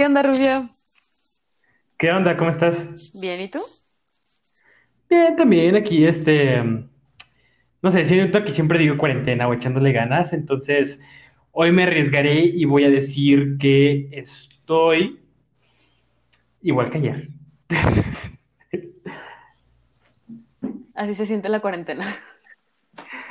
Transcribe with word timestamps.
¿Qué 0.00 0.06
onda, 0.06 0.22
Rubio? 0.22 0.66
¿Qué 1.98 2.10
onda? 2.10 2.34
¿Cómo 2.34 2.48
estás? 2.48 3.12
Bien, 3.20 3.38
¿y 3.38 3.48
tú? 3.48 3.58
Bien, 5.10 5.36
también 5.36 5.76
aquí, 5.76 6.06
este, 6.06 6.62
no 7.82 7.90
sé, 7.90 8.06
siento 8.06 8.42
que 8.42 8.50
siempre 8.50 8.78
digo 8.78 8.96
cuarentena 8.96 9.46
o 9.46 9.52
echándole 9.52 9.92
ganas, 9.92 10.32
entonces 10.32 10.98
hoy 11.52 11.70
me 11.70 11.82
arriesgaré 11.82 12.46
y 12.46 12.64
voy 12.64 12.84
a 12.84 12.88
decir 12.88 13.58
que 13.58 14.08
estoy 14.12 15.20
igual 16.62 16.90
que 16.90 16.96
ayer. 16.96 17.28
Así 20.94 21.12
se 21.12 21.26
siente 21.26 21.50
la 21.50 21.60
cuarentena. 21.60 22.06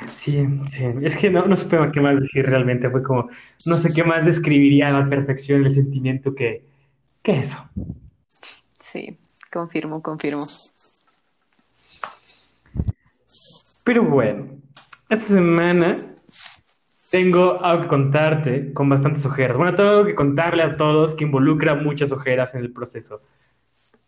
Sí, 0.08 0.46
sí, 0.70 0.84
es 1.02 1.16
que 1.16 1.30
no, 1.30 1.46
no 1.46 1.56
supe 1.56 1.78
qué 1.92 2.00
más 2.00 2.20
decir 2.20 2.46
realmente, 2.46 2.90
fue 2.90 3.02
como, 3.02 3.28
no 3.66 3.76
sé 3.76 3.92
qué 3.92 4.02
más 4.02 4.24
describiría 4.24 4.88
a 4.88 4.92
la 4.92 5.08
perfección 5.08 5.64
el 5.64 5.74
sentimiento 5.74 6.34
que, 6.34 6.64
que 7.22 7.38
eso. 7.38 7.58
Sí, 8.78 9.18
confirmo, 9.52 10.02
confirmo. 10.02 10.46
Pero 13.84 14.04
bueno, 14.04 14.46
esta 15.08 15.26
semana 15.26 15.96
tengo 17.10 17.62
algo 17.64 17.82
que 17.82 17.88
contarte 17.88 18.72
con 18.72 18.88
bastantes 18.88 19.24
ojeras. 19.26 19.56
Bueno, 19.56 19.74
tengo 19.74 19.90
algo 19.90 20.04
que 20.04 20.14
contarle 20.14 20.62
a 20.62 20.76
todos 20.76 21.14
que 21.14 21.24
involucra 21.24 21.74
muchas 21.74 22.12
ojeras 22.12 22.54
en 22.54 22.60
el 22.60 22.72
proceso. 22.72 23.22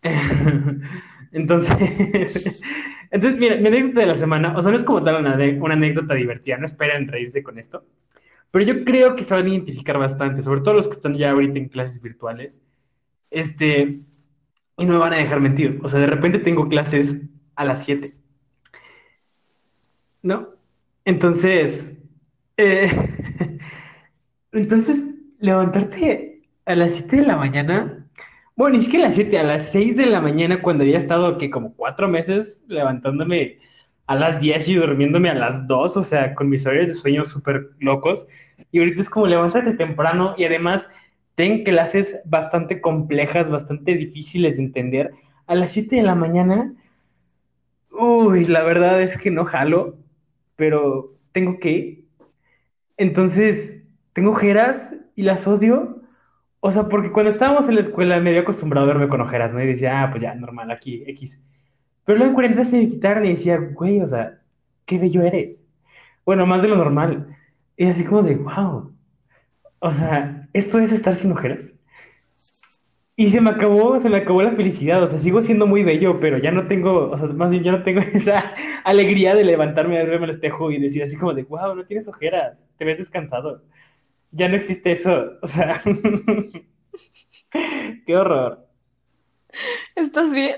Entonces, 1.32 2.62
entonces, 3.12 3.38
mira, 3.38 3.56
mi 3.56 3.68
anécdota 3.68 4.00
de 4.00 4.06
la 4.06 4.14
semana, 4.14 4.56
o 4.56 4.62
sea, 4.62 4.72
no 4.72 4.78
es 4.78 4.84
como 4.84 5.04
tal 5.04 5.20
una, 5.20 5.36
una 5.60 5.74
anécdota 5.74 6.14
divertida, 6.14 6.56
no 6.56 6.66
esperen 6.66 7.08
reírse 7.08 7.42
con 7.42 7.58
esto, 7.58 7.84
pero 8.50 8.64
yo 8.64 8.84
creo 8.84 9.14
que 9.16 9.24
se 9.24 9.34
van 9.34 9.46
a 9.46 9.50
identificar 9.50 9.98
bastante, 9.98 10.42
sobre 10.42 10.62
todo 10.62 10.74
los 10.74 10.88
que 10.88 10.94
están 10.94 11.14
ya 11.14 11.30
ahorita 11.30 11.58
en 11.58 11.68
clases 11.68 12.02
virtuales, 12.02 12.62
este, 13.30 14.00
y 14.78 14.86
no 14.86 14.94
me 14.94 14.98
van 14.98 15.12
a 15.12 15.16
dejar 15.16 15.40
mentir, 15.40 15.78
o 15.82 15.88
sea, 15.88 16.00
de 16.00 16.06
repente 16.06 16.38
tengo 16.38 16.68
clases 16.68 17.20
a 17.54 17.64
las 17.64 17.84
7 17.84 18.14
¿no? 20.22 20.48
Entonces, 21.04 21.92
eh, 22.56 22.90
entonces, 24.52 24.98
levantarte 25.38 26.42
a 26.64 26.74
las 26.76 26.92
7 26.92 27.16
de 27.16 27.26
la 27.26 27.36
mañana, 27.36 28.01
bueno, 28.56 28.76
ni 28.76 28.84
siquiera 28.84 29.06
a 29.06 29.08
las 29.08 29.14
7, 29.14 29.38
a 29.38 29.42
las 29.42 29.72
6 29.72 29.96
de 29.96 30.06
la 30.06 30.20
mañana, 30.20 30.62
cuando 30.62 30.84
había 30.84 30.96
estado, 30.96 31.38
que 31.38 31.50
como 31.50 31.74
cuatro 31.74 32.08
meses 32.08 32.62
levantándome 32.68 33.58
a 34.06 34.14
las 34.14 34.40
10 34.40 34.68
y 34.68 34.74
durmiéndome 34.74 35.30
a 35.30 35.34
las 35.34 35.66
2, 35.66 35.96
o 35.96 36.02
sea, 36.02 36.34
con 36.34 36.48
mis 36.48 36.66
horarios 36.66 36.88
de 36.88 36.94
sueño 36.94 37.24
súper 37.26 37.70
locos, 37.78 38.26
y 38.70 38.78
ahorita 38.78 39.02
es 39.02 39.10
como 39.10 39.26
levantarte 39.26 39.72
temprano 39.74 40.34
y 40.36 40.44
además 40.44 40.88
ten 41.34 41.64
clases 41.64 42.20
bastante 42.24 42.80
complejas, 42.80 43.50
bastante 43.50 43.94
difíciles 43.94 44.56
de 44.56 44.64
entender. 44.64 45.12
A 45.46 45.54
las 45.54 45.72
7 45.72 45.96
de 45.96 46.02
la 46.02 46.14
mañana, 46.14 46.74
uy, 47.90 48.44
la 48.44 48.62
verdad 48.62 49.02
es 49.02 49.16
que 49.18 49.30
no 49.30 49.44
jalo 49.44 49.96
pero 50.62 51.16
tengo 51.32 51.58
que. 51.58 52.04
Entonces, 52.96 53.82
tengo 54.12 54.30
ojeras 54.30 54.94
y 55.16 55.22
las 55.22 55.48
odio. 55.48 56.01
O 56.64 56.70
sea, 56.70 56.88
porque 56.88 57.10
cuando 57.10 57.30
estábamos 57.30 57.68
en 57.68 57.74
la 57.74 57.80
escuela 57.80 58.20
me 58.20 58.30
había 58.30 58.42
acostumbrado 58.42 58.84
a 58.86 58.92
verme 58.94 59.08
con 59.08 59.20
ojeras, 59.20 59.52
¿no? 59.52 59.60
Y 59.60 59.66
decía, 59.66 60.00
ah, 60.04 60.10
pues 60.10 60.22
ya, 60.22 60.32
normal, 60.36 60.70
aquí, 60.70 61.02
X. 61.08 61.36
Pero 62.04 62.18
luego 62.18 62.30
en 62.30 62.34
cuarentena 62.34 62.64
se 62.64 62.78
me 62.78 62.86
quitaron 62.86 63.26
y 63.26 63.30
decía, 63.30 63.58
güey, 63.58 64.00
o 64.00 64.06
sea, 64.06 64.38
qué 64.86 64.96
bello 64.96 65.22
eres. 65.22 65.60
Bueno, 66.24 66.46
más 66.46 66.62
de 66.62 66.68
lo 66.68 66.76
normal. 66.76 67.36
Y 67.76 67.86
así 67.86 68.04
como 68.04 68.22
de, 68.22 68.36
wow. 68.36 68.92
O 69.80 69.90
sea, 69.90 70.48
¿esto 70.52 70.78
es 70.78 70.92
estar 70.92 71.16
sin 71.16 71.32
ojeras? 71.32 71.74
Y 73.16 73.30
se 73.30 73.40
me 73.40 73.50
acabó, 73.50 73.98
se 73.98 74.08
me 74.08 74.18
acabó 74.18 74.40
la 74.42 74.52
felicidad, 74.52 75.02
o 75.02 75.08
sea, 75.08 75.18
sigo 75.18 75.42
siendo 75.42 75.66
muy 75.66 75.82
bello, 75.82 76.20
pero 76.20 76.38
ya 76.38 76.52
no 76.52 76.68
tengo, 76.68 77.10
o 77.10 77.18
sea, 77.18 77.26
más 77.26 77.50
bien 77.50 77.64
ya 77.64 77.72
no 77.72 77.82
tengo 77.82 78.00
esa 78.14 78.54
alegría 78.84 79.34
de 79.34 79.42
levantarme 79.44 79.98
a 79.98 80.04
verme 80.04 80.26
al 80.26 80.30
espejo 80.30 80.70
y 80.70 80.78
decir 80.80 81.02
así 81.02 81.16
como 81.16 81.34
de, 81.34 81.42
wow, 81.42 81.74
no 81.74 81.84
tienes 81.86 82.06
ojeras, 82.06 82.64
te 82.78 82.84
ves 82.84 82.98
descansado. 82.98 83.62
Ya 84.32 84.48
no 84.48 84.56
existe 84.56 84.92
eso, 84.92 85.38
o 85.42 85.46
sea, 85.46 85.82
qué 88.06 88.16
horror. 88.16 88.66
¿Estás 89.94 90.32
bien? 90.32 90.56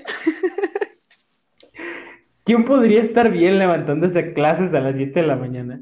¿Quién 2.43 2.63
podría 2.65 3.01
estar 3.01 3.31
bien 3.31 3.59
levantándose 3.59 4.19
a 4.19 4.33
clases 4.33 4.73
a 4.73 4.79
las 4.79 4.95
7 4.95 5.21
de 5.21 5.27
la 5.27 5.35
mañana? 5.35 5.81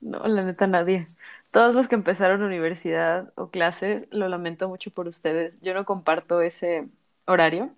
No, 0.00 0.26
la 0.26 0.44
neta 0.44 0.66
nadie. 0.66 1.06
Todos 1.50 1.74
los 1.74 1.88
que 1.88 1.94
empezaron 1.96 2.42
universidad 2.42 3.32
o 3.36 3.50
clases, 3.50 4.06
lo 4.10 4.28
lamento 4.28 4.68
mucho 4.68 4.90
por 4.90 5.08
ustedes. 5.08 5.60
Yo 5.60 5.74
no 5.74 5.84
comparto 5.84 6.40
ese 6.40 6.88
horario, 7.26 7.72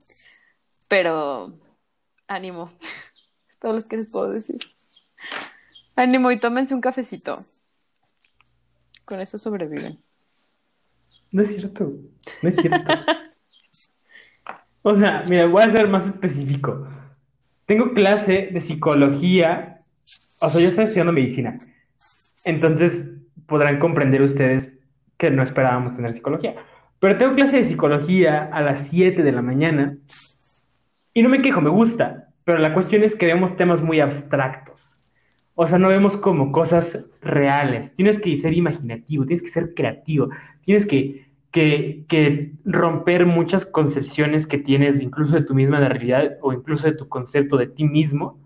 pero 0.89 1.55
ánimo. 2.29 2.73
Es 3.51 3.59
todo 3.59 3.75
lo 3.75 3.83
que 3.89 3.97
les 3.99 4.11
puedo 4.11 4.33
decir. 4.33 4.59
Ánimo 5.97 6.31
y 6.33 6.41
tómense 6.41 6.75
un 6.75 6.81
cafecito. 6.81 7.39
Con 9.11 9.21
eso 9.21 9.39
sobreviven. 9.39 9.99
No 11.33 11.43
es 11.43 11.53
cierto. 11.53 11.95
No 12.43 12.49
es 12.49 12.55
cierto. 12.55 12.93
o 14.83 14.95
sea, 14.95 15.25
mira, 15.29 15.47
voy 15.47 15.65
a 15.65 15.69
ser 15.69 15.89
más 15.89 16.07
específico. 16.07 16.87
Tengo 17.67 17.93
clase 17.93 18.51
de 18.53 18.61
psicología. 18.61 19.83
O 20.41 20.49
sea, 20.49 20.61
yo 20.61 20.69
estoy 20.69 20.85
estudiando 20.85 21.13
medicina. 21.13 21.59
Entonces, 22.45 23.05
podrán 23.47 23.81
comprender 23.81 24.23
ustedes 24.23 24.79
que 25.19 25.29
no 25.33 25.43
esperábamos 25.43 25.97
tener 25.97 26.13
psicología. 26.13 26.55
Pero 27.01 27.19
tengo 27.19 27.35
clase 27.35 27.57
de 27.57 27.65
psicología 27.65 28.49
a 28.53 28.61
las 28.61 28.87
7 28.87 29.25
de 29.25 29.33
la 29.33 29.43
mañana 29.43 29.97
y 31.15 31.25
no 31.25 31.29
me 31.29 31.43
quejo, 31.43 31.61
me 31.61 31.71
gusta, 31.71 32.29
pero 32.45 32.59
la 32.59 32.75
cuestión 32.75 33.03
es 33.03 33.17
que 33.17 33.27
vemos 33.27 33.57
temas 33.57 33.83
muy 33.83 33.99
abstractos. 33.99 34.90
O 35.55 35.67
sea, 35.67 35.79
no 35.79 35.89
vemos 35.89 36.17
como 36.17 36.53
cosas 36.53 37.05
reales. 37.21 37.95
Tienes 37.95 38.21
que 38.21 38.37
ser 38.39 38.55
imaginativo, 38.55 39.27
tienes 39.27 39.43
que 39.43 39.49
ser 39.49 39.75
creativo, 39.75 40.31
tienes 40.65 40.87
que, 40.87 41.27
que, 41.51 42.05
que 42.09 42.53
romper 42.65 43.27
muchas 43.27 43.67
concepciones 43.67 44.47
que 44.47 44.59
tienes 44.59 45.01
incluso 45.03 45.35
de 45.35 45.43
tu 45.43 45.55
misma 45.55 45.81
realidad 45.81 46.39
o 46.41 46.53
incluso 46.53 46.87
de 46.87 46.95
tu 46.95 47.09
concepto 47.09 47.57
de 47.57 47.67
ti 47.67 47.85
mismo 47.85 48.39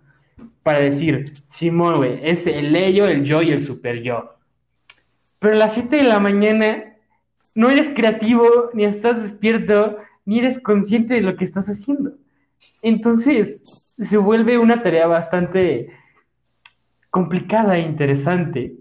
para 0.63 0.81
decir, 0.81 1.25
Simón, 1.51 1.99
güey, 1.99 2.21
es 2.23 2.47
el 2.47 2.75
ello, 2.75 3.07
el 3.07 3.25
yo 3.25 3.43
y 3.43 3.53
el 3.53 3.65
super 3.65 4.03
yo. 4.03 4.31
Pero 5.39 5.55
a 5.55 5.59
las 5.59 5.75
7 5.75 5.97
de 5.97 6.05
la 6.05 6.21
mañana 6.21 6.97
no 7.55 7.71
eres 7.71 7.89
creativo, 7.95 8.71
ni 8.73 8.85
estás 8.85 9.23
despierto, 9.23 9.99
ni 10.25 10.39
eres 10.39 10.59
consciente 10.59 11.15
de 11.15 11.21
lo 11.21 11.37
que 11.37 11.45
estás 11.45 11.69
haciendo. 11.69 12.15
Entonces, 12.83 13.95
se 13.99 14.17
vuelve 14.17 14.59
una 14.59 14.83
tarea 14.83 15.07
bastante 15.07 15.91
complicada 17.15 17.77
e 17.77 17.83
interesante 17.83 18.75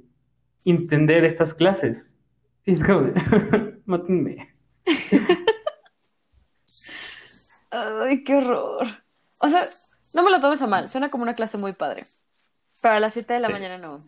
entender 0.65 1.23
estas 1.23 1.53
clases. 1.53 2.09
Es 2.65 2.81
como, 2.83 3.11
mátenme. 3.85 4.55
Ay, 7.69 8.23
qué 8.23 8.35
horror. 8.37 8.87
O 9.39 9.49
sea, 9.49 9.59
no 10.15 10.23
me 10.23 10.31
lo 10.31 10.41
tomes 10.41 10.61
a 10.63 10.67
mal, 10.67 10.89
suena 10.89 11.09
como 11.09 11.21
una 11.23 11.35
clase 11.35 11.59
muy 11.59 11.73
padre. 11.73 12.01
Pero 12.81 12.95
a 12.95 12.99
las 12.99 13.13
7 13.13 13.33
de 13.33 13.39
la 13.39 13.47
Sí. 13.49 13.53
mañana 13.53 13.77
no. 13.77 13.99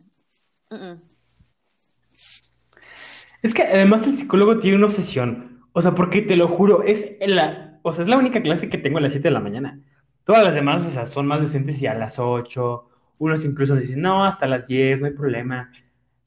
Es 3.44 3.54
que 3.54 3.62
además 3.62 4.08
el 4.08 4.18
psicólogo 4.18 4.58
tiene 4.58 4.78
una 4.78 4.88
obsesión. 4.88 5.62
O 5.74 5.84
sea, 5.84 5.94
porque 5.94 6.24
te 6.24 6.36
lo 6.36 6.48
juro, 6.48 6.82
es 6.82 7.08
la, 7.20 7.80
o 7.84 7.94
sea, 7.94 8.02
es 8.02 8.08
la 8.08 8.18
única 8.18 8.42
clase 8.42 8.70
que 8.70 8.80
tengo 8.80 8.98
a 8.98 9.02
las 9.02 9.14
7 9.14 9.28
de 9.28 9.34
la 9.34 9.40
mañana. 9.40 9.80
Todas 10.24 10.44
las 10.44 10.56
demás, 10.56 10.84
o 10.84 10.90
sea, 10.90 11.06
son 11.06 11.28
más 11.28 11.42
decentes 11.42 11.80
y 11.80 11.86
a 11.86 11.94
las 11.94 12.18
8. 12.18 12.90
Unos 13.18 13.46
incluso 13.46 13.76
dicen, 13.76 14.02
no, 14.02 14.26
hasta 14.26 14.46
las 14.48 14.68
10, 14.68 15.00
no 15.02 15.08
hay 15.08 15.14
problema. 15.14 15.72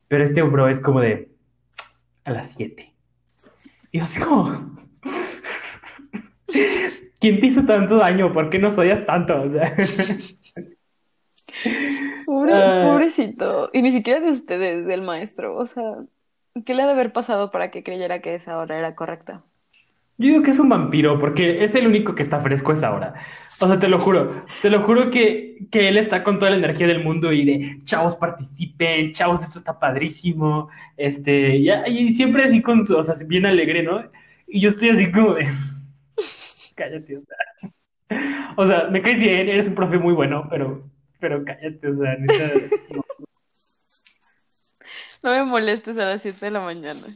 Pero 0.09 0.25
este 0.25 0.43
bro 0.43 0.69
es 0.69 0.81
como 0.81 1.01
de 1.01 1.31
a 2.25 2.33
las 2.33 2.53
7. 2.55 2.95
Y 3.93 3.99
yo 3.99 4.05
así 4.05 4.19
como, 4.21 4.79
¿quién 7.21 7.41
te 7.41 7.47
hizo 7.47 7.65
tanto 7.65 7.97
daño? 7.97 8.33
¿Por 8.33 8.51
qué 8.51 8.59
nos 8.59 8.77
odias 8.79 9.05
tanto? 9.07 9.43
O 9.43 9.51
sea, 9.51 9.75
Pobre- 12.27 12.53
Ah. 12.55 12.81
pobrecito. 12.85 13.71
Y 13.73 13.83
ni 13.83 13.91
siquiera 13.93 14.21
de 14.21 14.31
ustedes, 14.31 14.87
del 14.87 15.03
maestro. 15.03 15.57
O 15.57 15.67
sea, 15.67 15.83
¿qué 16.65 16.75
le 16.75 16.83
ha 16.83 16.87
de 16.87 16.93
haber 16.93 17.13
pasado 17.13 17.51
para 17.51 17.71
que 17.71 17.83
creyera 17.83 18.21
que 18.21 18.35
esa 18.35 18.57
hora 18.59 18.79
era 18.79 18.95
correcta? 18.95 19.43
Yo 20.19 20.27
digo 20.27 20.43
que 20.43 20.51
es 20.51 20.59
un 20.59 20.69
vampiro 20.69 21.19
porque 21.21 21.63
es 21.63 21.77
el 21.77 21.87
único 21.87 22.15
que 22.15 22.25
está 22.25 22.41
fresco 22.41 22.73
esa 22.73 22.93
hora. 22.93 23.15
O 23.61 23.69
sea, 23.69 23.79
te 23.79 23.89
lo 23.89 23.99
juro, 23.99 24.43
te 24.63 24.69
lo 24.69 24.83
juro 24.83 25.11
que, 25.11 25.59
que 25.71 25.89
él 25.89 25.97
está 25.97 26.25
con 26.25 26.41
toda 26.41 26.51
la 26.51 26.57
energía 26.57 26.89
del 26.89 27.05
mundo 27.05 27.33
y 27.33 27.45
de 27.45 27.79
chavos 27.85 28.17
participen, 28.17 29.13
chavos, 29.13 29.43
esto 29.43 29.61
está 29.61 29.79
padrísimo. 29.79 30.71
Este, 30.97 31.57
y, 31.57 31.71
y 31.71 32.13
siempre 32.15 32.45
así 32.45 32.61
con 32.63 32.85
su, 32.85 32.97
o 32.97 33.05
sea, 33.05 33.15
bien 33.27 33.47
alegre, 33.47 33.85
¿no? 33.85 34.03
Y 34.49 34.61
yo 34.61 34.71
estoy 34.71 34.91
así 34.91 35.11
como 35.13 35.35
de, 35.35 35.47
cállate, 36.75 37.17
o 37.17 37.21
sea. 37.23 37.37
O 38.57 38.67
sea, 38.67 38.89
me 38.91 39.03
caes 39.03 39.19
bien, 39.19 39.49
eres 39.49 39.69
un 39.69 39.75
profe 39.75 39.99
muy 39.99 40.15
bueno, 40.15 40.47
pero, 40.51 40.91
pero 41.21 41.45
cállate, 41.45 41.89
o 41.89 41.97
sea, 41.97 42.17
no. 42.19 43.03
No 45.23 45.31
me 45.31 45.45
molestes 45.45 45.99
a 45.99 46.07
las 46.07 46.23
7 46.23 46.47
de 46.47 46.51
la 46.51 46.61
mañana. 46.61 47.07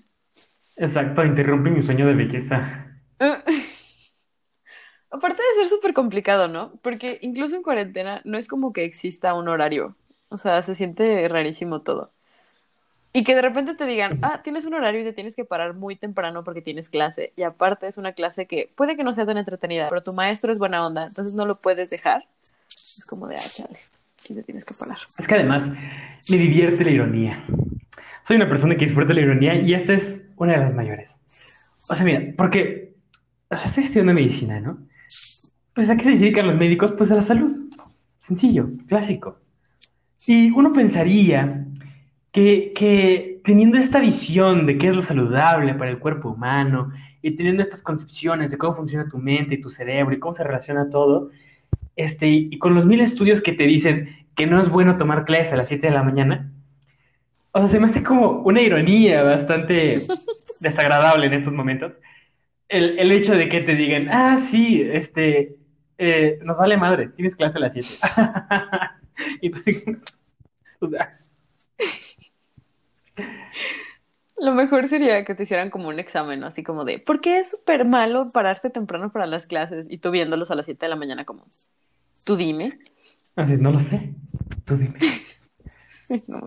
Exacto, 0.76 1.25
interrumpe 1.25 1.70
mi 1.70 1.82
sueño 1.82 2.06
de 2.06 2.14
belleza. 2.14 2.91
Aparte 5.10 5.36
de 5.36 5.60
ser 5.60 5.69
súper 5.69 5.92
complicado, 5.92 6.48
¿no? 6.48 6.72
Porque 6.82 7.19
incluso 7.20 7.54
en 7.54 7.62
cuarentena 7.62 8.22
no 8.24 8.38
es 8.38 8.48
como 8.48 8.72
que 8.72 8.84
exista 8.84 9.34
un 9.34 9.48
horario. 9.48 9.94
O 10.30 10.38
sea, 10.38 10.62
se 10.62 10.74
siente 10.74 11.28
rarísimo 11.28 11.82
todo. 11.82 12.10
Y 13.12 13.24
que 13.24 13.34
de 13.34 13.42
repente 13.42 13.74
te 13.74 13.84
digan, 13.84 14.14
ah, 14.22 14.40
tienes 14.42 14.64
un 14.64 14.72
horario 14.72 15.02
y 15.02 15.04
te 15.04 15.12
tienes 15.12 15.36
que 15.36 15.44
parar 15.44 15.74
muy 15.74 15.96
temprano 15.96 16.44
porque 16.44 16.62
tienes 16.62 16.88
clase. 16.88 17.34
Y 17.36 17.42
aparte 17.42 17.86
es 17.86 17.98
una 17.98 18.12
clase 18.12 18.46
que 18.46 18.70
puede 18.74 18.96
que 18.96 19.04
no 19.04 19.12
sea 19.12 19.26
tan 19.26 19.36
entretenida, 19.36 19.90
pero 19.90 20.02
tu 20.02 20.14
maestro 20.14 20.50
es 20.50 20.58
buena 20.58 20.86
onda, 20.86 21.04
entonces 21.04 21.36
no 21.36 21.44
lo 21.44 21.56
puedes 21.56 21.90
dejar. 21.90 22.24
Es 22.70 23.04
como 23.04 23.28
de, 23.28 23.36
ah, 23.36 23.48
chale, 23.52 23.78
sí 24.16 24.34
te 24.34 24.42
tienes 24.42 24.64
que 24.64 24.72
parar. 24.72 24.96
Es 25.19 25.26
que 25.26 25.34
además 25.34 25.69
me 25.69 26.36
divierte 26.38 26.84
la 26.84 26.90
ironía. 26.90 27.44
Soy 28.26 28.36
una 28.36 28.48
persona 28.48 28.76
que 28.76 28.86
disfruta 28.86 29.12
la 29.12 29.20
ironía 29.20 29.56
y 29.56 29.74
esta 29.74 29.92
es 29.92 30.22
una 30.36 30.52
de 30.52 30.58
las 30.58 30.74
mayores. 30.74 31.10
O 31.90 31.94
sea, 31.94 32.04
mira, 32.06 32.32
porque 32.34 32.91
o 33.52 33.56
sea, 33.56 33.66
estoy 33.66 33.84
estudiando 33.84 34.14
medicina, 34.14 34.60
¿no? 34.60 34.78
Pues 35.75 35.88
a 35.90 35.96
qué 35.96 36.04
se 36.04 36.10
dedican 36.10 36.46
los 36.46 36.56
médicos? 36.56 36.93
Pues 36.93 37.10
a 37.10 37.14
la 37.14 37.22
salud. 37.22 37.50
Sencillo, 38.20 38.66
clásico. 38.87 39.37
Y 40.26 40.50
uno 40.50 40.72
pensaría 40.72 41.66
que, 42.31 42.72
que, 42.75 43.40
teniendo 43.44 43.78
esta 43.78 44.00
visión 44.00 44.66
de 44.66 44.78
qué 44.78 44.88
es 44.88 44.96
lo 44.96 45.02
saludable 45.02 45.75
para 45.75 45.90
el 45.90 45.99
cuerpo 45.99 46.31
humano 46.31 46.93
y 47.20 47.32
teniendo 47.32 47.62
estas 47.62 47.82
concepciones 47.82 48.50
de 48.50 48.58
cómo 48.58 48.75
funciona 48.75 49.08
tu 49.08 49.19
mente 49.19 49.56
y 49.56 49.60
tu 49.60 49.70
cerebro 49.70 50.14
y 50.14 50.19
cómo 50.19 50.34
se 50.34 50.44
relaciona 50.44 50.88
todo, 50.88 51.31
este, 51.96 52.28
y 52.28 52.58
con 52.58 52.75
los 52.75 52.87
mil 52.87 53.00
estudios 53.00 53.40
que 53.40 53.52
te 53.52 53.64
dicen 53.64 54.08
que 54.34 54.46
no 54.46 54.62
es 54.62 54.70
bueno 54.70 54.96
tomar 54.96 55.25
clases 55.25 55.52
a 55.52 55.56
las 55.56 55.69
7 55.69 55.88
de 55.88 55.93
la 55.93 56.02
mañana, 56.02 56.50
o 57.52 57.60
sea, 57.60 57.69
se 57.69 57.81
me 57.81 57.87
hace 57.87 58.02
como 58.02 58.40
una 58.43 58.62
ironía 58.62 59.22
bastante 59.22 60.00
desagradable 60.60 61.26
en 61.26 61.34
estos 61.34 61.52
momentos. 61.52 61.93
El, 62.72 62.98
el 62.98 63.12
hecho 63.12 63.34
de 63.34 63.50
que 63.50 63.60
te 63.60 63.74
digan, 63.74 64.08
ah, 64.10 64.38
sí, 64.50 64.80
este, 64.82 65.56
eh, 65.98 66.38
nos 66.42 66.56
vale 66.56 66.78
madre, 66.78 67.10
tienes 67.10 67.36
clase 67.36 67.58
a 67.58 67.60
las 67.60 67.74
7. 67.74 67.88
y 69.42 69.50
tú 69.50 69.60
Lo 74.38 74.54
mejor 74.54 74.88
sería 74.88 75.24
que 75.24 75.34
te 75.34 75.42
hicieran 75.44 75.69
como 75.70 75.88
un 75.88 76.00
examen, 76.00 76.42
así 76.44 76.62
como 76.62 76.84
de, 76.84 76.98
¿por 76.98 77.20
qué 77.20 77.38
es 77.38 77.50
súper 77.50 77.84
malo 77.84 78.26
pararte 78.32 78.70
temprano 78.70 79.12
para 79.12 79.26
las 79.26 79.46
clases? 79.46 79.86
Y 79.90 79.98
tú 79.98 80.10
viéndolos 80.10 80.50
a 80.50 80.54
las 80.54 80.64
7 80.64 80.86
de 80.86 80.90
la 80.90 80.96
mañana 80.96 81.26
como, 81.26 81.46
tú 82.24 82.36
dime. 82.36 82.78
Así, 83.36 83.56
no 83.58 83.70
lo 83.70 83.80
sé, 83.80 84.14
tú 84.64 84.76
dime. 84.76 84.98
no. 86.26 86.40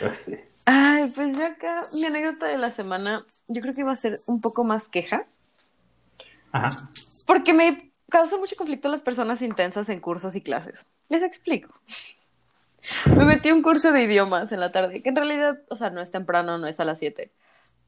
No 0.00 0.14
sé. 0.14 0.51
Ay, 0.64 1.10
pues 1.14 1.36
yo 1.36 1.46
acá, 1.46 1.82
mi 1.94 2.04
anécdota 2.04 2.46
de 2.46 2.58
la 2.58 2.70
semana, 2.70 3.24
yo 3.48 3.60
creo 3.60 3.74
que 3.74 3.80
iba 3.80 3.92
a 3.92 3.96
ser 3.96 4.18
un 4.26 4.40
poco 4.40 4.64
más 4.64 4.88
queja. 4.88 5.26
Ajá. 6.52 6.68
Porque 7.26 7.52
me 7.52 7.92
causa 8.08 8.36
mucho 8.36 8.56
conflicto 8.56 8.88
las 8.88 9.00
personas 9.00 9.42
intensas 9.42 9.88
en 9.88 10.00
cursos 10.00 10.36
y 10.36 10.40
clases. 10.40 10.86
Les 11.08 11.22
explico. 11.22 11.72
Me 13.16 13.24
metí 13.24 13.48
a 13.48 13.54
un 13.54 13.62
curso 13.62 13.92
de 13.92 14.02
idiomas 14.02 14.52
en 14.52 14.60
la 14.60 14.72
tarde, 14.72 15.02
que 15.02 15.08
en 15.08 15.16
realidad, 15.16 15.60
o 15.70 15.76
sea, 15.76 15.90
no 15.90 16.00
es 16.00 16.10
temprano, 16.10 16.58
no 16.58 16.66
es 16.66 16.78
a 16.80 16.84
las 16.84 16.98
7. 16.98 17.32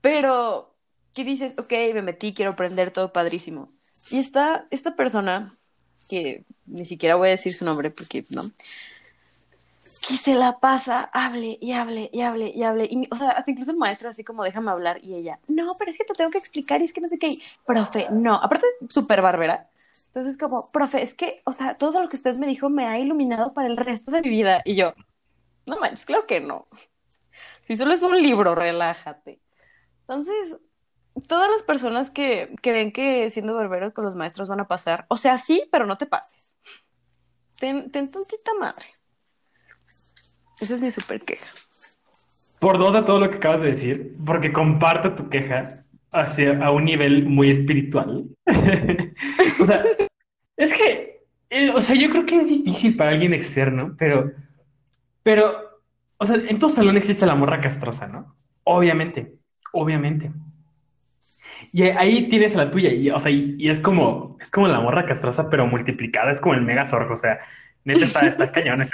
Pero, 0.01 0.75
¿qué 1.15 1.25
dices? 1.25 1.55
Ok, 1.59 1.73
me 1.93 2.03
metí, 2.03 2.33
quiero 2.33 2.53
aprender 2.53 2.91
todo 2.91 3.13
padrísimo. 3.13 3.73
Y 4.11 4.19
está 4.19 4.67
esta 4.71 4.95
persona, 4.97 5.57
que 6.09 6.45
ni 6.67 6.87
siquiera 6.87 7.17
voy 7.17 7.29
a 7.29 7.33
decir 7.33 7.55
su 7.55 7.65
nombre 7.65 7.91
porque 7.91 8.25
no, 8.31 8.51
que 10.07 10.17
se 10.19 10.35
la 10.35 10.59
pasa, 10.59 11.11
hable 11.13 11.59
y 11.61 11.73
hable 11.73 12.11
y 12.13 12.21
hable 12.23 12.51
y 12.55 12.63
hable. 12.63 12.89
Y, 12.91 13.09
o 13.11 13.17
sea, 13.17 13.31
hasta 13.31 13.51
incluso 13.51 13.71
el 13.71 13.77
maestro 13.77 14.11
así 14.11 14.23
como 14.25 14.45
déjame 14.45 14.71
hablar 14.71 15.03
y 15.03 15.15
ella, 15.15 15.39
no, 15.49 15.73
pero 15.79 15.91
es 15.91 15.99
que 15.99 16.05
te 16.05 16.15
tengo 16.15 16.31
que 16.31 16.39
explicar 16.39 16.81
y 16.81 16.85
es 16.85 16.93
que 16.93 17.01
no 17.01 17.09
sé 17.09 17.19
qué. 17.19 17.39
Profe, 17.67 18.09
no, 18.11 18.35
aparte 18.35 18.67
súper 18.89 19.23
bárbara. 19.23 19.71
Entonces 20.09 20.37
como, 20.39 20.71
profe, 20.71 21.03
es 21.03 21.15
que, 21.15 21.43
o 21.45 21.53
sea, 21.53 21.77
todo 21.77 22.01
lo 22.01 22.09
que 22.09 22.17
usted 22.17 22.37
me 22.37 22.47
dijo 22.47 22.69
me 22.69 22.87
ha 22.87 22.99
iluminado 22.99 23.53
para 23.53 23.69
el 23.69 23.77
resto 23.77 24.11
de 24.11 24.23
mi 24.23 24.29
vida. 24.29 24.63
Y 24.65 24.77
yo, 24.77 24.95
no 25.67 25.77
manches, 25.79 26.07
claro 26.07 26.27
que 26.27 26.41
no. 26.41 26.67
Si 27.67 27.77
solo 27.77 27.95
es 27.95 28.03
un 28.03 28.21
libro, 28.21 28.55
relájate. 28.55 29.41
Entonces, 30.01 30.59
todas 31.29 31.51
las 31.51 31.63
personas 31.63 32.11
que, 32.11 32.55
ven 32.63 32.93
que 32.93 33.31
siendo 33.31 33.55
barbero 33.55 33.95
con 33.95 34.05
los 34.05 34.17
maestros 34.17 34.49
van 34.49 34.61
a 34.61 34.69
pasar, 34.69 35.07
o 35.09 35.17
sea, 35.17 35.39
sí, 35.39 35.67
pero 35.73 35.87
no 35.87 35.97
te 35.97 36.07
pases. 36.07 36.55
Ten, 37.59 37.91
ten 37.91 38.11
tantita 38.11 38.53
madre. 38.61 38.94
Esa 40.65 40.77
es 40.77 40.81
mi 40.81 40.91
super 40.91 41.21
queja. 41.21 41.45
Por 42.59 42.79
dos 42.79 42.97
a 42.97 43.05
todo 43.05 43.21
lo 43.21 43.29
que 43.29 43.37
acabas 43.37 43.61
de 43.61 43.69
decir, 43.69 44.13
porque 44.25 44.51
comparto 44.51 45.15
tu 45.15 45.29
queja 45.29 45.61
hacia 46.11 46.65
a 46.65 46.71
un 46.71 46.87
nivel 46.87 47.27
muy 47.27 47.51
espiritual. 47.51 48.25
o 48.47 49.65
sea, 49.67 49.83
es 50.57 50.73
que, 50.73 51.21
eh, 51.51 51.69
o 51.69 51.83
sea, 51.83 51.95
yo 51.95 52.09
creo 52.09 52.25
que 52.25 52.41
es 52.41 52.49
difícil 52.49 52.97
para 52.97 53.11
alguien 53.11 53.35
externo, 53.35 53.95
pero, 53.99 54.33
pero, 55.23 55.55
o 56.17 56.25
sea, 56.25 56.37
en 56.37 56.59
tu 56.59 56.71
salón 56.71 56.97
existe 56.97 57.27
la 57.27 57.35
morra 57.35 57.61
castrosa, 57.61 58.09
¿no? 58.09 58.35
Obviamente, 58.63 59.35
obviamente. 59.71 60.31
Y 61.75 61.83
ahí 61.83 62.31
tienes 62.31 62.55
a 62.55 62.65
la 62.65 62.71
tuya, 62.71 62.91
y, 62.91 63.11
o 63.11 63.21
sea, 63.21 63.31
y, 63.31 63.69
es 63.69 63.81
como, 63.81 64.39
es 64.41 64.51
como 64.51 64.67
la 64.69 64.81
morra 64.81 65.05
castrosa, 65.05 65.51
pero 65.51 65.67
multiplicada, 65.67 66.33
es 66.33 66.41
como 66.41 66.55
el 66.55 66.63
mega 66.63 66.87
zorro, 66.87 67.13
o 67.13 67.19
sea, 67.19 67.41
neta 67.85 68.07
está, 68.07 68.27
está 68.29 68.51
cañón. 68.51 68.89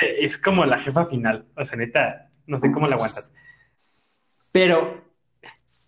Es, 0.00 0.18
es 0.20 0.38
como 0.38 0.64
la 0.64 0.80
jefa 0.80 1.06
final, 1.06 1.46
o 1.56 1.64
sea, 1.64 1.76
neta, 1.78 2.30
no 2.46 2.58
sé 2.58 2.70
cómo 2.72 2.86
la 2.86 2.96
aguantas. 2.96 3.30
Pero, 4.52 5.04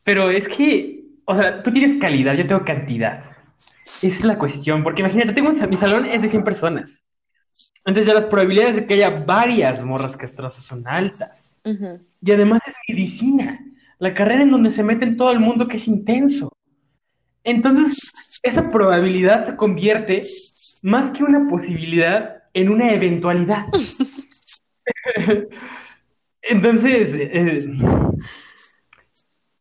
pero 0.05 0.31
es 0.31 0.49
que, 0.49 1.05
o 1.25 1.35
sea, 1.35 1.63
tú 1.63 1.73
tienes 1.73 2.01
calidad, 2.01 2.35
yo 2.35 2.47
tengo 2.47 2.65
cantidad. 2.65 3.25
Esa 4.03 4.07
es 4.07 4.25
la 4.25 4.39
cuestión, 4.39 4.83
porque 4.83 5.03
imagínate, 5.03 5.33
tengo 5.33 5.51
un, 5.51 5.69
mi 5.69 5.77
salón 5.77 6.07
es 6.07 6.23
de 6.23 6.29
100 6.29 6.45
personas. 6.45 7.03
Entonces 7.85 8.07
ya 8.07 8.15
las 8.15 8.27
probabilidades 8.27 8.77
de 8.77 8.87
que 8.87 8.95
haya 8.95 9.11
varias 9.11 9.83
morras 9.83 10.17
castrosas 10.17 10.65
son 10.65 10.87
altas. 10.87 11.59
Y 11.65 12.33
además 12.33 12.63
es 12.67 12.75
medicina, 12.89 13.59
la 13.99 14.15
carrera 14.15 14.43
en 14.43 14.51
donde 14.51 14.73
se 14.73 14.83
mete 14.83 15.05
en 15.05 15.17
todo 15.17 15.31
el 15.31 15.41
mundo 15.41 15.67
que 15.67 15.77
es 15.77 15.89
intenso. 15.89 16.53
Entonces, 17.43 18.11
esa 18.43 18.69
probabilidad 18.69 19.47
se 19.47 19.57
convierte 19.57 20.23
más 20.83 21.11
que 21.11 21.25
una 21.25 21.49
posibilidad 21.49 22.40
en 22.53 22.69
una 22.69 22.93
eventualidad. 22.93 23.67
Entonces, 26.43 27.15
eh, 27.15 27.59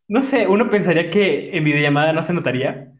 no 0.08 0.22
sé, 0.22 0.46
uno 0.46 0.70
pensaría 0.70 1.10
que 1.10 1.56
en 1.56 1.64
videollamada 1.64 2.12
no 2.12 2.22
se 2.22 2.32
notaría, 2.32 2.92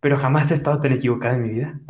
pero 0.00 0.18
jamás 0.18 0.50
he 0.50 0.54
estado 0.54 0.80
tan 0.80 0.92
equivocada 0.92 1.34
en 1.34 1.42
mi 1.42 1.50
vida. 1.50 1.80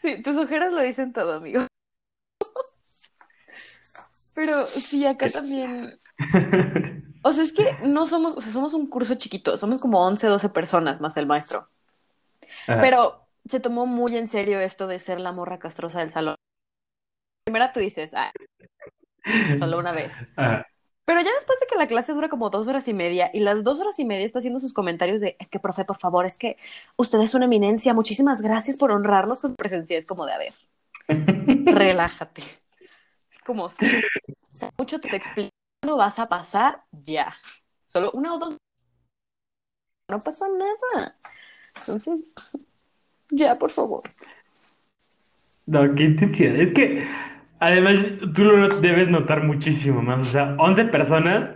Sí, 0.00 0.22
tus 0.22 0.36
ojeras 0.36 0.72
lo 0.72 0.80
dicen 0.80 1.12
todo, 1.12 1.34
amigo. 1.34 1.66
Pero 4.34 4.64
sí, 4.64 5.04
acá 5.06 5.28
también. 5.30 5.98
O 7.22 7.32
sea, 7.32 7.44
es 7.44 7.52
que 7.52 7.76
no 7.84 8.06
somos, 8.06 8.34
o 8.34 8.40
sea, 8.40 8.50
somos 8.50 8.72
un 8.72 8.88
curso 8.88 9.14
chiquito, 9.16 9.58
somos 9.58 9.82
como 9.82 10.02
11, 10.06 10.26
12 10.26 10.48
personas 10.48 11.02
más 11.02 11.14
el 11.18 11.26
maestro. 11.26 11.68
Ajá. 12.66 12.80
Pero 12.80 13.19
se 13.48 13.60
tomó 13.60 13.86
muy 13.86 14.16
en 14.16 14.28
serio 14.28 14.60
esto 14.60 14.86
de 14.86 14.98
ser 15.00 15.20
la 15.20 15.32
morra 15.32 15.58
castrosa 15.58 16.00
del 16.00 16.10
salón. 16.10 16.36
Primero 17.44 17.70
tú 17.72 17.80
dices, 17.80 18.10
ah, 18.14 18.32
solo 19.58 19.78
una 19.78 19.92
vez. 19.92 20.12
Ajá. 20.36 20.66
Pero 21.10 21.22
ya 21.22 21.34
después 21.34 21.58
de 21.58 21.66
que 21.66 21.74
la 21.74 21.88
clase 21.88 22.12
dura 22.12 22.28
como 22.28 22.50
dos 22.50 22.68
horas 22.68 22.86
y 22.86 22.94
media 22.94 23.30
y 23.32 23.40
las 23.40 23.64
dos 23.64 23.80
horas 23.80 23.98
y 23.98 24.04
media 24.04 24.24
está 24.24 24.38
haciendo 24.38 24.60
sus 24.60 24.72
comentarios 24.72 25.20
de, 25.20 25.36
es 25.40 25.48
que, 25.48 25.58
profe, 25.58 25.84
por 25.84 25.98
favor, 25.98 26.24
es 26.24 26.36
que 26.36 26.56
usted 26.98 27.18
es 27.18 27.34
una 27.34 27.46
eminencia, 27.46 27.92
muchísimas 27.92 28.40
gracias 28.40 28.76
por 28.76 28.92
honrarnos 28.92 29.40
con 29.40 29.50
su 29.50 29.56
presencia. 29.56 29.98
Es 29.98 30.06
como 30.06 30.24
de, 30.24 30.34
a 30.34 30.38
ver, 30.38 30.52
relájate. 31.74 32.44
Como 33.44 33.68
si 33.70 33.86
mucho 34.78 35.00
te 35.00 35.16
explico 35.16 35.50
vas 35.96 36.20
a 36.20 36.28
pasar, 36.28 36.84
ya. 36.92 37.34
Solo 37.86 38.12
una 38.12 38.34
o 38.34 38.38
dos. 38.38 38.56
No 40.08 40.20
pasa 40.20 40.46
nada. 40.48 41.16
Entonces, 41.74 42.24
ya, 43.30 43.58
por 43.58 43.70
favor. 43.70 44.02
No, 45.66 45.94
qué 45.94 46.04
intensidad. 46.04 46.56
Es 46.56 46.72
que 46.72 47.06
además 47.60 47.98
tú 48.34 48.44
lo 48.44 48.68
debes 48.80 49.08
notar 49.10 49.44
muchísimo 49.44 50.02
más. 50.02 50.20
O 50.20 50.24
sea, 50.24 50.54
11 50.58 50.84
personas 50.86 51.50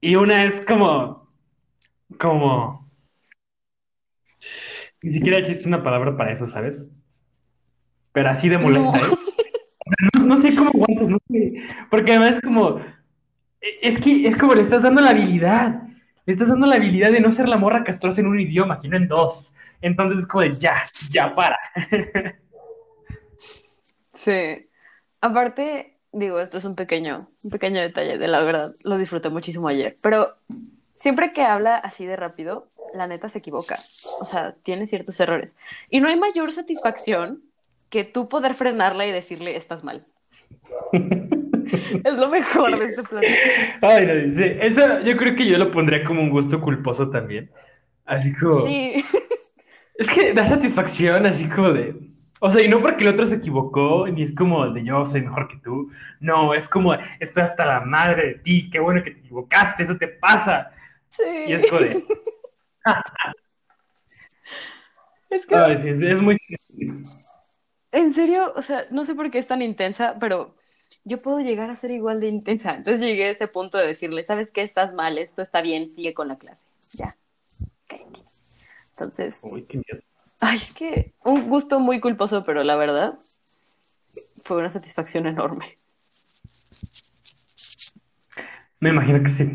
y 0.00 0.16
una 0.16 0.44
es 0.44 0.62
como, 0.62 1.28
como, 2.18 2.90
ni 5.02 5.12
siquiera 5.12 5.38
existe 5.38 5.68
una 5.68 5.82
palabra 5.82 6.16
para 6.16 6.32
eso, 6.32 6.46
¿sabes? 6.48 6.86
Pero 8.12 8.28
así 8.30 8.48
de 8.48 8.58
molesta, 8.58 8.98
No. 8.98 9.04
¿eh? 9.06 9.18
No, 10.14 10.24
no 10.24 10.40
sé 10.40 10.54
cómo 10.54 10.70
aguantas, 10.70 11.08
no 11.08 11.18
sé. 11.28 11.54
Porque 11.90 12.12
además 12.12 12.36
es 12.36 12.40
como, 12.40 12.80
es 13.60 14.00
que 14.00 14.26
es 14.26 14.38
como 14.40 14.54
le 14.54 14.62
estás 14.62 14.82
dando 14.82 15.00
la 15.02 15.10
habilidad. 15.10 15.82
Le 16.26 16.32
estás 16.32 16.48
dando 16.48 16.66
la 16.66 16.76
habilidad 16.76 17.12
de 17.12 17.20
no 17.20 17.32
ser 17.32 17.48
la 17.48 17.58
morra 17.58 17.84
castrosa 17.84 18.20
en 18.20 18.28
un 18.28 18.40
idioma, 18.40 18.76
sino 18.76 18.96
en 18.96 19.08
dos. 19.08 19.52
Entonces 19.84 20.20
es 20.20 20.26
como 20.26 20.42
de 20.42 20.50
ya, 20.52 20.82
ya 21.10 21.34
para. 21.34 21.58
Sí. 24.14 24.68
Aparte, 25.20 25.98
digo, 26.12 26.40
esto 26.40 26.58
es 26.58 26.64
un 26.64 26.76
pequeño, 26.76 27.28
un 27.42 27.50
pequeño 27.50 27.80
detalle 27.80 28.16
de 28.16 28.28
la 28.28 28.40
verdad. 28.42 28.70
Lo 28.84 28.96
disfruté 28.96 29.28
muchísimo 29.28 29.68
ayer. 29.68 29.96
Pero 30.02 30.28
siempre 30.94 31.32
que 31.32 31.42
habla 31.42 31.76
así 31.76 32.06
de 32.06 32.16
rápido, 32.16 32.68
la 32.94 33.06
neta 33.06 33.28
se 33.28 33.40
equivoca. 33.40 33.76
O 34.20 34.24
sea, 34.24 34.54
tiene 34.62 34.86
ciertos 34.86 35.18
errores. 35.20 35.52
Y 35.90 36.00
no 36.00 36.08
hay 36.08 36.16
mayor 36.16 36.52
satisfacción 36.52 37.42
que 37.90 38.04
tú 38.04 38.28
poder 38.28 38.54
frenarla 38.54 39.06
y 39.06 39.12
decirle, 39.12 39.56
estás 39.56 39.84
mal. 39.84 40.06
es 40.92 42.14
lo 42.14 42.28
mejor 42.28 42.78
de 42.78 42.86
este 42.86 43.02
plan. 43.02 43.22
Ay, 43.82 44.06
no, 44.06 44.36
sí, 44.36 44.44
eso 44.60 45.00
yo 45.00 45.16
creo 45.16 45.36
que 45.36 45.46
yo 45.46 45.58
lo 45.58 45.70
pondría 45.70 46.04
como 46.04 46.22
un 46.22 46.30
gusto 46.30 46.60
culposo 46.60 47.10
también. 47.10 47.50
Así 48.06 48.32
como. 48.34 48.60
Sí. 48.62 49.04
Es 49.94 50.10
que 50.10 50.32
da 50.32 50.48
satisfacción, 50.48 51.26
así 51.26 51.48
como 51.48 51.72
de. 51.72 51.94
O 52.40 52.50
sea, 52.50 52.62
y 52.62 52.68
no 52.68 52.82
porque 52.82 53.04
el 53.04 53.14
otro 53.14 53.26
se 53.26 53.36
equivocó, 53.36 54.06
ni 54.08 54.22
es 54.22 54.34
como 54.34 54.68
de 54.68 54.84
yo 54.84 55.06
soy 55.06 55.22
mejor 55.22 55.48
que 55.48 55.56
tú. 55.58 55.90
No, 56.20 56.52
es 56.52 56.68
como 56.68 56.94
estoy 57.20 57.42
hasta 57.42 57.64
la 57.64 57.80
madre 57.80 58.26
de 58.26 58.34
ti, 58.34 58.70
qué 58.70 58.80
bueno 58.80 59.02
que 59.02 59.12
te 59.12 59.20
equivocaste, 59.20 59.82
eso 59.82 59.96
te 59.96 60.08
pasa. 60.08 60.70
Sí. 61.08 61.22
Y 61.46 61.52
es 61.52 61.70
como 61.70 61.80
de. 61.80 62.04
Es 65.30 65.46
que, 65.46 65.56
Ay, 65.56 65.78
sí, 65.78 65.88
es, 65.88 66.00
es 66.00 66.22
muy. 66.22 66.36
en 67.90 68.12
serio, 68.12 68.52
o 68.54 68.62
sea, 68.62 68.82
no 68.92 69.04
sé 69.04 69.16
por 69.16 69.32
qué 69.32 69.38
es 69.38 69.48
tan 69.48 69.62
intensa, 69.62 70.16
pero 70.20 70.54
yo 71.02 71.20
puedo 71.20 71.40
llegar 71.40 71.70
a 71.70 71.76
ser 71.76 71.90
igual 71.90 72.20
de 72.20 72.28
intensa. 72.28 72.70
Entonces 72.70 73.00
llegué 73.00 73.24
a 73.24 73.30
ese 73.30 73.48
punto 73.48 73.78
de 73.78 73.88
decirle, 73.88 74.22
¿sabes 74.22 74.50
qué? 74.52 74.62
Estás 74.62 74.94
mal, 74.94 75.18
esto 75.18 75.42
está 75.42 75.60
bien, 75.60 75.90
sigue 75.90 76.14
con 76.14 76.28
la 76.28 76.38
clase. 76.38 76.62
Ya. 76.92 77.14
Entonces, 78.96 79.40
Uy, 79.42 79.64
qué 79.68 79.78
miedo. 79.78 80.02
ay, 80.40 80.56
es 80.58 80.74
que 80.74 81.14
un 81.24 81.48
gusto 81.48 81.80
muy 81.80 82.00
culposo, 82.00 82.44
pero 82.44 82.62
la 82.62 82.76
verdad 82.76 83.18
fue 84.44 84.58
una 84.58 84.70
satisfacción 84.70 85.26
enorme. 85.26 85.78
Me 88.80 88.90
imagino 88.90 89.22
que 89.22 89.30
sí. 89.30 89.50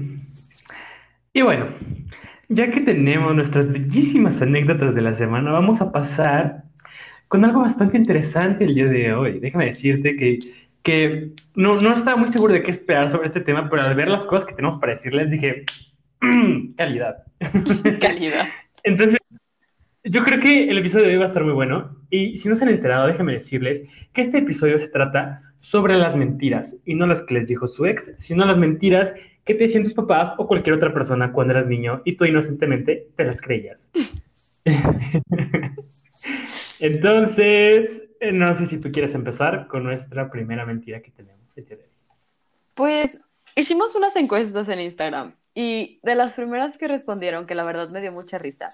Y 1.34 1.42
bueno, 1.42 1.68
ya 2.50 2.72
que 2.72 2.82
tenemos 2.82 3.36
nuestras 3.36 3.72
bellísimas 3.72 4.42
anécdotas 4.42 4.96
de 4.96 5.02
la 5.02 5.14
semana, 5.14 5.52
vamos 5.52 5.82
a 5.82 5.92
pasar 5.92 6.64
con 7.28 7.46
algo 7.46 7.62
bastante 7.62 7.98
interesante 7.98 8.66
el 8.66 8.74
día 8.74 8.86
de 8.88 9.14
hoy. 9.14 9.40
Déjame 9.40 9.66
decirte 9.68 10.16
que, 10.16 10.40
que 10.82 11.32
no, 11.56 11.78
no 11.78 11.94
estaba 11.94 12.18
muy 12.18 12.30
seguro 12.30 12.54
de 12.56 12.64
qué 12.64 12.72
esperar 12.72 13.12
sobre 13.12 13.28
este 13.28 13.42
tema, 13.42 13.70
pero 13.70 13.84
al 13.84 13.96
ver 13.96 14.08
las 14.08 14.26
cosas 14.26 14.46
que 14.48 14.56
tenemos 14.56 14.80
para 14.80 14.94
decirles 14.94 15.30
dije, 15.30 15.64
"Mm, 16.22 16.74
calidad. 16.78 17.24
Calidad. 18.02 18.48
Entonces, 18.84 19.19
yo 20.10 20.24
creo 20.24 20.40
que 20.40 20.70
el 20.70 20.78
episodio 20.78 21.06
de 21.06 21.12
hoy 21.12 21.18
va 21.18 21.26
a 21.26 21.28
estar 21.28 21.44
muy 21.44 21.54
bueno. 21.54 21.98
Y 22.10 22.38
si 22.38 22.48
no 22.50 22.56
se 22.56 22.64
han 22.64 22.70
enterado, 22.70 23.08
déjenme 23.08 23.34
decirles 23.34 23.84
que 24.14 24.22
este 24.22 24.38
episodio 24.40 24.80
se 24.80 24.88
trata 24.88 25.42
sobre 25.62 25.98
las 25.98 26.16
mentiras. 26.16 26.78
Y 26.86 26.96
no 26.96 27.06
las 27.06 27.22
que 27.22 27.36
les 27.36 27.48
dijo 27.48 27.68
su 27.68 27.86
ex, 27.86 28.12
sino 28.18 28.44
las 28.46 28.58
mentiras 28.58 29.14
que 29.46 29.54
te 29.54 29.66
decían 29.66 29.84
tus 29.84 29.94
papás 29.94 30.34
o 30.38 30.48
cualquier 30.48 30.74
otra 30.76 30.94
persona 30.94 31.32
cuando 31.32 31.54
eras 31.54 31.68
niño 31.68 32.02
y 32.06 32.18
tú 32.18 32.26
inocentemente 32.26 33.08
te 33.16 33.24
las 33.24 33.40
creías. 33.42 33.88
Entonces, 36.80 38.04
eh, 38.20 38.32
no 38.32 38.56
sé 38.56 38.66
si 38.68 38.80
tú 38.80 38.92
quieres 38.92 39.16
empezar 39.16 39.68
con 39.68 39.84
nuestra 39.84 40.32
primera 40.32 40.66
mentira 40.66 41.02
que 41.02 41.12
tenemos. 41.12 41.40
Pues 42.74 43.20
hicimos 43.56 43.96
unas 43.96 44.16
encuestas 44.16 44.70
en 44.70 44.80
Instagram 44.80 45.34
y 45.54 46.00
de 46.04 46.16
las 46.16 46.36
primeras 46.36 46.78
que 46.78 46.88
respondieron, 46.88 47.46
que 47.46 47.56
la 47.56 47.64
verdad 47.64 47.90
me 47.90 48.02
dio 48.02 48.12
mucha 48.12 48.38
risa, 48.38 48.70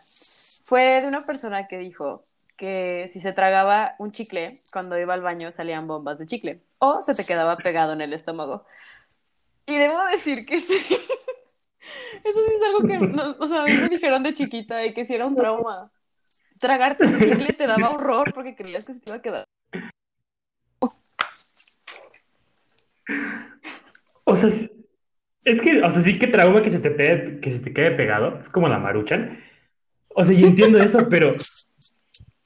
fue 0.65 1.01
de 1.01 1.07
una 1.07 1.23
persona 1.25 1.67
que 1.67 1.77
dijo 1.77 2.25
que 2.57 3.09
si 3.13 3.21
se 3.21 3.33
tragaba 3.33 3.95
un 3.99 4.11
chicle, 4.11 4.59
cuando 4.71 4.97
iba 4.99 5.13
al 5.13 5.21
baño 5.21 5.51
salían 5.51 5.87
bombas 5.87 6.17
de 6.19 6.25
chicle 6.25 6.61
o 6.79 7.01
se 7.01 7.13
te 7.15 7.25
quedaba 7.25 7.57
pegado 7.57 7.93
en 7.93 8.01
el 8.01 8.13
estómago. 8.13 8.65
Y 9.65 9.77
debo 9.77 10.03
decir 10.05 10.45
que 10.45 10.59
sí. 10.59 10.73
Eso 12.23 12.39
sí 12.39 12.51
es 12.55 12.61
algo 12.61 12.87
que 12.87 12.97
nos- 12.97 13.37
o 13.39 13.47
sea, 13.47 13.63
dijeron 13.87 14.23
de 14.23 14.33
chiquita 14.33 14.85
y 14.85 14.93
que 14.93 15.05
sí 15.05 15.13
era 15.15 15.25
un 15.25 15.35
trauma. 15.35 15.91
Tragarte 16.59 17.05
un 17.05 17.19
chicle 17.19 17.53
te 17.53 17.67
daba 17.67 17.91
horror 17.91 18.33
porque 18.33 18.55
creías 18.55 18.85
que 18.85 18.93
se 18.93 18.99
te 18.99 19.09
iba 19.09 19.17
a 19.17 19.21
quedar. 19.21 19.45
O 24.23 24.35
sea, 24.35 24.49
es 24.49 25.61
que, 25.61 25.81
o 25.83 25.91
sea, 25.91 26.01
sí 26.01 26.17
que 26.17 26.27
trauma 26.27 26.63
que 26.63 26.71
se 26.71 26.79
te 26.79 26.89
pegue- 26.89 27.39
que 27.41 27.51
se 27.51 27.59
te 27.59 27.73
quede 27.73 27.91
pegado. 27.91 28.39
Es 28.41 28.49
como 28.49 28.67
la 28.67 28.79
maruchan. 28.79 29.39
O 30.17 30.23
sea, 30.23 30.33
yo 30.33 30.47
entiendo 30.47 30.81
eso, 30.81 31.09
pero, 31.09 31.31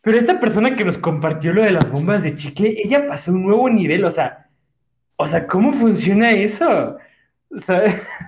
pero 0.02 0.18
esta 0.18 0.40
persona 0.40 0.76
que 0.76 0.84
nos 0.84 0.98
compartió 0.98 1.54
lo 1.54 1.62
de 1.62 1.70
las 1.72 1.92
bombas 1.92 2.24
de 2.24 2.36
chicle, 2.36 2.82
ella 2.84 3.08
pasó 3.08 3.32
un 3.32 3.44
nuevo 3.44 3.70
nivel. 3.70 4.04
O 4.06 4.12
sea, 4.12 4.50
o 5.16 5.28
sea, 5.28 5.46
¿cómo 5.46 5.72
funciona 5.74 6.32
eso? 6.32 6.98
O 7.52 7.60
sea, 7.60 7.84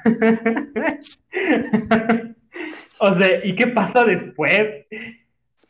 o 2.99 3.13
sea, 3.15 3.45
¿y 3.45 3.55
qué 3.55 3.67
pasa 3.67 4.05
después? 4.05 4.85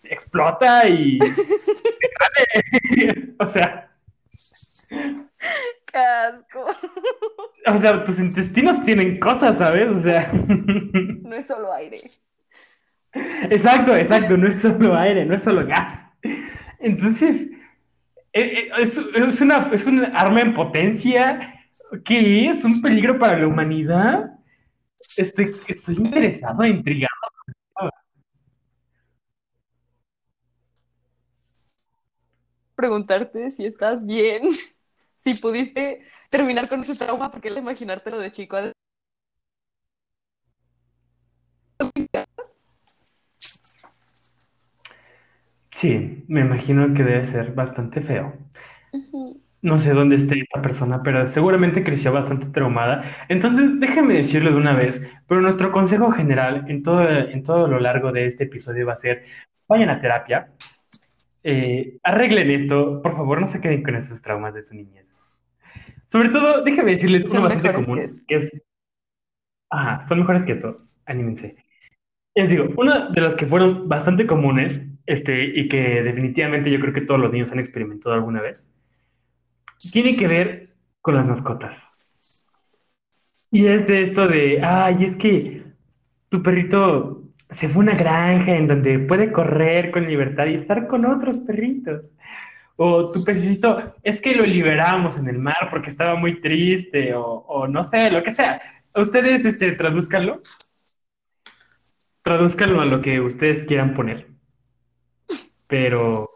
Explota 0.04 0.90
y, 0.90 1.18
o 3.40 3.48
sea, 3.48 3.90
¡Qué 4.90 5.98
asco! 5.98 6.66
o 7.68 7.78
sea, 7.80 8.04
tus 8.04 8.20
intestinos 8.20 8.84
tienen 8.84 9.18
cosas, 9.18 9.58
¿sabes? 9.58 9.90
O 9.90 10.02
sea. 10.02 10.30
No 10.34 11.36
es 11.36 11.48
solo 11.48 11.72
aire. 11.74 12.02
Exacto, 13.14 13.96
exacto, 13.96 14.38
no 14.38 14.48
es 14.48 14.62
solo 14.62 14.96
aire, 14.96 15.26
no 15.26 15.36
es 15.36 15.44
solo 15.44 15.66
gas. 15.68 16.00
Entonces, 16.80 17.50
eh, 18.34 18.42
eh, 18.42 18.70
es, 18.80 18.98
es 18.98 19.42
una, 19.42 19.72
es 19.74 19.86
un 19.86 20.06
arma 20.06 20.42
en 20.42 20.54
potencia 20.56 21.56
que 22.06 22.50
es 22.50 22.64
un 22.66 22.82
peligro 22.82 23.20
para 23.20 23.40
la 23.40 23.48
humanidad. 23.48 24.32
Estoy, 25.18 25.56
estoy 25.68 25.96
interesado, 25.98 26.66
intrigado. 26.66 27.12
Preguntarte 32.76 33.52
si 33.52 33.66
estás 33.66 34.06
bien, 34.06 34.44
si 35.18 35.36
pudiste 35.36 36.02
terminar 36.30 36.68
con 36.68 36.82
ese 36.82 36.96
trauma, 36.96 37.32
porque 37.32 37.50
el 37.50 37.58
imaginártelo 37.58 38.18
de 38.20 38.32
chico. 38.32 38.58
Sí, 45.82 46.24
me 46.28 46.42
imagino 46.42 46.94
que 46.94 47.04
debe 47.04 47.26
ser 47.26 47.54
bastante 47.56 48.02
feo. 48.02 48.38
No 49.64 49.80
sé 49.80 49.94
dónde 49.94 50.16
esté 50.16 50.40
esta 50.40 50.62
persona, 50.62 51.02
pero 51.02 51.28
seguramente 51.28 51.84
creció 51.84 52.14
bastante 52.14 52.46
traumada. 52.50 53.26
Entonces, 53.30 53.80
déjenme 53.80 54.14
decirlo 54.14 54.52
de 54.52 54.58
una 54.58 54.76
vez, 54.76 55.04
pero 55.28 55.42
nuestro 55.42 55.72
consejo 55.72 56.12
general 56.12 56.66
en 56.68 56.84
todo, 56.84 57.02
en 57.10 57.42
todo 57.42 57.68
lo 57.68 57.80
largo 57.80 58.12
de 58.12 58.28
este 58.28 58.44
episodio 58.44 58.86
va 58.86 58.94
a 58.94 58.96
ser, 58.96 59.26
vayan 59.68 59.90
a 59.90 60.00
terapia, 60.00 60.52
eh, 61.44 61.98
arreglen 62.04 62.52
esto, 62.52 63.02
por 63.02 63.16
favor, 63.16 63.42
no 63.42 63.48
se 63.48 63.60
queden 63.60 63.82
con 63.82 63.96
esos 63.96 64.22
traumas 64.22 64.54
de 64.54 64.62
su 64.62 64.76
niñez. 64.76 65.08
Sobre 66.12 66.30
todo, 66.30 66.64
déjenme 66.64 66.92
decirles 66.92 67.24
uno 67.24 67.32
Son 67.32 67.42
bastante 67.42 67.70
mejores 67.70 67.86
común, 67.88 67.98
que 67.98 68.06
esto. 68.06 68.24
que 68.28 68.36
es... 68.36 68.62
Ajá, 69.72 70.06
son 70.06 70.20
mejores 70.20 70.44
que 70.44 70.52
esto, 70.52 70.76
anímense. 71.08 71.56
Les 72.36 72.52
digo, 72.52 72.68
uno 72.78 73.10
de 73.10 73.22
los 73.22 73.36
que 73.36 73.48
fueron 73.48 73.90
bastante 73.90 74.28
comunes, 74.28 74.91
este, 75.06 75.44
y 75.44 75.68
que 75.68 76.04
definitivamente 76.04 76.72
yo 76.72 76.80
creo 76.80 76.94
que 76.94 77.02
todos 77.02 77.20
los 77.20 77.32
niños 77.32 77.52
han 77.52 77.60
experimentado 77.60 78.16
alguna 78.16 78.42
vez, 78.42 78.70
tiene 79.92 80.16
que 80.16 80.28
ver 80.28 80.68
con 81.02 81.16
las 81.16 81.28
mascotas. 81.28 81.88
Y 83.50 83.68
es 83.68 83.86
de 83.88 84.04
esto 84.04 84.28
de, 84.28 84.64
ay, 84.64 85.04
es 85.04 85.18
que 85.18 85.64
tu 86.30 86.42
perrito 86.42 87.24
se 87.50 87.68
fue 87.68 87.84
a 87.84 87.92
una 87.92 87.96
granja 87.96 88.56
en 88.56 88.68
donde 88.68 89.00
puede 89.00 89.32
correr 89.32 89.92
con 89.92 90.08
libertad 90.08 90.46
y 90.46 90.56
estar 90.56 90.88
con 90.88 91.06
otros 91.06 91.38
perritos. 91.40 92.12
O 92.78 93.12
tu 93.12 93.24
pececito, 93.24 93.96
es 94.02 94.22
que 94.22 94.34
lo 94.34 94.44
liberamos 94.44 95.18
en 95.18 95.28
el 95.28 95.38
mar 95.38 95.68
porque 95.70 95.90
estaba 95.90 96.16
muy 96.16 96.40
triste, 96.42 97.14
o, 97.14 97.68
no 97.68 97.84
sé, 97.84 98.10
lo 98.10 98.24
que 98.24 98.32
sea. 98.32 98.62
Ustedes, 98.96 99.46
este, 99.46 99.74
tradúzcanlo. 99.74 100.42
Tradúzcanlo 102.24 102.82
a 102.82 102.86
lo 102.86 103.02
que 103.02 103.20
ustedes 103.20 103.64
quieran 103.64 103.94
poner. 103.94 104.31
Pero 105.72 106.30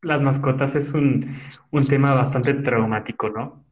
las 0.00 0.22
mascotas 0.22 0.74
es 0.74 0.88
un, 0.94 1.38
un 1.70 1.86
tema 1.86 2.14
bastante 2.14 2.54
traumático, 2.54 3.28
¿no? 3.28 3.62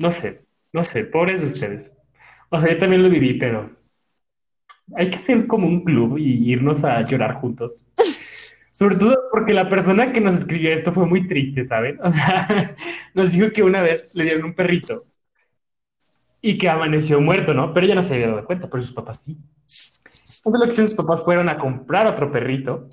No 0.00 0.10
sé, 0.10 0.44
no 0.72 0.82
sé, 0.82 1.04
pobres 1.04 1.40
de 1.42 1.46
ustedes. 1.46 1.92
O 2.48 2.60
sea, 2.60 2.72
yo 2.72 2.78
también 2.80 3.04
lo 3.04 3.08
viví, 3.08 3.34
pero 3.34 3.70
hay 4.96 5.10
que 5.10 5.16
hacer 5.16 5.46
como 5.46 5.68
un 5.68 5.84
club 5.84 6.18
y 6.18 6.50
irnos 6.50 6.82
a 6.82 7.02
llorar 7.02 7.34
juntos. 7.34 7.86
Sobre 8.72 8.96
todo 8.96 9.14
porque 9.30 9.52
la 9.52 9.68
persona 9.68 10.12
que 10.12 10.20
nos 10.20 10.34
escribió 10.34 10.74
esto 10.74 10.92
fue 10.92 11.06
muy 11.06 11.28
triste, 11.28 11.64
¿saben? 11.64 12.00
O 12.02 12.12
sea, 12.12 12.74
nos 13.14 13.30
dijo 13.30 13.52
que 13.52 13.62
una 13.62 13.80
vez 13.80 14.16
le 14.16 14.24
dieron 14.24 14.46
un 14.46 14.54
perrito 14.54 15.04
y 16.40 16.58
que 16.58 16.68
amaneció 16.68 17.20
muerto, 17.20 17.54
¿no? 17.54 17.72
Pero 17.72 17.86
ella 17.86 17.94
no 17.94 18.02
se 18.02 18.14
había 18.14 18.26
dado 18.26 18.44
cuenta, 18.44 18.68
pero 18.68 18.82
sus 18.82 18.92
papás 18.92 19.22
sí. 19.22 19.38
Entonces 20.38 20.60
lo 20.60 20.64
que 20.64 20.72
hicieron 20.72 20.88
sus 20.88 20.96
papás 20.96 21.22
fueron 21.22 21.48
a 21.48 21.58
comprar 21.58 22.08
otro 22.08 22.32
perrito 22.32 22.88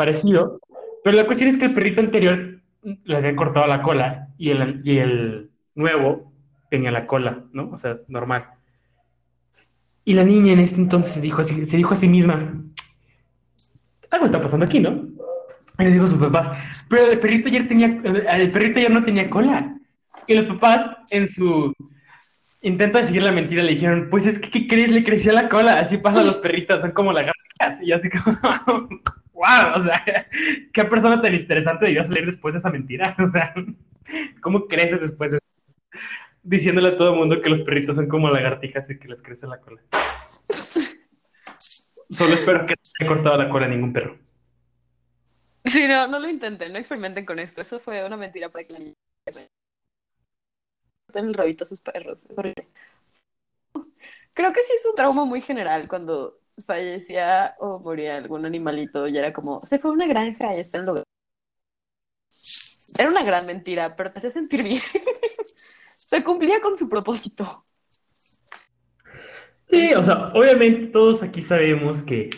parecido, 0.00 0.58
pero 1.02 1.16
la 1.16 1.26
cuestión 1.26 1.50
es 1.50 1.58
que 1.58 1.66
el 1.66 1.74
perrito 1.74 2.00
anterior 2.00 2.60
le 2.82 3.16
habían 3.16 3.36
cortado 3.36 3.66
la 3.66 3.82
cola 3.82 4.28
y 4.38 4.50
el, 4.50 4.80
y 4.84 4.98
el 4.98 5.50
nuevo 5.74 6.32
tenía 6.70 6.90
la 6.90 7.06
cola, 7.06 7.44
¿no? 7.52 7.70
O 7.70 7.78
sea, 7.78 7.98
normal. 8.08 8.46
Y 10.04 10.14
la 10.14 10.24
niña 10.24 10.52
en 10.52 10.60
este 10.60 10.80
entonces 10.80 11.20
dijo, 11.20 11.40
así, 11.40 11.66
se 11.66 11.76
dijo 11.76 11.94
a 11.94 11.96
sí 11.96 12.08
misma, 12.08 12.62
algo 14.10 14.26
está 14.26 14.40
pasando 14.40 14.64
aquí, 14.64 14.80
¿no? 14.80 15.08
Y 15.78 15.84
les 15.84 15.94
dijo 15.94 16.06
a 16.06 16.08
sus 16.08 16.20
papás, 16.20 16.86
pero 16.88 17.06
el 17.10 17.20
perrito 17.20 17.48
ayer 17.48 17.68
tenía, 17.68 17.86
el 17.86 18.50
perrito 18.50 18.78
ayer 18.78 18.90
no 18.90 19.04
tenía 19.04 19.30
cola. 19.30 19.76
Y 20.26 20.34
los 20.34 20.46
papás, 20.46 20.96
en 21.10 21.28
su 21.28 21.72
intento 22.62 22.98
de 22.98 23.04
seguir 23.04 23.22
la 23.22 23.32
mentira, 23.32 23.62
le 23.62 23.72
dijeron, 23.72 24.08
pues 24.10 24.26
es 24.26 24.38
que, 24.38 24.50
¿qué 24.50 24.66
crees? 24.66 24.90
Le 24.90 25.04
creció 25.04 25.32
la 25.32 25.48
cola, 25.48 25.78
así 25.78 25.98
pasan 25.98 26.26
los 26.26 26.36
perritos, 26.36 26.80
son 26.80 26.92
como 26.92 27.12
lagartijas. 27.12 27.82
Y 27.82 27.92
así 27.92 28.08
como, 28.10 28.36
wow, 29.40 29.80
o 29.80 29.84
sea, 29.84 30.04
qué 30.72 30.84
persona 30.84 31.20
tan 31.20 31.34
interesante 31.34 31.86
debió 31.86 32.04
salir 32.04 32.26
después 32.26 32.54
de 32.54 32.58
esa 32.58 32.70
mentira. 32.70 33.16
O 33.24 33.28
sea, 33.28 33.54
¿cómo 34.40 34.66
creces 34.66 35.00
después 35.00 35.32
de 35.32 35.38
diciéndole 36.42 36.88
a 36.90 36.96
todo 36.96 37.12
el 37.12 37.18
mundo 37.18 37.40
que 37.40 37.48
los 37.48 37.60
perritos 37.62 37.96
son 37.96 38.08
como 38.08 38.28
lagartijas 38.30 38.88
y 38.90 38.98
que 38.98 39.08
les 39.08 39.22
crece 39.22 39.46
la 39.46 39.60
cola? 39.60 39.80
Solo 41.58 42.34
espero 42.34 42.66
que 42.66 42.74
no 42.74 42.82
haya 43.00 43.08
cortado 43.08 43.36
la 43.36 43.48
cola 43.48 43.66
a 43.66 43.68
ningún 43.68 43.92
perro. 43.92 44.18
Sí, 45.64 45.86
no, 45.86 46.06
no 46.08 46.18
lo 46.18 46.28
intenten, 46.28 46.72
no 46.72 46.78
experimenten 46.78 47.24
con 47.24 47.38
esto. 47.38 47.60
Eso 47.60 47.78
fue 47.78 48.04
una 48.04 48.16
mentira 48.16 48.48
para 48.48 48.64
que 48.64 48.72
la 48.72 48.78
niña 48.80 48.94
en 51.14 51.26
el 51.26 51.34
rabito 51.34 51.64
a 51.64 51.66
sus 51.66 51.80
perros. 51.80 52.26
Creo 54.32 54.52
que 54.52 54.62
sí 54.62 54.72
es 54.74 54.86
un 54.86 54.94
trauma 54.94 55.24
muy 55.24 55.40
general 55.40 55.88
cuando 55.88 56.39
fallecía 56.66 57.54
o 57.58 57.78
moría 57.78 58.16
algún 58.16 58.44
animalito 58.44 59.08
y 59.08 59.16
era 59.18 59.32
como, 59.32 59.62
se 59.64 59.78
fue 59.78 59.90
a 59.90 59.94
una 59.94 60.06
granja 60.06 60.54
y 60.56 60.60
está 60.60 60.78
en 60.78 60.86
lugar. 60.86 61.04
Era 62.98 63.08
una 63.08 63.22
gran 63.22 63.46
mentira, 63.46 63.94
pero 63.96 64.10
te 64.10 64.18
hacía 64.18 64.30
sentir 64.30 64.62
bien. 64.62 64.82
se 65.94 66.24
cumplía 66.24 66.60
con 66.60 66.76
su 66.76 66.88
propósito. 66.88 67.64
Sí, 69.70 69.94
o 69.94 70.02
sea, 70.02 70.32
obviamente 70.34 70.88
todos 70.88 71.22
aquí 71.22 71.42
sabemos 71.42 72.02
que 72.02 72.30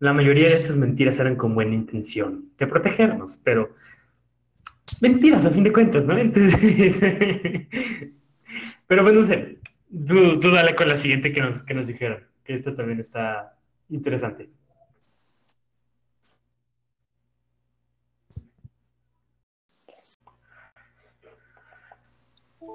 la 0.00 0.12
mayoría 0.12 0.48
de 0.48 0.56
estas 0.56 0.76
mentiras 0.76 1.20
eran 1.20 1.36
con 1.36 1.54
buena 1.54 1.74
intención, 1.74 2.50
de 2.58 2.66
protegernos, 2.66 3.38
pero 3.44 3.74
mentiras 5.00 5.44
a 5.44 5.50
fin 5.50 5.64
de 5.64 5.72
cuentas, 5.72 6.04
¿no? 6.04 6.18
Entonces, 6.18 6.60
pero 8.88 9.02
bueno, 9.04 9.20
no 9.20 9.26
sé, 9.26 9.58
tú, 9.88 10.40
tú, 10.40 10.50
dale 10.50 10.74
con 10.74 10.88
la 10.88 10.98
siguiente 10.98 11.32
que 11.32 11.40
nos, 11.40 11.62
que 11.62 11.74
nos 11.74 11.86
dijeron, 11.86 12.24
que 12.44 12.56
esta 12.56 12.76
también 12.76 13.00
está 13.00 13.56
interesante. 13.88 14.50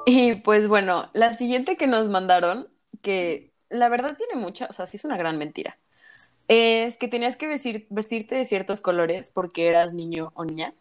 Y 0.05 0.35
pues 0.35 0.67
bueno, 0.67 1.09
la 1.13 1.33
siguiente 1.33 1.77
que 1.77 1.87
nos 1.87 2.09
mandaron, 2.09 2.67
que 3.03 3.53
la 3.69 3.89
verdad 3.89 4.17
tiene 4.17 4.35
mucha, 4.35 4.67
o 4.69 4.73
sea, 4.73 4.87
sí 4.87 4.97
es 4.97 5.05
una 5.05 5.17
gran 5.17 5.37
mentira, 5.37 5.77
es 6.47 6.97
que 6.97 7.07
tenías 7.07 7.37
que 7.37 7.47
vestir, 7.47 7.87
vestirte 7.89 8.35
de 8.35 8.45
ciertos 8.45 8.81
colores 8.81 9.29
porque 9.29 9.67
eras 9.67 9.93
niño 9.93 10.31
o 10.35 10.45
niña. 10.45 10.73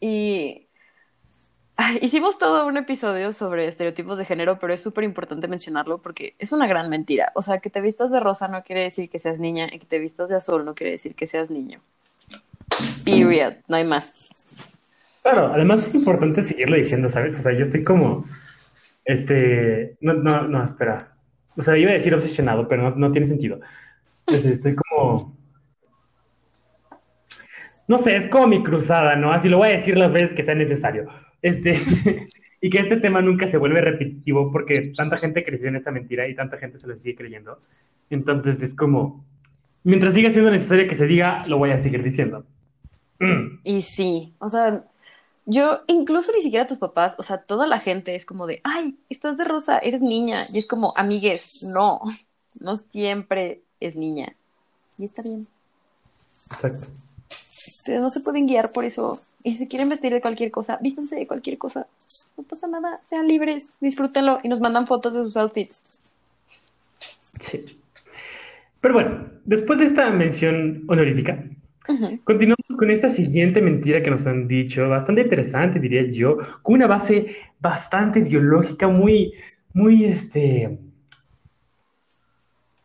Y 0.00 0.68
hicimos 2.02 2.38
todo 2.38 2.66
un 2.66 2.76
episodio 2.76 3.32
sobre 3.32 3.66
estereotipos 3.66 4.18
de 4.18 4.24
género, 4.24 4.58
pero 4.58 4.72
es 4.72 4.82
súper 4.82 5.04
importante 5.04 5.48
mencionarlo 5.48 5.98
porque 5.98 6.34
es 6.38 6.52
una 6.52 6.66
gran 6.66 6.88
mentira. 6.88 7.32
O 7.34 7.42
sea, 7.42 7.58
que 7.58 7.70
te 7.70 7.80
vistas 7.80 8.10
de 8.10 8.20
rosa 8.20 8.48
no 8.48 8.62
quiere 8.62 8.82
decir 8.82 9.10
que 9.10 9.18
seas 9.18 9.38
niña 9.38 9.66
y 9.72 9.78
que 9.78 9.86
te 9.86 9.98
vistas 9.98 10.28
de 10.28 10.36
azul 10.36 10.64
no 10.64 10.74
quiere 10.74 10.92
decir 10.92 11.14
que 11.14 11.26
seas 11.26 11.50
niño. 11.50 11.80
Period, 13.04 13.54
no 13.68 13.76
hay 13.76 13.84
más. 13.84 14.28
Claro, 15.22 15.52
además 15.52 15.86
es 15.86 15.94
importante 15.94 16.42
seguirlo 16.42 16.76
diciendo, 16.76 17.10
¿sabes? 17.10 17.38
O 17.38 17.42
sea, 17.42 17.52
yo 17.52 17.62
estoy 17.62 17.82
como, 17.82 18.26
este, 19.04 19.96
no, 20.00 20.14
no, 20.14 20.42
no, 20.42 20.64
espera. 20.64 21.16
O 21.56 21.62
sea, 21.62 21.76
iba 21.76 21.90
a 21.90 21.94
decir 21.94 22.14
obsesionado, 22.14 22.68
pero 22.68 22.90
no, 22.90 22.96
no 22.96 23.12
tiene 23.12 23.26
sentido. 23.26 23.60
Entonces, 24.26 24.52
estoy 24.52 24.74
como, 24.74 25.36
no 27.88 27.98
sé, 27.98 28.16
es 28.16 28.28
como 28.28 28.48
mi 28.48 28.62
cruzada, 28.62 29.16
¿no? 29.16 29.32
Así 29.32 29.48
lo 29.48 29.58
voy 29.58 29.68
a 29.68 29.72
decir 29.72 29.96
las 29.96 30.12
veces 30.12 30.32
que 30.32 30.44
sea 30.44 30.54
necesario. 30.54 31.08
Este, 31.44 31.78
y 32.62 32.70
que 32.70 32.78
este 32.78 32.96
tema 32.96 33.20
nunca 33.20 33.46
se 33.46 33.58
vuelve 33.58 33.82
repetitivo 33.82 34.50
porque 34.50 34.94
tanta 34.96 35.18
gente 35.18 35.44
creció 35.44 35.68
en 35.68 35.76
esa 35.76 35.90
mentira 35.90 36.26
y 36.26 36.34
tanta 36.34 36.56
gente 36.56 36.78
se 36.78 36.86
lo 36.86 36.96
sigue 36.96 37.16
creyendo. 37.16 37.58
Entonces 38.08 38.62
es 38.62 38.74
como, 38.74 39.22
mientras 39.82 40.14
siga 40.14 40.30
siendo 40.30 40.50
necesario 40.50 40.88
que 40.88 40.94
se 40.94 41.06
diga, 41.06 41.46
lo 41.46 41.58
voy 41.58 41.70
a 41.70 41.80
seguir 41.80 42.02
diciendo. 42.02 42.46
Mm. 43.18 43.58
Y 43.62 43.82
sí, 43.82 44.34
o 44.38 44.48
sea, 44.48 44.84
yo, 45.44 45.80
incluso 45.86 46.32
ni 46.34 46.40
siquiera 46.40 46.66
tus 46.66 46.78
papás, 46.78 47.14
o 47.18 47.22
sea, 47.22 47.36
toda 47.36 47.66
la 47.66 47.78
gente 47.78 48.14
es 48.14 48.24
como 48.24 48.46
de, 48.46 48.62
ay, 48.64 48.98
estás 49.10 49.36
de 49.36 49.44
rosa, 49.44 49.78
eres 49.78 50.00
niña. 50.00 50.46
Y 50.50 50.58
es 50.58 50.66
como, 50.66 50.94
amigues, 50.96 51.62
no, 51.62 52.00
no 52.58 52.76
siempre 52.78 53.60
es 53.80 53.96
niña. 53.96 54.34
Y 54.96 55.04
está 55.04 55.20
bien. 55.20 55.46
Exacto. 56.50 56.86
Ustedes 57.66 58.00
no 58.00 58.08
se 58.08 58.20
pueden 58.20 58.46
guiar 58.46 58.72
por 58.72 58.86
eso. 58.86 59.20
Y 59.44 59.54
si 59.54 59.68
quieren 59.68 59.88
vestir 59.88 60.12
de 60.12 60.20
cualquier 60.20 60.50
cosa, 60.50 60.78
vístanse 60.80 61.14
de 61.14 61.28
cualquier 61.28 61.58
cosa. 61.58 61.86
No 62.36 62.42
pasa 62.42 62.66
nada, 62.66 62.98
sean 63.08 63.28
libres, 63.28 63.72
disfrútenlo 63.80 64.40
y 64.42 64.48
nos 64.48 64.60
mandan 64.60 64.88
fotos 64.88 65.14
de 65.14 65.22
sus 65.22 65.36
outfits. 65.36 65.84
Sí. 67.40 67.78
Pero 68.80 68.94
bueno, 68.94 69.26
después 69.44 69.78
de 69.78 69.84
esta 69.84 70.10
mención 70.10 70.82
honorífica, 70.88 71.44
Continuamos 72.24 72.64
con 72.78 72.90
esta 72.90 73.10
siguiente 73.10 73.60
mentira 73.60 74.02
que 74.02 74.10
nos 74.10 74.26
han 74.26 74.48
dicho, 74.48 74.88
bastante 74.88 75.20
interesante, 75.20 75.78
diría 75.78 76.02
yo, 76.10 76.38
con 76.62 76.76
una 76.76 76.86
base 76.86 77.36
bastante 77.60 78.20
biológica, 78.20 78.88
muy, 78.88 79.34
muy, 79.74 80.06
este, 80.06 80.78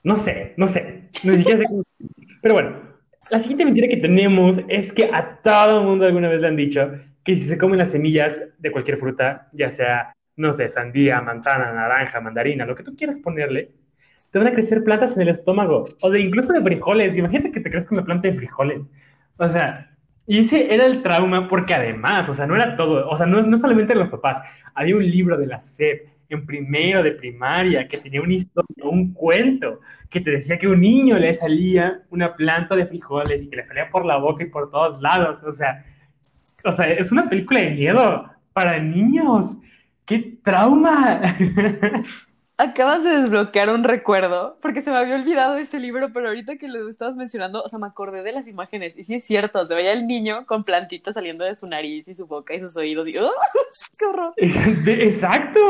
no 0.03 0.17
sé, 0.17 0.53
no 0.57 0.67
sé, 0.67 1.09
no 1.23 1.33
siquiera 1.33 1.59
sé 1.59 1.63
cómo... 1.65 1.83
Pero 2.41 2.53
bueno, 2.53 2.88
la 3.31 3.39
siguiente 3.39 3.65
mentira 3.65 3.87
que 3.87 3.97
tenemos 3.97 4.59
es 4.67 4.91
que 4.93 5.05
a 5.05 5.39
todo 5.43 5.83
mundo 5.83 6.05
alguna 6.05 6.29
vez 6.29 6.41
le 6.41 6.47
han 6.47 6.55
dicho 6.55 6.91
que 7.23 7.37
si 7.37 7.45
se 7.45 7.57
comen 7.57 7.79
las 7.79 7.91
semillas 7.91 8.41
de 8.57 8.71
cualquier 8.71 8.97
fruta, 8.97 9.49
ya 9.53 9.69
sea, 9.69 10.13
no 10.35 10.53
sé, 10.53 10.69
sandía, 10.69 11.21
manzana, 11.21 11.71
naranja, 11.73 12.21
mandarina, 12.21 12.65
lo 12.65 12.75
que 12.75 12.83
tú 12.83 12.95
quieras 12.95 13.17
ponerle, 13.17 13.71
te 14.31 14.39
van 14.39 14.47
a 14.47 14.53
crecer 14.53 14.83
plantas 14.83 15.15
en 15.15 15.23
el 15.23 15.29
estómago, 15.29 15.85
o 16.01 16.09
de 16.09 16.21
incluso 16.21 16.53
de 16.53 16.61
frijoles. 16.61 17.17
Imagínate 17.17 17.51
que 17.51 17.59
te 17.59 17.71
crezca 17.71 17.93
una 17.93 18.05
planta 18.05 18.27
de 18.27 18.35
frijoles. 18.35 18.81
O 19.37 19.49
sea, 19.49 19.91
y 20.25 20.39
ese 20.39 20.73
era 20.73 20.85
el 20.85 21.01
trauma 21.01 21.47
porque 21.47 21.73
además, 21.73 22.29
o 22.29 22.33
sea, 22.33 22.45
no 22.47 22.55
era 22.55 22.75
todo, 22.77 23.09
o 23.09 23.17
sea, 23.17 23.25
no, 23.25 23.41
no 23.41 23.57
solamente 23.57 23.95
los 23.95 24.09
papás, 24.09 24.41
había 24.73 24.95
un 24.95 25.09
libro 25.09 25.37
de 25.37 25.47
la 25.47 25.59
SEP 25.59 26.07
en 26.29 26.45
primero 26.45 27.03
de 27.03 27.11
primaria 27.11 27.87
que 27.87 27.97
tenía 27.97 28.21
una 28.21 28.35
historia, 28.35 28.85
un 28.85 29.13
cuento, 29.13 29.81
que 30.09 30.21
te 30.21 30.31
decía 30.31 30.57
que 30.57 30.67
un 30.67 30.81
niño 30.81 31.17
le 31.17 31.33
salía 31.33 32.01
una 32.09 32.35
planta 32.35 32.75
de 32.75 32.87
frijoles 32.87 33.41
y 33.41 33.49
que 33.49 33.57
le 33.57 33.65
salía 33.65 33.89
por 33.89 34.05
la 34.05 34.17
boca 34.17 34.43
y 34.43 34.49
por 34.49 34.71
todos 34.71 35.01
lados. 35.01 35.43
O 35.43 35.51
sea, 35.51 35.85
o 36.63 36.71
sea, 36.71 36.85
es 36.85 37.11
una 37.11 37.29
película 37.29 37.61
de 37.61 37.71
miedo 37.71 38.29
para 38.53 38.79
niños. 38.79 39.55
¡Qué 40.05 40.37
trauma! 40.43 41.21
Acabas 42.59 43.05
de 43.05 43.21
desbloquear 43.21 43.69
un 43.69 43.85
recuerdo, 43.85 44.57
porque 44.61 44.81
se 44.81 44.91
me 44.91 44.97
había 44.97 45.15
olvidado 45.15 45.55
ese 45.55 45.79
libro, 45.79 46.11
pero 46.11 46.27
ahorita 46.27 46.57
que 46.57 46.67
lo 46.67 46.89
estabas 46.89 47.15
mencionando, 47.15 47.63
o 47.63 47.69
sea, 47.69 47.79
me 47.79 47.87
acordé 47.87 48.21
de 48.21 48.33
las 48.33 48.49
imágenes, 48.49 48.97
y 48.97 49.05
sí 49.05 49.15
es 49.15 49.23
cierto, 49.23 49.65
se 49.65 49.73
veía 49.73 49.93
el 49.93 50.07
niño 50.07 50.45
con 50.45 50.65
plantitas 50.65 51.13
saliendo 51.13 51.45
de 51.45 51.55
su 51.55 51.67
nariz 51.67 52.05
y 52.09 52.15
su 52.15 52.27
boca 52.27 52.53
y 52.53 52.59
sus 52.59 52.75
oídos, 52.75 53.07
y 53.07 53.17
¡oh! 53.17 53.31
¡qué 53.97 54.05
horror! 54.05 54.33
Exacto. 54.37 55.61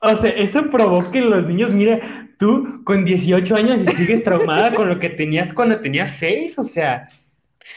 O 0.00 0.16
sea, 0.18 0.30
eso 0.36 0.70
provocó 0.70 1.10
que 1.10 1.22
los 1.22 1.46
niños, 1.46 1.72
mira, 1.72 2.28
tú 2.38 2.82
con 2.84 3.06
18 3.06 3.56
años 3.56 3.80
y 3.80 3.86
sigues 3.96 4.22
traumada 4.22 4.74
con 4.74 4.90
lo 4.90 4.98
que 4.98 5.08
tenías 5.08 5.54
cuando 5.54 5.80
tenías 5.80 6.10
6, 6.18 6.58
o 6.58 6.64
sea, 6.64 7.08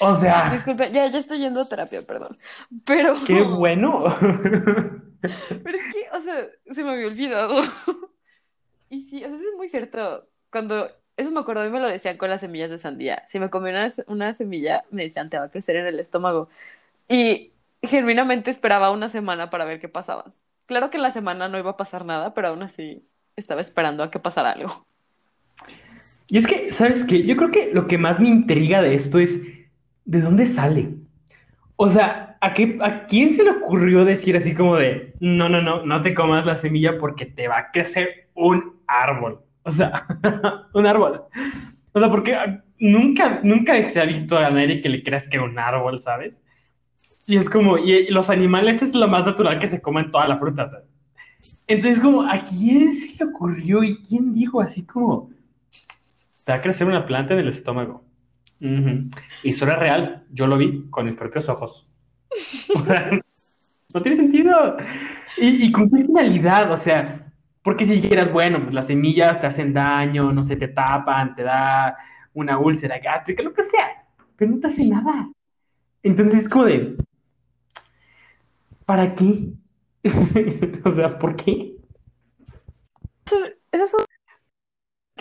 o 0.02 0.18
sea... 0.18 0.50
Disculpe, 0.52 0.92
ya, 0.92 1.08
ya 1.08 1.18
estoy 1.18 1.40
yendo 1.40 1.62
a 1.62 1.70
terapia, 1.70 2.02
perdón, 2.02 2.38
pero... 2.86 3.16
¡Qué 3.26 3.42
bueno! 3.42 4.04
Pero 5.22 5.78
es 5.78 5.94
que, 5.94 6.18
o 6.18 6.20
sea, 6.20 6.48
se 6.72 6.84
me 6.84 6.92
había 6.92 7.08
olvidado. 7.08 7.56
Y 8.90 9.04
sí, 9.04 9.24
o 9.24 9.28
sea, 9.30 9.38
eso 9.38 9.48
es 9.52 9.56
muy 9.56 9.70
cierto. 9.70 10.28
Cuando, 10.52 10.92
eso 11.16 11.32
me 11.32 11.40
acuerdo, 11.40 11.62
a 11.62 11.64
mí 11.64 11.72
me 11.72 11.80
lo 11.80 11.90
decían 11.90 12.18
con 12.18 12.30
las 12.30 12.42
semillas 12.42 12.70
de 12.70 12.78
sandía. 12.78 13.24
Si 13.30 13.40
me 13.40 13.50
comía 13.50 13.72
una, 13.72 13.90
una 14.08 14.34
semilla, 14.34 14.84
me 14.92 15.04
decían, 15.04 15.30
te 15.30 15.38
va 15.38 15.46
a 15.46 15.50
crecer 15.50 15.78
en 15.78 15.86
el 15.86 15.98
estómago. 15.98 16.50
Y 17.08 17.54
genuinamente 17.82 18.52
esperaba 18.52 18.92
una 18.92 19.08
semana 19.08 19.50
para 19.50 19.64
ver 19.64 19.80
qué 19.80 19.88
pasaba. 19.88 20.34
Claro 20.66 20.90
que 20.90 20.98
en 20.98 21.04
la 21.04 21.12
semana 21.12 21.48
no 21.48 21.58
iba 21.58 21.72
a 21.72 21.78
pasar 21.78 22.06
nada, 22.06 22.34
pero 22.34 22.50
aún 22.50 22.64
así 22.64 23.08
estaba 23.38 23.62
esperando 23.62 24.04
a 24.04 24.12
que 24.12 24.20
pasara 24.20 24.52
algo. 24.52 24.86
Y 26.28 26.38
es 26.38 26.48
que, 26.48 26.72
¿sabes 26.72 27.04
qué? 27.04 27.24
Yo 27.24 27.36
creo 27.36 27.52
que 27.52 27.72
lo 27.74 27.88
que 27.88 27.98
más 27.98 28.20
me 28.20 28.28
intriga 28.28 28.82
de 28.82 28.96
esto 28.96 29.20
es, 29.20 29.40
¿de 30.06 30.22
dónde 30.22 30.46
sale? 30.46 30.90
O 31.76 31.90
sea, 31.90 32.31
¿A, 32.42 32.54
qué, 32.54 32.78
¿A 32.82 33.06
quién 33.06 33.30
se 33.32 33.44
le 33.44 33.52
ocurrió 33.52 34.04
decir 34.04 34.36
así 34.36 34.56
como 34.56 34.76
de, 34.76 35.14
no, 35.20 35.48
no, 35.48 35.62
no, 35.62 35.86
no 35.86 36.02
te 36.02 36.16
comas 36.16 36.46
la 36.46 36.58
semilla 36.58 36.98
porque 36.98 37.28
te 37.28 37.48
va 37.48 37.60
a 37.60 37.72
crecer 37.72 38.30
un 38.34 38.82
árbol? 38.88 39.42
O 39.64 39.72
sea, 39.72 40.08
un 40.74 40.88
árbol. 40.88 41.22
O 41.94 42.00
sea, 42.00 42.10
porque 42.10 42.36
nunca, 42.80 43.42
nunca 43.44 43.82
se 43.84 44.00
ha 44.00 44.06
visto 44.06 44.38
a 44.38 44.50
nadie 44.50 44.82
que 44.82 44.90
le 44.90 45.04
crezca 45.04 45.42
un 45.42 45.58
árbol, 45.60 46.00
¿sabes? 46.00 46.42
Y 47.28 47.38
es 47.38 47.48
como, 47.48 47.78
y 47.78 48.08
los 48.08 48.30
animales 48.32 48.82
es 48.82 48.96
lo 48.96 49.08
más 49.08 49.24
natural 49.24 49.60
que 49.60 49.68
se 49.68 49.82
comen 49.82 50.10
toda 50.10 50.28
la 50.28 50.40
fruta, 50.40 50.68
¿sabes? 50.68 50.88
Entonces, 51.68 52.02
como, 52.02 52.24
¿a 52.24 52.40
quién 52.40 52.94
se 52.94 53.16
le 53.18 53.26
ocurrió 53.30 53.84
y 53.84 53.98
quién 53.98 54.34
dijo 54.34 54.62
así 54.62 54.84
como, 54.84 55.30
te 56.44 56.52
va 56.52 56.58
a 56.58 56.62
crecer 56.62 56.88
una 56.88 57.06
planta 57.06 57.34
en 57.34 57.42
el 57.42 57.50
estómago? 57.50 58.04
Ujú. 58.60 59.10
Historia 59.44 59.76
real, 59.76 60.24
yo 60.32 60.48
lo 60.48 60.58
vi 60.58 60.90
con 60.90 61.06
mis 61.06 61.16
propios 61.16 61.48
ojos. 61.50 61.88
No 63.94 64.00
tiene 64.00 64.16
sentido. 64.16 64.78
¿Y, 65.38 65.72
con 65.72 65.90
qué 65.90 66.06
finalidad? 66.06 66.72
O 66.72 66.78
sea, 66.78 67.30
porque 67.64 67.86
si 67.86 67.96
dijeras, 67.96 68.32
bueno, 68.32 68.62
pues 68.62 68.74
las 68.74 68.88
semillas 68.88 69.40
te 69.42 69.48
hacen 69.48 69.74
daño, 69.74 70.32
no 70.32 70.44
sé, 70.44 70.56
te 70.56 70.70
tapan, 70.70 71.36
te 71.36 71.44
da 71.44 71.98
una 72.34 72.58
úlcera 72.58 73.00
gástrica, 73.00 73.44
lo 73.44 73.54
que 73.54 73.64
sea, 73.64 74.06
pero 74.38 74.52
no 74.52 74.60
te 74.60 74.68
hace 74.68 74.86
nada. 74.86 75.30
Entonces 76.04 76.44
es 76.44 76.50
como 76.50 76.68
¿para 78.86 79.14
qué? 79.16 79.50
O 80.86 80.90
sea, 80.90 81.20
¿por 81.20 81.36
qué? 81.36 81.76
Esas 83.72 83.92
son 83.92 84.06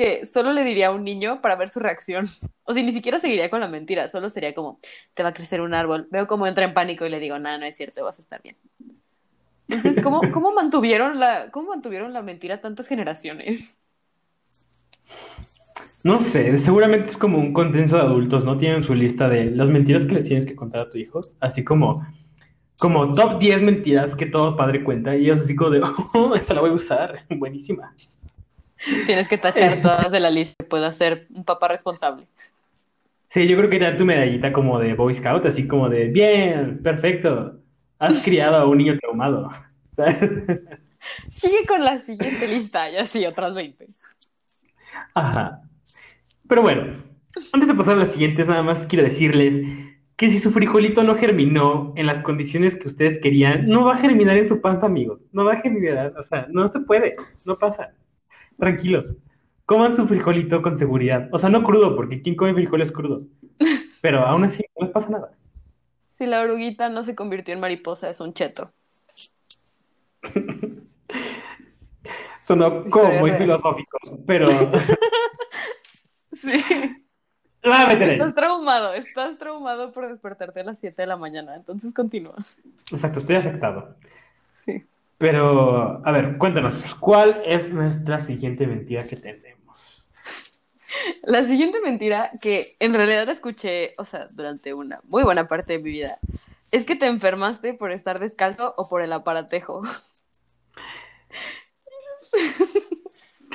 que 0.01 0.25
solo 0.25 0.55
le 0.55 0.65
diría 0.65 0.87
a 0.87 0.93
un 0.93 1.05
niño 1.05 1.43
para 1.43 1.57
ver 1.57 1.69
su 1.69 1.79
reacción. 1.79 2.25
O 2.65 2.73
sea, 2.73 2.85
ni 2.85 2.93
siquiera 2.93 3.19
seguiría 3.19 3.51
con 3.51 3.59
la 3.59 3.67
mentira, 3.67 4.09
solo 4.09 4.31
sería 4.31 4.55
como, 4.55 4.79
te 5.15 5.25
va 5.25 5.31
a 5.31 5.35
crecer 5.35 5.61
un 5.61 5.75
árbol. 5.75 6.07
Veo 6.13 6.29
cómo 6.29 6.47
entra 6.47 6.63
en 6.65 6.73
pánico 6.73 7.05
y 7.05 7.11
le 7.11 7.19
digo, 7.19 7.37
nada, 7.37 7.59
no 7.59 7.67
es 7.67 7.77
cierto, 7.77 8.05
vas 8.05 8.21
a 8.21 8.23
estar 8.23 8.41
bien. 8.45 8.55
Entonces, 9.67 10.01
¿cómo, 10.01 10.21
cómo 10.33 10.53
mantuvieron 10.53 11.19
la, 11.19 11.51
cómo 11.51 11.71
mantuvieron 11.71 12.13
la 12.13 12.23
mentira 12.23 12.61
tantas 12.61 12.87
generaciones? 12.87 13.77
No 16.05 16.21
sé, 16.21 16.57
seguramente 16.59 17.11
es 17.11 17.17
como 17.17 17.39
un 17.39 17.53
consenso 17.53 17.97
de 17.97 18.03
adultos, 18.03 18.45
¿no? 18.45 18.57
Tienen 18.57 18.85
su 18.85 18.95
lista 18.95 19.29
de 19.29 19.47
las 19.47 19.69
mentiras 19.69 20.07
que 20.07 20.15
les 20.15 20.25
tienes 20.25 20.47
que 20.47 20.55
contar 20.55 20.83
a 20.83 20.91
tu 20.91 20.97
hijo, 20.97 21.23
así 21.41 21.65
como, 21.65 22.07
como 22.79 23.13
top 23.15 23.41
10 23.41 23.63
mentiras 23.63 24.15
que 24.15 24.27
todo 24.27 24.55
padre 24.55 24.85
cuenta, 24.85 25.17
y 25.17 25.25
ellos 25.25 25.41
así 25.41 25.57
como 25.57 25.71
de, 25.71 25.83
oh, 26.15 26.37
esta 26.37 26.55
la 26.55 26.61
voy 26.61 26.71
a 26.71 26.75
usar, 26.75 27.27
buenísima. 27.31 27.93
Tienes 29.07 29.29
que 29.29 29.39
tachar 29.39 29.81
todas 29.83 30.11
de 30.11 30.21
la 30.21 30.31
lista, 30.31 30.65
puedo 30.65 30.91
ser 30.93 31.27
un 31.35 31.45
papá 31.45 31.69
responsable. 31.69 32.27
Sí, 33.29 33.47
yo 33.47 33.57
creo 33.57 33.71
que 33.71 33.77
era 33.77 33.97
tu 33.97 34.05
medallita 34.05 34.53
como 34.53 34.79
de 34.79 34.95
Boy 34.95 35.15
Scout, 35.15 35.47
así 35.47 35.69
como 35.69 35.89
de, 35.89 36.07
bien, 36.07 36.83
perfecto, 36.83 37.61
has 37.99 38.21
criado 38.25 38.57
a 38.57 38.67
un 38.67 38.79
niño 38.79 38.99
traumado. 38.99 39.51
Sigue 41.29 41.67
con 41.67 41.85
la 41.85 41.99
siguiente 41.99 42.49
lista 42.49 42.91
y 42.91 42.97
así 42.97 43.25
otras 43.25 43.55
20. 43.55 43.87
Ajá. 45.15 45.61
Pero 46.49 46.63
bueno, 46.63 47.05
antes 47.53 47.69
de 47.69 47.75
pasar 47.75 47.95
a 47.95 48.01
las 48.01 48.13
siguientes, 48.13 48.49
nada 48.49 48.63
más 48.63 48.87
quiero 48.87 49.05
decirles 49.05 49.63
que 50.17 50.29
si 50.29 50.39
su 50.39 50.51
frijolito 50.51 51.03
no 51.03 51.15
germinó 51.17 51.93
en 51.97 52.07
las 52.07 52.21
condiciones 52.21 52.77
que 52.77 52.89
ustedes 52.89 53.19
querían, 53.23 53.69
no 53.69 53.85
va 53.85 53.95
a 53.95 53.99
germinar 53.99 54.37
en 54.37 54.49
su 54.49 54.61
panza, 54.61 54.87
amigos. 54.87 55.25
No 55.33 55.45
va 55.45 55.55
a 55.55 55.61
germinar, 55.61 56.13
o 56.19 56.23
sea, 56.23 56.47
no 56.51 56.69
se 56.69 56.81
puede, 56.81 57.17
no 57.47 57.55
pasa. 57.57 57.95
Tranquilos. 58.61 59.17
Coman 59.67 59.97
su 59.97 60.07
frijolito 60.07 60.63
con 60.63 60.79
seguridad. 60.79 61.29
O 61.33 61.39
sea, 61.39 61.49
no 61.49 61.65
crudo, 61.65 61.97
porque 61.97 62.23
¿quién 62.23 62.37
come 62.37 62.55
frijoles 62.55 62.93
crudos? 62.93 63.27
Pero 64.01 64.21
aún 64.21 64.45
así, 64.45 64.65
no 64.79 64.87
les 64.87 64.95
pasa 64.95 65.09
nada. 65.09 65.33
Si 66.19 66.27
la 66.27 66.43
oruguita 66.43 66.89
no 66.89 67.03
se 67.03 67.15
convirtió 67.15 67.55
en 67.55 67.61
mariposa, 67.61 68.11
es 68.11 68.21
un 68.21 68.33
cheto. 68.33 68.73
Sonó 72.43 72.85
como 72.91 73.11
muy 73.21 73.33
filosófico, 73.33 73.99
pero... 74.27 74.49
Sí. 76.33 76.53
Estás 77.63 78.35
traumado, 78.35 78.95
estás 78.95 79.37
traumado 79.39 79.93
por 79.93 80.09
despertarte 80.09 80.61
a 80.61 80.65
las 80.65 80.79
7 80.79 81.03
de 81.03 81.07
la 81.07 81.17
mañana, 81.17 81.55
entonces 81.55 81.93
continúa. 81.93 82.35
Exacto, 82.91 83.19
estoy 83.19 83.37
afectado. 83.37 83.95
Sí. 84.55 84.83
Pero, 85.21 86.01
a 86.07 86.13
ver, 86.13 86.39
cuéntanos, 86.39 86.75
¿cuál 86.99 87.43
es 87.45 87.71
nuestra 87.71 88.21
siguiente 88.21 88.67
mentira 88.67 89.05
que 89.07 89.17
tenemos? 89.17 90.03
La 91.25 91.45
siguiente 91.45 91.79
mentira 91.83 92.31
que 92.41 92.75
en 92.81 92.95
realidad 92.95 93.27
la 93.27 93.33
escuché, 93.33 93.93
o 93.99 94.07
sea, 94.07 94.29
durante 94.35 94.73
una 94.73 95.01
muy 95.05 95.23
buena 95.23 95.47
parte 95.47 95.75
de 95.75 95.79
mi 95.81 95.91
vida, 95.91 96.17
es 96.71 96.87
que 96.87 96.97
te 96.97 97.05
enfermaste 97.07 97.75
por 97.75 97.93
estar 97.93 98.19
descalzo 98.19 98.73
o 98.79 98.89
por 98.89 99.03
el 99.03 99.13
aparatejo. 99.13 99.83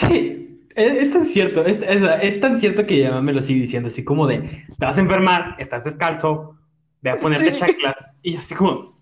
Sí, 0.07 0.57
es, 0.75 0.93
es 1.07 1.13
tan 1.13 1.25
cierto, 1.25 1.65
es, 1.65 1.79
es- 1.81 2.03
es 2.21 2.39
tan 2.39 2.59
cierto 2.59 2.85
que 2.85 2.99
ya 2.99 3.21
me 3.21 3.33
lo 3.33 3.41
sigue 3.41 3.61
diciendo, 3.61 3.87
así 3.89 4.03
como 4.03 4.27
de, 4.27 4.39
te 4.77 4.85
vas 4.85 4.97
a 4.97 5.01
enfermar, 5.01 5.55
estás 5.59 5.83
descalzo, 5.83 6.57
ve 7.01 7.11
a 7.11 7.15
ponerte 7.19 7.51
Sí. 7.51 7.57
chanclas, 7.59 7.97
y 8.21 8.33
yo 8.33 8.39
así 8.39 8.55
como, 8.55 8.99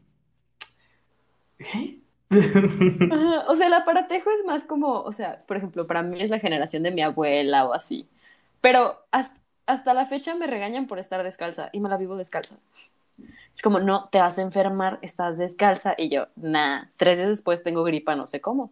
¿qué? 1.58 2.03
O 3.48 3.56
sea, 3.56 3.68
el 3.68 3.74
aparatejo 3.74 4.30
es 4.32 4.46
más 4.46 4.64
como, 4.66 5.02
o 5.02 5.12
sea, 5.12 5.44
por 5.46 5.58
ejemplo, 5.58 5.88
para 5.88 6.04
mí 6.04 6.22
es 6.22 6.30
la 6.30 6.40
generación 6.40 6.84
de 6.84 6.92
mi 6.92 7.02
abuela 7.02 7.66
o 7.66 7.74
así. 7.74 8.08
Pero 8.62 8.98
hasta, 9.12 9.40
hasta 9.66 9.94
la 9.94 10.06
fecha 10.06 10.36
me 10.36 10.48
regañan 10.48 10.88
por 10.88 11.00
estar 11.00 11.24
descalza 11.24 11.70
y 11.72 11.80
me 11.80 11.90
la 11.90 11.98
vivo 11.98 12.16
descalza. 12.16 12.56
Es 13.56 13.62
como, 13.62 13.80
no, 13.80 14.10
te 14.12 14.20
vas 14.20 14.38
a 14.38 14.42
enfermar, 14.42 15.00
estás 15.02 15.38
descalza. 15.38 15.96
Y 15.98 16.10
yo, 16.10 16.28
nah, 16.36 16.86
tres 16.98 17.18
días 17.18 17.30
después 17.30 17.64
tengo 17.64 17.84
gripa, 17.84 18.16
no 18.16 18.28
sé 18.28 18.42
cómo. 18.42 18.72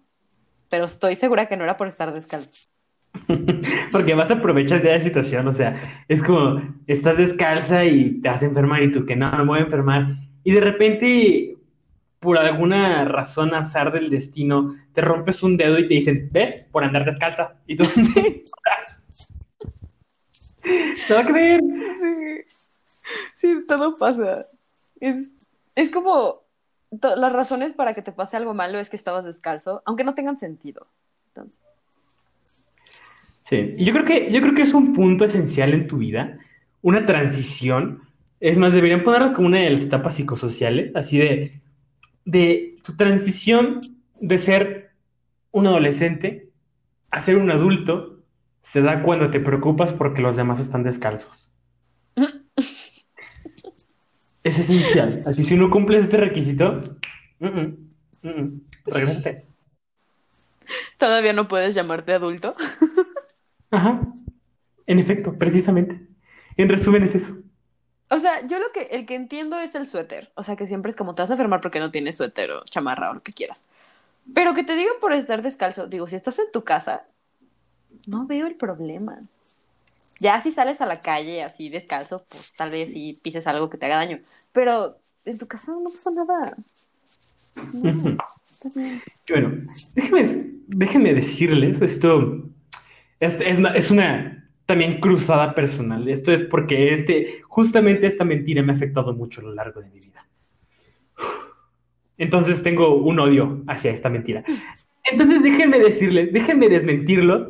Pero 0.69 0.86
estoy 0.86 1.15
segura 1.15 1.47
que 1.47 1.58
no 1.58 1.63
era 1.63 1.78
por 1.78 1.88
estar 1.88 2.13
descalza. 2.13 2.67
Porque 3.91 4.15
vas 4.15 4.32
a 4.32 4.36
aprovechar 4.36 4.82
de 4.82 4.91
la 4.91 5.02
situación, 5.02 5.47
o 5.47 5.54
sea, 5.54 6.04
es 6.08 6.24
como, 6.24 6.62
estás 6.88 7.17
descalza 7.17 7.84
y 7.84 8.21
te 8.21 8.30
vas 8.30 8.41
a 8.41 8.45
enfermar 8.45 8.82
y 8.82 8.91
tú 8.91 9.06
que 9.06 9.15
no, 9.15 9.30
no 9.32 9.39
me 9.39 9.45
voy 9.45 9.60
a 9.60 9.63
enfermar. 9.63 10.15
Y 10.43 10.54
de 10.54 10.62
repente, 10.62 11.58
por 12.22 12.38
alguna 12.38 13.04
razón 13.06 13.54
azar 13.56 13.92
del 13.92 14.12
destino, 14.12 14.76
te 14.94 15.02
rompes 15.02 15.42
un 15.42 15.58
dedo 15.58 15.80
y 15.80 15.88
te 15.88 15.96
dicen, 15.96 16.30
¿ves? 16.32 16.68
Por 16.72 16.84
andar 16.84 17.04
descalza. 17.04 17.56
Y 17.66 17.76
tú, 17.76 17.84
¿se 21.08 21.14
va 21.14 21.20
a 21.20 21.26
creer? 21.26 21.62
Sí, 21.62 22.44
sí, 23.38 23.66
todo 23.68 23.98
pasa. 23.98 24.46
Es, 25.00 25.32
es 25.74 25.90
como, 25.90 26.36
las 26.92 27.34
razones 27.34 27.74
para 27.74 27.96
que 27.96 28.04
te 28.04 28.12
pase 28.12 28.38
algo 28.38 28.54
malo 28.54 28.78
es 28.78 28.92
que 28.92 28.98
estabas 28.98 29.26
descalzo, 29.26 29.82
aunque 29.86 30.04
no 30.04 30.14
tengan 30.14 30.38
sentido. 30.38 30.86
Entonces, 31.30 31.60
Sí, 33.46 33.74
y 33.78 33.84
yo 33.84 33.94
creo 33.94 34.06
que, 34.06 34.32
yo 34.32 34.40
creo 34.42 34.54
que 34.54 34.62
es 34.62 34.74
un 34.74 34.94
punto 34.94 35.26
esencial 35.26 35.74
en 35.74 35.88
tu 35.88 35.98
vida, 35.98 36.38
una 36.84 37.06
transición. 37.06 38.04
Es 38.40 38.58
más, 38.58 38.72
deberían 38.74 39.04
ponerlo 39.04 39.34
como 39.34 39.48
una 39.48 39.60
de 39.60 39.72
las 39.72 39.82
etapas 39.82 40.16
psicosociales, 40.16 40.96
así 40.96 41.18
de, 41.18 41.62
de 42.26 42.78
tu 42.84 42.96
transición 42.96 43.82
de 44.20 44.38
ser 44.38 44.92
un 45.52 45.68
adolescente 45.68 46.50
a 47.12 47.20
ser 47.20 47.38
un 47.38 47.52
adulto, 47.52 48.24
se 48.64 48.82
da 48.82 49.04
cuando 49.04 49.30
te 49.30 49.40
preocupas 49.40 49.92
porque 49.94 50.22
los 50.22 50.38
demás 50.38 50.60
están 50.60 50.84
descalzos. 50.84 51.52
Es 54.44 54.58
esencial. 54.58 55.22
Así, 55.28 55.44
si 55.44 55.56
no 55.56 55.70
cumples 55.70 56.06
este 56.06 56.18
requisito, 56.18 56.82
mm, 57.38 57.46
mm, 57.46 57.78
mm, 58.24 58.30
mm, 58.30 58.62
regrésate. 58.86 59.46
todavía 60.98 61.32
no 61.32 61.48
puedes 61.48 61.76
llamarte 61.76 62.14
adulto. 62.14 62.56
Ajá. 63.70 64.02
En 64.88 64.98
efecto, 64.98 65.38
precisamente. 65.38 66.08
En 66.58 66.70
resumen 66.70 67.04
es 67.04 67.14
eso. 67.14 67.38
O 68.12 68.19
sea, 68.19 68.45
yo 68.45 68.60
lo 68.60 68.71
que, 68.74 68.82
el 68.91 69.06
que 69.06 69.15
entiendo 69.15 69.58
es 69.58 69.74
el 69.74 69.88
suéter. 69.88 70.32
O 70.36 70.43
sea, 70.43 70.58
que 70.58 70.67
siempre 70.67 70.91
es 70.91 70.97
como 70.97 71.15
te 71.15 71.21
vas 71.21 71.32
a 71.32 71.36
enfermar 71.36 71.62
porque 71.62 71.80
no 71.80 71.91
tienes 71.91 72.17
suéter 72.17 72.52
o 72.52 72.65
chamarra 72.65 73.10
o 73.10 73.13
lo 73.13 73.24
que 73.24 73.32
quieras. 73.32 73.63
Pero 74.34 74.54
que 74.54 74.65
te 74.65 74.76
digan 74.76 74.95
por 75.00 75.13
estar 75.13 75.41
descalzo, 75.41 75.88
digo, 75.88 76.10
si 76.10 76.17
estás 76.17 76.38
en 76.39 76.52
tu 76.52 76.65
casa, 76.65 77.06
no 78.08 78.28
veo 78.28 78.47
el 78.47 78.56
problema. 78.56 79.21
Ya 80.19 80.41
si 80.41 80.52
sales 80.52 80.82
a 80.82 80.86
la 80.86 81.00
calle 81.00 81.41
así 81.41 81.69
descalzo, 81.69 82.26
pues 82.30 82.52
tal 82.52 82.69
vez 82.69 82.91
sí 82.91 83.17
pises 83.21 83.47
algo 83.47 83.69
que 83.69 83.78
te 83.78 83.86
haga 83.86 83.95
daño. 83.95 84.19
Pero 84.52 84.97
en 85.24 85.38
tu 85.38 85.47
casa 85.47 85.71
no 85.71 85.84
pasa 85.86 86.12
nada. 86.12 86.58
No. 87.74 88.17
Bueno, 89.28 89.63
déjenme, 90.67 91.15
decirles, 91.15 91.82
esto 91.82 92.43
es 93.19 93.89
una 93.89 94.40
también 94.72 95.02
cruzada 95.02 95.54
personal. 95.54 96.08
Esto 96.08 96.32
es 96.32 96.46
porque 96.46 96.94
este, 96.94 97.42
justamente 97.44 98.08
esta 98.08 98.24
mentira 98.24 98.64
me 98.64 98.72
ha 98.72 98.76
afectado 98.76 99.14
mucho 99.14 99.42
a 99.42 99.44
lo 99.44 99.54
largo 99.54 99.82
de 99.82 99.90
mi 99.90 100.00
vida. 100.00 100.26
Entonces 102.18 102.64
tengo 102.64 102.96
un 102.96 103.20
odio 103.20 103.64
hacia 103.68 103.92
esta 103.92 104.10
mentira. 104.10 104.46
Entonces 105.12 105.44
déjenme 105.44 105.78
decirles, 105.80 106.32
déjenme 106.32 106.70
desmentirlos. 106.70 107.50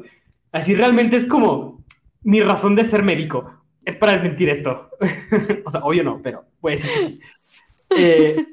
Así 0.52 0.74
realmente 0.74 1.16
es 1.16 1.28
como 1.28 1.86
mi 2.24 2.40
razón 2.40 2.76
de 2.76 2.86
ser 2.86 3.04
médico. 3.04 3.54
Es 3.86 3.96
para 3.96 4.14
desmentir 4.14 4.50
esto. 4.50 4.90
o 5.66 5.70
sea, 5.70 5.82
obvio 5.82 6.04
no, 6.04 6.22
pero 6.24 6.46
pues. 6.60 6.84
Eh, 8.00 8.48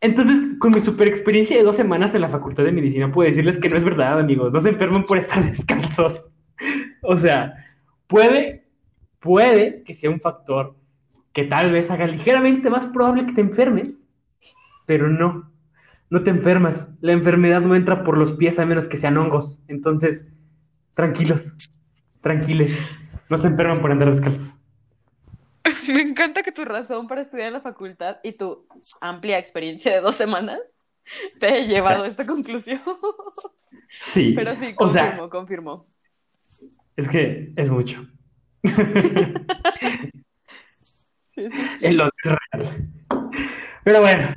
entonces, 0.00 0.58
con 0.58 0.72
mi 0.72 0.80
super 0.80 1.06
experiencia 1.06 1.56
de 1.56 1.62
dos 1.62 1.76
semanas 1.76 2.12
en 2.16 2.22
la 2.22 2.28
facultad 2.28 2.64
de 2.64 2.72
medicina, 2.72 3.12
puedo 3.12 3.28
decirles 3.28 3.58
que 3.58 3.68
no 3.68 3.76
es 3.76 3.84
verdad, 3.84 4.18
amigos. 4.18 4.52
No 4.52 4.60
se 4.60 4.70
enferman 4.70 5.06
por 5.06 5.18
estar 5.18 5.44
descalzos. 5.48 6.24
O 7.02 7.16
sea, 7.16 7.63
puede, 8.06 8.64
puede 9.20 9.82
que 9.82 9.94
sea 9.94 10.10
un 10.10 10.20
factor 10.20 10.76
que 11.32 11.44
tal 11.44 11.72
vez 11.72 11.90
haga 11.90 12.06
ligeramente 12.06 12.70
más 12.70 12.86
probable 12.86 13.26
que 13.26 13.32
te 13.32 13.40
enfermes, 13.40 14.02
pero 14.86 15.10
no. 15.10 15.50
no 16.10 16.22
te 16.22 16.30
enfermas. 16.30 16.86
La 17.00 17.12
enfermedad 17.12 17.60
no 17.60 17.74
entra 17.74 18.04
por 18.04 18.16
los 18.16 18.32
pies 18.34 18.58
a 18.58 18.66
menos 18.66 18.86
que 18.86 18.98
sean 18.98 19.16
hongos. 19.16 19.58
Entonces, 19.66 20.28
tranquilos, 20.94 21.52
tranquiles. 22.20 22.78
No 23.28 23.38
se 23.38 23.48
enferman 23.48 23.80
por 23.80 23.90
andar 23.90 24.10
descalzos. 24.10 24.54
Me 25.88 26.02
encanta 26.02 26.42
que 26.42 26.52
tu 26.52 26.64
razón 26.64 27.08
para 27.08 27.22
estudiar 27.22 27.48
en 27.48 27.54
la 27.54 27.60
facultad 27.60 28.18
y 28.22 28.32
tu 28.32 28.66
amplia 29.00 29.38
experiencia 29.38 29.92
de 29.92 30.00
dos 30.00 30.14
semanas 30.14 30.60
te 31.38 31.46
haya 31.46 31.66
llevado 31.66 32.04
a 32.04 32.06
esta 32.08 32.26
conclusión. 32.26 32.80
Sí. 34.00 34.32
Pero 34.36 34.54
sí, 34.56 34.74
o 34.76 34.88
sea, 34.88 35.02
confirmo, 35.02 35.30
confirmo. 35.30 35.86
Es 36.96 37.08
que 37.08 37.52
es 37.56 37.70
mucho. 37.70 38.06
El 41.82 41.96
lo 41.96 42.06
es 42.06 42.12
real. 42.24 42.88
Pero 43.82 44.00
bueno, 44.00 44.34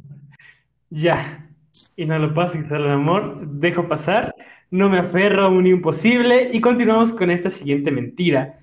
ya. 0.89 1.47
Y 1.95 2.05
no 2.05 2.17
lo 2.19 2.33
paso 2.33 2.61
quitar 2.61 2.81
el 2.81 2.89
amor. 2.89 3.47
Dejo 3.47 3.87
pasar. 3.87 4.33
No 4.71 4.89
me 4.89 4.99
aferro 4.99 5.43
a 5.43 5.49
un 5.49 5.67
imposible. 5.67 6.49
Y 6.51 6.59
continuamos 6.59 7.13
con 7.13 7.31
esta 7.31 7.49
siguiente 7.49 7.91
mentira. 7.91 8.59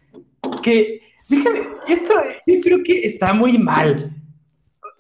Que, 0.63 1.01
déjame, 1.29 1.61
esto 1.89 2.15
yo 2.47 2.61
creo 2.61 2.83
que 2.85 3.07
está 3.07 3.33
muy 3.33 3.57
mal. 3.59 3.95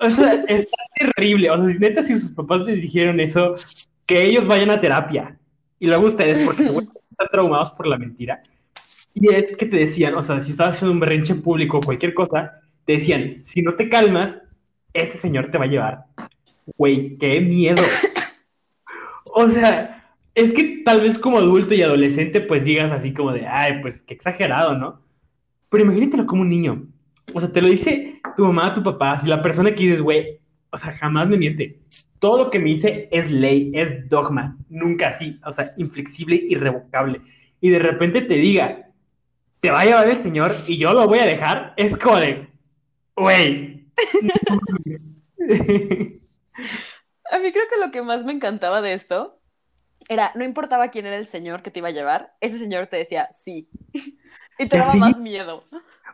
O 0.00 0.08
sea, 0.08 0.34
está 0.48 0.76
terrible. 0.96 1.50
O 1.50 1.56
sea, 1.56 1.66
neta, 1.66 2.02
si 2.02 2.18
sus 2.18 2.30
papás 2.30 2.62
les 2.62 2.82
dijeron 2.82 3.20
eso, 3.20 3.54
que 4.06 4.24
ellos 4.24 4.46
vayan 4.46 4.70
a 4.70 4.80
terapia. 4.80 5.38
Y 5.78 5.86
luego 5.86 6.06
ustedes, 6.06 6.44
porque 6.44 6.62
seguramente 6.64 7.00
están 7.10 7.28
traumados 7.30 7.72
por 7.72 7.86
la 7.86 7.98
mentira. 7.98 8.42
Y 9.14 9.32
es 9.32 9.56
que 9.56 9.66
te 9.66 9.76
decían, 9.76 10.14
o 10.14 10.22
sea, 10.22 10.40
si 10.40 10.50
estabas 10.50 10.74
haciendo 10.74 10.92
un 10.92 11.00
berrinche 11.00 11.36
público 11.36 11.78
o 11.78 11.80
cualquier 11.80 12.14
cosa, 12.14 12.60
te 12.84 12.94
decían, 12.94 13.44
si 13.46 13.62
no 13.62 13.74
te 13.74 13.88
calmas, 13.88 14.38
ese 14.92 15.18
señor 15.18 15.50
te 15.50 15.58
va 15.58 15.64
a 15.64 15.68
llevar. 15.68 16.04
Güey, 16.76 17.16
qué 17.16 17.40
miedo. 17.40 17.82
O 19.36 19.48
sea, 19.48 20.14
es 20.34 20.52
que 20.52 20.82
tal 20.84 21.00
vez 21.00 21.18
como 21.18 21.38
adulto 21.38 21.74
y 21.74 21.82
adolescente, 21.82 22.40
pues 22.40 22.64
digas 22.64 22.90
así 22.92 23.12
como 23.12 23.32
de, 23.32 23.46
ay, 23.46 23.80
pues 23.82 24.02
qué 24.02 24.14
exagerado, 24.14 24.76
¿no? 24.76 25.00
Pero 25.68 25.84
imagínatelo 25.84 26.26
como 26.26 26.42
un 26.42 26.50
niño. 26.50 26.86
O 27.32 27.40
sea, 27.40 27.50
te 27.50 27.60
lo 27.60 27.68
dice 27.68 28.20
tu 28.36 28.44
mamá, 28.44 28.74
tu 28.74 28.82
papá, 28.82 29.18
si 29.18 29.28
la 29.28 29.42
persona 29.42 29.72
que 29.72 29.84
dices, 29.84 30.02
güey, 30.02 30.38
o 30.70 30.78
sea, 30.78 30.92
jamás 30.92 31.28
me 31.28 31.36
miente. 31.36 31.80
Todo 32.18 32.44
lo 32.44 32.50
que 32.50 32.58
me 32.58 32.70
dice 32.70 33.08
es 33.10 33.30
ley, 33.30 33.70
es 33.74 34.08
dogma, 34.08 34.56
nunca 34.68 35.08
así, 35.08 35.38
o 35.44 35.52
sea, 35.52 35.72
inflexible, 35.76 36.40
irrevocable. 36.44 37.20
Y 37.60 37.70
de 37.70 37.78
repente 37.78 38.22
te 38.22 38.34
diga, 38.34 38.88
te 39.64 39.70
va 39.70 39.80
a 39.80 39.84
llevar 39.86 40.10
el 40.10 40.18
señor 40.18 40.54
y 40.66 40.76
yo 40.76 40.92
lo 40.92 41.08
voy 41.08 41.20
a 41.20 41.24
dejar, 41.24 41.72
es 41.78 41.96
como 41.96 42.18
de, 42.18 42.48
güey. 43.16 43.86
A 47.32 47.38
mí 47.38 47.50
creo 47.50 47.64
que 47.72 47.80
lo 47.82 47.90
que 47.90 48.02
más 48.02 48.26
me 48.26 48.34
encantaba 48.34 48.82
de 48.82 48.92
esto 48.92 49.40
era, 50.06 50.32
no 50.34 50.44
importaba 50.44 50.88
quién 50.88 51.06
era 51.06 51.16
el 51.16 51.26
señor 51.26 51.62
que 51.62 51.70
te 51.70 51.78
iba 51.78 51.88
a 51.88 51.92
llevar, 51.92 52.34
ese 52.42 52.58
señor 52.58 52.88
te 52.88 52.98
decía 52.98 53.30
sí. 53.32 53.70
Y 54.58 54.68
te 54.68 54.76
daba 54.76 54.92
sí. 54.92 54.98
más 54.98 55.18
miedo. 55.18 55.60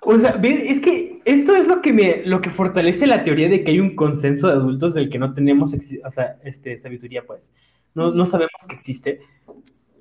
O 0.02 0.16
sea, 0.16 0.32
¿ves? 0.32 0.60
es 0.64 0.80
que 0.80 1.20
esto 1.24 1.56
es 1.56 1.66
lo 1.66 1.82
que 1.82 1.92
me, 1.92 2.22
lo 2.24 2.40
que 2.40 2.50
fortalece 2.50 3.08
la 3.08 3.24
teoría 3.24 3.48
de 3.48 3.64
que 3.64 3.72
hay 3.72 3.80
un 3.80 3.96
consenso 3.96 4.46
de 4.46 4.54
adultos 4.54 4.94
del 4.94 5.10
que 5.10 5.18
no 5.18 5.34
tenemos, 5.34 5.74
o 5.74 6.12
sea, 6.12 6.36
este, 6.44 6.78
sabiduría, 6.78 7.26
pues. 7.26 7.50
No, 7.94 8.12
no 8.12 8.26
sabemos 8.26 8.52
que 8.68 8.76
existe. 8.76 9.20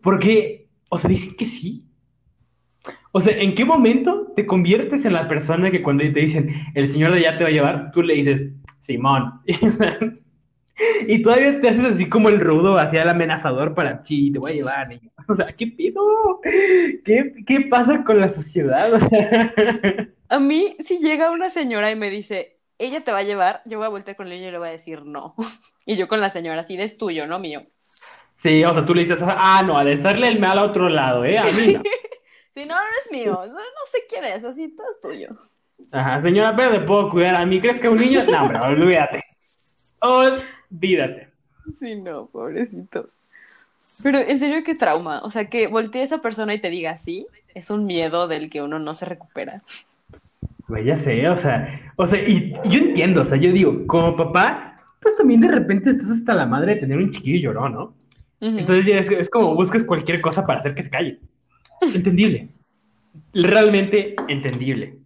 Porque, 0.04 0.68
o 0.90 1.00
sea, 1.00 1.10
dicen 1.10 1.36
que 1.36 1.48
sí. 1.48 1.89
O 3.12 3.22
sea, 3.22 3.38
¿en 3.38 3.56
qué 3.56 3.66
momento 3.66 4.34
te 4.36 4.46
conviertes 4.46 5.06
en 5.06 5.14
la 5.14 5.28
persona 5.28 5.72
que 5.72 5.82
cuando 5.82 6.04
te 6.04 6.20
dicen, 6.20 6.54
el 6.76 6.88
señor 6.88 7.12
de 7.12 7.20
allá 7.20 7.38
te 7.38 7.44
va 7.44 7.50
a 7.50 7.54
llevar, 7.54 7.92
tú 7.92 8.02
le 8.02 8.16
dices, 8.16 8.60
Simón? 8.84 9.42
Y 11.08 11.22
todavía 11.22 11.60
te 11.60 11.70
haces 11.70 11.84
así 11.84 12.08
como 12.08 12.30
el 12.30 12.40
rudo 12.40 12.78
hacia 12.78 13.04
el 13.04 13.10
amenazador 13.10 13.76
para, 13.76 14.04
sí, 14.04 14.32
te 14.32 14.40
voy 14.40 14.52
a 14.52 14.56
llevar, 14.56 14.88
niño. 14.88 15.12
O 15.28 15.36
sea, 15.36 15.48
¿qué 15.48 15.68
pido? 15.68 16.02
¿Qué, 16.44 17.34
qué 17.46 17.62
pasa 17.70 18.04
con 18.04 18.20
la 18.20 18.30
sociedad? 18.30 18.92
A 20.30 20.40
mí, 20.40 20.78
si 20.80 21.00
llega 21.00 21.32
una 21.32 21.50
señora 21.50 21.92
y 21.92 21.96
me 21.96 22.10
dice, 22.10 22.60
ella 22.78 23.04
te 23.04 23.12
va 23.12 23.20
a 23.20 23.24
llevar, 23.24 23.62
yo 23.66 23.78
voy 23.78 23.88
a 23.88 23.90
voltear 23.90 24.16
con 24.16 24.28
el 24.28 24.34
niño 24.34 24.50
y 24.50 24.52
le 24.52 24.58
voy 24.58 24.70
a 24.70 24.72
decir 24.72 25.04
no. 25.04 25.36
Y 25.86 25.98
yo 25.98 26.08
con 26.08 26.22
la 26.22 26.30
señora, 26.30 26.62
así 26.62 26.80
es 26.80 26.98
tuyo, 26.98 27.26
no 27.28 27.40
mío. 27.40 27.64
Sí, 28.36 28.64
o 28.64 28.74
sea, 28.74 28.86
tú 28.86 28.94
le 28.94 29.02
dices, 29.02 29.20
ah, 29.22 29.64
no, 29.66 29.78
a 29.78 29.84
desarle 29.84 30.28
el 30.30 30.40
mal 30.40 30.60
a 30.60 30.64
otro 30.64 30.88
lado, 30.88 31.26
¿eh? 31.26 31.40
A 31.40 31.44
mí 31.44 31.74
no. 31.74 31.82
Si 32.54 32.66
no, 32.66 32.76
no 32.76 32.82
es 33.06 33.12
mío, 33.12 33.34
no, 33.34 33.54
no 33.54 33.84
sé 33.92 34.00
quién 34.10 34.26
es, 34.26 34.44
así 34.44 34.70
todo 34.76 34.88
es 34.90 35.00
tuyo. 35.00 35.30
Ajá, 35.92 36.22
señora, 36.22 36.56
pero 36.56 36.72
le 36.72 36.82
puedo 36.82 37.10
cuidar 37.10 37.36
a 37.36 37.46
mí. 37.46 37.62
¿Crees 37.62 37.80
que 37.80 37.90
un 37.90 38.00
niño? 38.00 38.24
No, 38.26 38.44
hombre, 38.44 38.60
olvídate. 38.60 39.24
Olvídate. 40.02 41.30
Sí, 41.78 41.96
no, 41.96 42.28
pobrecito. 42.28 43.10
Pero 44.04 44.20
en 44.20 44.40
serio, 44.40 44.64
qué 44.64 44.76
trauma. 44.76 45.22
O 45.24 45.32
sea, 45.32 45.46
que 45.46 45.68
voltee 45.68 46.02
a 46.02 46.06
esa 46.06 46.18
persona 46.20 46.54
y 46.54 46.62
te 46.62 46.70
diga 46.70 46.98
sí, 46.98 47.28
es 47.54 47.70
un 47.70 47.86
miedo 47.86 48.28
del 48.28 48.50
que 48.50 48.62
uno 48.62 48.80
no 48.80 48.94
se 48.94 49.06
recupera. 49.06 49.62
Güey, 50.68 50.86
ya 50.86 50.98
sé, 50.98 51.28
o 51.28 51.36
sea, 51.36 51.92
o 51.96 52.08
sea, 52.08 52.22
y 52.22 52.54
yo 52.66 52.80
entiendo, 52.80 53.22
o 53.22 53.26
sea, 53.26 53.38
yo 53.38 53.52
digo, 53.52 53.88
como 53.88 54.16
papá, 54.16 54.80
pues 55.02 55.16
también 55.16 55.42
de 55.42 55.48
repente 55.48 55.90
estás 55.90 56.10
hasta 56.12 56.36
la 56.36 56.46
madre 56.46 56.76
de 56.76 56.82
tener 56.82 56.98
un 56.98 57.10
chiquillo 57.10 57.52
llorón, 57.52 57.74
¿no? 57.74 57.94
Entonces 58.40 58.86
ya 58.86 59.00
es, 59.00 59.10
es 59.10 59.30
como 59.30 59.56
buscas 59.56 59.84
cualquier 59.84 60.22
cosa 60.22 60.46
para 60.46 60.60
hacer 60.60 60.76
que 60.76 60.84
se 60.84 60.90
calle. 60.90 61.20
Entendible. 61.82 62.50
Realmente 63.34 64.16
entendible. 64.28 65.00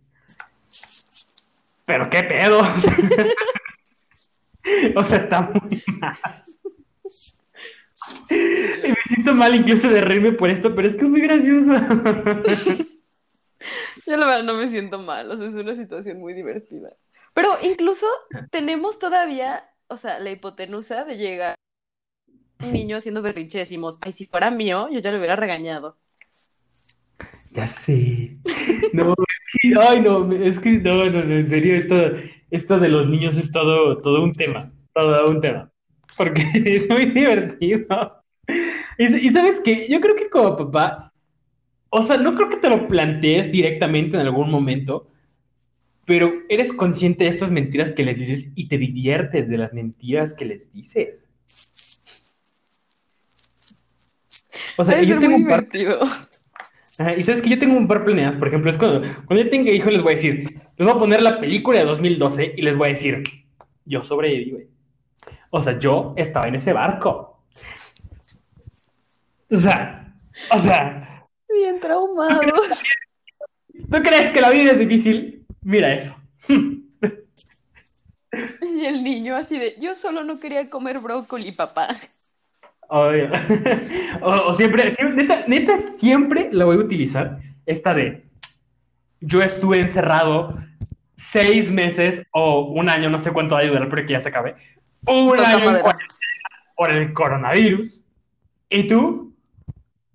Pero 1.85 2.09
qué 2.09 2.23
pedo. 2.23 2.59
o 4.95 5.05
sea, 5.05 5.17
está 5.17 5.41
muy 5.41 5.83
mal. 5.99 6.17
Y 8.29 8.87
me 8.87 8.97
siento 9.07 9.33
mal 9.33 9.55
incluso 9.55 9.87
de 9.87 10.01
reírme 10.01 10.33
por 10.33 10.49
esto, 10.49 10.75
pero 10.75 10.87
es 10.87 10.95
que 10.95 11.05
es 11.05 11.09
muy 11.09 11.21
gracioso. 11.21 11.71
Yo 14.05 14.17
la 14.17 14.25
verdad 14.25 14.43
no 14.43 14.55
me 14.55 14.69
siento 14.69 14.99
mal, 14.99 15.31
o 15.31 15.37
sea, 15.37 15.47
es 15.47 15.55
una 15.55 15.75
situación 15.75 16.19
muy 16.19 16.33
divertida. 16.33 16.97
Pero 17.33 17.57
incluso 17.61 18.05
tenemos 18.51 18.99
todavía, 18.99 19.69
o 19.87 19.97
sea, 19.97 20.19
la 20.19 20.31
hipotenusa 20.31 21.05
de 21.05 21.17
llegar 21.17 21.55
un 22.59 22.73
niño 22.73 22.97
haciendo 22.97 23.21
berrinche 23.21 23.59
decimos, 23.59 23.97
ay, 24.01 24.13
si 24.13 24.25
fuera 24.25 24.51
mío, 24.51 24.89
yo 24.91 24.99
ya 24.99 25.11
lo 25.11 25.17
hubiera 25.17 25.35
regañado. 25.35 25.97
Ya 27.53 27.67
sé. 27.67 28.37
No, 28.93 29.13
es 29.13 29.59
que, 29.61 29.73
ay, 29.79 30.01
no, 30.01 30.31
es 30.31 30.59
que, 30.59 30.71
no, 30.79 31.09
no, 31.09 31.19
en 31.19 31.49
serio, 31.49 31.75
esto, 31.75 31.95
esto 32.49 32.79
de 32.79 32.89
los 32.89 33.07
niños 33.07 33.37
es 33.37 33.51
todo, 33.51 34.01
todo 34.01 34.23
un 34.23 34.33
tema, 34.33 34.71
todo 34.93 35.29
un 35.29 35.41
tema, 35.41 35.71
porque 36.17 36.43
es 36.65 36.89
muy 36.89 37.05
divertido. 37.05 38.23
Y, 38.97 39.27
y 39.27 39.29
sabes 39.31 39.61
qué, 39.63 39.87
yo 39.89 40.01
creo 40.01 40.15
que 40.15 40.29
como 40.29 40.57
papá, 40.57 41.13
o 41.89 42.03
sea, 42.03 42.17
no 42.17 42.35
creo 42.35 42.49
que 42.49 42.57
te 42.57 42.69
lo 42.69 42.87
plantees 42.87 43.51
directamente 43.51 44.17
en 44.17 44.21
algún 44.21 44.49
momento, 44.49 45.07
pero 46.05 46.33
eres 46.49 46.73
consciente 46.73 47.23
de 47.23 47.29
estas 47.29 47.51
mentiras 47.51 47.93
que 47.93 48.03
les 48.03 48.17
dices 48.17 48.47
y 48.55 48.67
te 48.67 48.77
diviertes 48.77 49.47
de 49.47 49.57
las 49.57 49.73
mentiras 49.73 50.33
que 50.33 50.45
les 50.45 50.71
dices. 50.73 51.27
O 54.77 54.85
sea, 54.85 54.95
Debe 54.95 55.07
yo 55.07 55.13
ser 55.13 55.21
tengo 55.21 55.37
muy 55.37 55.49
par 55.49 55.69
divertido. 55.69 55.99
Ajá, 56.99 57.15
y 57.15 57.23
sabes 57.23 57.41
que 57.41 57.49
yo 57.49 57.57
tengo 57.57 57.75
un 57.75 57.87
par 57.87 58.03
planeadas, 58.03 58.35
por 58.35 58.47
ejemplo, 58.47 58.69
es 58.69 58.77
cuando, 58.77 59.01
cuando 59.25 59.43
yo 59.43 59.49
tenga 59.49 59.71
hijos 59.71 59.91
les 59.91 60.03
voy 60.03 60.13
a 60.13 60.15
decir, 60.15 60.53
les 60.77 60.87
voy 60.87 60.91
a 60.91 60.99
poner 60.99 61.21
la 61.23 61.39
película 61.39 61.79
de 61.79 61.85
2012 61.85 62.53
y 62.55 62.61
les 62.61 62.77
voy 62.77 62.89
a 62.89 62.93
decir, 62.93 63.23
yo 63.85 64.03
sobreviví. 64.03 64.67
O 65.49 65.63
sea, 65.63 65.77
yo 65.79 66.13
estaba 66.17 66.47
en 66.47 66.55
ese 66.55 66.73
barco. 66.73 67.41
O 69.49 69.57
sea, 69.57 70.15
o 70.51 70.61
sea, 70.61 71.27
Bien 71.53 71.79
traumados. 71.79 72.83
¿tú 73.73 74.01
crees 74.01 74.31
que 74.31 74.41
la 74.41 74.49
vida 74.49 74.71
es 74.71 74.79
difícil? 74.79 75.45
Mira 75.61 75.93
eso. 75.93 76.15
Y 78.61 78.85
el 78.85 79.03
niño 79.03 79.35
así 79.35 79.59
de, 79.59 79.75
yo 79.79 79.93
solo 79.93 80.23
no 80.23 80.39
quería 80.39 80.67
comer 80.67 80.97
brócoli, 80.97 81.51
papá. 81.51 81.89
Obvio. 82.93 83.29
O, 84.21 84.31
o 84.31 84.53
siempre, 84.53 84.91
siempre, 84.91 85.23
neta, 85.23 85.43
neta, 85.47 85.77
siempre 85.97 86.49
la 86.51 86.65
voy 86.65 86.77
a 86.77 86.79
utilizar, 86.79 87.39
esta 87.65 87.93
de, 87.93 88.23
yo 89.19 89.41
estuve 89.41 89.79
encerrado 89.79 90.57
seis 91.17 91.71
meses 91.71 92.21
o 92.31 92.61
un 92.61 92.89
año, 92.89 93.09
no 93.09 93.19
sé 93.19 93.31
cuánto 93.31 93.55
va 93.55 93.61
a 93.61 93.65
durar, 93.65 93.89
pero 93.89 94.05
que 94.05 94.13
ya 94.13 94.21
se 94.21 94.29
acabe, 94.29 94.55
un 95.07 95.29
Toca 95.29 95.49
año 95.49 95.77
en 95.77 95.83
por 96.75 96.91
el 96.91 97.13
coronavirus, 97.13 98.01
y 98.69 98.87
tú 98.87 99.35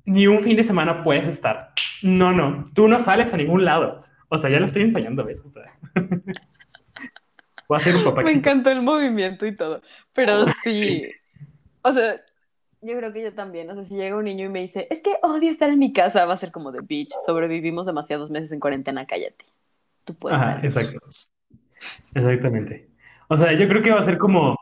ni 0.04 0.26
un 0.26 0.42
fin 0.42 0.56
de 0.56 0.64
semana 0.64 1.02
puedes 1.04 1.28
estar. 1.28 1.72
No, 2.02 2.32
no, 2.32 2.70
tú 2.74 2.88
no 2.88 3.00
sales 3.00 3.32
a 3.32 3.36
ningún 3.36 3.64
lado. 3.64 4.04
O 4.28 4.38
sea, 4.38 4.50
ya 4.50 4.60
lo 4.60 4.66
estoy 4.66 4.82
ensayando, 4.82 5.24
¿ves? 5.24 5.42
O 5.44 5.50
sea, 5.50 5.72
voy 7.68 7.78
a 7.78 7.80
ser 7.80 7.96
un 7.96 8.04
papá 8.04 8.22
Me 8.22 8.32
encantó 8.32 8.70
el 8.70 8.82
movimiento 8.82 9.46
y 9.46 9.54
todo. 9.54 9.82
Pero 10.12 10.46
sí, 10.64 11.10
o 11.82 11.92
sea, 11.92 12.16
yo 12.80 12.96
creo 12.96 13.12
que 13.12 13.22
yo 13.22 13.34
también. 13.34 13.70
O 13.70 13.74
sea, 13.74 13.84
si 13.84 13.96
llega 13.96 14.16
un 14.16 14.24
niño 14.24 14.46
y 14.46 14.48
me 14.48 14.60
dice, 14.60 14.86
es 14.90 15.02
que 15.02 15.16
odio 15.22 15.50
estar 15.50 15.70
en 15.70 15.78
mi 15.78 15.92
casa, 15.92 16.24
va 16.26 16.34
a 16.34 16.38
ser 16.38 16.50
como 16.50 16.72
de 16.72 16.80
bitch. 16.80 17.12
Sobrevivimos 17.26 17.86
demasiados 17.86 18.30
meses 18.30 18.52
en 18.52 18.60
cuarentena, 18.60 19.06
cállate. 19.06 19.44
Tú 20.04 20.14
puedes 20.14 20.38
Ajá, 20.38 20.60
exacto. 20.62 20.98
Exactamente. 22.14 22.88
O 23.28 23.36
sea, 23.36 23.52
yo 23.52 23.68
creo 23.68 23.82
que 23.82 23.90
va 23.90 24.00
a 24.00 24.04
ser 24.04 24.18
como, 24.18 24.56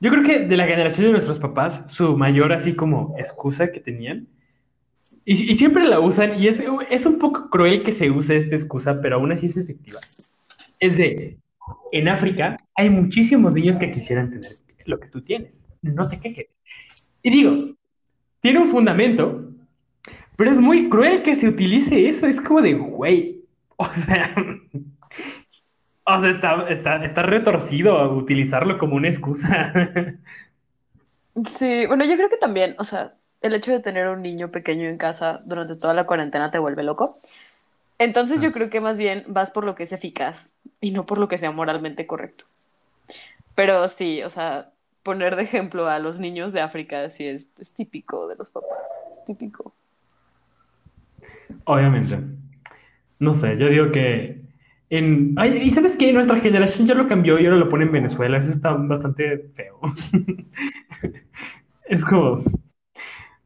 Yo 0.00 0.10
creo 0.10 0.22
que 0.22 0.40
de 0.40 0.56
la 0.56 0.66
generación 0.66 1.06
de 1.06 1.12
nuestros 1.12 1.38
papás, 1.38 1.82
su 1.88 2.16
mayor 2.16 2.52
así 2.52 2.74
como 2.74 3.14
excusa 3.18 3.72
que 3.72 3.80
tenían, 3.80 4.28
y, 5.24 5.50
y 5.50 5.54
siempre 5.54 5.86
la 5.86 6.00
usan, 6.00 6.40
y 6.40 6.48
es, 6.48 6.62
es 6.90 7.06
un 7.06 7.18
poco 7.18 7.48
cruel 7.50 7.82
que 7.82 7.92
se 7.92 8.10
use 8.10 8.36
esta 8.36 8.54
excusa, 8.56 9.00
pero 9.00 9.16
aún 9.16 9.32
así 9.32 9.46
es 9.46 9.56
efectiva. 9.56 10.00
Es 10.78 10.96
de, 10.96 11.38
en 11.92 12.08
África 12.08 12.58
hay 12.74 12.90
muchísimos 12.90 13.54
niños 13.54 13.78
que 13.78 13.90
quisieran 13.92 14.30
tener 14.30 14.50
lo 14.84 15.00
que 15.00 15.08
tú 15.08 15.22
tienes. 15.22 15.66
No 15.82 16.08
te 16.08 16.20
quejes. 16.20 16.46
Y 17.22 17.30
digo, 17.30 17.74
tiene 18.40 18.60
un 18.60 18.70
fundamento, 18.70 19.44
pero 20.36 20.52
es 20.52 20.60
muy 20.60 20.88
cruel 20.88 21.22
que 21.22 21.36
se 21.36 21.48
utilice 21.48 22.08
eso. 22.08 22.26
Es 22.26 22.40
como 22.40 22.60
de, 22.62 22.74
güey, 22.74 23.42
o 23.76 23.86
sea, 23.86 24.34
o 26.04 26.20
sea 26.20 26.30
está, 26.30 26.68
está, 26.68 27.04
está 27.04 27.22
retorcido 27.22 28.12
utilizarlo 28.12 28.78
como 28.78 28.96
una 28.96 29.08
excusa. 29.08 29.72
Sí, 31.46 31.86
bueno, 31.86 32.04
yo 32.04 32.16
creo 32.16 32.28
que 32.28 32.36
también, 32.36 32.74
o 32.78 32.84
sea, 32.84 33.14
el 33.40 33.54
hecho 33.54 33.70
de 33.72 33.80
tener 33.80 34.08
un 34.08 34.22
niño 34.22 34.50
pequeño 34.50 34.88
en 34.88 34.98
casa 34.98 35.40
durante 35.44 35.76
toda 35.76 35.94
la 35.94 36.06
cuarentena 36.06 36.50
te 36.50 36.58
vuelve 36.58 36.82
loco. 36.82 37.18
Entonces 37.98 38.40
yo 38.40 38.52
creo 38.52 38.70
que 38.70 38.80
más 38.80 38.96
bien 38.96 39.24
vas 39.26 39.50
por 39.50 39.64
lo 39.64 39.74
que 39.74 39.84
es 39.84 39.92
eficaz 39.92 40.50
y 40.80 40.92
no 40.92 41.06
por 41.06 41.18
lo 41.18 41.28
que 41.28 41.38
sea 41.38 41.50
moralmente 41.50 42.06
correcto. 42.06 42.44
Pero 43.54 43.88
sí, 43.88 44.22
o 44.22 44.30
sea, 44.30 44.70
poner 45.02 45.36
de 45.36 45.42
ejemplo 45.42 45.88
a 45.88 45.98
los 45.98 46.18
niños 46.18 46.52
de 46.52 46.60
África 46.60 47.08
sí 47.10 47.26
es, 47.26 47.50
es 47.58 47.72
típico 47.72 48.28
de 48.28 48.36
los 48.36 48.50
papás, 48.50 48.90
es 49.10 49.24
típico. 49.24 49.74
Obviamente. 51.64 52.18
No 53.18 53.34
sé, 53.34 53.56
yo 53.58 53.68
digo 53.68 53.90
que 53.90 54.38
en... 54.90 55.34
Ay, 55.36 55.58
y 55.62 55.70
sabes 55.70 55.96
que 55.96 56.12
nuestra 56.12 56.40
generación 56.40 56.86
ya 56.86 56.94
lo 56.94 57.08
cambió 57.08 57.38
y 57.38 57.46
ahora 57.46 57.58
lo 57.58 57.68
pone 57.68 57.84
en 57.84 57.92
Venezuela. 57.92 58.38
Eso 58.38 58.50
está 58.50 58.72
bastante 58.72 59.50
feo. 59.54 59.80
Es 61.84 62.04
como... 62.04 62.42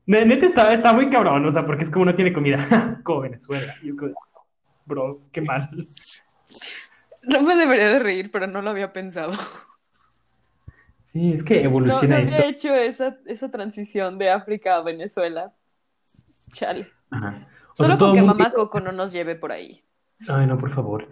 Neta 0.05 0.47
está, 0.47 0.75
está 0.75 0.93
muy 0.93 1.09
cabrón, 1.11 1.47
o 1.47 1.53
sea, 1.53 1.65
porque 1.65 1.85
es 1.85 1.91
como 1.91 2.05
no 2.05 2.17
tiene 2.17 2.33
comida, 2.33 3.01
como 3.05 3.21
Venezuela. 3.21 3.73
Y 3.83 3.89
yo 3.89 3.97
como, 3.97 4.15
bro, 4.85 5.21
qué 5.33 5.41
mal. 5.41 5.69
No 7.23 7.43
me 7.43 7.55
debería 7.55 7.93
de 7.93 7.99
reír, 8.01 8.31
pero 8.33 8.49
no 8.49 8.61
lo 8.63 8.71
había 8.71 8.93
pensado. 8.93 9.33
Sí, 11.13 11.33
es 11.35 11.45
que 11.45 11.57
No, 11.57 11.69
evoluciona 11.69 12.17
no 12.19 12.23
esto. 12.25 12.35
había 12.37 12.49
hecho 12.49 12.75
esa, 12.75 13.19
esa 13.27 13.51
transición 13.51 14.19
de 14.19 14.31
África 14.31 14.77
a 14.77 14.83
Venezuela. 14.83 15.53
Chale. 16.53 16.89
Ajá. 17.11 17.47
O 17.73 17.75
Solo 17.77 17.99
todo 17.99 18.09
con 18.11 18.17
que 18.17 18.23
mundo- 18.23 18.35
mamá 18.39 18.53
Coco 18.53 18.81
no 18.81 18.93
nos 18.93 19.13
lleve 19.13 19.35
por 19.35 19.53
ahí. 19.53 19.81
Ay, 20.29 20.47
no, 20.47 20.59
por 20.59 20.75
favor. 20.75 21.09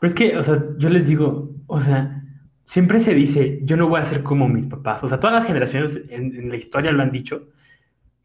Pero 0.00 0.08
es 0.08 0.14
que, 0.14 0.36
o 0.36 0.42
sea, 0.42 0.62
yo 0.78 0.88
les 0.88 1.06
digo, 1.08 1.50
o 1.66 1.80
sea, 1.80 2.22
siempre 2.66 3.00
se 3.00 3.14
dice, 3.14 3.60
yo 3.62 3.76
no 3.76 3.88
voy 3.88 4.00
a 4.00 4.04
ser 4.04 4.22
como 4.22 4.48
mis 4.48 4.66
papás. 4.66 5.02
O 5.04 5.08
sea, 5.08 5.18
todas 5.18 5.34
las 5.34 5.46
generaciones 5.46 6.00
en, 6.08 6.34
en 6.36 6.48
la 6.50 6.56
historia 6.56 6.92
lo 6.92 7.02
han 7.02 7.10
dicho, 7.10 7.48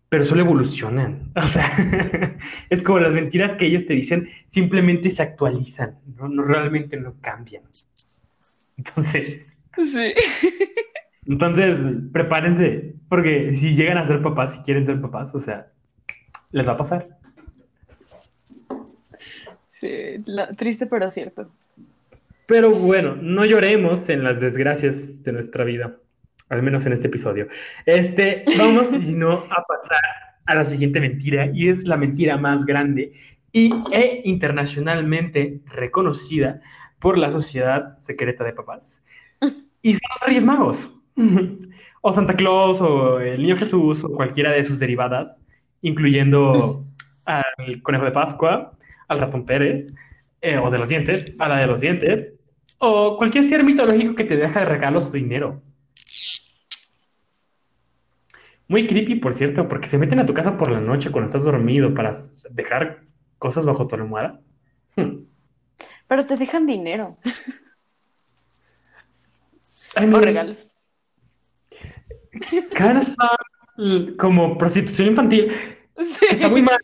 pero 0.09 0.25
solo 0.25 0.41
evolucionan. 0.41 1.31
O 1.35 1.47
sea, 1.47 2.37
es 2.69 2.81
como 2.83 2.99
las 2.99 3.11
mentiras 3.11 3.53
que 3.57 3.65
ellos 3.67 3.85
te 3.85 3.93
dicen, 3.93 4.29
simplemente 4.47 5.09
se 5.09 5.23
actualizan, 5.23 5.99
no, 6.17 6.27
no 6.27 6.43
realmente 6.43 6.97
no 6.97 7.15
cambian. 7.21 7.63
Entonces, 8.77 9.49
Sí. 9.75 10.13
entonces, 11.27 11.97
prepárense, 12.11 12.95
porque 13.09 13.55
si 13.55 13.75
llegan 13.75 13.97
a 13.97 14.07
ser 14.07 14.21
papás, 14.21 14.53
si 14.53 14.59
quieren 14.59 14.85
ser 14.85 14.99
papás, 15.01 15.33
o 15.33 15.39
sea, 15.39 15.67
les 16.51 16.67
va 16.67 16.73
a 16.73 16.77
pasar. 16.77 17.07
Sí, 19.71 19.89
la- 20.25 20.47
triste 20.51 20.85
pero 20.85 21.09
cierto. 21.09 21.49
Pero 22.45 22.71
bueno, 22.71 23.15
no 23.19 23.45
lloremos 23.45 24.09
en 24.09 24.23
las 24.23 24.39
desgracias 24.39 25.23
de 25.23 25.31
nuestra 25.31 25.63
vida, 25.63 25.97
al 26.49 26.61
menos 26.61 26.85
en 26.85 26.93
este 26.93 27.07
episodio. 27.07 27.47
Este, 27.85 28.43
vamos, 28.57 28.87
sino 29.03 29.31
a 29.31 29.63
pasar 29.67 30.01
a 30.45 30.55
la 30.55 30.65
siguiente 30.65 30.99
mentira, 30.99 31.49
y 31.53 31.69
es 31.69 31.83
la 31.85 31.95
mentira 31.95 32.37
más 32.37 32.65
grande 32.65 33.13
y, 33.53 33.71
e 33.91 34.21
internacionalmente 34.25 35.61
reconocida 35.67 36.61
por 36.99 37.17
la 37.17 37.31
Sociedad 37.31 37.97
Secreta 37.99 38.43
de 38.43 38.53
Papás. 38.53 39.01
Y 39.85 39.91
son 39.95 40.01
los 40.17 40.27
Reyes 40.27 40.45
Magos, 40.45 40.89
o 42.01 42.13
Santa 42.13 42.35
Claus, 42.35 42.81
o 42.81 43.19
el 43.19 43.41
Niño 43.41 43.55
Jesús, 43.55 44.03
o 44.03 44.09
cualquiera 44.09 44.51
de 44.51 44.63
sus 44.63 44.79
derivadas, 44.79 45.37
incluyendo 45.81 46.85
al 47.25 47.81
Conejo 47.81 48.05
de 48.05 48.11
Pascua, 48.11 48.77
al 49.07 49.19
Ratón 49.19 49.45
Pérez, 49.45 49.93
eh, 50.41 50.57
o 50.57 50.69
de 50.69 50.77
los 50.77 50.89
dientes, 50.89 51.33
a 51.39 51.47
la 51.47 51.57
de 51.57 51.67
los 51.67 51.79
dientes, 51.79 52.33
o 52.77 53.17
cualquier 53.17 53.45
ser 53.45 53.63
mitológico 53.63 54.15
que 54.15 54.25
te 54.25 54.35
deja 54.35 54.59
de 54.59 54.65
regalos 54.65 55.07
tu 55.07 55.13
dinero. 55.13 55.61
Muy 58.67 58.87
creepy, 58.87 59.15
por 59.15 59.35
cierto, 59.35 59.67
porque 59.67 59.87
se 59.87 59.97
meten 59.97 60.19
a 60.19 60.25
tu 60.25 60.33
casa 60.33 60.57
por 60.57 60.71
la 60.71 60.79
noche 60.79 61.11
cuando 61.11 61.27
estás 61.27 61.43
dormido 61.43 61.93
para 61.93 62.17
dejar 62.49 63.03
cosas 63.37 63.65
bajo 63.65 63.87
tu 63.87 63.95
almohada. 63.95 64.41
Hmm. 64.95 65.25
Pero 66.07 66.25
te 66.25 66.37
dejan 66.37 66.65
dinero 66.65 67.17
Ay, 69.95 70.11
o 70.11 70.19
regalos. 70.19 70.72
Como 74.17 74.57
prostitución 74.57 75.09
infantil. 75.09 75.51
Sí. 75.97 76.25
Está 76.31 76.49
muy 76.49 76.61
mal. 76.61 76.77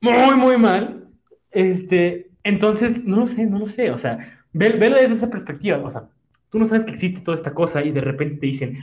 Muy, 0.00 0.34
muy 0.36 0.56
mal. 0.56 1.08
Este, 1.50 2.30
entonces, 2.44 3.04
no 3.04 3.16
lo 3.20 3.26
sé, 3.26 3.46
no 3.46 3.58
lo 3.58 3.68
sé. 3.68 3.90
O 3.90 3.98
sea, 3.98 4.38
ve- 4.52 4.78
velo 4.78 4.96
desde 4.96 5.14
esa 5.14 5.30
perspectiva. 5.30 5.78
O 5.78 5.90
sea, 5.90 6.08
tú 6.50 6.58
no 6.58 6.66
sabes 6.66 6.84
que 6.84 6.92
existe 6.92 7.20
toda 7.20 7.36
esta 7.36 7.54
cosa 7.54 7.84
y 7.84 7.90
de 7.90 8.00
repente 8.00 8.36
te 8.40 8.46
dicen, 8.46 8.78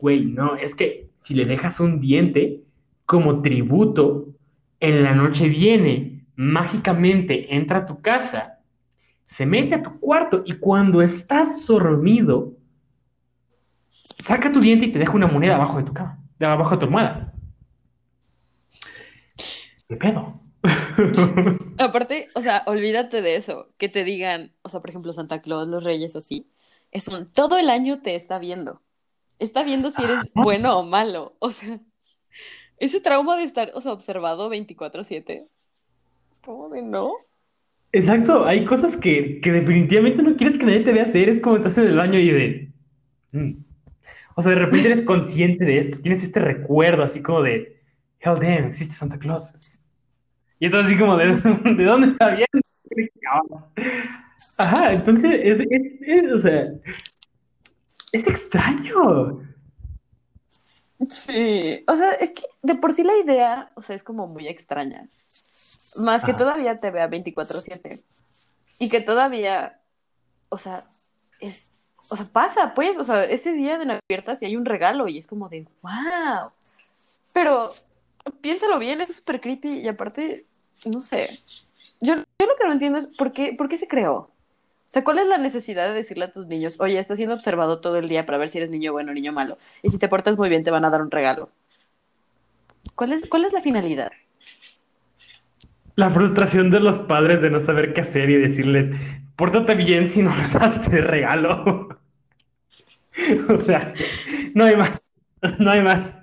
güey, 0.00 0.24
no, 0.26 0.56
es 0.56 0.74
que 0.74 1.08
si 1.16 1.34
le 1.34 1.44
dejas 1.44 1.80
un 1.80 2.00
diente 2.00 2.62
como 3.04 3.42
tributo, 3.42 4.28
en 4.80 5.02
la 5.04 5.14
noche 5.14 5.48
viene, 5.48 6.24
mágicamente 6.34 7.54
entra 7.54 7.78
a 7.78 7.86
tu 7.86 8.00
casa, 8.02 8.58
se 9.26 9.46
mete 9.46 9.74
a 9.76 9.82
tu 9.82 9.98
cuarto 9.98 10.42
y 10.44 10.54
cuando 10.54 11.00
estás 11.00 11.66
dormido, 11.66 12.55
saca 14.24 14.52
tu 14.52 14.60
diente 14.60 14.86
y 14.86 14.92
te 14.92 14.98
deja 14.98 15.12
una 15.12 15.26
moneda 15.26 15.56
abajo 15.56 15.78
de 15.78 15.84
tu 15.84 15.92
cama, 15.92 16.18
de 16.38 16.46
abajo 16.46 16.70
de 16.70 16.76
tu 16.78 16.84
almohada. 16.86 17.32
¿Qué 19.88 19.96
pedo? 19.96 20.40
Aparte, 21.78 22.28
o 22.34 22.40
sea, 22.40 22.62
olvídate 22.66 23.22
de 23.22 23.36
eso, 23.36 23.68
que 23.76 23.88
te 23.88 24.04
digan, 24.04 24.52
o 24.62 24.68
sea, 24.68 24.80
por 24.80 24.90
ejemplo, 24.90 25.12
Santa 25.12 25.40
Claus, 25.40 25.68
los 25.68 25.84
Reyes 25.84 26.14
o 26.14 26.18
así, 26.18 26.48
es 26.90 27.08
un, 27.08 27.30
todo 27.30 27.58
el 27.58 27.70
año 27.70 28.00
te 28.00 28.14
está 28.14 28.38
viendo. 28.38 28.82
Está 29.38 29.62
viendo 29.64 29.90
si 29.90 30.02
eres 30.02 30.30
bueno 30.34 30.78
o 30.78 30.82
malo. 30.82 31.36
O 31.40 31.50
sea, 31.50 31.78
ese 32.78 33.00
trauma 33.00 33.36
de 33.36 33.44
estar, 33.44 33.70
o 33.74 33.80
sea, 33.80 33.92
observado 33.92 34.50
24/7. 34.50 35.46
Es 36.32 36.40
como 36.40 36.70
de 36.70 36.82
no. 36.82 37.12
Exacto, 37.92 38.44
hay 38.44 38.64
cosas 38.64 38.96
que, 38.96 39.40
que 39.40 39.52
definitivamente 39.52 40.22
no 40.22 40.36
quieres 40.36 40.58
que 40.58 40.64
nadie 40.64 40.84
te 40.84 40.92
vea 40.92 41.04
hacer. 41.04 41.28
Es 41.28 41.40
como 41.40 41.56
estás 41.56 41.78
en 41.78 41.84
el 41.84 41.96
baño 41.96 42.18
y 42.18 42.30
de. 42.30 42.72
mm. 43.32 43.65
O 44.38 44.42
sea, 44.42 44.52
de 44.52 44.58
repente 44.58 44.86
eres 44.92 45.02
consciente 45.02 45.64
de 45.64 45.78
esto, 45.78 45.98
tienes 46.00 46.22
este 46.22 46.40
recuerdo 46.40 47.02
así 47.02 47.22
como 47.22 47.42
de. 47.42 47.80
Hell 48.20 48.34
damn, 48.40 48.66
existe 48.68 48.94
Santa 48.94 49.18
Claus. 49.18 49.52
Y 50.60 50.66
estás 50.66 50.86
así 50.86 50.96
como 50.98 51.16
de. 51.16 51.26
¿De 51.76 51.84
dónde 51.84 52.08
está 52.08 52.30
bien? 52.30 52.46
Ajá, 54.58 54.92
entonces 54.92 55.30
es, 55.42 55.60
es- 55.60 55.92
es, 56.02 56.32
o 56.32 56.38
sea. 56.38 56.66
Es 58.12 58.26
extraño. 58.26 59.42
Sí, 61.10 61.84
o 61.86 61.96
sea, 61.96 62.12
es 62.12 62.30
que 62.30 62.42
de 62.62 62.74
por 62.76 62.92
sí 62.92 63.02
la 63.02 63.16
idea, 63.18 63.70
o 63.74 63.82
sea, 63.82 63.96
es 63.96 64.02
como 64.02 64.26
muy 64.26 64.48
extraña. 64.48 65.08
Más 65.98 66.24
que 66.24 66.32
todavía 66.34 66.78
te 66.78 66.90
vea 66.90 67.08
24/7. 67.08 68.02
Y 68.78 68.88
que 68.88 69.00
todavía, 69.00 69.80
o 70.48 70.58
sea, 70.58 70.86
es, 71.40 71.70
o 72.08 72.16
sea, 72.16 72.26
pasa, 72.26 72.74
pues, 72.74 72.96
o 72.96 73.04
sea, 73.04 73.24
ese 73.24 73.52
día 73.52 73.78
de 73.78 73.86
Navidad 73.86 74.38
y 74.40 74.44
hay 74.44 74.56
un 74.56 74.64
regalo 74.64 75.08
y 75.08 75.18
es 75.18 75.26
como 75.26 75.48
de, 75.48 75.66
wow. 75.82 76.50
Pero 77.32 77.70
piénsalo 78.40 78.78
bien, 78.78 79.00
es 79.00 79.16
súper 79.16 79.40
creepy 79.40 79.80
y 79.80 79.88
aparte, 79.88 80.46
no 80.84 81.00
sé. 81.00 81.40
Yo, 82.00 82.16
yo 82.16 82.46
lo 82.46 82.56
que 82.58 82.66
no 82.66 82.72
entiendo 82.72 82.98
es 82.98 83.06
por 83.06 83.32
qué, 83.32 83.54
por 83.56 83.68
qué 83.68 83.78
se 83.78 83.88
creó. 83.88 84.30
O 84.88 84.92
sea, 84.92 85.04
¿cuál 85.04 85.18
es 85.18 85.26
la 85.26 85.38
necesidad 85.38 85.88
de 85.88 85.94
decirle 85.94 86.26
a 86.26 86.32
tus 86.32 86.46
niños, 86.46 86.76
oye, 86.78 86.98
estás 86.98 87.16
siendo 87.16 87.34
observado 87.34 87.80
todo 87.80 87.98
el 87.98 88.08
día 88.08 88.24
para 88.24 88.38
ver 88.38 88.48
si 88.48 88.58
eres 88.58 88.70
niño 88.70 88.92
bueno 88.92 89.10
o 89.10 89.14
niño 89.14 89.32
malo? 89.32 89.58
Y 89.82 89.90
si 89.90 89.98
te 89.98 90.08
portas 90.08 90.38
muy 90.38 90.48
bien, 90.48 90.62
te 90.62 90.70
van 90.70 90.84
a 90.84 90.90
dar 90.90 91.02
un 91.02 91.10
regalo. 91.10 91.50
¿Cuál 92.94 93.12
es, 93.12 93.28
cuál 93.28 93.44
es 93.44 93.52
la 93.52 93.60
finalidad? 93.60 94.12
La 95.96 96.10
frustración 96.10 96.70
de 96.70 96.80
los 96.80 96.98
padres 97.00 97.42
de 97.42 97.50
no 97.50 97.60
saber 97.60 97.94
qué 97.94 98.02
hacer 98.02 98.30
y 98.30 98.36
decirles, 98.36 98.90
pórtate 99.34 99.74
bien 99.74 100.08
si 100.08 100.22
no 100.22 100.30
me 100.34 100.48
das 100.48 100.86
regalo. 100.86 101.95
O 103.48 103.58
sea, 103.58 103.94
no 104.54 104.64
hay 104.64 104.76
más, 104.76 105.04
no 105.58 105.70
hay 105.70 105.82
más. 105.82 106.18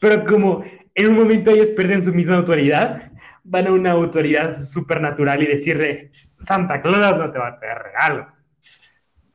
Pero 0.00 0.24
como 0.24 0.64
en 0.94 1.08
un 1.08 1.16
momento 1.16 1.50
ellos 1.50 1.70
pierden 1.76 2.04
su 2.04 2.12
misma 2.12 2.36
autoridad, 2.36 3.12
van 3.44 3.66
a 3.66 3.72
una 3.72 3.92
autoridad 3.92 4.60
supernatural 4.62 5.42
y 5.42 5.46
decirle, 5.46 6.12
Santa 6.46 6.80
Claus 6.82 7.18
no 7.18 7.32
te 7.32 7.38
va 7.38 7.48
a 7.48 7.58
traer 7.58 7.78
regalos. 7.78 8.26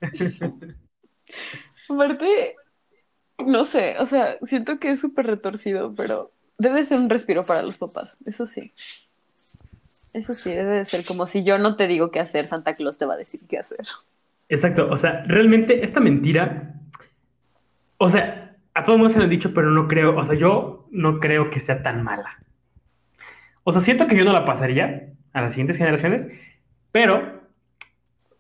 Aparte, 1.90 2.56
No 3.40 3.66
sé, 3.66 3.98
o 4.00 4.06
sea, 4.08 4.38
siento 4.42 4.80
que 4.80 4.92
es 4.92 5.02
súper 5.02 5.28
retorcido, 5.28 5.96
pero 5.96 6.34
debe 6.58 6.86
ser 6.86 7.00
un 7.00 7.10
respiro 7.10 7.46
para 7.46 7.64
los 7.64 7.78
papás, 7.78 8.18
eso 8.26 8.48
sí. 8.48 8.74
Eso 10.14 10.34
sí, 10.34 10.52
debe 10.54 10.78
de 10.78 10.86
ser 10.86 11.06
como 11.06 11.28
si 11.28 11.44
yo 11.44 11.58
no 11.60 11.76
te 11.76 11.88
digo 11.88 12.10
qué 12.10 12.20
hacer, 12.20 12.48
Santa 12.48 12.74
Claus 12.76 12.98
te 12.98 13.06
va 13.06 13.16
a 13.16 13.18
decir 13.18 13.42
qué 13.48 13.60
hacer. 13.60 13.86
Exacto, 14.50 14.90
o 14.92 14.98
sea, 14.98 15.24
realmente 15.28 15.84
esta 15.84 16.00
mentira, 16.00 16.75
o 17.98 18.10
sea, 18.10 18.56
a 18.74 18.86
todos 18.86 19.12
se 19.12 19.18
lo 19.18 19.24
han 19.24 19.30
dicho, 19.30 19.54
pero 19.54 19.72
no 19.72 19.88
creo, 19.88 20.18
o 20.18 20.26
sea, 20.26 20.36
yo 20.36 20.88
no 20.92 21.20
creo 21.20 21.50
que 21.50 21.60
sea 21.60 21.82
tan 21.82 22.04
mala. 22.04 22.38
O 23.64 23.72
sea, 23.72 23.82
siento 23.82 24.08
que 24.08 24.16
yo 24.16 24.26
no 24.26 24.34
la 24.34 24.46
pasaría 24.46 25.14
a 25.34 25.42
las 25.42 25.54
siguientes 25.54 25.78
generaciones, 25.78 26.28
pero, 26.92 27.42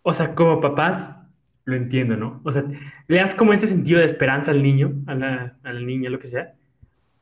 o 0.03 0.13
sea, 0.13 0.35
como 0.35 0.61
papás, 0.61 1.15
lo 1.63 1.75
entiendo, 1.75 2.15
¿no? 2.15 2.41
O 2.43 2.51
sea, 2.51 2.63
le 3.07 3.17
das 3.17 3.33
como 3.33 3.53
ese 3.53 3.67
sentido 3.67 3.99
de 3.99 4.05
esperanza 4.05 4.51
al 4.51 4.61
niño, 4.61 4.93
a 5.07 5.15
la, 5.15 5.55
a 5.63 5.73
la 5.73 5.79
niña, 5.79 6.09
lo 6.09 6.19
que 6.19 6.27
sea. 6.27 6.53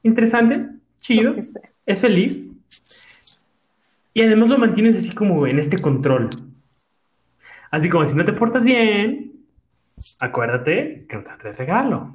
Interesante, 0.01 0.67
chido, 0.99 1.35
es 1.85 1.99
feliz. 1.99 2.45
Y 4.13 4.21
además 4.21 4.49
lo 4.49 4.57
mantienes 4.57 4.97
así 4.97 5.11
como 5.11 5.47
en 5.47 5.59
este 5.59 5.79
control. 5.79 6.29
Así 7.71 7.89
como 7.89 8.05
si 8.05 8.15
no 8.15 8.25
te 8.25 8.33
portas 8.33 8.65
bien, 8.65 9.32
acuérdate 10.19 11.05
que 11.07 11.15
no 11.15 11.23
te 11.23 11.31
traes 11.39 11.57
regalo. 11.57 12.11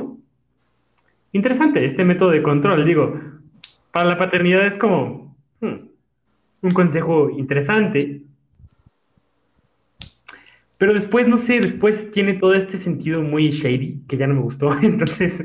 Interesante 1.32 1.84
este 1.84 2.05
método 2.05 2.30
de 2.30 2.42
control. 2.42 2.84
Digo, 2.84 3.20
para 3.92 4.09
la 4.09 4.18
paternidad 4.18 4.66
es 4.66 4.76
como 4.76 5.36
hmm, 5.61 5.88
un 6.62 6.70
consejo 6.70 7.30
interesante. 7.30 8.22
Pero 10.78 10.94
después, 10.94 11.26
no 11.26 11.36
sé, 11.36 11.61
después 11.61 12.11
tiene 12.12 12.34
todo 12.34 12.55
este 12.55 12.78
sentido 12.78 13.20
muy 13.20 13.51
shady 13.51 14.05
que 14.09 14.16
ya 14.16 14.26
no 14.26 14.34
me 14.34 14.42
gustó. 14.42 14.72
Entonces, 14.82 15.44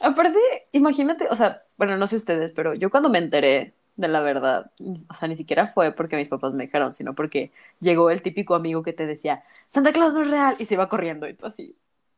Aparte, 0.00 0.38
imagínate, 0.72 1.26
o 1.30 1.36
sea, 1.36 1.62
bueno, 1.76 1.96
no 1.98 2.06
sé 2.06 2.16
ustedes, 2.16 2.52
pero 2.52 2.74
yo 2.74 2.90
cuando 2.90 3.10
me 3.10 3.18
enteré 3.18 3.74
de 4.00 4.08
la 4.08 4.20
verdad, 4.20 4.70
o 5.08 5.14
sea, 5.14 5.28
ni 5.28 5.36
siquiera 5.36 5.68
fue 5.68 5.92
porque 5.92 6.16
mis 6.16 6.28
papás 6.28 6.54
me 6.54 6.64
dejaron, 6.64 6.94
sino 6.94 7.14
porque 7.14 7.52
llegó 7.80 8.10
el 8.10 8.22
típico 8.22 8.54
amigo 8.54 8.82
que 8.82 8.92
te 8.92 9.06
decía, 9.06 9.42
Santa 9.68 9.92
Claus 9.92 10.12
no 10.12 10.22
es 10.22 10.30
real, 10.30 10.54
y 10.58 10.64
se 10.64 10.74
iba 10.74 10.88
corriendo 10.88 11.28
y 11.28 11.34
tú 11.34 11.46
así, 11.46 11.76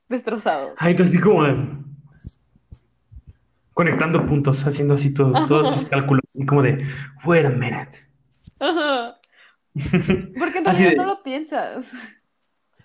destrozado. 0.08 0.74
ay, 0.78 0.92
entonces 0.92 1.14
así 1.14 1.22
como 1.22 1.42
conectando 3.74 4.26
puntos, 4.26 4.64
haciendo 4.66 4.94
así 4.94 5.12
todo- 5.12 5.46
todos 5.46 5.74
sus 5.74 5.88
cálculos. 5.88 6.22
Y 6.34 6.44
como 6.46 6.62
de, 6.62 6.86
wait 7.24 7.46
a 7.46 7.50
minute. 7.50 7.98
Ajá. 8.60 9.16
Porque 10.38 10.58
en 10.58 10.64
realidad 10.64 10.90
de- 10.90 10.96
no 10.96 11.06
lo 11.06 11.22
piensas. 11.22 11.92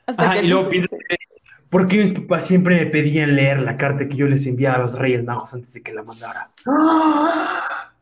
Hasta 0.05 0.23
Ajá, 0.23 0.33
que 0.39 0.45
y 0.45 0.47
luego 0.47 0.69
piensas, 0.69 0.97
dice, 0.99 1.17
¿por 1.69 1.87
qué 1.87 1.97
mis 1.97 2.13
papás 2.13 2.47
siempre 2.47 2.77
me 2.77 2.85
pedían 2.89 3.35
leer 3.35 3.59
la 3.59 3.75
carta 3.75 4.07
que 4.07 4.15
yo 4.15 4.25
les 4.27 4.45
enviaba 4.47 4.77
a 4.77 4.79
los 4.79 4.97
Reyes 4.97 5.23
Magos 5.25 5.53
antes 5.53 5.73
de 5.73 5.81
que 5.83 5.93
la 5.93 6.03
mandara? 6.03 6.49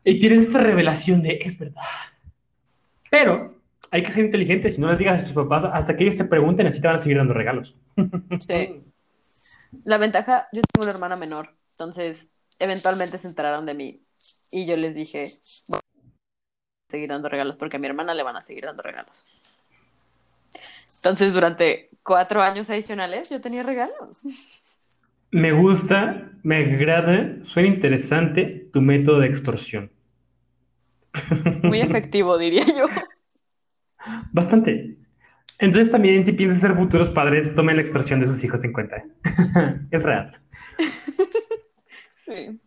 Y 0.08 0.20
tienes 0.20 0.46
esta 0.46 0.60
revelación 0.60 1.20
de, 1.20 1.32
es 1.42 1.58
verdad. 1.58 1.82
Pero 3.10 3.56
hay 3.90 4.04
que 4.04 4.12
ser 4.12 4.24
inteligente, 4.24 4.70
si 4.70 4.80
no 4.80 4.88
les 4.88 5.00
digas 5.00 5.20
a 5.20 5.24
tus 5.24 5.32
papás, 5.32 5.64
hasta 5.64 5.96
que 5.96 6.04
ellos 6.04 6.16
te 6.16 6.24
pregunten, 6.24 6.68
así 6.68 6.80
te 6.80 6.86
van 6.86 6.96
a 6.96 7.00
seguir 7.00 7.16
dando 7.16 7.34
regalos. 7.34 7.74
Sí. 8.38 8.84
La 9.84 9.98
ventaja, 9.98 10.46
yo 10.52 10.62
tengo 10.62 10.84
una 10.84 10.92
hermana 10.92 11.16
menor, 11.16 11.50
entonces 11.70 12.28
eventualmente 12.60 13.18
se 13.18 13.26
enteraron 13.26 13.66
de 13.66 13.74
mí 13.74 14.00
y 14.52 14.64
yo 14.64 14.76
les 14.76 14.94
dije, 14.94 15.26
voy 15.66 15.80
a 15.80 16.90
seguir 16.90 17.08
dando 17.08 17.28
regalos 17.28 17.56
porque 17.56 17.76
a 17.76 17.80
mi 17.80 17.88
hermana 17.88 18.14
le 18.14 18.22
van 18.22 18.36
a 18.36 18.42
seguir 18.42 18.64
dando 18.64 18.84
regalos. 18.84 19.26
Entonces 20.98 21.34
durante 21.34 21.88
cuatro 22.04 22.42
años 22.42 22.70
adicionales 22.70 23.28
yo 23.28 23.40
tenía 23.40 23.64
regalos. 23.64 24.22
Me 25.32 25.50
gusta, 25.50 26.30
me 26.44 26.58
agrada, 26.58 27.44
suena 27.52 27.68
interesante 27.68 28.68
tu 28.72 28.80
método 28.80 29.18
de 29.18 29.26
extorsión. 29.26 29.90
Muy 31.62 31.80
efectivo, 31.80 32.38
diría 32.38 32.64
yo. 32.66 32.88
Bastante. 34.32 34.96
Entonces 35.58 35.90
también 35.90 36.24
si 36.24 36.32
piensas 36.32 36.60
ser 36.60 36.74
futuros 36.74 37.08
padres, 37.10 37.54
tomen 37.54 37.76
la 37.76 37.82
extorsión 37.82 38.20
de 38.20 38.26
sus 38.26 38.42
hijos 38.44 38.62
en 38.64 38.72
cuenta. 38.72 39.02
es 39.90 40.02
real. 40.02 40.40
Sí. 42.24 42.60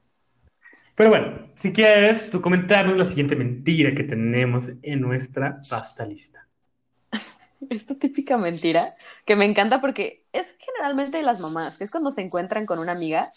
Pero 0.96 1.10
bueno, 1.12 1.50
si 1.56 1.72
quieres, 1.72 2.30
tú 2.30 2.42
comentarnos 2.42 2.98
la 2.98 3.06
siguiente 3.06 3.36
mentira 3.36 3.92
que 3.92 4.04
tenemos 4.04 4.70
en 4.82 5.02
nuestra 5.02 5.62
pasta 5.70 6.06
lista. 6.06 6.48
Esta 7.70 7.96
típica 7.96 8.38
mentira 8.38 8.84
que 9.26 9.36
me 9.36 9.46
encanta 9.46 9.80
porque 9.82 10.26
es 10.34 10.58
generalmente 10.60 11.18
de 11.18 11.24
las 11.24 11.40
mamás, 11.40 11.78
que 11.78 11.84
es 11.84 11.92
cuando 11.92 12.12
se 12.12 12.22
encuentran 12.22 12.66
con 12.66 12.80
una 12.80 12.94
amiga 12.94 13.30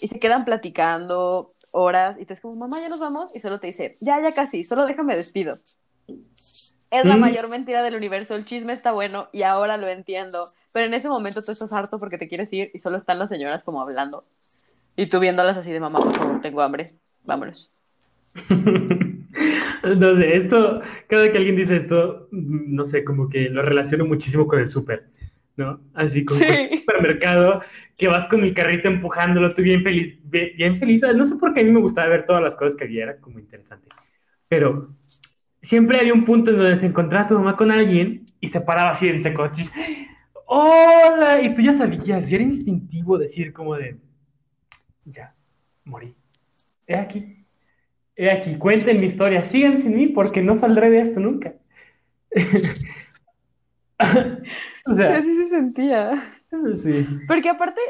y 0.00 0.08
se 0.08 0.18
quedan 0.20 0.44
platicando 0.44 1.52
horas 1.72 2.16
y 2.20 2.26
tú 2.26 2.34
es 2.34 2.40
como, 2.40 2.56
mamá, 2.56 2.80
ya 2.80 2.88
nos 2.88 3.00
vamos 3.00 3.34
y 3.34 3.40
solo 3.40 3.58
te 3.60 3.68
dice, 3.68 3.96
ya, 4.00 4.20
ya 4.20 4.32
casi, 4.32 4.64
solo 4.64 4.86
déjame 4.86 5.16
despido. 5.16 5.56
Es 6.90 7.04
la 7.04 7.16
Mm. 7.16 7.20
mayor 7.20 7.48
mentira 7.48 7.82
del 7.82 7.96
universo, 7.96 8.34
el 8.34 8.44
chisme 8.44 8.72
está 8.72 8.92
bueno 8.92 9.28
y 9.32 9.42
ahora 9.42 9.76
lo 9.76 9.88
entiendo, 9.88 10.46
pero 10.72 10.86
en 10.86 10.94
ese 10.94 11.08
momento 11.08 11.42
tú 11.42 11.52
estás 11.52 11.72
harto 11.72 11.98
porque 11.98 12.18
te 12.18 12.28
quieres 12.28 12.52
ir 12.52 12.70
y 12.74 12.78
solo 12.80 12.98
están 12.98 13.18
las 13.18 13.28
señoras 13.28 13.62
como 13.64 13.82
hablando 13.82 14.24
y 14.96 15.08
tú 15.08 15.20
viéndolas 15.20 15.56
así 15.56 15.70
de, 15.72 15.80
mamá, 15.80 16.00
por 16.00 16.16
favor, 16.16 16.40
tengo 16.42 16.62
hambre, 16.62 16.94
vámonos. 17.24 17.70
No 19.98 20.14
sé, 20.14 20.36
esto, 20.36 20.80
cada 21.08 21.30
que 21.30 21.38
alguien 21.38 21.56
dice 21.56 21.76
esto, 21.76 22.28
no 22.32 22.84
sé, 22.84 23.04
como 23.04 23.28
que 23.28 23.50
lo 23.50 23.62
relaciono 23.62 24.04
muchísimo 24.06 24.46
con 24.48 24.58
el 24.60 24.70
súper, 24.70 25.10
¿no? 25.56 25.80
Así 25.94 26.24
como 26.24 26.40
con 26.40 26.48
el 26.48 26.68
Sí. 26.68 26.78
supermercado, 26.78 27.62
que 27.96 28.08
vas 28.08 28.26
con 28.26 28.44
el 28.44 28.54
carrito 28.54 28.88
empujándolo, 28.88 29.54
tú 29.54 29.62
bien 29.62 29.82
feliz, 29.82 30.18
bien, 30.24 30.78
feliz. 30.78 31.02
No 31.14 31.24
sé 31.24 31.36
por 31.36 31.54
qué 31.54 31.60
a 31.60 31.64
mí 31.64 31.70
me 31.70 31.80
gustaba 31.80 32.08
ver 32.08 32.26
todas 32.26 32.42
las 32.42 32.54
cosas 32.54 32.76
que 32.76 32.84
había, 32.84 33.04
era 33.04 33.16
como 33.18 33.38
interesante. 33.38 33.88
Pero 34.48 34.94
siempre 35.62 35.98
había 35.98 36.12
un 36.14 36.24
punto 36.24 36.50
en 36.50 36.58
donde 36.58 36.76
se 36.76 36.86
encontraba 36.86 37.28
tu 37.28 37.34
mamá 37.34 37.56
con 37.56 37.70
alguien 37.70 38.26
y 38.40 38.48
se 38.48 38.60
paraba 38.60 38.90
así 38.90 39.08
en 39.08 39.22
seco. 39.22 39.44
así, 39.44 39.68
¡Hola! 40.46 41.40
Y 41.42 41.54
tú 41.54 41.62
ya 41.62 41.72
sabías, 41.72 42.30
y 42.30 42.34
era 42.34 42.44
instintivo 42.44 43.18
decir 43.18 43.52
como 43.52 43.74
de, 43.76 43.96
ya, 45.04 45.34
morí. 45.84 46.14
He 46.86 46.94
aquí. 46.94 47.34
He 48.14 48.30
aquí, 48.30 48.56
cuenten 48.56 49.00
mi 49.00 49.06
historia, 49.06 49.44
sigan 49.44 49.76
sin 49.76 49.96
mí 49.96 50.06
porque 50.08 50.40
no 50.40 50.54
saldré 50.54 50.88
de 50.90 51.00
esto 51.00 51.20
nunca. 51.20 51.54
o 54.86 54.94
sea, 54.94 55.18
Así 55.18 55.34
se 55.36 55.48
sentía. 55.50 56.12
sí. 56.82 57.06
Porque 57.26 57.48
aparte, 57.48 57.80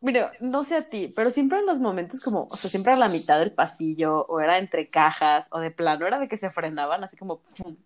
mira, 0.00 0.32
no 0.40 0.64
sé 0.64 0.76
a 0.76 0.82
ti, 0.82 1.12
pero 1.14 1.30
siempre 1.30 1.58
en 1.58 1.66
los 1.66 1.78
momentos 1.78 2.20
como, 2.20 2.46
o 2.50 2.56
sea, 2.56 2.70
siempre 2.70 2.92
a 2.92 2.96
la 2.96 3.08
mitad 3.08 3.38
del 3.38 3.52
pasillo, 3.52 4.24
o 4.26 4.40
era 4.40 4.58
entre 4.58 4.88
cajas, 4.88 5.46
o 5.50 5.60
de 5.60 5.70
plano, 5.70 6.06
era 6.06 6.18
de 6.18 6.28
que 6.28 6.38
se 6.38 6.50
frenaban, 6.50 7.04
así 7.04 7.16
como, 7.16 7.40
¡pum! 7.40 7.76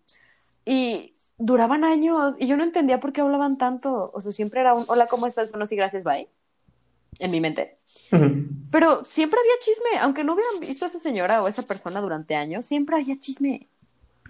Y 0.65 1.13
duraban 1.37 1.83
años, 1.83 2.35
y 2.37 2.47
yo 2.47 2.57
no 2.57 2.63
entendía 2.63 2.99
por 2.99 3.13
qué 3.13 3.21
hablaban 3.21 3.57
tanto. 3.57 4.11
O 4.13 4.21
sea, 4.21 4.31
siempre 4.31 4.61
era 4.61 4.73
un, 4.73 4.83
hola, 4.87 5.07
¿cómo 5.07 5.25
estás? 5.25 5.51
Bueno, 5.51 5.65
sí, 5.65 5.75
gracias, 5.75 6.03
bye. 6.03 6.29
En 7.17 7.31
mi 7.31 7.41
mente. 7.41 7.79
Pero 8.71 9.03
siempre 9.03 9.39
había 9.39 9.59
chisme, 9.59 9.99
aunque 9.99 10.23
no 10.23 10.33
hubieran 10.33 10.59
visto 10.61 10.85
a 10.85 10.87
esa 10.87 10.99
señora 10.99 11.41
o 11.41 11.47
a 11.47 11.49
esa 11.49 11.63
persona 11.63 11.99
durante 12.01 12.35
años, 12.35 12.65
siempre 12.65 12.95
había 12.95 13.17
chisme. 13.17 13.67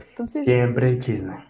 Entonces, 0.10 0.46
Siempre 0.46 0.98
chisme. 1.00 1.49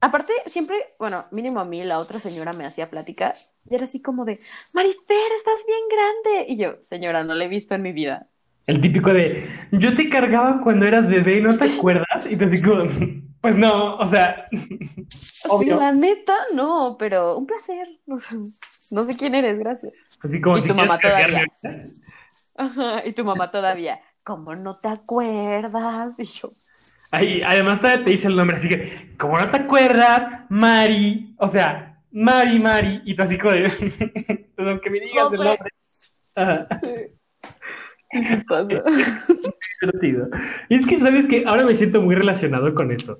Aparte, 0.00 0.32
siempre, 0.46 0.76
bueno, 0.98 1.24
mínimo 1.32 1.58
a 1.60 1.64
mí, 1.64 1.82
la 1.82 1.98
otra 1.98 2.20
señora 2.20 2.52
me 2.52 2.64
hacía 2.64 2.88
plática 2.88 3.34
y 3.68 3.74
era 3.74 3.84
así 3.84 4.00
como 4.00 4.24
de, 4.24 4.40
Marifer, 4.72 5.32
estás 5.36 5.66
bien 5.66 5.80
grande. 5.90 6.52
Y 6.52 6.56
yo, 6.56 6.80
señora, 6.80 7.24
no 7.24 7.34
la 7.34 7.44
he 7.44 7.48
visto 7.48 7.74
en 7.74 7.82
mi 7.82 7.92
vida. 7.92 8.28
El 8.66 8.80
típico 8.80 9.12
de, 9.12 9.48
yo 9.72 9.96
te 9.96 10.08
cargaba 10.08 10.60
cuando 10.62 10.86
eras 10.86 11.08
bebé, 11.08 11.40
¿no 11.40 11.56
te 11.56 11.64
acuerdas? 11.64 12.26
Y 12.30 12.36
te 12.36 12.44
así 12.44 12.62
como, 12.62 12.84
pues 13.40 13.56
no, 13.56 13.96
o 13.96 14.06
sea, 14.10 14.44
obvio. 15.48 15.80
La 15.80 15.92
neta, 15.92 16.36
no, 16.52 16.96
pero 16.98 17.36
un 17.36 17.46
placer. 17.46 17.88
No 18.06 18.18
sé, 18.18 18.36
no 18.90 19.02
sé 19.02 19.16
quién 19.16 19.34
eres, 19.34 19.58
gracias. 19.58 19.94
Así 20.22 20.40
como 20.40 20.58
Y 20.58 20.62
si 20.62 20.68
tu 20.68 20.74
mamá 20.74 20.98
todavía. 20.98 21.44
Ajá, 22.56 23.06
y 23.06 23.12
tu 23.12 23.24
mamá 23.24 23.50
todavía, 23.50 24.00
¿cómo 24.24 24.54
no 24.54 24.78
te 24.78 24.88
acuerdas? 24.88 26.18
Y 26.18 26.24
yo, 26.24 26.50
Ahí, 27.12 27.42
además 27.42 27.80
todavía 27.80 28.04
te 28.04 28.10
dice 28.10 28.28
el 28.28 28.36
nombre, 28.36 28.56
así 28.56 28.68
que, 28.68 29.14
como 29.18 29.38
no 29.38 29.50
te 29.50 29.56
acuerdas, 29.56 30.44
Mari, 30.48 31.34
o 31.38 31.48
sea, 31.48 32.00
Mari, 32.12 32.58
Mari, 32.58 33.02
y 33.04 33.14
tú 33.14 33.22
así 33.22 33.38
como 33.38 33.54
de, 33.54 33.64
aunque 34.58 34.90
me 34.90 35.00
digas 35.00 35.32
el 35.32 35.38
nombre. 35.38 35.70
Ajá. 36.36 36.66
sí. 36.82 36.90
Sí, 38.10 38.24
sí 38.24 38.36
pasa. 38.48 38.68
divertido. 39.80 40.28
Y 40.68 40.76
es 40.76 40.86
que, 40.86 41.00
¿sabes 41.00 41.26
qué? 41.26 41.44
Ahora 41.46 41.64
me 41.64 41.74
siento 41.74 42.00
muy 42.00 42.14
relacionado 42.14 42.74
con 42.74 42.90
esto. 42.90 43.18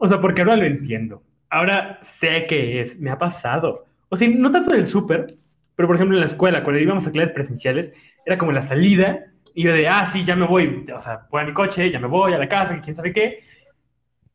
O 0.00 0.08
sea, 0.08 0.20
porque 0.20 0.42
ahora 0.42 0.56
lo 0.56 0.64
entiendo. 0.64 1.22
Ahora 1.48 2.00
sé 2.02 2.46
qué 2.48 2.80
es, 2.80 2.98
me 2.98 3.10
ha 3.10 3.18
pasado. 3.18 3.86
O 4.08 4.16
sea, 4.16 4.28
no 4.28 4.50
tanto 4.50 4.74
del 4.74 4.86
súper, 4.86 5.34
pero 5.74 5.86
por 5.86 5.96
ejemplo 5.96 6.16
en 6.16 6.20
la 6.20 6.26
escuela, 6.26 6.62
cuando 6.64 6.80
íbamos 6.80 7.06
a 7.06 7.12
clases 7.12 7.32
presenciales, 7.32 7.92
era 8.24 8.38
como 8.38 8.52
la 8.52 8.62
salida, 8.62 9.26
y 9.56 9.62
yo 9.62 9.72
de, 9.72 9.88
ah, 9.88 10.04
sí, 10.04 10.22
ya 10.22 10.36
me 10.36 10.46
voy, 10.46 10.86
o 10.94 11.00
sea, 11.00 11.26
voy 11.30 11.40
a 11.40 11.46
mi 11.46 11.54
coche, 11.54 11.90
ya 11.90 11.98
me 11.98 12.06
voy 12.06 12.34
a 12.34 12.38
la 12.38 12.46
casa, 12.46 12.78
quién 12.82 12.94
sabe 12.94 13.10
qué. 13.14 13.42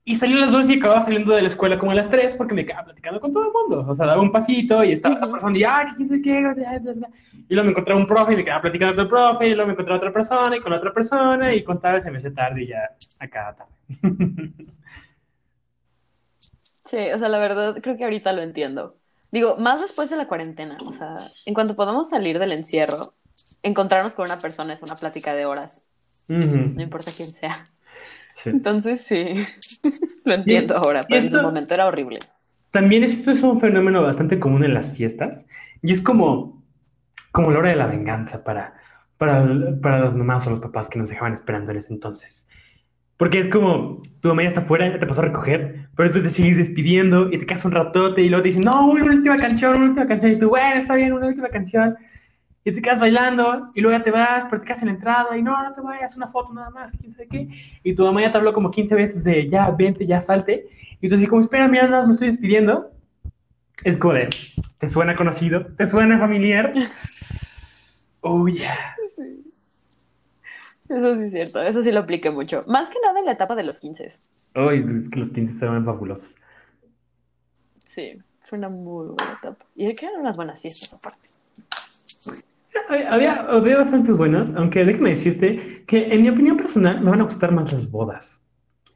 Y 0.03 0.15
salió 0.15 0.37
a 0.37 0.39
las 0.39 0.51
dos 0.51 0.67
y 0.67 0.79
acababa 0.79 1.01
saliendo 1.01 1.35
de 1.35 1.43
la 1.43 1.47
escuela 1.47 1.77
como 1.77 1.91
a 1.91 1.93
las 1.95 2.09
tres 2.09 2.33
porque 2.33 2.55
me 2.55 2.65
quedaba 2.65 2.85
platicando 2.85 3.21
con 3.21 3.31
todo 3.31 3.45
el 3.45 3.51
mundo. 3.53 3.85
O 3.87 3.93
sea, 3.93 4.07
daba 4.07 4.19
un 4.19 4.31
pasito 4.31 4.83
y 4.83 4.93
estaba 4.93 5.19
esa 5.19 5.31
persona 5.31 5.55
y, 5.55 5.63
ay, 5.63 5.85
quién 5.95 6.07
sé 6.07 6.21
qué, 6.23 6.39
y 6.39 7.53
luego 7.53 7.65
me 7.65 7.69
encontraba 7.69 7.99
un 7.99 8.07
profe 8.07 8.33
y 8.33 8.37
me 8.37 8.43
quedaba 8.43 8.61
platicando 8.61 8.95
con 8.95 9.05
otro 9.05 9.15
profe 9.15 9.47
y 9.47 9.53
luego 9.53 9.67
me 9.67 9.73
encontraba 9.73 9.99
otra 9.99 10.11
persona 10.11 10.57
y 10.57 10.59
con 10.59 10.73
otra 10.73 10.91
persona 10.91 11.53
y 11.53 11.63
contaba 11.63 11.99
y 11.99 12.01
se 12.01 12.09
me 12.09 12.17
hacía 12.17 12.33
tarde 12.33 12.63
y 12.63 12.67
ya 12.69 12.89
acá 13.19 13.55
tarde. 13.55 13.71
Sí, 16.85 16.97
o 17.13 17.17
sea, 17.17 17.29
la 17.29 17.39
verdad 17.39 17.77
creo 17.81 17.95
que 17.95 18.03
ahorita 18.03 18.33
lo 18.33 18.41
entiendo. 18.41 18.97
Digo, 19.31 19.55
más 19.55 19.79
después 19.79 20.09
de 20.09 20.17
la 20.17 20.27
cuarentena, 20.27 20.77
o 20.85 20.91
sea, 20.91 21.31
en 21.45 21.53
cuanto 21.53 21.73
podamos 21.73 22.09
salir 22.09 22.37
del 22.37 22.51
encierro, 22.51 23.13
encontrarnos 23.63 24.13
con 24.15 24.25
una 24.25 24.37
persona 24.37 24.73
es 24.73 24.81
una 24.81 24.95
plática 24.95 25.33
de 25.33 25.45
horas. 25.45 25.81
No 26.27 26.81
importa 26.81 27.11
quién 27.15 27.29
sea. 27.29 27.65
Entonces 28.45 29.01
sí, 29.01 29.45
lo 30.25 30.33
entiendo 30.33 30.75
ahora, 30.75 31.03
pero 31.07 31.23
en 31.23 31.31
su 31.31 31.41
momento 31.41 31.73
era 31.73 31.87
horrible. 31.87 32.19
También 32.71 33.03
esto 33.03 33.31
es 33.31 33.41
un 33.41 33.59
fenómeno 33.59 34.01
bastante 34.01 34.39
común 34.39 34.63
en 34.63 34.73
las 34.73 34.91
fiestas 34.91 35.45
y 35.81 35.91
es 35.91 36.01
como, 36.01 36.63
como 37.31 37.51
la 37.51 37.59
hora 37.59 37.69
de 37.69 37.75
la 37.75 37.87
venganza 37.87 38.43
para, 38.43 38.75
para, 39.17 39.45
para 39.81 39.99
los 39.99 40.15
mamás 40.15 40.47
o 40.47 40.51
los 40.51 40.61
papás 40.61 40.87
que 40.89 40.97
nos 40.97 41.09
dejaban 41.09 41.33
esperando 41.33 41.71
en 41.71 41.77
ese 41.77 41.93
entonces. 41.93 42.47
Porque 43.17 43.39
es 43.39 43.49
como, 43.49 44.01
tu 44.21 44.29
mamá 44.29 44.43
ya 44.43 44.49
está 44.49 44.61
afuera, 44.61 44.89
ya 44.89 44.99
te 44.99 45.05
pasó 45.05 45.21
a 45.21 45.25
recoger, 45.25 45.89
pero 45.95 46.09
tú 46.09 46.23
te 46.23 46.29
sigues 46.29 46.57
despidiendo 46.57 47.31
y 47.31 47.37
te 47.37 47.45
quedas 47.45 47.65
un 47.65 47.71
ratote 47.71 48.21
y 48.21 48.29
luego 48.29 48.41
te 48.41 48.49
dicen, 48.49 48.63
no, 48.63 48.87
una 48.87 49.05
última 49.05 49.37
canción, 49.37 49.75
una 49.75 49.85
última 49.89 50.07
canción. 50.07 50.31
Y 50.31 50.39
tú, 50.39 50.49
bueno, 50.49 50.77
está 50.77 50.95
bien, 50.95 51.13
una 51.13 51.27
última 51.27 51.49
canción 51.49 51.97
y 52.63 52.71
te 52.71 52.81
quedas 52.81 52.99
bailando 52.99 53.71
y 53.73 53.81
luego 53.81 53.97
ya 53.97 54.03
te 54.03 54.11
vas, 54.11 54.45
pero 54.49 54.61
te 54.61 54.67
quedas 54.67 54.81
en 54.81 54.89
la 54.89 54.93
entrada 54.93 55.37
y 55.37 55.41
no, 55.41 55.63
no 55.63 55.73
te 55.73 55.81
vayas, 55.81 56.15
una 56.15 56.27
foto 56.27 56.53
nada 56.53 56.69
más, 56.69 56.91
quién 56.99 57.11
sabe 57.11 57.27
qué. 57.27 57.47
Y 57.83 57.95
tu 57.95 58.03
mamá 58.03 58.21
ya 58.21 58.31
te 58.31 58.37
habló 58.37 58.53
como 58.53 58.69
15 58.69 58.95
veces 58.95 59.23
de 59.23 59.49
ya, 59.49 59.69
vente, 59.71 60.05
ya 60.05 60.21
salte. 60.21 60.67
Y 61.01 61.09
tú 61.09 61.15
así 61.15 61.25
como, 61.25 61.41
espera, 61.41 61.67
mira, 61.67 61.87
nada 61.87 61.99
más 61.99 62.07
me 62.07 62.13
estoy 62.13 62.27
despidiendo. 62.29 62.91
Es 63.83 63.97
como 63.97 64.13
¿te 64.77 64.89
suena 64.89 65.15
conocido? 65.15 65.61
¿Te 65.75 65.87
suena 65.87 66.19
familiar? 66.19 66.71
Oh, 68.23 68.47
yeah. 68.47 68.95
Sí. 69.15 69.51
Eso 70.87 71.15
sí 71.15 71.23
es 71.23 71.31
cierto, 71.31 71.63
eso 71.63 71.81
sí 71.81 71.91
lo 71.91 72.01
apliqué 72.01 72.29
mucho. 72.29 72.63
Más 72.67 72.91
que 72.91 72.99
nada 73.03 73.17
en 73.19 73.25
la 73.25 73.31
etapa 73.31 73.55
de 73.55 73.63
los 73.63 73.79
15. 73.79 74.13
Uy, 74.55 74.85
es 75.03 75.09
que 75.09 75.19
los 75.19 75.31
15 75.31 75.57
se 75.57 75.65
ven 75.67 75.83
fabulosos. 75.83 76.35
Sí, 77.83 78.19
fue 78.43 78.59
una 78.59 78.69
muy 78.69 79.07
buena 79.07 79.39
etapa. 79.41 79.65
Y 79.75 79.95
que 79.95 80.05
eran 80.05 80.21
unas 80.21 80.35
buenas 80.35 80.61
fiestas 80.61 80.93
aparte. 80.93 81.29
Había, 83.09 83.41
había 83.41 83.77
bastantes 83.77 84.15
buenas, 84.15 84.53
aunque 84.55 84.85
déjame 84.85 85.09
decirte 85.09 85.83
que 85.87 86.13
en 86.13 86.21
mi 86.21 86.29
opinión 86.29 86.57
personal 86.57 87.01
me 87.01 87.09
van 87.09 87.21
a 87.21 87.25
gustar 87.25 87.51
más 87.51 87.71
las 87.71 87.89
bodas. 87.89 88.41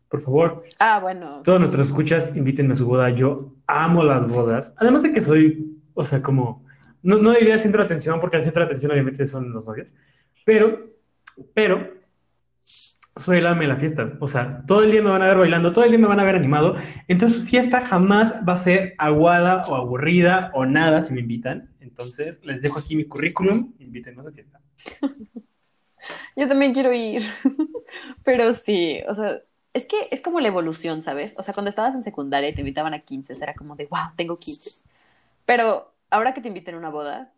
Por 0.10 0.22
favor. 0.22 0.64
Ah, 0.80 1.00
bueno. 1.02 1.42
Todos 1.44 1.60
nuestros 1.60 1.88
escuchas, 1.88 2.32
invítenme 2.36 2.74
a 2.74 2.78
su 2.78 2.86
boda. 2.86 3.10
Yo 3.10 3.54
amo 3.68 4.04
las 4.04 4.28
bodas. 4.28 4.74
Además 4.78 5.04
de 5.04 5.12
que 5.12 5.22
soy, 5.22 5.78
o 5.94 6.06
sea, 6.06 6.22
como, 6.22 6.66
no, 7.02 7.18
no 7.18 7.32
diría 7.32 7.58
centro 7.58 7.82
de 7.82 7.86
atención, 7.86 8.20
porque 8.22 8.38
el 8.38 8.44
centro 8.44 8.62
de 8.62 8.68
atención 8.68 8.92
obviamente 8.92 9.26
son 9.26 9.52
los 9.52 9.66
novios, 9.66 9.88
pero, 10.46 10.92
pero, 11.54 11.96
soy 13.24 13.38
el 13.38 13.46
alma 13.46 13.62
de 13.62 13.68
la 13.68 13.76
fiesta. 13.78 14.14
O 14.20 14.28
sea, 14.28 14.64
todo 14.68 14.84
el 14.84 14.92
día 14.92 15.02
me 15.02 15.10
van 15.10 15.22
a 15.22 15.28
ver 15.28 15.38
bailando, 15.38 15.72
todo 15.72 15.84
el 15.86 15.92
día 15.92 16.00
me 16.00 16.08
van 16.08 16.20
a 16.20 16.24
ver 16.24 16.36
animado. 16.36 16.76
Entonces 17.08 17.40
su 17.40 17.46
fiesta 17.46 17.82
jamás 17.82 18.36
va 18.48 18.54
a 18.54 18.58
ser 18.58 18.94
aguada 18.98 19.62
o 19.70 19.76
aburrida 19.76 20.52
o 20.54 20.66
nada 20.66 21.02
si 21.02 21.14
me 21.14 21.22
invitan. 21.22 21.70
Entonces 21.98 22.44
les 22.44 22.62
dejo 22.62 22.78
aquí 22.78 22.94
mi 22.94 23.06
currículum, 23.06 23.74
invítenme 23.80 24.22
a 24.22 24.32
fiesta. 24.32 24.60
Yo 26.36 26.46
también 26.50 26.74
quiero 26.74 26.92
ir. 26.92 27.24
Pero 28.26 28.54
sí, 28.54 29.00
o 29.08 29.14
sea, 29.14 29.40
es 29.74 29.86
que 29.86 29.96
es 30.12 30.22
como 30.22 30.42
la 30.42 30.50
evolución, 30.50 31.02
¿sabes? 31.02 31.34
O 31.40 31.44
sea, 31.44 31.54
cuando 31.54 31.70
estabas 31.70 31.96
en 31.96 32.04
secundaria 32.04 32.50
y 32.50 32.54
te 32.54 32.60
invitaban 32.60 32.94
a 32.94 33.00
15, 33.00 33.34
era 33.42 33.54
como 33.54 33.78
de, 33.78 33.86
wow, 33.86 34.10
tengo 34.18 34.38
15. 34.38 34.84
Pero 35.46 35.94
ahora 36.10 36.34
que 36.34 36.42
te 36.42 36.50
inviten 36.50 36.76
a 36.76 36.80
una 36.80 36.90
boda, 36.90 37.32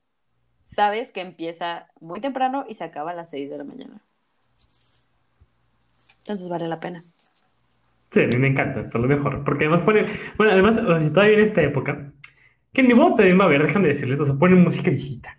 sabes 0.64 1.12
que 1.12 1.22
empieza 1.22 1.86
muy 2.02 2.20
temprano 2.20 2.66
y 2.68 2.74
se 2.74 2.84
acaba 2.84 3.12
a 3.12 3.16
las 3.16 3.30
6 3.30 3.52
de 3.52 3.58
la 3.60 3.64
mañana. 3.64 4.02
Entonces 6.18 6.50
vale 6.50 6.68
la 6.68 6.80
pena. 6.80 7.00
Sí, 7.00 8.24
a 8.24 8.28
mí 8.28 8.38
me 8.38 8.48
encanta, 8.48 8.82
es 8.82 8.94
lo 8.94 9.02
mejor. 9.02 9.44
Porque 9.44 9.66
además 9.66 9.82
pone, 9.82 10.08
bueno, 10.36 10.54
además, 10.54 11.04
si 11.04 11.12
todavía 11.12 11.38
en 11.38 11.44
esta 11.44 11.62
época, 11.62 12.12
que 12.78 12.82
en 12.82 12.88
mi 12.90 12.94
voz 12.94 13.16
también 13.16 13.40
va 13.40 13.46
a 13.46 13.48
haber, 13.48 13.64
déjame 13.64 13.88
decirles, 13.88 14.20
o 14.20 14.26
sea, 14.26 14.36
ponen 14.36 14.62
música 14.62 14.92
viejita. 14.92 15.36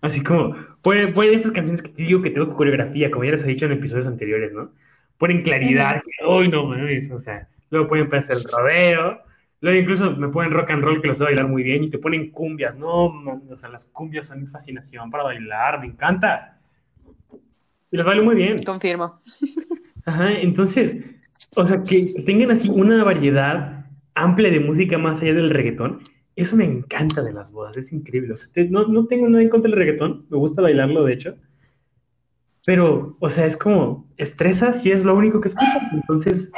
Así 0.00 0.22
como, 0.22 0.56
ponen, 0.80 1.12
ponen 1.12 1.34
estas 1.34 1.52
canciones 1.52 1.82
que 1.82 1.90
te 1.90 2.02
digo 2.04 2.22
que 2.22 2.30
tengo 2.30 2.54
coreografía, 2.54 3.10
como 3.10 3.22
ya 3.22 3.32
les 3.32 3.44
he 3.44 3.48
dicho 3.48 3.66
en 3.66 3.72
episodios 3.72 4.06
anteriores, 4.06 4.50
¿no? 4.54 4.70
Ponen 5.18 5.42
claridad, 5.42 6.00
uy, 6.26 6.48
no 6.48 6.64
mames, 6.64 7.10
o 7.10 7.18
sea, 7.18 7.48
luego 7.68 7.86
pueden 7.86 8.06
empezar 8.06 8.38
el 8.38 8.44
rodeo, 8.44 9.20
luego 9.60 9.78
incluso 9.78 10.10
me 10.12 10.28
ponen 10.28 10.52
rock 10.52 10.70
and 10.70 10.84
roll 10.84 11.02
que 11.02 11.08
los 11.08 11.18
sé 11.18 11.24
bailar 11.24 11.48
muy 11.48 11.62
bien, 11.62 11.84
y 11.84 11.90
te 11.90 11.98
ponen 11.98 12.30
cumbias, 12.30 12.78
no, 12.78 13.08
o 13.08 13.56
sea, 13.56 13.68
las 13.68 13.84
cumbias 13.84 14.28
son 14.28 14.40
mi 14.40 14.46
fascinación 14.46 15.10
para 15.10 15.24
bailar, 15.24 15.80
me 15.80 15.88
encanta. 15.88 16.60
Y 17.92 17.96
las 17.98 18.06
bailo 18.06 18.24
muy 18.24 18.36
bien. 18.36 18.56
Confirmo. 18.64 19.20
Ajá, 20.06 20.32
entonces, 20.32 20.96
o 21.56 21.66
sea, 21.66 21.82
que 21.82 22.22
tengan 22.24 22.52
así 22.52 22.70
una 22.70 23.04
variedad 23.04 23.84
amplia 24.14 24.50
de 24.50 24.60
música 24.60 24.96
más 24.96 25.20
allá 25.20 25.34
del 25.34 25.50
reggaetón, 25.50 26.13
eso 26.36 26.56
me 26.56 26.64
encanta 26.64 27.22
de 27.22 27.32
las 27.32 27.52
bodas, 27.52 27.76
es 27.76 27.92
increíble. 27.92 28.34
O 28.34 28.36
sea, 28.36 28.48
no, 28.70 28.86
no 28.86 29.06
tengo 29.06 29.28
nada 29.28 29.42
en 29.42 29.50
contra 29.50 29.70
del 29.70 29.78
reggaetón, 29.78 30.26
me 30.28 30.36
gusta 30.36 30.62
bailarlo, 30.62 31.04
de 31.04 31.12
hecho. 31.12 31.36
Pero, 32.66 33.16
o 33.20 33.28
sea, 33.28 33.46
es 33.46 33.56
como, 33.56 34.08
estresa 34.16 34.72
si 34.72 34.90
es 34.90 35.04
lo 35.04 35.14
único 35.14 35.40
que 35.40 35.48
escuchas, 35.48 35.82
entonces 35.92 36.50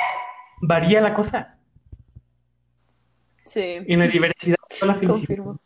varía 0.62 1.00
la 1.00 1.14
cosa. 1.14 1.58
Sí. 3.44 3.78
En 3.86 3.98
la 3.98 4.06
diversidad 4.06 4.56
la. 4.82 5.00
Confirmo. 5.00 5.60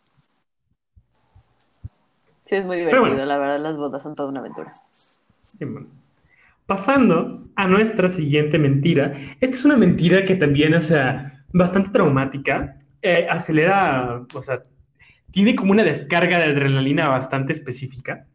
Sí, 2.43 2.57
es 2.57 2.65
muy 2.65 2.79
divertido, 2.79 3.25
la 3.25 3.39
verdad, 3.39 3.61
las 3.61 3.77
bodas 3.77 4.03
son 4.03 4.15
toda 4.15 4.29
una 4.29 4.41
aventura. 4.41 4.73
Sí, 4.91 5.65
bueno. 5.65 5.87
Pasando 6.67 7.49
a 7.57 7.67
nuestra 7.67 8.11
siguiente 8.11 8.59
mentira. 8.59 9.37
Esta 9.41 9.57
es 9.57 9.65
una 9.65 9.77
mentira 9.77 10.25
que 10.25 10.37
también, 10.37 10.75
o 10.75 10.81
sea, 10.81 11.45
bastante 11.53 11.91
traumática. 11.91 12.80
Eh, 13.03 13.27
acelera, 13.31 14.23
o 14.35 14.43
sea, 14.43 14.63
tiene 15.33 15.55
como 15.55 15.73
una 15.73 15.85
descarga 15.85 16.39
de 16.39 16.45
adrenalina 16.45 17.09
bastante 17.09 17.53
específica. 17.53 18.27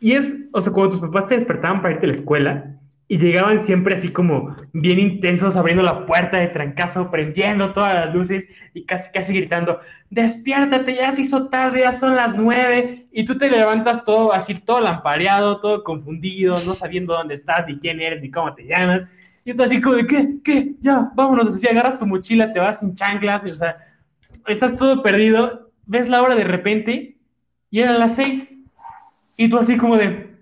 Y 0.00 0.12
es, 0.12 0.34
o 0.52 0.60
sea, 0.60 0.72
cuando 0.72 0.92
tus 0.92 1.00
papás 1.00 1.28
te 1.28 1.36
despertaban 1.36 1.80
para 1.80 1.94
irte 1.94 2.06
a 2.06 2.08
la 2.08 2.14
escuela 2.14 2.76
y 3.08 3.18
llegaban 3.18 3.62
siempre 3.62 3.94
así 3.94 4.10
como 4.10 4.56
bien 4.72 4.98
intensos, 4.98 5.56
abriendo 5.56 5.82
la 5.82 6.06
puerta 6.06 6.38
de 6.38 6.48
trancazo, 6.48 7.10
prendiendo 7.10 7.72
todas 7.72 7.94
las 7.94 8.14
luces 8.14 8.48
y 8.74 8.84
casi, 8.84 9.12
casi 9.12 9.32
gritando, 9.32 9.80
despiértate, 10.10 10.96
ya 10.96 11.12
se 11.12 11.22
hizo 11.22 11.48
tarde, 11.48 11.80
ya 11.80 11.92
son 11.92 12.16
las 12.16 12.34
nueve, 12.34 13.06
y 13.12 13.24
tú 13.24 13.38
te 13.38 13.48
levantas 13.48 14.04
todo 14.04 14.32
así, 14.32 14.54
todo 14.54 14.80
lampareado, 14.80 15.60
todo 15.60 15.84
confundido, 15.84 16.54
no 16.66 16.74
sabiendo 16.74 17.14
dónde 17.14 17.34
estás, 17.34 17.64
ni 17.68 17.78
quién 17.78 18.00
eres, 18.00 18.20
ni 18.20 18.30
cómo 18.30 18.52
te 18.54 18.66
llamas, 18.66 19.06
y 19.46 19.52
es 19.52 19.60
así 19.60 19.80
como 19.80 19.94
de, 19.94 20.06
¿qué? 20.06 20.28
¿Qué? 20.42 20.74
Ya, 20.80 21.12
vámonos, 21.14 21.54
así 21.54 21.68
agarras 21.68 22.00
tu 22.00 22.04
mochila, 22.04 22.52
te 22.52 22.58
vas 22.58 22.80
sin 22.80 22.96
chanclas, 22.96 23.44
o 23.44 23.54
sea, 23.54 23.76
estás 24.48 24.76
todo 24.76 25.04
perdido, 25.04 25.70
ves 25.86 26.08
la 26.08 26.20
hora 26.20 26.34
de 26.34 26.42
repente, 26.42 27.16
y 27.70 27.80
eran 27.80 28.00
las 28.00 28.16
seis, 28.16 28.58
y 29.36 29.48
tú 29.48 29.56
así 29.56 29.76
como 29.76 29.96
de, 29.96 30.34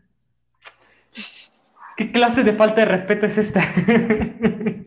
¿Qué 1.99 2.11
clase 2.11 2.43
de 2.43 2.55
falta 2.55 2.81
de 2.81 2.87
respeto 2.87 3.27
es 3.27 3.39
esta? 3.39 3.61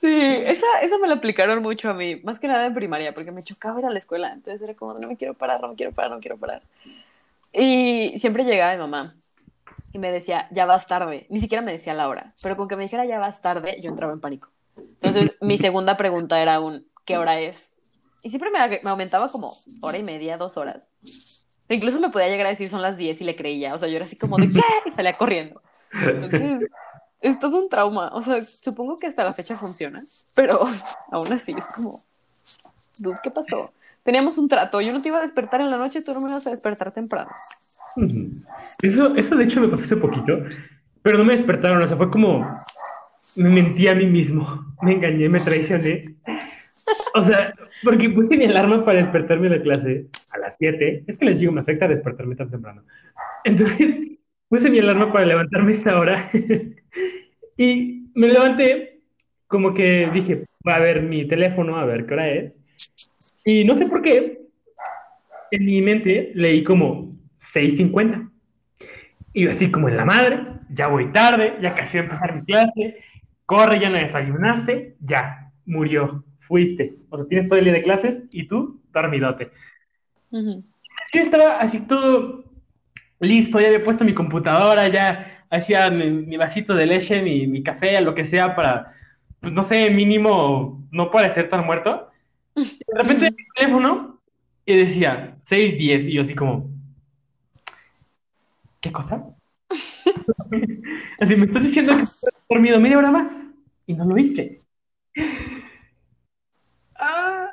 Sí, 0.00 0.14
esa, 0.46 0.64
esa 0.80 0.96
me 0.98 1.08
la 1.08 1.14
aplicaron 1.14 1.60
mucho 1.60 1.90
a 1.90 1.92
mí, 1.92 2.20
más 2.22 2.38
que 2.38 2.46
nada 2.46 2.66
en 2.66 2.72
primaria, 2.72 3.12
porque 3.12 3.32
me 3.32 3.42
chocaba 3.42 3.80
ir 3.80 3.86
a 3.86 3.90
la 3.90 3.98
escuela, 3.98 4.32
entonces 4.32 4.62
era 4.62 4.74
como, 4.74 4.96
no 4.96 5.08
me 5.08 5.16
quiero 5.16 5.34
parar, 5.34 5.60
no 5.60 5.70
me 5.70 5.74
quiero 5.74 5.90
parar, 5.90 6.12
no 6.12 6.18
me 6.18 6.22
quiero 6.22 6.36
parar. 6.36 6.62
Y 7.52 8.16
siempre 8.20 8.44
llegaba 8.44 8.74
mi 8.74 8.78
mamá 8.78 9.12
y 9.92 9.98
me 9.98 10.10
decía, 10.10 10.48
ya 10.50 10.66
vas 10.66 10.86
tarde, 10.86 11.26
ni 11.30 11.40
siquiera 11.40 11.62
me 11.62 11.72
decía 11.72 11.94
la 11.94 12.08
hora, 12.08 12.34
pero 12.42 12.56
con 12.56 12.68
que 12.68 12.76
me 12.76 12.84
dijera 12.84 13.04
ya 13.04 13.18
vas 13.18 13.40
tarde, 13.40 13.78
yo 13.80 13.90
entraba 13.90 14.12
en 14.12 14.20
pánico. 14.20 14.48
Entonces 14.76 15.32
mi 15.40 15.58
segunda 15.58 15.96
pregunta 15.96 16.40
era 16.40 16.60
un, 16.60 16.86
¿qué 17.04 17.18
hora 17.18 17.40
es? 17.40 17.56
Y 18.22 18.30
siempre 18.30 18.50
me, 18.50 18.58
me 18.82 18.90
aumentaba 18.90 19.28
como 19.30 19.52
hora 19.80 19.98
y 19.98 20.02
media, 20.02 20.36
dos 20.36 20.56
horas. 20.56 20.88
incluso 21.68 22.00
me 22.00 22.10
podía 22.10 22.28
llegar 22.28 22.46
a 22.46 22.50
decir 22.50 22.68
son 22.68 22.82
las 22.82 22.96
10 22.96 23.20
y 23.20 23.24
le 23.24 23.34
creía, 23.34 23.74
o 23.74 23.78
sea, 23.78 23.88
yo 23.88 23.96
era 23.96 24.04
así 24.04 24.16
como 24.16 24.36
de, 24.36 24.48
¿qué? 24.48 24.62
Y 24.86 24.90
salía 24.90 25.14
corriendo 25.14 25.62
es 27.20 27.38
todo 27.38 27.58
un 27.58 27.68
trauma. 27.68 28.10
O 28.14 28.22
sea, 28.22 28.40
supongo 28.42 28.96
que 28.96 29.06
hasta 29.06 29.24
la 29.24 29.32
fecha 29.32 29.56
funciona, 29.56 30.02
pero 30.34 30.60
aún 31.12 31.32
así 31.32 31.54
es 31.56 31.64
como, 31.66 32.02
¿qué 33.22 33.30
pasó? 33.30 33.72
Teníamos 34.08 34.38
un 34.38 34.48
trato, 34.48 34.80
yo 34.80 34.90
no 34.90 35.02
te 35.02 35.08
iba 35.08 35.18
a 35.18 35.20
despertar 35.20 35.60
en 35.60 35.70
la 35.70 35.76
noche, 35.76 36.00
tú 36.00 36.14
no 36.14 36.22
me 36.22 36.30
ibas 36.30 36.46
a 36.46 36.50
despertar 36.50 36.92
temprano. 36.92 37.28
Eso, 38.80 39.14
eso 39.14 39.36
de 39.36 39.44
hecho 39.44 39.60
me 39.60 39.68
pasó 39.68 39.84
hace 39.84 39.96
poquito, 39.98 40.32
pero 41.02 41.18
no 41.18 41.26
me 41.26 41.36
despertaron, 41.36 41.82
o 41.82 41.86
sea, 41.86 41.98
fue 41.98 42.10
como, 42.10 42.40
me 43.36 43.50
mentí 43.50 43.86
a 43.86 43.94
mí 43.94 44.08
mismo, 44.08 44.74
me 44.82 44.94
engañé, 44.94 45.28
me 45.28 45.38
traicioné. 45.38 46.16
O 47.16 47.22
sea, 47.22 47.52
porque 47.84 48.08
puse 48.08 48.38
mi 48.38 48.46
alarma 48.46 48.82
para 48.82 48.98
despertarme 49.02 49.50
de 49.50 49.58
la 49.58 49.62
clase 49.62 50.06
a 50.32 50.38
las 50.38 50.56
7. 50.58 51.04
Es 51.06 51.18
que 51.18 51.26
les 51.26 51.40
digo, 51.40 51.52
me 51.52 51.60
afecta 51.60 51.86
despertarme 51.86 52.34
tan 52.34 52.50
temprano. 52.50 52.84
Entonces, 53.44 53.94
puse 54.48 54.70
mi 54.70 54.78
alarma 54.78 55.12
para 55.12 55.26
levantarme 55.26 55.72
esta 55.72 55.98
hora 55.98 56.30
y 57.58 58.10
me 58.14 58.28
levanté 58.28 59.02
como 59.46 59.74
que 59.74 60.06
dije, 60.14 60.46
va 60.66 60.76
a 60.76 60.80
ver 60.80 61.02
mi 61.02 61.28
teléfono, 61.28 61.76
a 61.76 61.84
ver 61.84 62.06
qué 62.06 62.14
hora 62.14 62.30
es. 62.30 62.58
Y 63.50 63.64
no 63.64 63.74
sé 63.74 63.86
por 63.86 64.02
qué, 64.02 64.42
en 65.50 65.64
mi 65.64 65.80
mente 65.80 66.32
leí 66.34 66.62
como 66.62 67.16
6.50. 67.54 68.30
Y 69.32 69.44
yo 69.44 69.50
así 69.50 69.70
como 69.70 69.88
en 69.88 69.96
la 69.96 70.04
madre, 70.04 70.42
ya 70.68 70.88
voy 70.88 71.10
tarde, 71.12 71.56
ya 71.62 71.74
casi 71.74 71.96
voy 71.96 72.00
a 72.00 72.04
empezar 72.04 72.34
mi 72.34 72.44
clase, 72.44 72.98
corre, 73.46 73.78
ya 73.78 73.88
no 73.88 73.96
desayunaste, 73.96 74.96
ya, 75.00 75.50
murió, 75.64 76.26
fuiste. 76.40 76.96
O 77.08 77.16
sea, 77.16 77.26
tienes 77.26 77.48
todo 77.48 77.58
el 77.58 77.64
día 77.64 77.72
de 77.72 77.82
clases 77.82 78.22
y 78.32 78.46
tú, 78.46 78.82
dormidote. 78.92 79.50
Ujú. 80.30 80.62
Es 81.02 81.10
que 81.10 81.20
estaba 81.20 81.56
así 81.56 81.80
todo 81.80 82.44
listo, 83.18 83.60
ya 83.60 83.68
había 83.68 83.82
puesto 83.82 84.04
mi 84.04 84.12
computadora, 84.12 84.88
ya 84.88 85.46
hacía 85.48 85.88
mi, 85.88 86.10
mi 86.10 86.36
vasito 86.36 86.74
de 86.74 86.84
leche, 86.84 87.22
mi, 87.22 87.46
mi 87.46 87.62
café, 87.62 87.98
lo 88.02 88.14
que 88.14 88.24
sea, 88.24 88.54
para, 88.54 88.92
pues 89.40 89.54
no 89.54 89.62
sé, 89.62 89.90
mínimo 89.90 90.86
no 90.90 91.10
parecer 91.10 91.48
tan 91.48 91.64
muerto. 91.64 92.07
De 92.58 92.94
repente 92.94 93.30
mi 93.30 93.46
teléfono 93.54 94.20
y 94.64 94.76
decía 94.76 95.38
6:10 95.46 96.08
y 96.08 96.12
yo 96.12 96.22
así 96.22 96.34
como, 96.34 96.70
¿qué 98.80 98.92
cosa? 98.92 99.24
Así 101.20 101.36
me 101.36 101.46
estás 101.46 101.62
diciendo 101.62 101.96
que 101.96 102.02
estoy 102.02 102.30
dormido 102.48 102.80
media 102.80 102.98
hora 102.98 103.10
más 103.10 103.30
y 103.86 103.94
no 103.94 104.04
lo 104.04 104.16
hice. 104.16 104.58
Ah. 106.94 107.50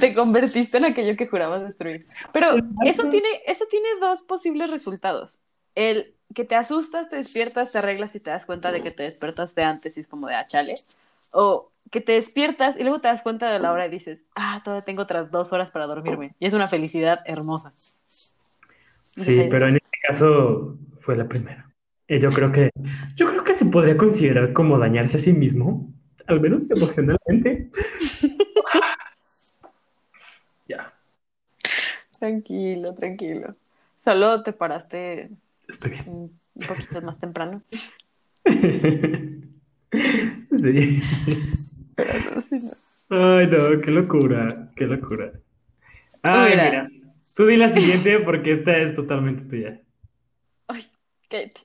Te 0.00 0.14
convertiste 0.14 0.78
en 0.78 0.86
aquello 0.86 1.16
que 1.16 1.26
jurabas 1.26 1.62
destruir. 1.62 2.06
Pero 2.32 2.56
eso 2.84 3.08
tiene, 3.10 3.28
eso 3.46 3.64
tiene 3.70 3.88
dos 4.00 4.22
posibles 4.22 4.70
resultados. 4.70 5.38
El 5.74 6.14
que 6.34 6.44
te 6.44 6.54
asustas, 6.54 7.08
te 7.08 7.16
despiertas, 7.16 7.72
te 7.72 7.78
arreglas 7.78 8.14
y 8.14 8.20
te 8.20 8.30
das 8.30 8.46
cuenta 8.46 8.72
de 8.72 8.82
que 8.82 8.90
te 8.90 9.04
despertaste 9.04 9.62
antes 9.62 9.96
y 9.96 10.00
es 10.00 10.08
como 10.08 10.26
de 10.28 10.34
ah, 10.34 10.46
chale. 10.46 10.74
O 11.32 11.70
que 11.90 12.00
te 12.00 12.12
despiertas 12.12 12.76
y 12.78 12.82
luego 12.82 13.00
te 13.00 13.08
das 13.08 13.22
cuenta 13.22 13.50
de 13.50 13.58
la 13.58 13.72
hora 13.72 13.86
y 13.86 13.90
dices, 13.90 14.24
ah, 14.34 14.60
todavía 14.64 14.84
tengo 14.84 15.02
otras 15.02 15.30
dos 15.30 15.52
horas 15.52 15.70
para 15.70 15.86
dormirme. 15.86 16.34
Y 16.38 16.46
es 16.46 16.54
una 16.54 16.68
felicidad 16.68 17.20
hermosa. 17.24 17.72
Sí, 17.74 19.46
pero 19.50 19.68
en 19.68 19.76
este 19.76 19.98
caso 20.06 20.78
fue 21.00 21.16
la 21.16 21.26
primera. 21.28 21.70
Y 22.08 22.18
yo 22.20 22.30
creo 22.30 22.52
que, 22.52 22.70
yo 23.16 23.28
creo 23.28 23.44
que 23.44 23.54
se 23.54 23.66
podría 23.66 23.96
considerar 23.96 24.52
como 24.52 24.78
dañarse 24.78 25.16
a 25.18 25.20
sí 25.20 25.32
mismo, 25.32 25.92
al 26.26 26.40
menos 26.40 26.70
emocionalmente. 26.70 27.70
Ya, 30.68 30.92
Tranquilo, 32.18 32.92
tranquilo. 32.96 33.54
Solo 34.02 34.42
te 34.42 34.52
paraste 34.52 35.30
estoy 35.68 35.90
bien. 35.92 36.04
un 36.08 36.40
un 36.56 36.66
poquito 36.66 37.00
más 37.02 37.18
temprano. 37.18 37.62
Sí. 40.56 41.00
Pero 41.96 42.12
no, 42.20 42.40
sí, 42.42 42.56
no. 43.10 43.16
Ay, 43.36 43.46
no, 43.48 43.80
qué 43.80 43.90
locura, 43.90 44.70
qué 44.76 44.84
locura. 44.84 45.32
Ay, 46.22 46.50
Mira. 46.50 46.64
mira, 46.64 46.88
tú 47.34 47.46
di 47.46 47.56
la 47.56 47.70
siguiente 47.70 48.20
porque 48.20 48.52
esta 48.52 48.76
es 48.78 48.94
totalmente 48.94 49.44
tuya. 49.48 49.80
Ay, 50.68 50.86
cállate. 51.28 51.60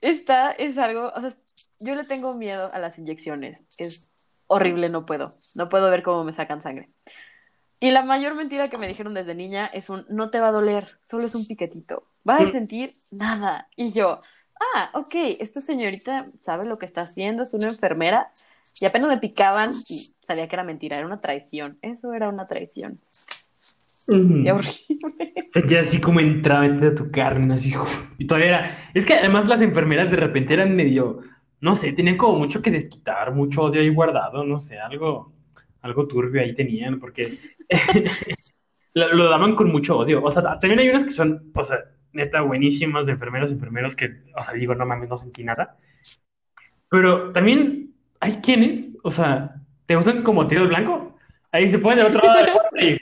Esta 0.00 0.52
es 0.52 0.78
algo, 0.78 1.12
o 1.14 1.20
sea, 1.20 1.34
yo 1.78 1.94
le 1.94 2.04
tengo 2.04 2.34
miedo 2.34 2.70
a 2.72 2.78
las 2.78 2.98
inyecciones. 2.98 3.58
Es 3.76 4.12
horrible, 4.46 4.88
no 4.88 5.06
puedo. 5.06 5.30
No 5.54 5.68
puedo 5.68 5.90
ver 5.90 6.02
cómo 6.02 6.24
me 6.24 6.32
sacan 6.32 6.62
sangre. 6.62 6.88
Y 7.80 7.90
la 7.92 8.02
mayor 8.02 8.34
mentira 8.34 8.68
que 8.68 8.76
me 8.76 8.88
dijeron 8.88 9.14
desde 9.14 9.34
niña 9.34 9.66
es 9.66 9.88
un 9.88 10.04
no 10.10 10.30
te 10.30 10.40
va 10.40 10.48
a 10.48 10.52
doler, 10.52 10.98
solo 11.08 11.24
es 11.24 11.34
un 11.34 11.46
piquetito. 11.46 12.06
Vas 12.24 12.42
a 12.42 12.50
sentir 12.50 12.96
nada. 13.10 13.68
Y 13.74 13.92
yo, 13.92 14.20
ah, 14.60 14.90
ok, 14.94 15.14
esta 15.40 15.60
señorita 15.60 16.26
sabe 16.40 16.66
lo 16.66 16.78
que 16.78 16.86
está 16.86 17.02
haciendo, 17.02 17.42
es 17.42 17.54
una 17.54 17.68
enfermera. 17.68 18.30
Y 18.80 18.86
apenas 18.86 19.08
me 19.08 19.18
picaban 19.18 19.70
y 19.88 20.14
sabía 20.22 20.48
que 20.48 20.56
era 20.56 20.64
mentira, 20.64 20.96
era 20.96 21.06
una 21.06 21.20
traición. 21.20 21.78
Eso 21.82 22.12
era 22.12 22.28
una 22.28 22.46
traición. 22.46 22.98
Ujú. 24.08 24.42
Qué 24.42 24.52
horrible. 24.52 25.50
Sentía 25.52 25.80
así 25.80 26.00
como 26.00 26.20
entraba 26.20 26.66
entre 26.66 26.92
tu 26.92 27.10
carne, 27.10 27.54
así. 27.54 27.72
Y 28.18 28.26
todavía 28.26 28.48
era. 28.48 28.90
Es 28.94 29.04
que 29.04 29.14
además 29.14 29.46
las 29.46 29.60
enfermeras 29.60 30.10
de 30.10 30.16
repente 30.16 30.54
eran 30.54 30.74
medio. 30.74 31.20
No 31.60 31.76
sé, 31.76 31.92
tenían 31.92 32.16
como 32.16 32.38
mucho 32.38 32.62
que 32.62 32.70
desquitar, 32.70 33.34
mucho 33.34 33.62
odio 33.64 33.82
ahí 33.82 33.90
guardado, 33.90 34.44
no 34.44 34.58
sé, 34.58 34.78
algo, 34.78 35.34
algo 35.82 36.06
turbio 36.06 36.40
ahí 36.40 36.54
tenían, 36.54 36.98
porque 36.98 37.38
lo, 38.94 39.12
lo 39.12 39.28
daban 39.28 39.54
con 39.54 39.70
mucho 39.70 39.98
odio. 39.98 40.22
O 40.24 40.30
sea, 40.30 40.42
también 40.58 40.78
hay 40.78 40.88
unas 40.88 41.04
que 41.04 41.10
son, 41.10 41.52
o 41.54 41.64
sea, 41.64 41.80
neta 42.12 42.42
buenísimas 42.42 43.06
de 43.06 43.12
enfermeros, 43.12 43.50
enfermeros 43.50 43.96
que, 43.96 44.22
o 44.36 44.42
sea, 44.42 44.54
digo, 44.54 44.74
no 44.74 44.86
mames, 44.86 45.08
no 45.08 45.16
sentí 45.16 45.44
nada. 45.44 45.76
Pero 46.88 47.32
también 47.32 47.94
hay 48.20 48.40
quienes, 48.40 48.90
o 49.02 49.10
sea, 49.10 49.56
te 49.86 49.96
usan 49.96 50.22
como 50.22 50.46
tiro 50.48 50.62
al 50.62 50.68
blanco. 50.68 51.16
Ahí 51.52 51.70
se 51.70 51.78
ponen 51.78 51.98
del 51.98 52.08
otro 52.08 52.26
lado 52.26 52.60
y. 52.78 52.96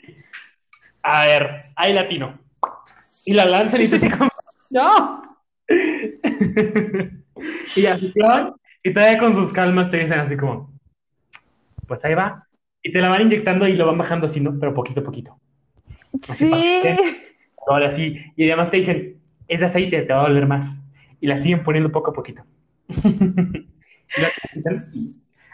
A 1.02 1.26
ver, 1.26 1.58
ahí 1.76 1.92
latino. 1.92 2.38
Y 3.24 3.34
la 3.34 3.44
lanzan 3.44 3.82
y 3.82 3.88
te 3.88 3.98
dicen 3.98 4.18
¡No! 4.70 5.22
y 7.76 7.86
así 7.86 8.12
y 8.82 8.92
todavía 8.92 9.18
con 9.18 9.34
sus 9.34 9.52
calmas 9.52 9.90
te 9.90 9.98
dicen 9.98 10.20
así 10.20 10.36
como, 10.36 10.72
pues 11.86 12.04
ahí 12.04 12.14
va. 12.14 12.46
Y 12.82 12.92
te 12.92 13.00
la 13.00 13.08
van 13.08 13.22
inyectando 13.22 13.66
y 13.66 13.74
lo 13.74 13.86
van 13.86 13.98
bajando 13.98 14.26
así, 14.26 14.40
¿no? 14.40 14.58
Pero 14.58 14.72
poquito 14.72 15.00
a 15.00 15.04
poquito. 15.04 15.38
Así 16.28 16.48
para 16.48 16.62
que 17.68 17.96
Sí. 17.96 18.16
Y 18.36 18.46
además 18.46 18.70
te 18.70 18.78
dicen, 18.78 19.20
es 19.46 19.60
de 19.60 19.66
aceite, 19.66 20.02
te 20.02 20.12
va 20.12 20.24
a 20.24 20.28
doler 20.28 20.46
más. 20.46 20.66
Y 21.20 21.26
la 21.26 21.38
siguen 21.38 21.62
poniendo 21.64 21.90
poco 21.90 22.10
a 22.10 22.14
poquito. 22.14 22.42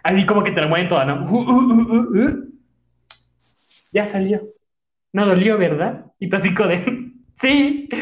Así 0.02 0.26
como 0.26 0.44
que 0.44 0.52
te 0.52 0.60
la 0.60 0.68
mueven 0.68 0.88
toda, 0.88 1.04
¿no? 1.06 1.30
Uh, 1.30 1.38
uh, 1.38 2.18
uh. 2.18 2.54
Ya 3.92 4.04
salió. 4.04 4.40
No 5.12 5.26
dolió, 5.26 5.56
¿verdad? 5.56 6.06
Y 6.18 6.28
tú 6.28 6.36
así 6.36 6.50
de, 6.50 7.12
sí. 7.40 7.88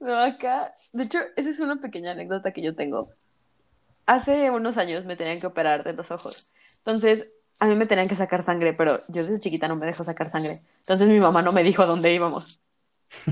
No, 0.00 0.14
acá, 0.14 0.72
de 0.92 1.04
hecho, 1.04 1.18
esa 1.36 1.50
es 1.50 1.58
una 1.58 1.80
pequeña 1.80 2.12
anécdota 2.12 2.52
que 2.52 2.62
yo 2.62 2.74
tengo. 2.74 3.08
Hace 4.04 4.50
unos 4.50 4.76
años 4.76 5.04
me 5.04 5.16
tenían 5.16 5.40
que 5.40 5.46
operar 5.46 5.84
de 5.84 5.94
los 5.94 6.10
ojos. 6.10 6.52
Entonces, 6.78 7.32
a 7.60 7.66
mí 7.66 7.74
me 7.74 7.86
tenían 7.86 8.08
que 8.08 8.14
sacar 8.14 8.42
sangre, 8.42 8.72
pero 8.72 8.98
yo 9.08 9.22
desde 9.22 9.38
chiquita 9.38 9.68
no 9.68 9.76
me 9.76 9.86
dejó 9.86 10.04
sacar 10.04 10.30
sangre. 10.30 10.60
Entonces, 10.80 11.08
mi 11.08 11.20
mamá 11.20 11.42
no 11.42 11.52
me 11.52 11.62
dijo 11.62 11.82
a 11.82 11.86
dónde 11.86 12.12
íbamos. 12.12 12.60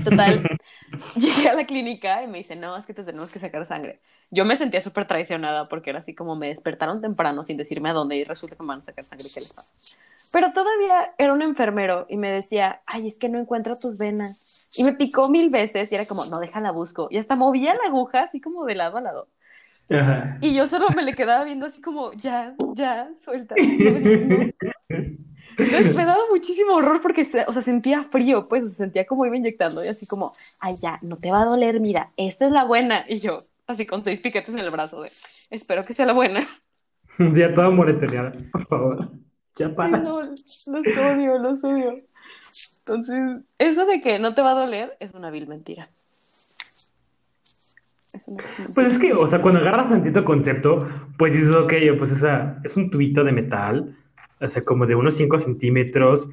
Total, 0.03 0.47
llegué 1.15 1.49
a 1.49 1.53
la 1.53 1.65
clínica 1.65 2.23
y 2.23 2.27
me 2.27 2.39
dice, 2.39 2.55
no, 2.55 2.75
es 2.77 2.85
que 2.85 2.93
te 2.93 3.03
tenemos 3.03 3.31
que 3.31 3.39
sacar 3.39 3.65
sangre. 3.67 4.01
Yo 4.31 4.43
me 4.43 4.57
sentía 4.57 4.81
súper 4.81 5.05
traicionada 5.05 5.65
porque 5.65 5.91
era 5.91 5.99
así 5.99 6.15
como 6.15 6.35
me 6.35 6.47
despertaron 6.47 6.99
temprano 6.99 7.43
sin 7.43 7.57
decirme 7.57 7.89
a 7.89 7.93
dónde 7.93 8.15
y 8.15 8.23
resulta 8.23 8.55
que 8.55 8.63
me 8.63 8.69
van 8.69 8.79
a 8.79 8.83
sacar 8.83 9.05
sangre. 9.05 9.27
¿Qué 9.31 9.39
les 9.39 9.53
pasa? 9.53 9.73
Pero 10.33 10.51
todavía 10.51 11.13
era 11.17 11.31
un 11.31 11.41
enfermero 11.41 12.07
y 12.09 12.17
me 12.17 12.31
decía, 12.31 12.81
ay, 12.85 13.07
es 13.07 13.17
que 13.17 13.29
no 13.29 13.39
encuentro 13.39 13.77
tus 13.77 13.97
venas. 13.97 14.67
Y 14.75 14.83
me 14.83 14.93
picó 14.93 15.29
mil 15.29 15.49
veces 15.49 15.91
y 15.91 15.95
era 15.95 16.05
como, 16.05 16.25
no, 16.25 16.39
déjala 16.39 16.71
busco. 16.71 17.07
Y 17.11 17.19
hasta 17.19 17.35
movía 17.35 17.75
la 17.75 17.87
aguja 17.87 18.23
así 18.23 18.41
como 18.41 18.65
de 18.65 18.75
lado 18.75 18.97
a 18.97 19.01
lado. 19.01 19.27
Ajá. 19.89 20.37
Y 20.41 20.53
yo 20.55 20.67
solo 20.67 20.89
me 20.89 21.03
le 21.03 21.13
quedaba 21.15 21.43
viendo 21.43 21.65
así 21.65 21.81
como, 21.81 22.13
ya, 22.13 22.55
ya, 22.73 23.11
suelta. 23.23 23.55
no". 23.59 24.53
Entonces 25.57 25.95
me 25.95 26.05
daba 26.05 26.19
muchísimo 26.31 26.75
horror 26.75 27.01
porque, 27.01 27.21
o 27.47 27.53
sea, 27.53 27.61
sentía 27.61 28.03
frío, 28.03 28.47
pues, 28.47 28.75
sentía 28.75 29.05
como 29.05 29.25
iba 29.25 29.37
inyectando 29.37 29.83
y 29.83 29.87
así 29.87 30.05
como, 30.05 30.33
ay, 30.59 30.75
ya, 30.81 30.99
no 31.01 31.17
te 31.17 31.31
va 31.31 31.41
a 31.41 31.45
doler, 31.45 31.79
mira, 31.79 32.11
esta 32.17 32.45
es 32.45 32.51
la 32.51 32.65
buena. 32.65 33.05
Y 33.07 33.19
yo, 33.19 33.39
así 33.67 33.85
con 33.85 34.03
seis 34.03 34.19
piquetes 34.19 34.53
en 34.53 34.59
el 34.59 34.71
brazo 34.71 35.01
de, 35.01 35.09
espero 35.49 35.85
que 35.85 35.93
sea 35.93 36.05
la 36.05 36.13
buena. 36.13 36.41
Ya 37.17 37.53
toda 37.53 37.69
moretoneada, 37.69 38.33
por 38.51 38.67
favor. 38.67 39.11
Ya 39.55 39.69
Sí, 39.69 39.73
para. 39.73 39.99
no, 39.99 40.21
los 40.21 40.37
odio, 40.67 41.37
los 41.37 41.63
odio. 41.63 42.01
Entonces, 42.79 43.43
eso 43.57 43.85
de 43.85 44.01
que 44.01 44.19
no 44.19 44.35
te 44.35 44.41
va 44.41 44.51
a 44.51 44.55
doler 44.55 44.97
es 44.99 45.13
una 45.13 45.29
vil 45.31 45.47
mentira. 45.47 45.89
Pues 48.73 48.93
es 48.93 48.99
que, 48.99 49.13
o 49.13 49.27
sea, 49.27 49.41
cuando 49.41 49.59
agarras 49.59 49.89
tantito 49.89 50.23
concepto, 50.23 50.87
pues 51.17 51.33
dices, 51.33 51.53
ok, 51.53 51.73
pues 51.97 52.11
esa, 52.11 52.59
es 52.63 52.75
un 52.77 52.89
tubito 52.89 53.23
de 53.23 53.31
metal, 53.31 53.97
o 54.39 54.49
sea, 54.49 54.63
como 54.63 54.85
de 54.85 54.95
unos 54.95 55.15
5 55.15 55.39
centímetros, 55.39 56.27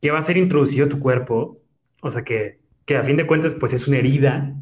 que 0.00 0.10
va 0.10 0.18
a 0.18 0.22
ser 0.22 0.36
introducido 0.36 0.86
a 0.86 0.88
tu 0.88 0.98
cuerpo, 1.00 1.60
o 2.00 2.10
sea, 2.10 2.22
que, 2.22 2.58
que 2.84 2.96
a 2.96 3.04
fin 3.04 3.16
de 3.16 3.26
cuentas, 3.26 3.54
pues 3.58 3.72
es 3.72 3.88
una 3.88 3.98
herida, 3.98 4.54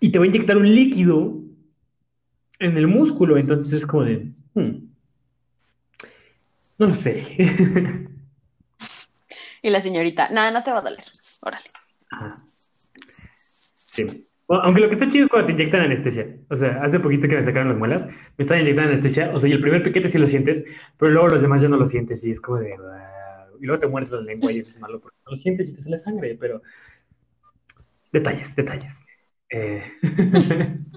y 0.00 0.10
te 0.10 0.18
va 0.18 0.24
a 0.24 0.28
inyectar 0.28 0.56
un 0.56 0.74
líquido 0.74 1.40
en 2.58 2.76
el 2.76 2.86
músculo, 2.86 3.36
entonces 3.36 3.72
es 3.72 3.86
como 3.86 4.04
de, 4.04 4.32
hmm, 4.54 4.94
no 6.78 6.86
lo 6.86 6.94
sé. 6.94 7.36
Y 9.64 9.70
la 9.70 9.80
señorita, 9.80 10.28
nada, 10.28 10.50
no 10.50 10.62
te 10.62 10.70
va 10.70 10.80
a 10.80 10.82
doler. 10.82 11.02
Órale. 11.40 11.64
Ajá. 12.10 12.36
Sí. 13.74 14.28
Aunque 14.48 14.80
lo 14.80 14.88
que 14.88 14.94
está 14.94 15.08
chido 15.08 15.24
es 15.24 15.30
cuando 15.30 15.46
te 15.46 15.52
inyectan 15.54 15.82
anestesia. 15.82 16.36
O 16.50 16.56
sea, 16.56 16.82
hace 16.82 17.00
poquito 17.00 17.28
que 17.28 17.36
me 17.36 17.42
sacaron 17.42 17.68
las 17.68 17.78
muelas, 17.78 18.06
me 18.06 18.42
estaban 18.42 18.62
inyectando 18.62 18.92
anestesia. 18.92 19.30
O 19.34 19.38
sea, 19.38 19.48
y 19.48 19.52
el 19.52 19.60
primer 19.60 19.82
piquete 19.82 20.08
sí 20.08 20.18
lo 20.18 20.26
sientes, 20.26 20.64
pero 20.98 21.12
luego 21.12 21.28
los 21.28 21.42
demás 21.42 21.62
ya 21.62 21.68
no 21.68 21.76
lo 21.76 21.88
sientes 21.88 22.22
y 22.24 22.30
es 22.30 22.40
como 22.40 22.58
de. 22.58 22.76
Y 23.60 23.66
luego 23.66 23.80
te 23.80 23.86
mueres 23.86 24.10
la 24.10 24.20
lengua 24.20 24.52
y 24.52 24.58
eso 24.58 24.72
es 24.72 24.80
malo 24.80 25.00
porque 25.00 25.16
no 25.24 25.30
lo 25.32 25.36
sientes 25.36 25.70
y 25.70 25.74
te 25.74 25.82
sale 25.82 25.98
sangre, 25.98 26.36
pero. 26.38 26.60
Detalles, 28.12 28.54
detalles. 28.54 28.94
Eh, 29.50 29.82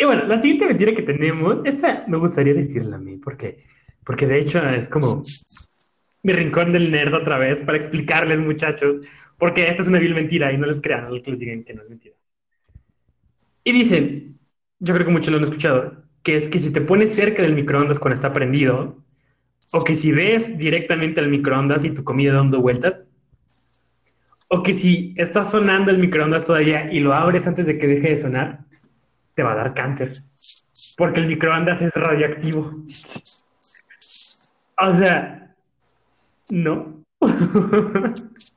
Y 0.00 0.06
bueno, 0.06 0.24
la 0.26 0.40
siguiente 0.40 0.64
mentira 0.64 0.94
que 0.94 1.02
tenemos, 1.02 1.58
esta 1.66 2.04
me 2.08 2.16
gustaría 2.16 2.54
decirla 2.54 2.96
a 2.96 2.98
mí, 2.98 3.18
porque, 3.18 3.66
porque 4.02 4.26
de 4.26 4.40
hecho 4.40 4.66
es 4.70 4.88
como 4.88 5.22
mi 6.22 6.32
rincón 6.32 6.72
del 6.72 6.90
nerd 6.90 7.12
otra 7.12 7.36
vez 7.36 7.60
para 7.60 7.76
explicarles, 7.76 8.38
muchachos, 8.38 9.02
porque 9.40 9.62
esta 9.64 9.82
es 9.82 9.88
una 9.88 9.98
vil 9.98 10.14
mentira 10.14 10.52
y 10.52 10.58
no 10.58 10.66
les 10.66 10.80
crean 10.80 11.06
a 11.06 11.10
los 11.10 11.22
que 11.22 11.30
les 11.30 11.40
digan 11.40 11.64
que 11.64 11.74
no 11.74 11.82
es 11.82 11.88
mentira. 11.88 12.14
Y 13.64 13.72
dicen, 13.72 14.38
yo 14.78 14.94
creo 14.94 15.06
que 15.06 15.12
muchos 15.12 15.30
lo 15.30 15.38
han 15.38 15.44
escuchado, 15.44 16.04
que 16.22 16.36
es 16.36 16.48
que 16.48 16.58
si 16.58 16.70
te 16.70 16.82
pones 16.82 17.14
cerca 17.14 17.42
del 17.42 17.54
microondas 17.54 17.98
cuando 17.98 18.16
está 18.16 18.32
prendido, 18.34 19.02
o 19.72 19.82
que 19.82 19.96
si 19.96 20.12
ves 20.12 20.58
directamente 20.58 21.20
al 21.20 21.28
microondas 21.28 21.84
y 21.84 21.90
tu 21.90 22.04
comida 22.04 22.34
dando 22.34 22.60
vueltas, 22.60 23.06
o 24.48 24.62
que 24.62 24.74
si 24.74 25.14
está 25.16 25.42
sonando 25.42 25.90
el 25.90 25.98
microondas 25.98 26.44
todavía 26.44 26.92
y 26.92 27.00
lo 27.00 27.14
abres 27.14 27.46
antes 27.46 27.66
de 27.66 27.78
que 27.78 27.86
deje 27.86 28.10
de 28.10 28.18
sonar, 28.18 28.60
te 29.34 29.42
va 29.42 29.52
a 29.52 29.56
dar 29.56 29.74
cáncer. 29.74 30.12
Porque 30.98 31.20
el 31.20 31.28
microondas 31.28 31.80
es 31.80 31.94
radioactivo. 31.94 32.84
O 34.76 34.94
sea, 34.94 35.54
no. 36.50 37.04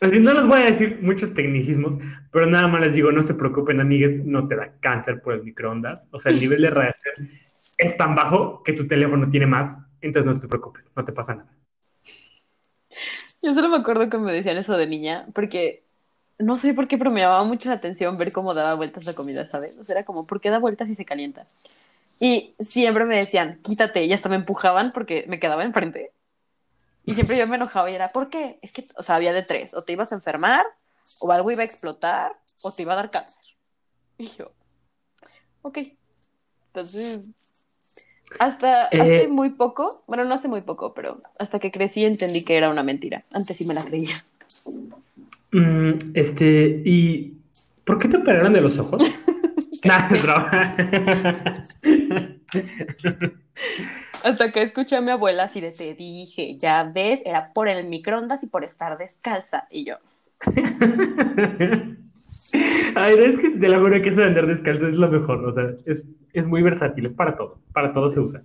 Así 0.00 0.18
no 0.18 0.32
les 0.32 0.46
voy 0.46 0.60
a 0.60 0.64
decir 0.66 0.98
muchos 1.02 1.34
tecnicismos, 1.34 1.98
pero 2.32 2.46
nada 2.46 2.66
más 2.66 2.80
les 2.80 2.94
digo, 2.94 3.12
no 3.12 3.22
se 3.22 3.34
preocupen, 3.34 3.80
amigues, 3.80 4.24
no 4.24 4.48
te 4.48 4.56
da 4.56 4.72
cáncer 4.80 5.22
por 5.22 5.34
el 5.34 5.44
microondas. 5.44 6.08
O 6.10 6.18
sea, 6.18 6.32
el 6.32 6.40
nivel 6.40 6.62
de 6.62 6.70
radiación 6.70 7.30
es 7.78 7.96
tan 7.96 8.14
bajo 8.14 8.62
que 8.62 8.72
tu 8.72 8.88
teléfono 8.88 9.30
tiene 9.30 9.46
más, 9.46 9.76
entonces 10.00 10.32
no 10.32 10.40
te 10.40 10.48
preocupes, 10.48 10.90
no 10.96 11.04
te 11.04 11.12
pasa 11.12 11.34
nada. 11.36 11.50
Yo 13.42 13.52
solo 13.52 13.68
me 13.68 13.76
acuerdo 13.76 14.08
que 14.08 14.18
me 14.18 14.32
decían 14.32 14.56
eso 14.56 14.76
de 14.76 14.86
niña, 14.86 15.26
porque 15.34 15.84
no 16.38 16.56
sé 16.56 16.74
por 16.74 16.88
qué, 16.88 16.98
pero 16.98 17.10
me 17.10 17.20
llamaba 17.20 17.44
mucho 17.44 17.68
la 17.68 17.76
atención 17.76 18.16
ver 18.18 18.32
cómo 18.32 18.54
daba 18.54 18.74
vueltas 18.74 19.04
la 19.04 19.14
comida, 19.14 19.46
¿sabes? 19.46 19.78
O 19.78 19.84
sea, 19.84 19.96
era 19.96 20.04
como, 20.04 20.26
¿por 20.26 20.40
qué 20.40 20.50
da 20.50 20.58
vueltas 20.58 20.88
y 20.88 20.94
se 20.94 21.04
calienta? 21.04 21.46
Y 22.18 22.54
siempre 22.58 23.04
me 23.04 23.16
decían, 23.16 23.60
quítate, 23.62 24.04
y 24.04 24.12
hasta 24.12 24.28
me 24.28 24.36
empujaban 24.36 24.92
porque 24.92 25.24
me 25.28 25.38
quedaba 25.38 25.64
enfrente. 25.64 26.10
Y 27.06 27.14
siempre 27.14 27.36
yo 27.36 27.46
me 27.46 27.56
enojaba 27.56 27.90
y 27.90 27.94
era, 27.94 28.12
¿por 28.12 28.30
qué? 28.30 28.58
Es 28.62 28.72
que, 28.72 28.86
o 28.96 29.02
sea, 29.02 29.16
había 29.16 29.32
de 29.32 29.42
tres, 29.42 29.74
o 29.74 29.82
te 29.82 29.92
ibas 29.92 30.12
a 30.12 30.14
enfermar, 30.14 30.64
o 31.20 31.30
algo 31.32 31.50
iba 31.50 31.62
a 31.62 31.66
explotar, 31.66 32.32
o 32.62 32.72
te 32.72 32.82
iba 32.82 32.94
a 32.94 32.96
dar 32.96 33.10
cáncer. 33.10 33.42
Y 34.16 34.28
yo, 34.28 34.52
ok. 35.62 35.78
Entonces, 36.68 37.28
hasta 38.38 38.88
Eh, 38.88 39.00
hace 39.00 39.28
muy 39.28 39.50
poco, 39.50 40.02
bueno, 40.06 40.24
no 40.24 40.34
hace 40.34 40.48
muy 40.48 40.62
poco, 40.62 40.94
pero 40.94 41.22
hasta 41.38 41.58
que 41.58 41.70
crecí 41.70 42.04
entendí 42.04 42.44
que 42.44 42.56
era 42.56 42.70
una 42.70 42.82
mentira. 42.82 43.24
Antes 43.32 43.56
sí 43.56 43.66
me 43.66 43.74
la 43.74 43.84
creía. 43.84 44.24
mm, 45.52 46.12
este, 46.14 46.82
¿y 46.84 47.36
por 47.84 47.98
qué 47.98 48.08
te 48.08 48.16
operaron 48.16 48.52
de 48.52 48.60
los 48.60 48.78
ojos? 48.78 49.02
Broma. 50.22 50.76
Hasta 54.24 54.50
que 54.50 54.62
escuché 54.62 54.96
a 54.96 55.00
mi 55.00 55.10
abuela 55.10 55.44
así 55.44 55.60
de 55.60 55.70
te 55.70 55.94
dije, 55.94 56.56
ya 56.56 56.82
ves, 56.84 57.20
era 57.24 57.52
por 57.52 57.68
el 57.68 57.86
microondas 57.86 58.42
y 58.42 58.46
por 58.46 58.64
estar 58.64 58.96
descalza. 58.98 59.62
Y 59.70 59.84
yo, 59.84 59.96
Ay, 62.96 63.14
es 63.18 63.38
que 63.38 63.50
de 63.50 63.68
la 63.68 63.78
verdad 63.78 64.02
que 64.02 64.08
eso 64.10 64.20
de 64.20 64.26
andar 64.26 64.46
descalzo 64.46 64.88
es 64.88 64.94
lo 64.94 65.08
mejor, 65.10 65.44
o 65.44 65.52
sea, 65.52 65.70
es, 65.86 66.02
es 66.32 66.46
muy 66.46 66.62
versátil, 66.62 67.06
es 67.06 67.12
para 67.12 67.36
todo, 67.36 67.58
para 67.72 67.92
todo 67.92 68.10
se 68.10 68.20
usa. 68.20 68.42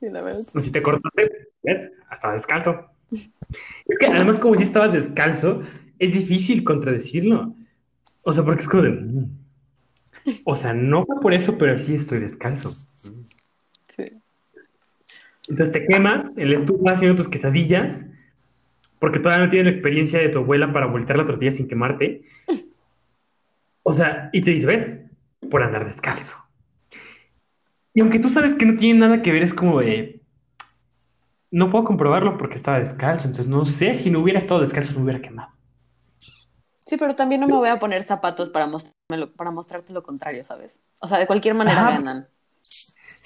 sí, 0.00 0.08
la 0.08 0.22
verdad. 0.22 0.40
Si 0.40 0.70
te 0.70 0.82
cortaste, 0.82 1.30
¿ves? 1.62 1.90
Hasta 2.08 2.32
descalzo. 2.32 2.86
Es 3.10 3.98
que 3.98 4.06
además 4.06 4.38
como 4.38 4.54
si 4.56 4.62
estabas 4.62 4.92
descalzo, 4.92 5.62
es 5.98 6.12
difícil 6.12 6.64
contradecirlo. 6.64 7.54
O 8.22 8.32
sea, 8.32 8.44
porque 8.44 8.62
es 8.62 8.68
como 8.68 8.82
de... 8.84 8.90
"Mm". 8.90 9.30
O 10.44 10.54
sea, 10.54 10.74
no 10.74 11.06
fue 11.06 11.20
por 11.20 11.32
eso, 11.32 11.56
pero 11.56 11.78
sí 11.78 11.94
estoy 11.94 12.20
descalzo. 12.20 12.70
Entonces 15.48 15.72
te 15.72 15.86
quemas 15.86 16.30
en 16.36 16.50
la 16.50 16.58
estufa 16.58 16.92
haciendo 16.92 17.16
tus 17.16 17.28
quesadillas, 17.28 18.00
porque 18.98 19.18
todavía 19.20 19.46
no 19.46 19.50
tienes 19.50 19.66
la 19.66 19.72
experiencia 19.78 20.18
de 20.18 20.28
tu 20.28 20.38
abuela 20.40 20.72
para 20.72 20.86
voltear 20.86 21.18
la 21.18 21.26
tortilla 21.26 21.52
sin 21.52 21.68
quemarte. 21.68 22.22
O 23.82 23.92
sea, 23.92 24.28
y 24.32 24.42
te 24.42 24.50
dice, 24.50 24.66
¿ves? 24.66 24.98
Por 25.50 25.62
andar 25.62 25.86
descalzo. 25.86 26.36
Y 27.94 28.00
aunque 28.00 28.18
tú 28.18 28.28
sabes 28.28 28.54
que 28.54 28.66
no 28.66 28.76
tiene 28.76 29.00
nada 29.00 29.22
que 29.22 29.32
ver, 29.32 29.42
es 29.42 29.54
como 29.54 29.80
de... 29.80 30.20
No 31.50 31.70
puedo 31.70 31.84
comprobarlo 31.84 32.36
porque 32.36 32.56
estaba 32.56 32.78
descalzo, 32.78 33.26
entonces 33.26 33.48
no 33.48 33.64
sé 33.64 33.94
si 33.94 34.10
no 34.10 34.20
hubiera 34.20 34.38
estado 34.38 34.60
descalzo, 34.60 34.92
me 34.98 35.04
hubiera 35.04 35.22
quemado. 35.22 35.50
Sí, 36.80 36.96
pero 36.98 37.16
también 37.16 37.40
no 37.40 37.48
me 37.48 37.54
voy 37.56 37.68
a 37.68 37.78
poner 37.78 38.02
zapatos 38.02 38.50
para, 38.50 38.66
mostrármelo- 38.66 39.32
para 39.34 39.50
mostrarte 39.50 39.92
lo 39.92 40.02
contrario, 40.02 40.44
¿sabes? 40.44 40.82
O 40.98 41.06
sea, 41.06 41.18
de 41.18 41.26
cualquier 41.26 41.54
manera 41.54 41.80
Ajá. 41.80 41.90
me 41.90 41.96
andan. 41.96 42.28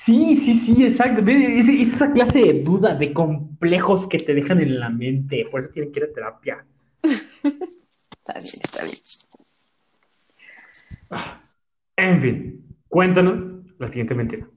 Sí, 0.05 0.37
sí, 0.37 0.59
sí, 0.59 0.85
exacto. 0.85 1.23
Es, 1.31 1.49
es 1.49 1.95
esa 1.95 2.13
clase 2.13 2.41
de 2.41 2.63
duda, 2.63 2.95
de 2.97 3.13
complejos 3.13 4.09
que 4.09 4.19
te 4.19 4.35
dejan 4.35 4.61
en 4.61 4.81
la 4.81 4.89
mente. 4.91 5.47
Por 5.49 5.61
eso 5.61 5.71
tienen 5.71 5.93
que 5.93 6.01
ir 6.01 6.07
a 6.07 6.13
terapia. 6.13 6.65
Está 7.03 8.39
bien, 8.39 8.55
está 8.63 8.85
bien. 8.85 8.97
En 11.97 12.21
fin, 12.21 12.77
cuéntanos 12.89 13.43
la 13.79 13.89
siguiente 13.89 14.15
mentira. 14.15 14.49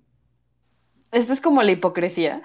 Esta 1.11 1.33
es 1.33 1.41
como 1.41 1.61
la 1.61 1.71
hipocresía. 1.71 2.41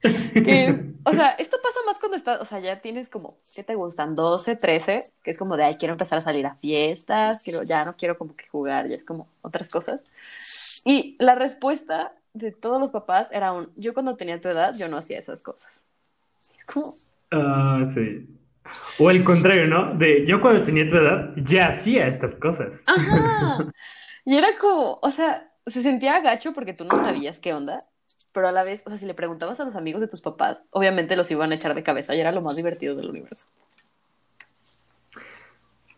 que 0.00 0.66
es, 0.66 0.80
o 1.04 1.12
sea, 1.12 1.30
esto 1.30 1.58
pasa 1.62 1.78
más 1.86 1.98
cuando 1.98 2.16
estás, 2.16 2.40
o 2.40 2.46
sea, 2.46 2.60
ya 2.60 2.80
tienes 2.80 3.10
como, 3.10 3.34
¿qué 3.54 3.62
te 3.62 3.74
gustan? 3.74 4.14
12, 4.14 4.56
13, 4.56 5.00
que 5.22 5.30
es 5.30 5.36
como 5.36 5.56
de, 5.58 5.64
ay, 5.64 5.76
quiero 5.76 5.92
empezar 5.92 6.18
a 6.18 6.22
salir 6.22 6.46
a 6.46 6.54
fiestas, 6.54 7.42
quiero, 7.44 7.62
ya 7.64 7.84
no 7.84 7.94
quiero 7.96 8.16
como 8.16 8.34
que 8.34 8.46
jugar, 8.48 8.88
ya 8.88 8.96
es 8.96 9.04
como 9.04 9.28
otras 9.42 9.68
cosas. 9.68 10.06
Y 10.84 11.16
la 11.18 11.34
respuesta 11.34 12.12
de 12.32 12.52
todos 12.52 12.80
los 12.80 12.90
papás 12.90 13.28
era 13.32 13.52
un, 13.52 13.72
yo 13.76 13.92
cuando 13.94 14.16
tenía 14.16 14.40
tu 14.40 14.48
edad, 14.48 14.74
yo 14.76 14.88
no 14.88 14.96
hacía 14.96 15.18
esas 15.18 15.42
cosas. 15.42 15.70
Es 16.54 16.64
como, 16.64 16.94
Ah, 17.30 17.84
sí. 17.94 18.26
O 18.98 19.10
el 19.10 19.24
contrario, 19.24 19.66
¿no? 19.66 19.94
De 19.94 20.26
yo 20.26 20.40
cuando 20.40 20.62
tenía 20.62 20.88
tu 20.88 20.96
edad 20.96 21.30
ya 21.36 21.68
hacía 21.68 22.06
estas 22.06 22.34
cosas. 22.34 22.80
ajá. 22.86 23.70
Y 24.22 24.36
era 24.36 24.58
como, 24.60 24.98
o 25.02 25.10
sea, 25.10 25.50
se 25.66 25.82
sentía 25.82 26.20
gacho 26.20 26.52
porque 26.52 26.74
tú 26.74 26.84
no 26.84 26.96
sabías 26.98 27.38
qué 27.38 27.54
onda, 27.54 27.78
pero 28.34 28.48
a 28.48 28.52
la 28.52 28.62
vez, 28.62 28.82
o 28.84 28.90
sea, 28.90 28.98
si 28.98 29.06
le 29.06 29.14
preguntabas 29.14 29.58
a 29.60 29.64
los 29.64 29.74
amigos 29.74 30.02
de 30.02 30.08
tus 30.08 30.20
papás, 30.20 30.62
obviamente 30.70 31.16
los 31.16 31.30
iban 31.30 31.50
a 31.50 31.54
echar 31.54 31.74
de 31.74 31.82
cabeza 31.82 32.14
y 32.14 32.20
era 32.20 32.30
lo 32.30 32.42
más 32.42 32.54
divertido 32.54 32.94
del 32.94 33.08
universo. 33.08 33.46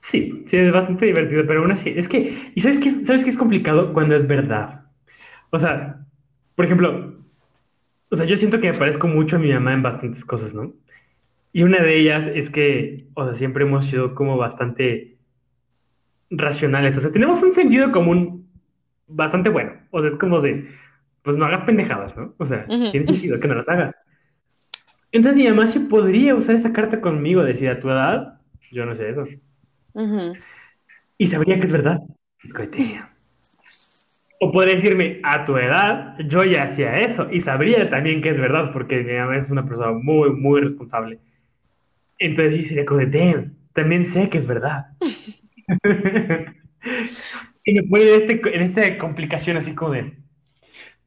Sí, 0.02 0.44
sí, 0.48 0.56
es 0.56 0.72
bastante 0.72 1.06
divertido, 1.06 1.46
pero 1.46 1.60
aún 1.60 1.72
así, 1.72 1.90
es 1.96 2.08
que, 2.08 2.52
¿y 2.54 2.60
sabes 2.60 2.78
qué, 2.78 2.88
es- 2.88 3.06
sabes 3.06 3.24
qué 3.24 3.30
es 3.30 3.36
complicado 3.36 3.92
cuando 3.92 4.14
es 4.16 4.26
verdad? 4.26 4.86
O 5.50 5.58
sea, 5.58 6.06
por 6.56 6.64
ejemplo, 6.66 7.16
o 8.10 8.16
sea, 8.16 8.26
yo 8.26 8.36
siento 8.36 8.60
que 8.60 8.72
me 8.72 8.78
parezco 8.78 9.08
mucho 9.08 9.36
a 9.36 9.38
mi 9.38 9.52
mamá 9.52 9.74
en 9.74 9.82
bastantes 9.82 10.24
cosas, 10.24 10.54
¿no? 10.54 10.72
Y 11.52 11.62
una 11.64 11.82
de 11.82 11.98
ellas 12.00 12.28
es 12.34 12.50
que, 12.50 13.08
o 13.14 13.24
sea, 13.24 13.34
siempre 13.34 13.64
hemos 13.64 13.86
sido 13.86 14.14
como 14.14 14.36
bastante 14.38 15.18
racionales, 16.30 16.96
o 16.96 17.00
sea, 17.00 17.12
tenemos 17.12 17.42
un 17.42 17.52
sentido 17.54 17.92
común 17.92 18.48
bastante 19.06 19.50
bueno, 19.50 19.72
o 19.90 20.00
sea, 20.00 20.10
es 20.10 20.16
como 20.16 20.40
de, 20.40 20.68
pues 21.22 21.36
no 21.36 21.44
hagas 21.44 21.62
pendejadas, 21.62 22.16
¿no? 22.16 22.34
O 22.38 22.44
sea, 22.46 22.66
Ujú. 22.68 22.90
tiene 22.90 23.06
sentido 23.06 23.38
que 23.40 23.48
no 23.48 23.54
las 23.56 23.68
hagas. 23.68 23.94
Entonces 25.12 25.36
mi 25.36 25.48
mamá 25.48 25.66
sí 25.66 25.78
podría 25.78 26.34
usar 26.34 26.54
esa 26.56 26.72
carta 26.72 27.00
conmigo, 27.00 27.42
decir 27.44 27.68
a 27.68 27.80
tu 27.80 27.88
edad, 27.90 28.40
yo 28.70 28.86
no 28.86 28.94
sé 28.94 29.10
eso. 29.10 29.24
Ujú. 29.94 30.32
Y 31.18 31.26
sabría 31.26 31.58
que 31.60 31.66
es 31.66 31.72
verdad. 31.72 32.00
O 34.40 34.50
podría 34.50 34.74
decirme, 34.74 35.20
a 35.22 35.44
tu 35.44 35.56
edad, 35.56 36.18
yo 36.26 36.42
ya 36.44 36.64
hacía 36.64 36.98
eso. 36.98 37.28
Y 37.30 37.40
sabría 37.40 37.88
también 37.88 38.20
que 38.22 38.30
es 38.30 38.38
verdad, 38.38 38.72
porque 38.72 39.02
mi 39.02 39.14
mamá 39.14 39.36
es 39.36 39.50
una 39.50 39.64
persona 39.64 39.92
muy, 39.92 40.30
muy 40.30 40.60
responsable. 40.60 41.20
Entonces 42.18 42.54
sí 42.54 42.64
sería 42.64 42.84
como 42.84 43.00
de, 43.00 43.06
damn, 43.06 43.56
también 43.72 44.04
sé 44.04 44.28
que 44.28 44.38
es 44.38 44.46
verdad. 44.46 44.86
y 47.64 47.74
me 47.74 47.82
pone 47.84 48.02
en, 48.02 48.20
este, 48.20 48.56
en 48.56 48.62
esta 48.62 48.98
complicación 48.98 49.56
así 49.56 49.74
como 49.74 49.92
de, 49.92 50.12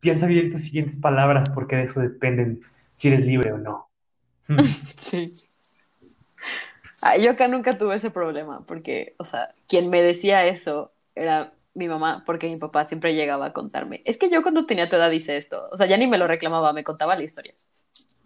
piensa 0.02 0.28
bien 0.28 0.52
tus 0.52 0.62
siguientes 0.62 0.98
palabras, 0.98 1.50
porque 1.50 1.76
de 1.76 1.84
eso 1.84 2.00
dependen 2.00 2.62
si 2.96 3.10
eres 3.10 3.22
libre 3.22 3.52
o 3.52 3.58
no. 3.58 3.90
Sí. 4.98 5.32
Ah, 7.08 7.18
yo 7.18 7.30
acá 7.30 7.48
nunca 7.48 7.78
tuve 7.78 7.98
ese 7.98 8.10
problema, 8.10 8.66
porque, 8.66 9.14
o 9.20 9.26
sea, 9.26 9.54
quien 9.68 9.92
me 9.92 10.02
decía 10.02 10.48
eso 10.48 10.92
era 11.14 11.54
mi 11.76 11.88
mamá, 11.88 12.24
porque 12.26 12.50
mi 12.50 12.58
papá 12.58 12.86
siempre 12.86 13.14
llegaba 13.14 13.46
a 13.46 13.54
contarme. 13.54 14.02
Es 14.06 14.18
que 14.18 14.32
yo 14.32 14.42
cuando 14.42 14.66
tenía 14.66 14.90
tu 14.90 14.96
edad 14.96 15.12
hice 15.12 15.38
esto. 15.38 15.70
O 15.72 15.78
sea, 15.78 15.86
ya 15.86 15.98
ni 15.98 16.08
me 16.08 16.18
lo 16.18 16.26
reclamaba, 16.26 16.74
me 16.74 16.84
contaba 16.84 17.16
la 17.16 17.22
historia. 17.22 17.54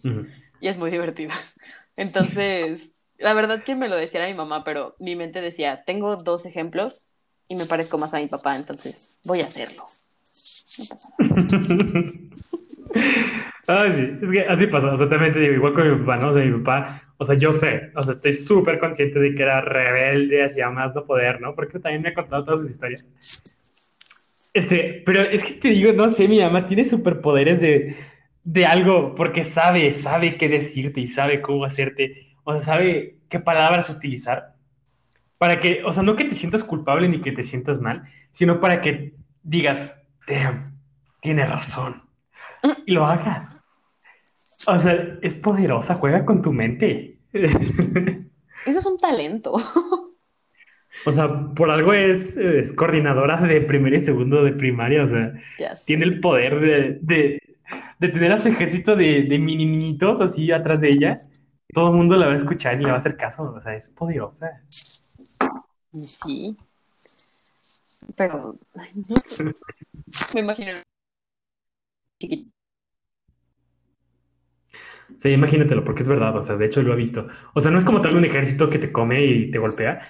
Ujú. 0.06 0.28
Y 0.62 0.70
es 0.70 0.78
muy 0.78 0.92
divertido. 0.92 1.34
Entonces, 1.98 2.94
la 3.18 3.34
verdad 3.34 3.66
que 3.66 3.76
me 3.76 3.90
lo 3.90 3.98
decía 3.98 4.22
era 4.22 4.30
mi 4.30 4.38
mamá, 4.38 4.64
pero 4.64 4.96
mi 4.98 5.18
mente 5.18 5.42
decía, 5.42 5.84
tengo 5.84 6.16
dos 6.16 6.46
ejemplos 6.46 7.02
y 7.50 7.58
me 7.58 7.66
parezco 7.66 7.98
más 7.98 8.14
a 8.14 8.20
mi 8.20 8.28
papá, 8.28 8.56
entonces 8.56 9.20
voy 9.26 9.42
a 9.42 9.48
hacerlo. 9.48 9.84
No 10.78 10.86
pasa 10.88 11.08
nada. 11.12 11.20
Ay, 13.68 13.92
sí, 13.92 14.26
es 14.26 14.32
que 14.32 14.48
así 14.48 14.68
pasa, 14.68 14.94
o 14.94 14.98
sea, 14.98 15.10
también 15.10 15.34
te 15.34 15.40
digo, 15.40 15.56
igual 15.56 15.74
con 15.74 15.92
mi 15.92 16.00
papá, 16.00 16.16
¿no? 16.18 16.32
O 16.32 16.36
sea, 16.36 16.46
mi 16.46 16.64
papá, 16.64 17.09
o 17.22 17.26
sea, 17.26 17.36
yo 17.36 17.51
sé, 17.51 17.91
o 17.95 18.01
sea, 18.01 18.13
estoy 18.13 18.34
súper 18.34 18.80
consciente 18.80 19.20
de 19.20 19.36
que 19.36 19.43
era 19.43 19.59
rebelde, 19.59 20.45
hacía 20.45 20.70
más 20.70 20.95
no 20.95 21.03
poder, 21.05 21.41
¿no? 21.41 21.53
Porque 21.53 21.78
también 21.78 22.01
me 22.01 22.09
ha 22.09 22.13
contado 22.13 22.45
todas 22.45 22.61
sus 22.61 22.72
historias. 22.72 23.05
Este, 24.53 25.03
pero 25.05 25.24
es 25.24 25.43
que 25.43 25.53
te 25.55 25.67
digo, 25.67 25.91
no 25.91 26.07
sé, 26.07 26.30
mi 26.30 26.39
mamá 26.39 26.65
tiene 26.65 26.86
superpoderes 26.86 27.59
de, 27.59 27.97
de 28.45 28.65
algo 28.65 29.15
porque 29.15 29.43
sabe, 29.43 29.91
sabe 29.91 30.38
qué 30.38 30.47
decirte 30.47 31.01
y 31.01 31.07
sabe 31.07 31.41
cómo 31.41 31.65
hacerte, 31.65 32.36
o 32.45 32.53
sea, 32.53 32.61
sabe 32.61 33.17
qué 33.28 33.39
palabras 33.39 33.89
utilizar 33.89 34.55
para 35.38 35.59
que, 35.59 35.84
o 35.84 35.91
sea, 35.91 36.03
no 36.03 36.15
que 36.15 36.24
te 36.26 36.36
sientas 36.36 36.63
culpable 36.63 37.09
ni 37.09 37.22
que 37.22 37.34
te 37.34 37.43
sientas 37.43 37.82
mal, 37.82 38.03
sino 38.32 38.61
para 38.61 38.82
que 38.82 39.13
digas, 39.43 39.93
damn, 40.26 40.80
tiene 41.22 41.45
razón, 41.45 42.01
y 42.86 42.93
lo 42.93 43.05
hagas. 43.05 43.59
O 44.72 44.80
sea, 44.80 45.17
es 45.22 45.39
poderosa, 45.39 45.95
juega 45.95 46.26
con 46.26 46.41
tu 46.41 46.51
mente. 46.51 47.17
Eso 47.34 48.80
es 48.80 48.86
un 48.86 48.97
talento. 48.97 49.53
O 51.05 51.13
sea, 51.13 51.28
por 51.55 51.70
algo 51.72 51.93
es, 51.93 52.36
es 52.36 52.74
coordinadora 52.74 53.39
de 53.39 53.61
primer 53.61 53.93
y 53.93 54.01
segundo 54.01 54.43
de 54.43 54.51
primaria, 54.51 55.03
o 55.03 55.07
sea, 55.07 55.32
tiene 55.86 56.03
el 56.03 56.20
poder 56.20 56.59
de, 56.59 56.99
de, 57.01 57.41
de 57.99 58.07
tener 58.09 58.32
a 58.34 58.39
su 58.39 58.49
ejército 58.49 58.97
de, 58.97 59.24
de 59.24 59.39
mini 59.39 59.65
niñitos 59.65 60.20
así 60.20 60.51
atrás 60.51 60.82
de 60.82 60.89
ella. 60.89 61.13
Todo 61.74 61.91
el 61.91 61.97
mundo 61.97 62.17
la 62.17 62.28
va 62.28 62.34
a 62.34 62.38
escuchar 62.38 62.76
y 62.82 62.84
le 62.84 62.89
va 62.89 62.95
a 62.95 62.99
hacer 62.99 63.15
caso, 63.15 63.43
o 63.43 63.61
sea, 63.61 63.76
es 63.76 63.88
poderosa. 63.89 64.61
Sí. 66.03 66.57
Pero, 68.15 68.57
ay, 68.76 68.89
no 69.07 69.15
sé. 69.26 69.43
Me 70.34 70.39
imagino. 70.41 70.74
chiquito. 72.20 72.59
Sí, 75.18 75.30
imagínatelo, 75.30 75.84
porque 75.84 76.01
es 76.01 76.07
verdad, 76.07 76.36
o 76.38 76.43
sea, 76.43 76.55
de 76.55 76.66
hecho 76.66 76.82
lo 76.82 76.93
he 76.93 76.95
visto. 76.95 77.28
O 77.53 77.62
sea, 77.62 77.72
no 77.72 77.80
es 77.80 77.86
como 77.86 78.01
tal 78.01 78.16
un 78.16 78.26
ejército 78.26 78.70
que 78.70 78.80
te 78.80 78.91
come 78.91 79.26
y 79.26 79.51
te 79.51 79.57
golpea, 79.57 80.07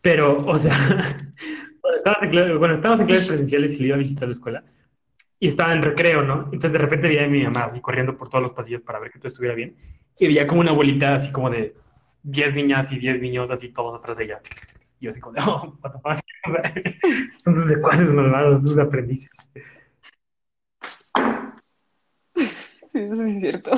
pero, 0.00 0.44
o 0.46 0.58
sea, 0.58 0.72
estabas 1.94 2.22
en 2.22 2.58
bueno, 2.58 2.74
estábamos 2.74 3.00
en 3.00 3.06
clases 3.06 3.28
presenciales 3.28 3.76
y 3.76 3.78
le 3.80 3.86
iba 3.88 3.96
a 3.96 3.98
visitar 3.98 4.28
la 4.28 4.34
escuela 4.34 4.64
y 5.42 5.48
estaba 5.48 5.72
en 5.74 5.82
recreo, 5.82 6.22
¿no? 6.22 6.44
Entonces 6.52 6.72
de 6.72 6.78
repente 6.78 7.08
veía 7.08 7.24
a 7.24 7.28
mi 7.28 7.42
mamá 7.42 7.64
así 7.64 7.80
corriendo 7.80 8.16
por 8.16 8.28
todos 8.28 8.42
los 8.42 8.52
pasillos 8.52 8.82
para 8.82 9.00
ver 9.00 9.10
que 9.10 9.18
todo 9.18 9.28
estuviera 9.28 9.56
bien 9.56 9.76
y 10.18 10.28
veía 10.28 10.46
como 10.46 10.60
una 10.60 10.70
abuelita 10.70 11.08
así 11.08 11.32
como 11.32 11.50
de 11.50 11.74
10 12.22 12.54
niñas 12.54 12.92
y 12.92 12.98
10 13.00 13.20
niños 13.20 13.50
así 13.50 13.70
todos 13.70 13.98
atrás 13.98 14.18
de 14.18 14.24
ella. 14.24 14.40
Y 15.00 15.06
yo 15.06 15.10
así 15.10 15.20
como 15.20 15.34
de, 15.34 15.42
oh, 15.44 15.76
what 15.82 15.92
the 15.92 15.98
fuck. 15.98 16.20
Son 17.44 17.54
sus 17.56 17.66
secuaces 17.66 18.12
malvados, 18.12 18.62
sus 18.62 18.78
aprendices. 18.78 19.50
Eso 22.94 23.16
sí 23.16 23.22
es 23.22 23.40
cierto. 23.40 23.70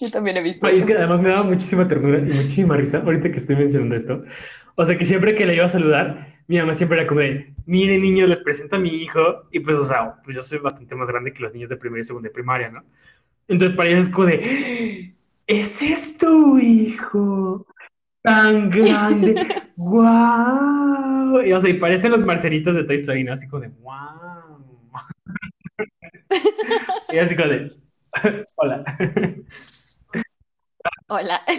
Yo 0.00 0.10
también 0.10 0.36
he 0.38 0.42
visto 0.42 0.66
es 0.66 0.78
eso. 0.78 0.86
que 0.86 0.94
además 0.94 1.22
me 1.22 1.30
daba 1.30 1.44
muchísima 1.44 1.86
ternura 1.86 2.18
y 2.18 2.22
muchísima 2.22 2.76
risa 2.76 2.98
ahorita 2.98 3.30
que 3.30 3.38
estoy 3.38 3.56
mencionando 3.56 3.94
esto. 3.94 4.24
O 4.74 4.84
sea, 4.84 4.98
que 4.98 5.04
siempre 5.04 5.36
que 5.36 5.46
le 5.46 5.54
iba 5.54 5.66
a 5.66 5.68
saludar, 5.68 6.34
mi 6.48 6.58
mamá 6.58 6.74
siempre 6.74 6.98
era 6.98 7.06
como 7.06 7.20
de, 7.20 7.54
miren 7.66 8.02
niños, 8.02 8.28
les 8.28 8.38
presento 8.38 8.76
a 8.76 8.78
mi 8.78 8.90
hijo. 8.90 9.44
Y 9.52 9.60
pues, 9.60 9.78
o 9.78 9.86
sea, 9.86 10.16
pues 10.24 10.36
yo 10.36 10.42
soy 10.42 10.58
bastante 10.58 10.94
más 10.94 11.08
grande 11.08 11.32
que 11.32 11.42
los 11.42 11.52
niños 11.52 11.68
de 11.68 11.76
primera 11.76 12.02
y 12.02 12.04
segunda 12.04 12.28
de 12.28 12.34
primaria, 12.34 12.70
¿no? 12.70 12.82
Entonces 13.48 13.76
para 13.76 13.90
ellos 13.90 14.06
es 14.06 14.12
como 14.12 14.26
de, 14.28 15.14
ese 15.46 15.92
es 15.92 16.16
tu 16.16 16.58
hijo, 16.58 17.66
tan 18.22 18.70
grande, 18.70 19.34
wow. 19.76 21.42
Y, 21.44 21.52
o 21.52 21.60
sea, 21.60 21.70
y 21.70 21.74
parecen 21.74 22.12
los 22.12 22.24
marcelitos 22.24 22.74
de 22.74 22.84
Toy 22.84 22.96
Story, 22.96 23.24
¿no? 23.24 23.34
Así 23.34 23.46
como 23.46 23.62
de, 23.62 23.68
wow. 23.80 24.90
Y 27.12 27.18
así 27.18 27.36
como 27.36 27.48
de, 27.48 27.72
hola. 28.56 28.84
Hola. 31.08 31.40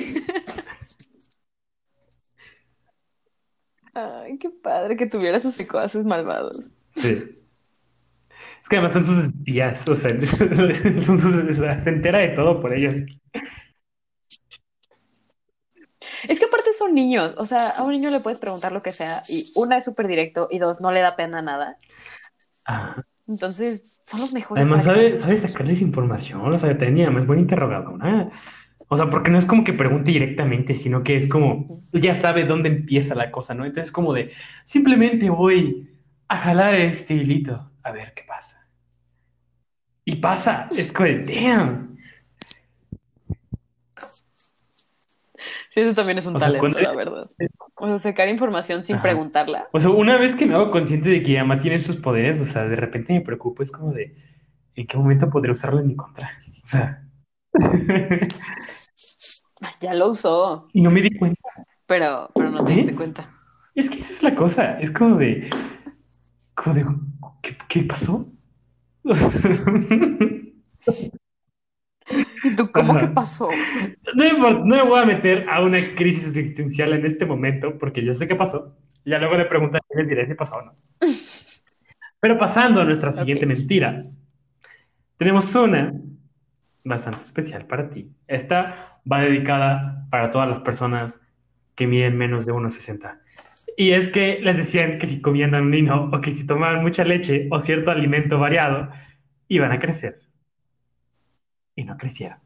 Ay, 3.94 4.38
qué 4.38 4.50
padre 4.50 4.98
que 4.98 5.06
tuviera 5.08 5.40
sus 5.40 5.56
secuaces 5.56 6.04
malvados. 6.06 6.60
Sí. 6.96 7.42
Es 8.62 8.70
que 8.70 8.78
además 8.78 8.94
son 8.94 9.06
sus 9.06 9.26
espías, 9.26 9.88
o 9.88 9.94
sea, 9.96 10.12
son 11.06 11.20
sus- 11.20 11.58
o 11.58 11.62
sea, 11.62 11.80
se 11.80 11.90
entera 11.92 12.20
de 12.20 12.30
todo 12.30 12.60
por 12.62 12.74
ellos. 12.74 12.96
Es 16.28 16.40
que 16.40 16.46
aparte 16.46 16.74
son 16.78 16.94
niños, 16.94 17.34
o 17.38 17.46
sea, 17.46 17.70
a 17.70 17.84
un 17.84 17.92
niño 17.92 18.10
le 18.10 18.20
puedes 18.20 18.40
preguntar 18.40 18.72
lo 18.72 18.82
que 18.82 18.92
sea 18.92 19.22
y 19.30 19.52
una 19.56 19.78
es 19.78 19.86
súper 19.86 20.08
directo 20.08 20.48
y 20.52 20.60
dos 20.60 20.82
no 20.82 20.92
le 20.92 21.00
da 21.02 21.16
pena 21.16 21.42
nada. 21.42 21.78
Entonces, 23.28 24.02
son 24.06 24.20
los 24.22 24.34
mejores. 24.34 24.62
Además, 24.62 24.84
sabe, 24.84 25.12
sabe 25.20 25.38
sacarles 25.38 25.82
información, 25.82 26.54
o 26.54 26.58
sea, 26.58 26.78
también 26.78 27.08
además 27.08 27.24
es 27.24 27.28
buen 27.28 27.40
interrogadora. 27.40 28.30
O 28.88 28.98
sea, 28.98 29.10
porque 29.10 29.32
no 29.32 29.40
es 29.40 29.46
como 29.46 29.64
que 29.64 29.74
pregunte 29.74 30.12
directamente, 30.12 30.76
sino 30.76 31.02
que 31.02 31.16
es 31.16 31.28
como, 31.28 31.68
ya 31.92 32.14
sabe 32.14 32.46
dónde 32.46 32.70
empieza 32.70 33.16
la 33.16 33.32
cosa, 33.32 33.56
¿no? 33.56 33.66
Entonces, 33.66 33.92
como 33.92 34.14
de, 34.14 34.32
simplemente 34.66 35.30
voy 35.30 35.90
a 36.28 36.38
jalar 36.38 36.76
este 36.76 37.16
hilito, 37.16 37.72
a 37.82 37.92
ver 37.92 38.14
qué 38.14 38.24
pasa. 38.28 38.68
Y 40.04 40.18
pasa, 40.18 40.70
es 40.72 40.92
como 40.92 41.10
de, 41.10 41.24
damn. 41.24 41.98
Sí, 45.74 45.82
eso 45.82 45.96
también 45.96 46.20
es 46.20 46.26
un 46.28 46.36
O 46.36 46.40
talento, 46.40 46.80
la 46.80 46.94
verdad. 46.94 47.30
O 47.78 47.88
sea, 47.88 48.00
sacar 48.00 48.30
información 48.30 48.84
sin 48.84 48.96
Ajá. 48.96 49.04
preguntarla. 49.04 49.68
O 49.72 49.80
sea, 49.80 49.90
una 49.90 50.18
vez 50.18 50.36
que 50.36 50.46
me 50.46 50.56
hago 50.56 50.72
consciente 50.72 51.10
de 51.10 51.22
que 51.22 51.34
Yama 51.34 51.60
tiene 51.60 51.76
estos 51.76 51.98
poderes, 51.98 52.40
o 52.42 52.46
sea, 52.46 52.66
de 52.68 52.76
repente 52.76 53.14
me 53.14 53.22
preocupo, 53.22 53.64
es 53.64 53.72
como 53.72 53.92
de, 53.92 54.16
¿en 54.76 54.88
qué 54.88 54.98
momento 54.98 55.30
podré 55.30 55.52
usarlo 55.52 55.80
en 55.82 55.88
mi 55.88 55.96
contra? 55.96 56.32
O 56.64 56.68
sea, 56.68 57.02
Ya 59.82 59.94
lo 59.94 60.10
usó, 60.10 60.68
y 60.74 60.82
no 60.82 60.92
me 60.92 61.02
di 61.02 61.18
cuenta. 61.18 61.40
pero, 61.86 62.30
pero 62.36 62.52
no 62.52 62.64
te 62.64 62.74
diste 62.74 62.96
cuenta. 62.96 63.32
Es 63.74 63.90
que 63.90 64.00
esa 64.00 64.14
es 64.14 64.24
la 64.24 64.36
cosa, 64.36 64.80
es 64.80 64.92
como 64.92 65.18
de, 65.18 65.50
como 66.54 66.76
de, 66.76 66.86
¿qué, 67.42 67.58
qué 67.68 67.84
pasó? 67.84 68.28
¿Y 72.46 72.56
tú 72.56 72.72
cómo 72.72 72.94
Ajá. 72.94 73.02
que 73.08 73.08
pasó? 73.14 73.50
No, 74.14 74.52
no 74.66 74.76
me 74.76 74.84
voy 74.84 75.00
a 75.00 75.06
meter 75.06 75.46
a 75.50 75.62
una 75.62 75.80
crisis 75.96 76.36
existencial 76.36 76.94
en 76.94 77.06
este 77.06 77.26
momento, 77.26 77.78
porque 77.78 78.04
yo 78.04 78.14
sé 78.14 78.28
qué 78.28 78.36
pasó. 78.36 78.78
Ya 79.04 79.18
luego 79.20 79.36
le 79.36 79.46
preguntaré 79.46 79.84
y 79.94 79.98
les 79.98 80.08
diré 80.08 80.28
si 80.28 80.36
pasó 80.36 80.58
o 80.58 80.66
no. 80.66 80.76
Pero 82.20 82.38
pasando 82.38 82.82
a 82.82 82.86
nuestra 82.86 83.12
siguiente 83.12 83.46
Ok. 83.46 83.52
mentira, 83.52 84.02
tenemos 85.18 85.54
una 85.56 85.94
bastante 86.86 87.22
especial 87.22 87.66
para 87.66 87.90
ti. 87.90 88.10
Esta 88.28 89.00
va 89.12 89.22
dedicada 89.22 90.08
para 90.10 90.32
todas 90.32 90.48
las 90.50 90.60
personas 90.60 91.20
que 91.76 91.88
miden 91.88 92.18
menos 92.18 92.46
de 92.46 92.54
1,60. 92.54 93.20
Y 93.78 93.92
es 93.92 94.10
que 94.10 94.40
les 94.42 94.58
decían 94.58 95.00
que 95.00 95.08
si 95.08 95.20
comían 95.22 95.52
danonino 95.52 96.10
o 96.12 96.22
que 96.22 96.32
si 96.32 96.46
tomaban 96.46 96.84
mucha 96.84 97.04
leche 97.04 97.48
o 97.52 97.60
cierto 97.60 97.92
alimento 97.92 98.38
variado, 98.40 98.90
iban 99.48 99.72
a 99.72 99.80
crecer. 99.80 100.22
Y 101.76 101.84
no 101.84 101.98
crecieron. 101.98 102.38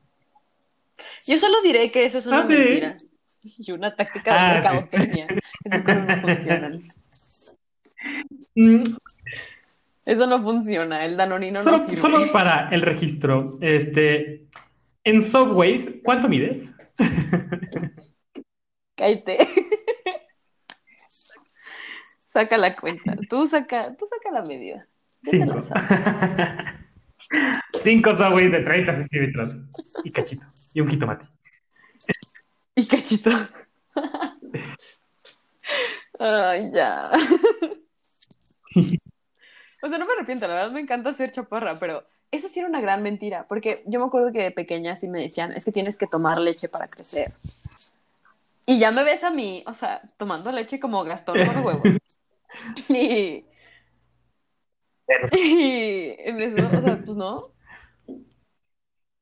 Yo 1.25 1.39
solo 1.39 1.61
diré 1.61 1.89
que 1.91 2.05
eso 2.05 2.17
es 2.17 2.25
una 2.27 2.39
Ah, 2.41 2.47
¿sí? 2.47 2.53
mentira. 2.53 2.97
Y 3.41 3.71
una 3.71 3.95
táctica 3.95 4.33
de 4.33 4.37
Ah, 4.39 4.47
sí. 4.49 4.53
mercadotecnia. 4.55 5.27
Esas 5.63 5.81
cosas 5.83 6.07
no 6.07 6.21
funcionan. 6.21 6.83
Mm, 8.55 8.83
Eso 10.05 10.27
no 10.27 10.43
funciona. 10.43 11.05
El 11.05 11.15
danonino 11.15 11.61
Solo, 11.63 11.77
no 11.77 11.87
sirve. 11.87 12.01
solo 12.01 12.31
para 12.33 12.67
el 12.69 12.81
registro, 12.81 13.43
este, 13.61 14.45
en 15.05 15.23
Subways, 15.23 15.89
¿cuánto 16.03 16.27
mides? 16.27 16.73
Cállate. 18.95 19.37
saca 22.19 22.57
la 22.57 22.75
cuenta. 22.75 23.15
Tú 23.29 23.47
saca, 23.47 23.95
tú 23.95 24.05
saca 24.09 24.31
la 24.33 24.41
medida. 24.45 24.85
Ya 25.23 25.31
te 25.31 25.45
la 25.45 26.88
Cinco. 27.83 28.15
Subways 28.17 28.51
de 28.51 28.61
30 28.61 28.97
centímetros 28.97 29.57
y 30.03 30.11
cachito 30.11 30.45
y 30.73 30.81
un 30.81 30.89
jitomate. 30.89 31.25
Y 32.75 32.87
cachito. 32.87 33.31
Ay, 36.19 36.71
ya. 36.73 37.11
O 39.81 39.87
sea, 39.87 39.97
no 39.97 40.05
me 40.05 40.13
arrepiento, 40.13 40.47
la 40.47 40.53
verdad 40.55 40.71
me 40.71 40.81
encanta 40.81 41.13
ser 41.13 41.31
chaparra, 41.31 41.75
pero 41.75 42.05
esa 42.31 42.49
sí 42.49 42.59
era 42.59 42.67
una 42.67 42.81
gran 42.81 43.01
mentira, 43.01 43.45
porque 43.47 43.83
yo 43.85 43.99
me 43.99 44.07
acuerdo 44.07 44.31
que 44.31 44.43
de 44.43 44.51
pequeña 44.51 44.95
sí 44.95 45.07
me 45.07 45.21
decían, 45.21 45.53
es 45.53 45.63
que 45.65 45.71
tienes 45.71 45.97
que 45.97 46.07
tomar 46.07 46.39
leche 46.39 46.67
para 46.67 46.87
crecer. 46.87 47.27
Y 48.65 48.77
ya 48.77 48.91
me 48.91 49.03
ves 49.03 49.23
a 49.23 49.31
mí, 49.31 49.63
o 49.65 49.73
sea, 49.73 50.01
tomando 50.17 50.51
leche 50.51 50.79
como 50.79 51.03
Gastón 51.03 51.45
con 51.45 51.65
huevos. 51.65 51.83
Y, 52.89 53.45
y 55.37 56.15
en 56.19 56.41
eso, 56.41 56.57
o 56.77 56.81
sea, 56.81 56.97
pues 57.03 57.17
no. 57.17 57.41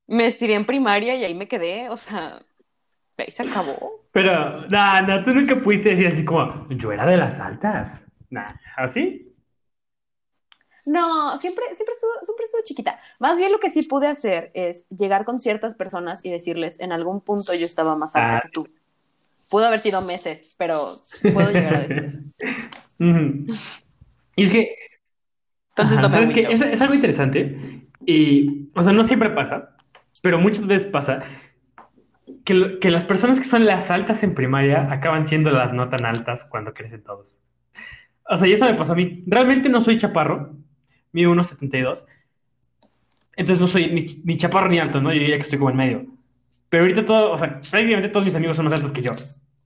Me 0.07 0.27
estiré 0.27 0.53
en 0.53 0.65
primaria 0.65 1.15
y 1.15 1.23
ahí 1.25 1.33
me 1.33 1.47
quedé, 1.47 1.89
o 1.89 1.97
sea, 1.97 2.41
ahí 3.17 3.31
se 3.31 3.43
acabó. 3.43 4.05
Pero, 4.11 4.61
no, 4.67 5.01
no, 5.01 5.23
tú 5.23 5.31
nunca 5.31 5.57
pudiste 5.57 5.89
decir 5.89 6.07
así 6.07 6.23
como, 6.25 6.67
yo 6.69 6.91
era 6.91 7.05
de 7.05 7.17
las 7.17 7.39
altas. 7.39 8.03
Nah, 8.29 8.47
¿así? 8.77 9.23
No, 10.85 11.35
siempre, 11.38 11.65
siempre 11.75 11.93
estuve, 11.93 12.11
siempre 12.23 12.45
estuve 12.45 12.63
chiquita. 12.63 12.99
Más 13.19 13.38
bien 13.38 13.51
lo 13.51 13.59
que 13.59 13.69
sí 13.69 13.81
pude 13.83 14.07
hacer 14.07 14.51
es 14.53 14.88
llegar 14.89 15.25
con 15.25 15.38
ciertas 15.39 15.75
personas 15.75 16.23
y 16.23 16.29
decirles, 16.29 16.79
en 16.79 16.93
algún 16.93 17.19
punto 17.19 17.53
yo 17.53 17.65
estaba 17.65 17.95
más 17.97 18.15
alta 18.15 18.38
Ah. 18.38 18.41
que 18.43 18.49
tú. 18.49 18.65
Pudo 19.49 19.65
haber 19.65 19.79
sido 19.79 20.01
meses, 20.01 20.55
pero 20.57 20.95
puedo 21.33 21.51
llegar 21.51 21.75
a 21.75 21.79
decir. 21.88 22.21
Y 24.38 24.45
es 24.45 24.51
que, 24.51 24.75
Entonces 25.78 25.97
Ajá, 25.99 26.07
no 26.21 26.28
me. 26.28 26.39
Es, 26.41 26.61
es 26.61 26.82
algo 26.82 26.93
interesante 26.95 27.84
y, 28.05 28.69
o 28.73 28.82
sea, 28.84 28.93
no 28.93 29.03
siempre 29.03 29.30
pasa, 29.30 29.75
pero 30.23 30.39
muchas 30.39 30.65
veces 30.65 30.88
pasa 30.88 31.23
que, 32.45 32.53
lo- 32.53 32.80
que 32.80 32.89
las 32.89 33.03
personas 33.03 33.39
que 33.39 33.45
son 33.45 33.65
las 33.65 33.91
altas 33.91 34.23
en 34.23 34.34
primaria 34.34 34.91
acaban 34.91 35.28
siendo 35.28 35.51
las 35.51 35.73
no 35.73 35.89
tan 35.89 36.05
altas 36.05 36.45
cuando 36.45 36.73
crecen 36.73 37.03
todos. 37.03 37.38
O 38.30 38.38
sea, 38.38 38.47
y 38.47 38.53
eso 38.53 38.65
me 38.65 38.73
pasó 38.73 38.93
a 38.93 38.95
mí. 38.95 39.23
Realmente 39.28 39.69
no 39.69 39.82
soy 39.82 39.97
chaparro, 39.99 40.53
mido 41.11 41.32
1,72, 41.34 42.03
entonces 43.36 43.59
no 43.59 43.67
soy 43.67 43.91
ni, 43.91 44.05
ni 44.23 44.38
chaparro 44.38 44.69
ni 44.69 44.80
alto, 44.80 44.99
¿no? 44.99 45.13
Yo 45.13 45.19
diría 45.19 45.36
que 45.36 45.43
estoy 45.43 45.59
como 45.59 45.69
en 45.69 45.78
medio. 45.78 46.05
Pero 46.69 46.84
ahorita 46.84 47.05
todo, 47.05 47.32
o 47.32 47.38
sea, 47.38 47.59
prácticamente 47.71 48.09
todos 48.09 48.25
mis 48.25 48.36
amigos 48.36 48.55
son 48.57 48.65
más 48.65 48.73
altos 48.73 48.91
que 48.91 49.01
yo. 49.01 49.11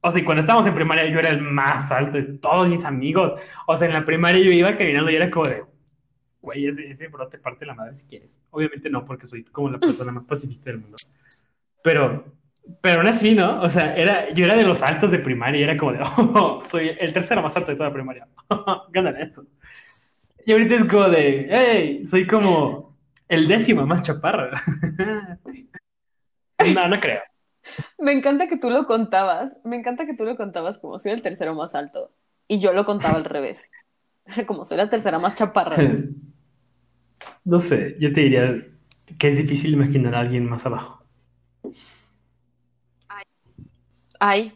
O 0.02 0.12
sea, 0.12 0.20
y 0.20 0.24
cuando 0.24 0.42
estábamos 0.42 0.68
en 0.68 0.76
primaria 0.76 1.06
yo 1.10 1.20
era 1.20 1.30
el 1.30 1.42
más 1.42 1.92
alto 1.92 2.18
de 2.18 2.24
todos 2.24 2.68
mis 2.68 2.84
amigos. 2.86 3.34
O 3.68 3.78
sea, 3.78 3.88
en 3.88 3.94
la 3.94 4.06
primaria 4.06 4.44
yo 4.44 4.52
iba 4.52 4.76
caminando 4.78 5.10
y 5.10 5.16
era 5.16 5.32
como 5.32 5.48
de, 5.48 5.64
güey, 6.42 6.68
ese, 6.68 6.90
ese 6.90 7.08
bro 7.08 7.28
te 7.28 7.38
parte 7.38 7.66
la 7.66 7.76
madre 7.76 7.98
si 7.98 8.06
quieres. 8.06 8.40
Obviamente 8.50 8.90
no, 8.90 9.06
porque 9.06 9.28
soy 9.28 9.44
como 9.44 9.70
la 9.70 9.80
persona 9.80 10.12
más 10.12 10.26
pacifista 10.26 10.72
del 10.72 10.80
mundo. 10.80 10.98
Pero, 11.84 12.26
pero 12.82 13.02
aún 13.02 13.08
así, 13.08 13.36
¿no? 13.36 13.62
O 13.62 13.70
sea, 13.70 13.96
era, 13.96 14.34
yo 14.34 14.46
era 14.46 14.56
de 14.56 14.64
los 14.64 14.82
altos 14.82 15.12
de 15.12 15.20
primaria 15.20 15.60
y 15.60 15.64
era 15.64 15.78
como 15.78 15.94
de, 15.94 16.00
oh, 16.02 16.64
soy 16.70 16.92
el 17.00 17.14
tercero 17.14 17.42
más 17.42 17.56
alto 17.56 17.72
de 17.72 17.78
toda 17.78 17.90
la 17.90 17.94
primaria. 17.94 18.28
Gánale 18.92 19.24
eso. 19.24 19.46
Y 20.46 20.54
ahorita 20.54 20.76
es 20.76 20.86
como 20.86 21.10
de, 21.10 21.48
hey, 21.50 22.08
soy 22.08 22.26
como 22.26 22.98
el 23.28 23.48
décimo 23.48 23.86
más 23.86 24.04
chaparro. 24.04 24.52
no, 26.76 26.88
no 26.88 27.00
creo. 27.00 27.22
Me 28.00 28.12
encanta 28.12 28.48
que 28.48 28.58
tú 28.58 28.70
lo 28.70 28.86
contabas, 28.86 29.56
me 29.64 29.76
encanta 29.76 30.06
que 30.06 30.16
tú 30.16 30.26
lo 30.26 30.36
contabas 30.36 30.80
como 30.80 30.98
soy 30.98 31.12
el 31.12 31.22
tercero 31.22 31.54
más 31.54 31.76
alto 31.76 32.12
y 32.48 32.60
yo 32.60 32.74
lo 32.74 32.86
contaba 32.86 33.18
al 33.18 33.26
revés, 33.26 33.70
como 34.48 34.66
soy 34.66 34.78
la 34.78 34.90
tercera 34.90 35.20
más 35.20 35.36
chaparra. 35.36 35.78
No 37.46 37.60
sé, 37.60 37.98
yo 38.00 38.12
te 38.14 38.22
diría 38.22 38.66
que 39.20 39.28
es 39.30 39.38
difícil 39.38 39.74
imaginar 39.74 40.16
a 40.16 40.20
alguien 40.22 40.50
más 40.50 40.66
abajo. 40.66 41.04
Ay, 44.20 44.54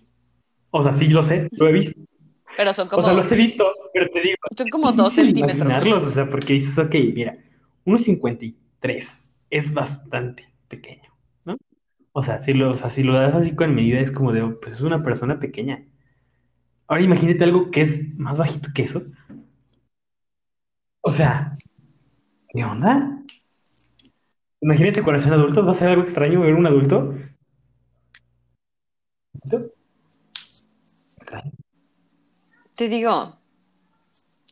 O 0.72 0.84
sea, 0.84 0.94
sí 0.94 1.08
lo 1.08 1.24
sé, 1.24 1.48
lo 1.54 1.68
he 1.68 1.72
visto. 1.72 2.00
pero 2.56 2.74
son 2.74 2.88
O 2.88 2.90
como, 2.90 3.04
sea, 3.04 3.14
los 3.14 3.32
he 3.32 3.36
visto, 3.36 3.66
pero 3.94 4.10
te 4.12 4.22
digo, 4.22 4.36
son 4.58 4.70
como 4.70 4.92
dos 4.92 5.14
centímetros. 5.14 5.58
imaginarlos, 5.58 6.04
o 6.04 6.12
sea, 6.12 6.30
porque 6.30 6.54
dices, 6.54 6.78
ok, 6.78 6.96
mira, 7.14 7.38
1.53 7.86 9.40
es 9.50 9.74
bastante 9.74 10.46
pequeño, 10.68 11.12
¿no? 11.46 11.58
O 12.14 12.24
sea, 12.24 12.40
si 12.40 12.54
lo, 12.54 12.72
o 12.72 12.78
sea, 12.78 12.90
si 12.90 13.04
lo 13.04 13.14
das 13.20 13.36
así 13.36 13.56
con 13.56 13.76
medida, 13.76 14.00
es 14.00 14.12
como 14.12 14.32
de, 14.34 14.42
oh, 14.44 14.58
pues 14.62 14.76
es 14.76 14.82
una 14.82 15.04
persona 15.04 15.40
pequeña. 15.40 15.84
Ahora 16.88 17.04
imagínate 17.04 17.44
algo 17.44 17.70
que 17.72 17.82
es 17.82 18.18
más 18.18 18.38
bajito 18.40 18.70
que 18.74 18.84
eso. 18.84 19.04
O 21.02 21.12
sea, 21.12 21.56
¿qué 22.56 22.64
onda? 22.64 23.20
Imagínate 24.62 25.04
cuando 25.04 25.22
sean 25.22 25.34
adultos, 25.34 25.68
va 25.68 25.72
a 25.72 25.76
ser 25.76 25.90
algo 25.90 26.04
extraño 26.04 26.42
ver 26.42 26.56
un 26.56 26.66
adulto. 26.66 27.14
Te 32.76 32.90
digo, 32.90 33.38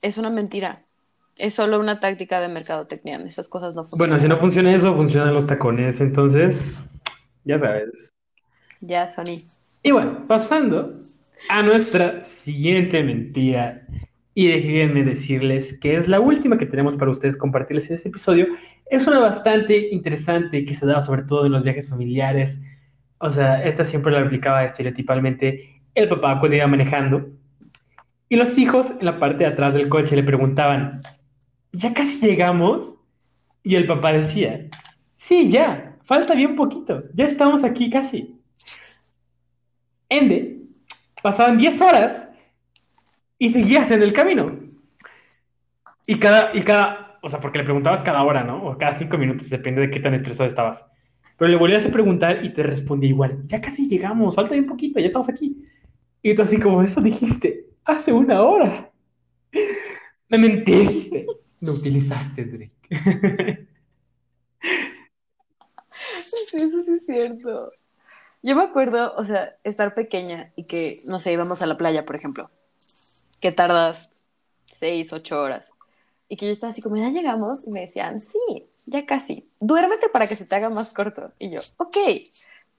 es 0.01 0.17
una 0.17 0.29
mentira. 0.29 0.77
Es 1.37 1.55
solo 1.55 1.79
una 1.79 1.99
táctica 1.99 2.39
de 2.39 2.47
mercadotecnia. 2.47 3.17
Esas 3.25 3.47
cosas 3.47 3.75
no 3.75 3.83
funcionan. 3.83 4.09
Bueno, 4.09 4.21
si 4.21 4.27
no 4.29 4.39
funciona 4.39 4.75
eso, 4.75 4.95
funcionan 4.95 5.33
los 5.33 5.47
tacones, 5.47 5.99
entonces, 5.99 6.83
ya 7.43 7.57
sabes. 7.59 7.89
Ya, 8.81 9.11
Sony. 9.11 9.41
Y 9.81 9.91
bueno, 9.91 10.25
pasando 10.27 10.99
a 11.49 11.63
nuestra 11.63 12.23
siguiente 12.23 13.01
mentira. 13.01 13.81
Y 14.35 14.47
déjenme 14.47 15.03
decirles 15.03 15.77
que 15.79 15.95
es 15.95 16.07
la 16.07 16.19
última 16.19 16.57
que 16.57 16.65
tenemos 16.65 16.95
para 16.95 17.11
ustedes 17.11 17.37
compartirles 17.37 17.89
en 17.89 17.95
este 17.97 18.09
episodio. 18.09 18.47
Es 18.89 19.05
una 19.05 19.19
bastante 19.19 19.89
interesante 19.89 20.65
que 20.65 20.73
se 20.73 20.85
daba 20.85 21.01
sobre 21.01 21.23
todo 21.23 21.45
en 21.45 21.51
los 21.51 21.63
viajes 21.63 21.87
familiares. 21.87 22.59
O 23.19 23.29
sea, 23.29 23.63
esta 23.63 23.83
siempre 23.83 24.11
la 24.11 24.21
aplicaba 24.21 24.63
estereotipalmente 24.63 25.81
el 25.93 26.09
papá 26.09 26.39
cuando 26.39 26.57
iba 26.57 26.67
manejando. 26.67 27.29
Y 28.27 28.35
los 28.35 28.57
hijos 28.57 28.91
en 28.99 29.05
la 29.05 29.19
parte 29.19 29.43
de 29.43 29.51
atrás 29.51 29.75
del 29.75 29.89
coche 29.89 30.15
le 30.15 30.23
preguntaban, 30.23 31.03
¿ya 31.71 31.93
casi 31.93 32.19
llegamos? 32.25 32.95
Y 33.63 33.75
el 33.75 33.85
papá 33.85 34.13
decía, 34.13 34.67
sí, 35.15 35.49
ya, 35.49 35.97
falta 36.05 36.33
bien 36.33 36.55
poquito, 36.55 37.03
ya 37.13 37.25
estamos 37.25 37.63
aquí 37.63 37.91
casi. 37.91 38.39
Ende, 40.09 40.57
pasaban 41.21 41.57
10 41.57 41.81
horas 41.81 42.27
y 43.37 43.49
seguías 43.49 43.91
en 43.91 44.01
el 44.01 44.13
camino. 44.13 44.59
Y 46.05 46.19
cada, 46.19 46.55
y 46.55 46.63
cada, 46.63 47.19
o 47.21 47.29
sea, 47.29 47.39
porque 47.39 47.59
le 47.59 47.63
preguntabas 47.63 48.01
cada 48.01 48.23
hora, 48.23 48.43
¿no? 48.43 48.63
O 48.65 48.77
cada 48.77 48.95
5 48.95 49.17
minutos, 49.17 49.49
depende 49.49 49.81
de 49.81 49.91
qué 49.91 49.99
tan 49.99 50.13
estresado 50.13 50.47
estabas. 50.49 50.83
Pero 51.37 51.49
le 51.49 51.57
volvías 51.57 51.85
a 51.85 51.91
preguntar 51.91 52.43
y 52.45 52.53
te 52.53 52.63
respondía 52.63 53.09
igual, 53.09 53.41
ya 53.47 53.61
casi 53.61 53.87
llegamos, 53.87 54.35
falta 54.35 54.53
bien 54.53 54.65
poquito, 54.65 54.99
ya 54.99 55.07
estamos 55.07 55.29
aquí. 55.29 55.65
Y 56.21 56.35
tú 56.35 56.41
así 56.41 56.57
como, 56.59 56.81
eso 56.81 57.01
dijiste, 57.01 57.67
hace 57.83 58.13
una 58.13 58.41
hora. 58.41 58.91
Me 60.29 60.37
mentiste. 60.37 61.25
Me 61.59 61.71
utilizaste, 61.71 62.45
Drake. 62.45 63.67
Eso 66.53 66.83
sí 66.83 66.91
es 66.91 67.05
cierto. 67.05 67.71
Yo 68.41 68.55
me 68.55 68.63
acuerdo, 68.63 69.13
o 69.15 69.23
sea, 69.23 69.55
estar 69.63 69.95
pequeña 69.95 70.51
y 70.55 70.65
que, 70.65 70.99
no 71.07 71.17
sé, 71.17 71.31
íbamos 71.31 71.61
a 71.61 71.65
la 71.65 71.77
playa, 71.77 72.05
por 72.05 72.15
ejemplo, 72.15 72.51
que 73.43 73.51
tardas 73.51 74.09
seis, 74.71 75.11
ocho 75.11 75.39
horas. 75.39 75.73
Y 76.29 76.37
que 76.37 76.45
yo 76.45 76.51
estaba 76.53 76.71
así 76.71 76.81
como, 76.81 76.95
ya 76.95 77.09
llegamos, 77.09 77.67
y 77.67 77.71
me 77.71 77.81
decían, 77.81 78.21
sí, 78.21 78.39
ya 78.87 79.05
casi, 79.05 79.49
duérmete 79.59 80.07
para 80.07 80.27
que 80.27 80.37
se 80.37 80.45
te 80.45 80.55
haga 80.55 80.69
más 80.69 80.91
corto. 80.91 81.33
Y 81.37 81.51
yo, 81.51 81.59
ok. 81.77 81.97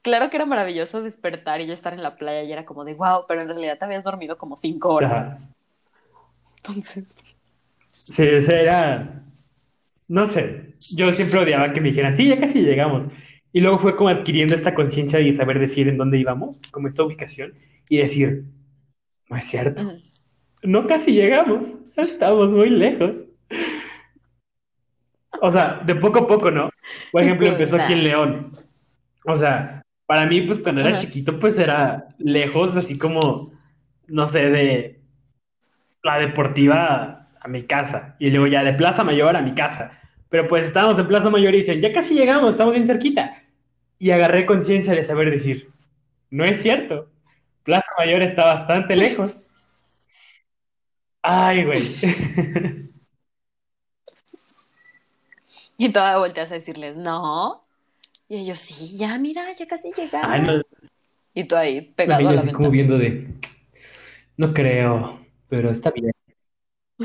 Claro 0.01 0.29
que 0.31 0.37
era 0.37 0.47
maravilloso 0.47 1.03
despertar 1.03 1.61
y 1.61 1.67
ya 1.67 1.75
estar 1.75 1.93
en 1.93 2.03
la 2.03 2.17
playa 2.17 2.43
y 2.43 2.53
era 2.53 2.65
como 2.65 2.85
de, 2.85 2.95
wow, 2.95 3.25
pero 3.29 3.43
en 3.43 3.49
realidad 3.49 3.79
te 3.79 3.85
habías 3.85 4.05
dormido 4.05 4.37
como 4.39 4.57
cinco 4.57 4.95
horas. 4.95 5.39
Entonces, 6.57 7.17
Sí, 7.95 8.23
era. 8.23 9.23
No 10.09 10.27
sé. 10.27 10.75
Yo 10.97 11.13
siempre 11.13 11.41
odiaba 11.41 11.73
que 11.73 11.81
me 11.81 11.89
dijeran, 11.91 12.17
sí, 12.17 12.29
ya 12.29 12.41
casi 12.41 12.61
llegamos. 12.61 13.05
Y 13.53 13.61
luego 13.61 13.79
fue 13.79 13.97
como 13.97 14.09
adquiriendo 14.09 14.55
esta 14.55 14.75
conciencia 14.75 15.19
de 15.19 15.33
saber 15.35 15.59
decir 15.59 15.89
en 15.89 15.97
dónde 15.97 16.19
íbamos, 16.19 16.61
como 16.71 16.89
esta 16.89 17.05
ubicación, 17.05 17.55
y 17.89 17.99
decir, 17.99 18.45
no 19.29 19.37
es 19.37 19.47
cierto. 19.47 19.83
No 20.65 20.87
casi 20.87 21.13
llegamos, 21.13 21.67
estamos 21.97 22.53
muy 22.53 22.71
lejos. 22.71 23.13
O 25.41 25.51
sea, 25.51 25.81
de 25.85 25.95
poco 25.95 26.21
a 26.21 26.27
poco, 26.27 26.51
¿no? 26.51 26.71
Por 27.13 27.23
ejemplo, 27.23 27.47
empezó 27.47 27.77
aquí 27.77 27.93
en 27.93 28.05
León. 28.05 28.53
O 29.27 29.37
sea, 29.37 29.83
para 30.07 30.27
mí, 30.27 30.41
pues 30.43 30.59
cuando 30.59 30.81
era 30.81 30.91
Ajá. 30.91 30.99
chiquito, 30.99 31.39
pues 31.39 31.59
era 31.59 32.07
lejos, 32.19 32.77
así 32.77 32.97
como, 32.97 33.51
no 34.07 34.27
sé, 34.27 34.51
de 34.51 35.01
la 36.03 36.19
deportiva 36.19 37.29
a 37.41 37.49
mi 37.49 37.65
casa. 37.65 38.17
Y 38.19 38.31
luego 38.31 38.47
ya 38.47 38.65
de 38.65 38.73
Plaza 38.73 39.05
Mayor 39.05 39.37
a 39.37 39.43
mi 39.43 39.53
casa. 39.53 40.01
Pero 40.31 40.49
pues 40.49 40.67
estábamos 40.67 40.99
en 40.99 41.09
Plaza 41.09 41.31
Mayor 41.31 41.55
y 41.55 41.59
dicen, 41.59 41.81
ya 41.81 41.93
casi 41.93 42.15
llegamos, 42.15 42.53
estamos 42.53 42.73
bien 42.73 42.87
cerquita. 42.87 43.43
Y 43.99 44.11
agarré 44.11 44.47
conciencia 44.47 44.95
de 44.95 45.05
saber 45.05 45.31
decir, 45.31 45.71
no 46.31 46.45
es 46.45 46.63
cierto. 46.63 47.11
Plaza 47.65 47.89
Mayor 47.99 48.23
está 48.23 48.45
bastante 48.45 48.97
lejos. 48.97 49.44
Ay, 51.27 51.65
güey. 51.65 51.83
Y 55.77 55.91
todavía 55.91 56.19
volteas 56.19 56.51
a 56.51 56.55
decirles, 56.55 56.97
no. 56.97 57.65
Y 58.29 58.43
ellos, 58.43 58.59
sí, 58.59 58.99
ya, 58.99 59.19
mira, 59.19 59.53
ya 59.55 59.67
casi 59.67 59.91
llegamos. 59.97 60.29
Ay, 60.31 60.43
no. 60.43 60.63
Y 61.35 61.45
tú 61.45 61.57
ahí, 61.57 61.81
pegado 61.81 62.29
a 62.29 62.33
la 62.33 62.41
así 62.43 62.53
como 62.53 62.71
ventana. 62.71 62.73
viendo 62.73 62.99
de, 62.99 63.35
no 64.37 64.53
creo, 64.53 65.27
pero 65.49 65.71
está 65.71 65.91
bien. 65.91 66.13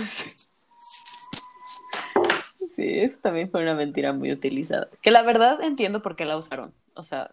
Sí, 2.75 2.99
eso 2.99 3.17
también 3.21 3.51
fue 3.51 3.61
una 3.61 3.75
mentira 3.75 4.13
muy 4.13 4.31
utilizada. 4.31 4.87
Que 5.01 5.11
la 5.11 5.21
verdad 5.21 5.61
entiendo 5.61 6.01
por 6.01 6.15
qué 6.15 6.23
la 6.23 6.37
usaron. 6.37 6.73
O 6.93 7.03
sea, 7.03 7.31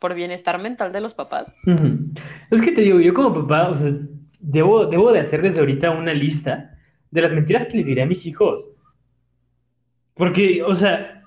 por 0.00 0.14
bienestar 0.14 0.60
mental 0.60 0.90
de 0.90 1.00
los 1.00 1.14
papás. 1.14 1.54
Es 2.50 2.60
que 2.60 2.72
te 2.72 2.80
digo, 2.80 2.98
yo 2.98 3.14
como 3.14 3.32
papá, 3.32 3.68
o 3.68 3.76
sea, 3.76 3.92
debo, 4.40 5.12
de 5.12 5.20
hacer 5.20 5.42
desde 5.42 5.60
ahorita 5.60 5.90
una 5.90 6.14
lista 6.14 6.78
de 7.10 7.22
las 7.22 7.32
mentiras 7.32 7.66
que 7.66 7.76
les 7.76 7.86
diré 7.86 8.02
a 8.02 8.06
mis 8.06 8.26
hijos. 8.26 8.68
Porque, 10.14 10.62
o 10.62 10.74
sea, 10.74 11.24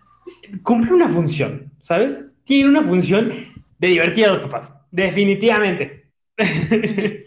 cumple 0.62 0.94
una 0.94 1.10
función, 1.10 1.72
¿sabes? 1.82 2.26
Tiene 2.44 2.70
una 2.70 2.84
función 2.84 3.32
de 3.80 3.88
divertir 3.88 4.26
a 4.26 4.34
los 4.34 4.42
papás, 4.44 4.72
definitivamente. 4.92 6.06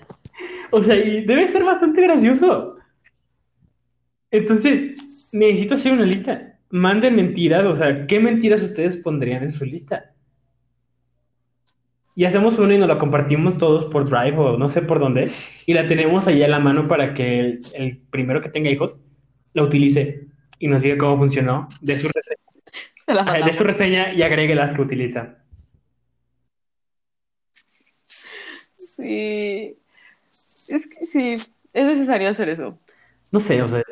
O 0.73 0.83
sea, 0.83 0.97
y 0.97 1.25
debe 1.25 1.49
ser 1.49 1.63
bastante 1.65 2.03
gracioso. 2.03 2.77
Entonces, 4.31 5.31
necesito 5.33 5.75
hacer 5.75 5.93
una 5.93 6.05
lista. 6.05 6.59
Manden 6.71 7.15
mentiras, 7.15 7.65
o 7.65 7.73
sea, 7.73 8.07
¿qué 8.07 8.19
mentiras 8.19 8.63
ustedes 8.63 8.97
pondrían 8.97 9.45
en 9.45 9.53
su 9.53 9.65
lista? 9.65 10.16
Y 12.19 12.25
hacemos 12.25 12.59
una 12.59 12.75
y 12.75 12.79
nos 12.79 12.89
la 12.89 12.97
compartimos 12.97 13.59
todos 13.59 13.93
por 13.93 14.09
Drive 14.09 14.37
o 14.39 14.57
no 14.57 14.69
sé 14.71 14.81
por 14.83 14.99
dónde. 14.99 15.31
Y 15.67 15.75
la 15.75 15.87
tenemos 15.87 16.27
ahí 16.27 16.43
a 16.43 16.49
la 16.49 16.59
mano 16.59 16.89
para 16.89 17.13
que 17.15 17.41
el, 17.41 17.61
el 17.75 17.99
primero 18.11 18.41
que 18.41 18.49
tenga 18.49 18.71
hijos 18.71 18.99
la 19.53 19.63
utilice 19.63 20.27
y 20.59 20.67
nos 20.69 20.81
diga 20.83 20.97
cómo 20.97 21.19
funcionó, 21.19 21.69
de 21.83 21.99
su, 21.99 22.09
Se 22.09 23.13
la 23.15 23.45
de 23.47 23.53
su 23.53 23.63
reseña 23.65 24.15
y 24.15 24.23
agregue 24.23 24.55
las 24.55 24.73
que 24.73 24.81
utiliza. 24.81 25.37
Sí. 28.77 29.77
Es 30.31 30.87
que 30.87 31.07
sí, 31.07 31.35
es 31.35 31.51
necesario 31.87 32.29
hacer 32.29 32.49
eso. 32.49 32.79
No 33.31 33.41
sé, 33.41 33.61
o 33.63 33.69
sea, 33.69 33.83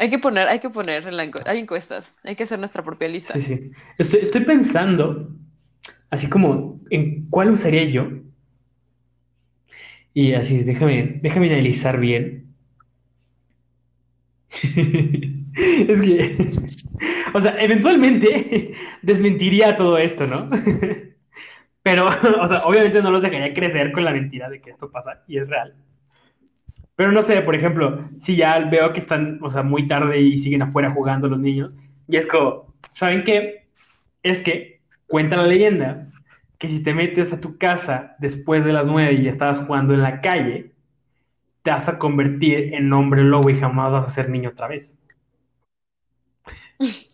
Hay 0.00 0.10
que 0.10 0.18
poner, 0.18 0.48
hay 0.48 0.60
que 0.60 0.70
poner 0.70 1.06
en 1.06 1.16
la 1.16 1.24
encu- 1.24 1.42
hay 1.46 1.58
encuestas. 1.60 2.10
Hay 2.24 2.34
que 2.36 2.44
hacer 2.44 2.58
nuestra 2.58 2.82
propia 2.82 3.08
lista. 3.08 3.34
sí, 3.34 3.42
sí. 3.42 3.70
Estoy, 3.98 4.20
estoy 4.20 4.44
pensando, 4.44 5.28
así 6.10 6.28
como, 6.28 6.78
en 6.90 7.28
cuál 7.30 7.50
usaría 7.50 7.84
yo. 7.84 8.08
Y 10.14 10.32
así, 10.34 10.64
déjame, 10.64 11.20
déjame 11.22 11.52
analizar 11.52 11.98
bien. 11.98 12.54
Es 15.58 16.00
que, 16.00 16.50
o 17.34 17.40
sea, 17.40 17.56
eventualmente 17.60 18.72
desmentiría 19.02 19.76
todo 19.76 19.98
esto, 19.98 20.24
¿no? 20.26 20.48
Pero, 21.82 22.06
o 22.06 22.48
sea, 22.48 22.58
obviamente 22.64 23.02
no 23.02 23.10
los 23.10 23.22
dejaría 23.22 23.54
crecer 23.54 23.90
con 23.92 24.04
la 24.04 24.12
mentira 24.12 24.48
de 24.48 24.60
que 24.60 24.70
esto 24.70 24.90
pasa 24.90 25.24
y 25.26 25.38
es 25.38 25.48
real. 25.48 25.74
Pero 26.96 27.12
no 27.12 27.22
sé, 27.22 27.40
por 27.42 27.54
ejemplo, 27.54 28.08
si 28.20 28.36
ya 28.36 28.58
veo 28.60 28.92
que 28.92 29.00
están, 29.00 29.38
o 29.42 29.50
sea, 29.50 29.62
muy 29.62 29.88
tarde 29.88 30.20
y 30.20 30.38
siguen 30.38 30.62
afuera 30.62 30.90
jugando 30.90 31.28
los 31.28 31.38
niños, 31.38 31.74
y 32.08 32.16
es 32.16 32.26
como, 32.26 32.74
¿saben 32.90 33.24
qué? 33.24 33.68
Es 34.22 34.42
que 34.42 34.77
cuenta 35.08 35.36
la 35.36 35.46
leyenda 35.46 36.06
que 36.58 36.68
si 36.68 36.82
te 36.82 36.94
metes 36.94 37.32
a 37.32 37.40
tu 37.40 37.56
casa 37.58 38.16
después 38.18 38.64
de 38.64 38.72
las 38.72 38.86
nueve 38.86 39.14
y 39.14 39.28
estabas 39.28 39.58
jugando 39.60 39.94
en 39.94 40.02
la 40.02 40.20
calle, 40.20 40.72
te 41.62 41.70
vas 41.70 41.88
a 41.88 41.98
convertir 41.98 42.74
en 42.74 42.92
hombre 42.92 43.22
lobo 43.22 43.50
y 43.50 43.58
jamás 43.58 43.92
vas 43.92 44.08
a 44.08 44.10
ser 44.10 44.28
niño 44.28 44.50
otra 44.50 44.68
vez. 44.68 44.94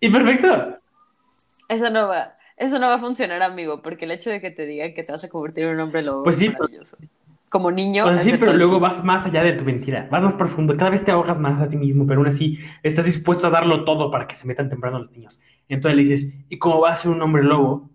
Y 0.00 0.10
perfecto. 0.10 0.78
Eso 1.68 1.90
no 1.90 2.06
va, 2.06 2.36
eso 2.56 2.78
no 2.78 2.86
va 2.86 2.94
a 2.94 2.98
funcionar, 3.00 3.42
amigo, 3.42 3.82
porque 3.82 4.04
el 4.04 4.12
hecho 4.12 4.30
de 4.30 4.40
que 4.40 4.52
te 4.52 4.64
digan 4.64 4.94
que 4.94 5.02
te 5.02 5.10
vas 5.10 5.24
a 5.24 5.28
convertir 5.28 5.64
en 5.64 5.74
un 5.74 5.80
hombre 5.80 6.02
lobo 6.02 6.22
Pues 6.22 6.36
es 6.36 6.42
pero- 6.52 6.58
maravilloso. 6.60 6.96
Como 7.50 7.70
niño. 7.72 8.04
O 8.04 8.08
sea, 8.08 8.16
es 8.16 8.22
sí, 8.22 8.32
pero 8.38 8.52
luego 8.52 8.78
vas 8.78 9.02
más 9.02 9.24
allá 9.24 9.42
de 9.42 9.54
tu 9.54 9.64
mentira, 9.64 10.06
vas 10.10 10.22
más 10.22 10.34
profundo, 10.34 10.76
cada 10.76 10.90
vez 10.90 11.02
te 11.04 11.10
ahogas 11.10 11.38
más 11.40 11.60
a 11.62 11.68
ti 11.68 11.76
mismo, 11.76 12.06
pero 12.06 12.20
aún 12.20 12.28
así 12.28 12.58
estás 12.82 13.06
dispuesto 13.06 13.46
a 13.46 13.50
darlo 13.50 13.84
todo 13.84 14.10
para 14.10 14.26
que 14.28 14.34
se 14.36 14.46
metan 14.46 14.68
temprano 14.68 14.98
los 14.98 15.10
niños. 15.10 15.40
Entonces 15.68 15.96
le 15.96 16.02
dices, 16.02 16.34
y 16.48 16.58
como 16.58 16.80
vas 16.80 16.98
a 16.98 17.02
ser 17.02 17.10
un 17.10 17.22
hombre 17.22 17.44
lobo, 17.44 17.90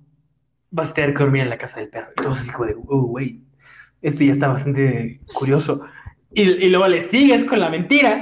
vas 0.72 0.92
a 0.92 0.94
tener 0.94 1.14
que 1.14 1.24
dormir 1.24 1.44
en 1.44 1.50
la 1.50 1.58
casa 1.58 1.80
del 1.80 1.90
perro. 1.90 2.12
Y 2.18 2.22
todos 2.22 2.46
de, 2.46 2.76
oh, 2.88 3.02
wait, 3.04 3.42
esto 4.02 4.24
ya 4.24 4.34
está 4.34 4.48
bastante 4.48 5.20
curioso. 5.34 5.82
Y, 6.32 6.44
y 6.44 6.68
luego 6.70 6.88
le 6.88 7.02
sigues 7.02 7.46
con 7.46 7.60
la 7.60 7.70
mentira, 7.70 8.22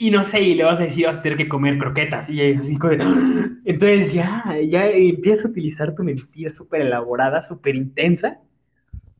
y 0.00 0.10
no 0.12 0.22
sé, 0.24 0.40
y 0.42 0.54
le 0.54 0.62
vas 0.62 0.78
a 0.78 0.84
decir, 0.84 1.06
vas 1.06 1.18
a 1.18 1.22
tener 1.22 1.36
que 1.36 1.48
comer 1.48 1.76
croquetas, 1.76 2.28
y 2.28 2.54
así 2.54 2.78
como 2.78 2.92
de, 2.92 2.98
entonces 3.64 4.12
ya, 4.12 4.44
ya 4.68 4.86
empiezas 4.86 5.46
a 5.46 5.48
utilizar 5.48 5.94
tu 5.96 6.04
mentira 6.04 6.52
súper 6.52 6.82
elaborada, 6.82 7.42
súper 7.42 7.74
intensa, 7.74 8.38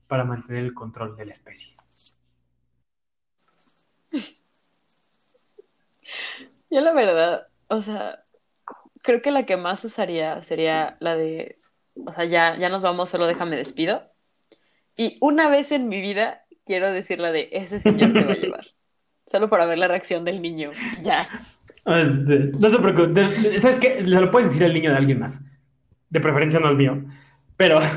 para 0.07 0.23
mantener 0.25 0.65
el 0.65 0.75
control 0.75 1.17
de 1.17 1.27
la 1.27 1.33
especie. 1.33 1.75
Yo 6.71 6.81
la 6.81 6.93
verdad, 6.93 7.49
o 7.67 7.81
sea, 7.81 8.23
creo 9.03 9.23
que 9.23 9.31
la 9.31 9.47
que 9.47 9.57
más 9.57 9.85
usaría 9.85 10.43
sería 10.43 10.97
la 11.01 11.17
de, 11.17 11.55
o 11.95 12.13
sea, 12.13 12.25
ya, 12.25 12.53
ya 12.55 12.69
nos 12.69 12.83
vamos, 12.83 13.11
solo 13.11 13.27
déjame 13.27 13.57
despido. 13.57 14.03
Y 14.97 15.17
una 15.21 15.49
vez 15.49 15.73
en 15.73 15.89
mi 15.89 16.01
vida 16.01 16.45
quiero 16.65 16.93
decir 16.93 17.19
la 17.19 17.33
de, 17.33 17.49
ese 17.53 17.81
señor 17.81 18.13
te 18.13 18.25
va 18.25 18.33
a 18.33 18.37
llevar. 18.41 18.67
Solo 19.27 19.49
para 19.49 19.67
ver 19.67 19.79
la 19.79 19.89
reacción 19.89 20.25
del 20.25 20.41
niño. 20.41 20.71
Ya. 21.03 21.27
Ah. 21.87 22.03
No 22.03 22.71
se 22.71 22.79
preocupe. 22.79 23.61
¿Sabes 23.61 23.79
qué? 23.79 24.01
Le 24.01 24.21
lo 24.21 24.31
puedes 24.31 24.49
decir 24.49 24.65
al 24.65 24.75
niño 24.75 24.91
de 24.91 24.97
alguien 24.97 25.21
más. 25.21 25.39
De 26.09 26.21
preferencia 26.21 26.61
no 26.61 26.69
al 26.69 26.77
mío. 26.77 27.03
Pero. 27.57 27.81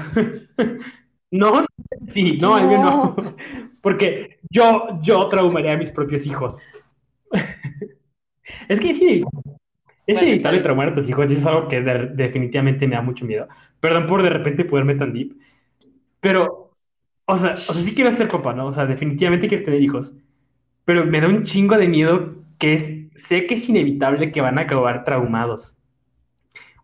No, 1.34 1.66
sí, 2.10 2.36
no, 2.42 2.56
al 2.56 2.68
mío 2.68 2.80
no. 2.80 3.16
Porque 3.82 4.40
yo, 4.50 5.00
yo 5.02 5.30
traumaría 5.30 5.72
a 5.72 5.78
mis 5.78 5.90
propios 5.90 6.26
hijos. 6.26 6.58
Es 8.68 8.82
que 8.82 8.94
sí. 8.94 9.24
Es 10.12 10.20
Bueno, 10.20 10.28
inevitable 10.30 10.60
bien. 10.60 10.64
traumar 10.64 10.90
a 10.90 10.94
tus 10.94 11.08
hijos 11.10 11.30
y 11.30 11.34
eso 11.34 11.42
es 11.42 11.48
algo 11.48 11.68
que 11.70 11.82
de- 11.82 12.08
definitivamente 12.08 12.88
me 12.88 12.96
da 12.96 13.02
mucho 13.02 13.26
miedo. 13.26 13.48
Perdón 13.80 14.08
por 14.08 14.24
de 14.24 14.30
repente 14.30 14.66
poderme 14.66 14.96
tan 14.96 15.14
deep. 15.14 15.36
Pero, 16.22 16.72
o 17.26 17.38
sea, 17.38 17.64
o 17.68 17.74
sea, 17.74 17.84
sí 17.84 17.94
quiero 17.96 18.12
ser 18.12 18.30
papá, 18.30 18.54
¿no? 18.54 18.68
O 18.68 18.72
sea, 18.74 18.86
definitivamente 18.88 19.48
quiero 19.50 19.64
tener 19.66 19.82
hijos. 19.82 20.16
Pero 20.86 21.06
me 21.06 21.22
da 21.22 21.28
un 21.30 21.46
chingo 21.46 21.78
de 21.78 21.88
miedo 21.90 22.28
que 22.60 22.74
es, 22.76 22.92
sé 23.18 23.48
que 23.48 23.56
es 23.56 23.70
inevitable 23.70 24.32
que 24.32 24.42
van 24.42 24.60
a 24.60 24.64
acabar 24.64 25.06
traumados. 25.06 25.76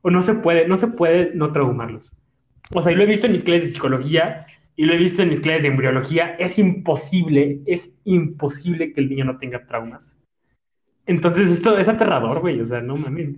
O 0.02 0.10
no 0.10 0.22
se 0.24 0.34
puede, 0.36 0.68
no 0.68 0.78
se 0.78 0.88
puede 0.88 1.34
no 1.36 1.52
traumarlos. 1.52 2.12
O 2.76 2.84
sea, 2.84 2.94
y 2.94 2.96
lo 2.96 3.04
he 3.04 3.08
visto 3.08 3.28
en 3.28 3.34
mis 3.34 3.44
clases 3.46 3.66
de 3.70 3.74
psicología 3.76 4.48
y 4.78 4.86
lo 4.86 4.94
he 4.96 4.98
visto 5.00 5.24
en 5.24 5.30
mis 5.30 5.42
clases 5.42 5.64
de 5.64 5.70
embriología. 5.70 6.36
Es 6.40 6.60
imposible, 6.60 7.62
es 7.68 7.92
imposible 8.06 8.94
que 8.94 9.02
el 9.02 9.10
niño 9.10 9.26
no 9.26 9.40
tenga 9.40 9.68
traumas. 9.68 10.17
Entonces 11.08 11.50
esto 11.50 11.78
es 11.78 11.88
aterrador, 11.88 12.40
güey. 12.42 12.60
O 12.62 12.66
sea, 12.66 12.82
no 12.82 12.96
mames. 12.98 13.30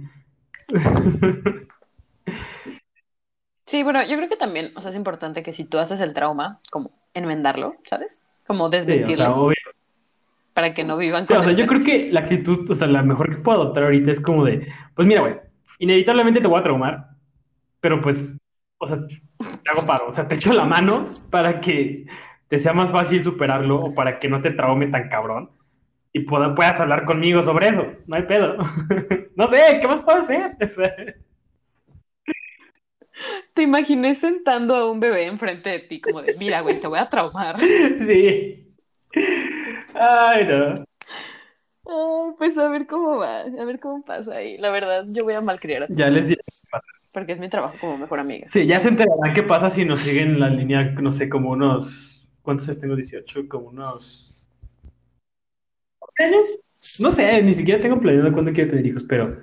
Sí, 3.65 3.83
bueno, 3.83 4.01
yo 4.07 4.17
creo 4.17 4.29
que 4.29 4.35
también, 4.35 4.71
o 4.75 4.81
sea, 4.81 4.89
es 4.89 4.95
importante 4.97 5.43
que 5.43 5.53
si 5.53 5.63
tú 5.63 5.77
haces 5.77 5.99
el 5.99 6.13
trauma, 6.13 6.59
como 6.71 6.91
enmendarlo, 7.13 7.75
¿sabes? 7.83 8.25
Como 8.47 8.69
Sí, 8.69 8.77
o 8.77 8.79
desmentirlo 8.79 9.15
sea, 9.15 9.31
obvio. 9.31 9.55
para 10.53 10.73
que 10.73 10.83
no 10.83 10.97
vivan 10.97 11.27
Sí, 11.27 11.33
con 11.33 11.41
o 11.41 11.43
sea, 11.43 11.51
el 11.51 11.57
yo 11.57 11.67
creo 11.67 11.83
que 11.83 12.09
la 12.11 12.21
actitud, 12.21 12.69
o 12.69 12.75
sea, 12.75 12.87
la 12.87 13.03
mejor 13.03 13.29
que 13.29 13.41
puedo 13.41 13.61
adoptar 13.61 13.83
ahorita 13.83 14.11
es 14.11 14.19
como 14.21 14.43
de, 14.45 14.67
pues 14.95 15.07
mira, 15.07 15.21
güey, 15.21 15.35
inevitablemente 15.79 16.41
te 16.41 16.47
voy 16.47 16.59
a 16.59 16.63
traumar, 16.63 17.09
pero 17.79 18.01
pues, 18.01 18.33
o 18.79 18.87
sea, 18.87 18.97
te 19.07 19.71
hago 19.71 19.85
paro, 19.85 20.05
o 20.09 20.13
sea, 20.15 20.27
te 20.27 20.35
echo 20.35 20.53
la 20.53 20.65
mano 20.65 21.01
para 21.29 21.61
que 21.61 22.05
te 22.47 22.59
sea 22.59 22.73
más 22.73 22.91
fácil 22.91 23.23
superarlo 23.23 23.77
o 23.77 23.93
para 23.93 24.19
que 24.19 24.29
no 24.29 24.41
te 24.41 24.51
traume 24.51 24.87
tan 24.87 25.09
cabrón 25.09 25.51
y 26.13 26.21
pueda- 26.21 26.55
puedas 26.55 26.79
hablar 26.79 27.05
conmigo 27.05 27.41
sobre 27.43 27.69
eso, 27.69 27.85
no 28.07 28.15
hay 28.15 28.23
pedo. 28.23 28.57
No 29.35 29.47
sé, 29.49 29.77
¿qué 29.79 29.87
más 29.87 30.01
puedo 30.01 30.17
hacer? 30.19 30.51
Te 33.53 33.61
imaginé 33.63 34.15
sentando 34.15 34.75
a 34.75 34.89
un 34.91 34.99
bebé 34.99 35.27
enfrente 35.27 35.69
de 35.69 35.79
ti, 35.79 35.99
como 36.01 36.21
de, 36.21 36.33
mira, 36.39 36.61
güey, 36.61 36.79
te 36.79 36.87
voy 36.87 36.99
a 36.99 37.09
traumar. 37.09 37.55
Sí. 38.07 38.65
Ay, 39.93 40.45
no. 40.45 40.75
Ay, 41.85 42.33
pues 42.37 42.57
a 42.57 42.69
ver 42.69 42.85
cómo 42.85 43.17
va, 43.17 43.39
a 43.41 43.65
ver 43.65 43.79
cómo 43.79 44.03
pasa 44.03 44.35
ahí. 44.35 44.57
La 44.57 44.69
verdad, 44.71 45.03
yo 45.07 45.23
voy 45.23 45.33
a 45.33 45.41
malcriar 45.41 45.83
a 45.83 45.87
ti, 45.87 45.93
Ya 45.95 46.09
les 46.09 46.27
diré. 46.27 46.41
porque 47.11 47.33
es 47.33 47.39
mi 47.39 47.49
trabajo 47.49 47.75
como 47.81 47.97
mejor 47.97 48.19
amiga. 48.19 48.47
Sí, 48.51 48.65
ya 48.67 48.79
se 48.79 48.89
enterarán 48.89 49.33
qué 49.33 49.43
pasa 49.43 49.69
si 49.69 49.83
nos 49.85 49.99
siguen 50.01 50.39
la 50.39 50.49
línea, 50.49 50.83
no 51.01 51.11
sé, 51.11 51.27
como 51.29 51.49
unos. 51.51 52.27
¿Cuántos 52.41 52.67
años 52.67 52.79
tengo? 52.79 52.95
18, 52.95 53.47
como 53.49 53.69
unos. 53.69 54.25
¿Qué 56.19 56.25
años? 56.25 56.49
No 56.99 57.11
sé, 57.11 57.41
ni 57.41 57.53
siquiera 57.53 57.81
tengo 57.81 57.99
planeado 57.99 58.31
cuándo 58.33 58.51
quiero 58.51 58.69
tener 58.69 58.85
hijos, 58.85 59.03
pero 59.07 59.37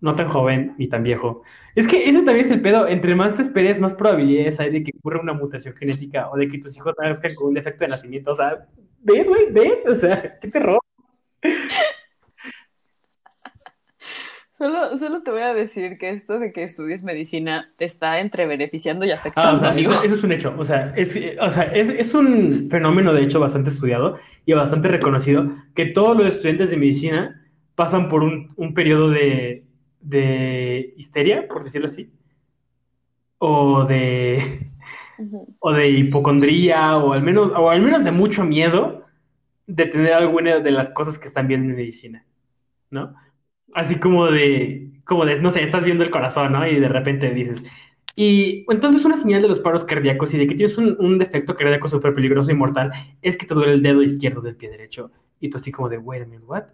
no 0.00 0.16
tan 0.16 0.28
joven 0.28 0.74
ni 0.78 0.88
tan 0.88 1.02
viejo. 1.02 1.42
Es 1.74 1.86
que 1.86 2.08
eso 2.08 2.24
también 2.24 2.46
es 2.46 2.50
el 2.50 2.60
pedo. 2.60 2.88
Entre 2.88 3.14
más 3.14 3.34
te 3.34 3.42
esperes, 3.42 3.80
más 3.80 3.94
probabilidades 3.94 4.60
hay 4.60 4.70
de 4.70 4.82
que 4.82 4.92
ocurra 4.98 5.20
una 5.20 5.32
mutación 5.34 5.74
genética 5.74 6.30
o 6.30 6.36
de 6.36 6.48
que 6.48 6.58
tus 6.58 6.76
hijos 6.76 6.94
nazcan 6.98 7.34
con 7.34 7.48
un 7.48 7.54
defecto 7.54 7.84
de 7.84 7.90
nacimiento. 7.90 8.32
O 8.32 8.34
sea, 8.34 8.66
¿ves, 9.00 9.28
güey? 9.28 9.52
¿Ves? 9.52 9.78
O 9.86 9.94
sea, 9.94 10.38
qué 10.40 10.48
terror. 10.48 10.80
Solo, 14.64 14.96
solo 14.96 15.22
te 15.22 15.30
voy 15.30 15.42
a 15.42 15.52
decir 15.54 15.98
que 15.98 16.10
esto 16.10 16.38
de 16.38 16.52
que 16.52 16.62
estudies 16.62 17.02
medicina 17.04 17.72
te 17.76 17.84
está 17.84 18.20
entre 18.20 18.46
beneficiando 18.46 19.04
y 19.04 19.10
Ah, 19.36 19.54
o 19.54 19.58
afectando, 19.58 19.58
sea, 19.58 19.72
amigo. 19.72 19.92
eso, 19.92 20.00
eso 20.02 20.14
es 20.14 20.22
un 20.24 20.32
hecho. 20.32 20.54
O 20.58 20.64
sea, 20.64 20.92
es, 20.96 21.10
o 21.40 21.50
sea, 21.50 21.64
es, 21.64 21.88
es 21.90 22.14
un 22.14 22.68
fenómeno, 22.70 23.12
de 23.12 23.24
hecho, 23.24 23.40
bastante 23.40 23.70
estudiado 23.70 24.16
y 24.46 24.52
bastante 24.52 24.88
reconocido, 24.88 25.50
que 25.74 25.86
todos 25.86 26.16
los 26.16 26.34
estudiantes 26.34 26.70
de 26.70 26.76
medicina 26.76 27.42
pasan 27.74 28.08
por 28.08 28.22
un, 28.22 28.52
un 28.56 28.74
periodo 28.74 29.10
de, 29.10 29.66
de 30.00 30.94
histeria, 30.96 31.48
por 31.48 31.64
decirlo 31.64 31.88
así, 31.88 32.12
o 33.38 33.84
de, 33.84 34.60
o 35.60 35.72
de 35.72 35.88
hipocondría, 35.90 36.96
o 36.96 37.12
al 37.12 37.22
menos, 37.22 37.52
o 37.56 37.70
al 37.70 37.82
menos 37.82 38.04
de 38.04 38.12
mucho 38.12 38.44
miedo 38.44 39.04
de 39.66 39.86
tener 39.86 40.14
alguna 40.14 40.60
de 40.60 40.70
las 40.70 40.90
cosas 40.90 41.18
que 41.18 41.28
están 41.28 41.48
viendo 41.48 41.70
en 41.70 41.76
medicina, 41.76 42.26
¿no? 42.90 43.14
Así 43.72 43.96
como 43.96 44.26
de, 44.26 44.90
como 45.04 45.24
de, 45.24 45.40
no 45.40 45.48
sé, 45.48 45.62
estás 45.62 45.84
viendo 45.84 46.04
el 46.04 46.10
corazón, 46.10 46.52
¿no? 46.52 46.66
Y 46.66 46.78
de 46.78 46.88
repente 46.88 47.30
dices, 47.30 47.64
y 48.16 48.64
entonces 48.68 49.04
una 49.04 49.16
señal 49.16 49.42
de 49.42 49.48
los 49.48 49.60
paros 49.60 49.84
cardíacos 49.84 50.32
y 50.34 50.38
de 50.38 50.46
que 50.46 50.54
tienes 50.54 50.78
un, 50.78 50.96
un 51.00 51.18
defecto 51.18 51.56
cardíaco 51.56 51.88
súper 51.88 52.14
peligroso 52.14 52.50
y 52.50 52.54
mortal 52.54 52.92
es 53.22 53.36
que 53.36 53.46
te 53.46 53.54
duele 53.54 53.72
el 53.72 53.82
dedo 53.82 54.02
izquierdo 54.02 54.40
del 54.40 54.56
pie 54.56 54.70
derecho. 54.70 55.10
Y 55.40 55.50
tú 55.50 55.58
así 55.58 55.72
como 55.72 55.88
de, 55.88 55.98
wait 55.98 56.22
a 56.22 56.26
minute, 56.26 56.46
what? 56.46 56.64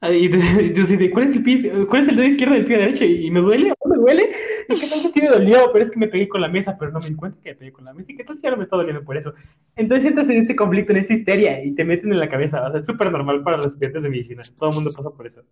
Ah, 0.00 0.12
Y 0.12 0.28
tú, 0.28 0.38
de, 0.96 1.10
¿cuál 1.10 1.24
es 1.24 1.32
el 1.32 1.42
pie, 1.42 1.86
cuál 1.88 2.02
es 2.02 2.08
el 2.08 2.16
dedo 2.16 2.26
izquierdo 2.28 2.54
del 2.54 2.66
pie 2.66 2.78
derecho? 2.78 3.04
¿Y, 3.04 3.30
me 3.30 3.40
duele? 3.40 3.72
¿O 3.78 3.88
me 3.88 3.96
duele? 3.96 4.30
¿Y 4.68 4.78
qué 4.78 4.86
tal 4.86 4.98
sí 5.00 5.20
me 5.20 5.28
dolió? 5.28 5.70
Pero 5.72 5.84
es 5.84 5.90
que 5.90 5.98
me 5.98 6.08
pegué 6.08 6.28
con 6.28 6.40
la 6.40 6.48
mesa, 6.48 6.76
pero 6.78 6.92
no 6.92 7.00
me 7.00 7.08
di 7.08 7.14
cuenta 7.14 7.38
que 7.42 7.50
me 7.50 7.56
pegué 7.56 7.72
con 7.72 7.84
la 7.84 7.94
mesa. 7.94 8.12
¿Y 8.12 8.16
qué 8.16 8.24
tal 8.24 8.38
si 8.38 8.46
ahora 8.46 8.58
me 8.58 8.64
está 8.64 8.76
doliendo 8.76 9.02
por 9.04 9.16
eso? 9.16 9.34
Entonces 9.74 10.06
entras 10.06 10.28
en 10.28 10.38
este 10.38 10.54
conflicto, 10.54 10.92
en 10.92 10.98
esta 10.98 11.14
histeria 11.14 11.64
y 11.64 11.74
te 11.74 11.84
meten 11.84 12.12
en 12.12 12.20
la 12.20 12.28
cabeza. 12.28 12.64
O 12.66 12.70
sea, 12.70 12.78
es 12.78 12.86
súper 12.86 13.10
normal 13.10 13.42
para 13.42 13.56
los 13.56 13.66
estudiantes 13.66 14.02
de 14.02 14.10
medicina. 14.10 14.42
Todo 14.56 14.70
el 14.70 14.74
mundo 14.76 14.90
pasa 14.94 15.10
por 15.10 15.26
eso. 15.26 15.42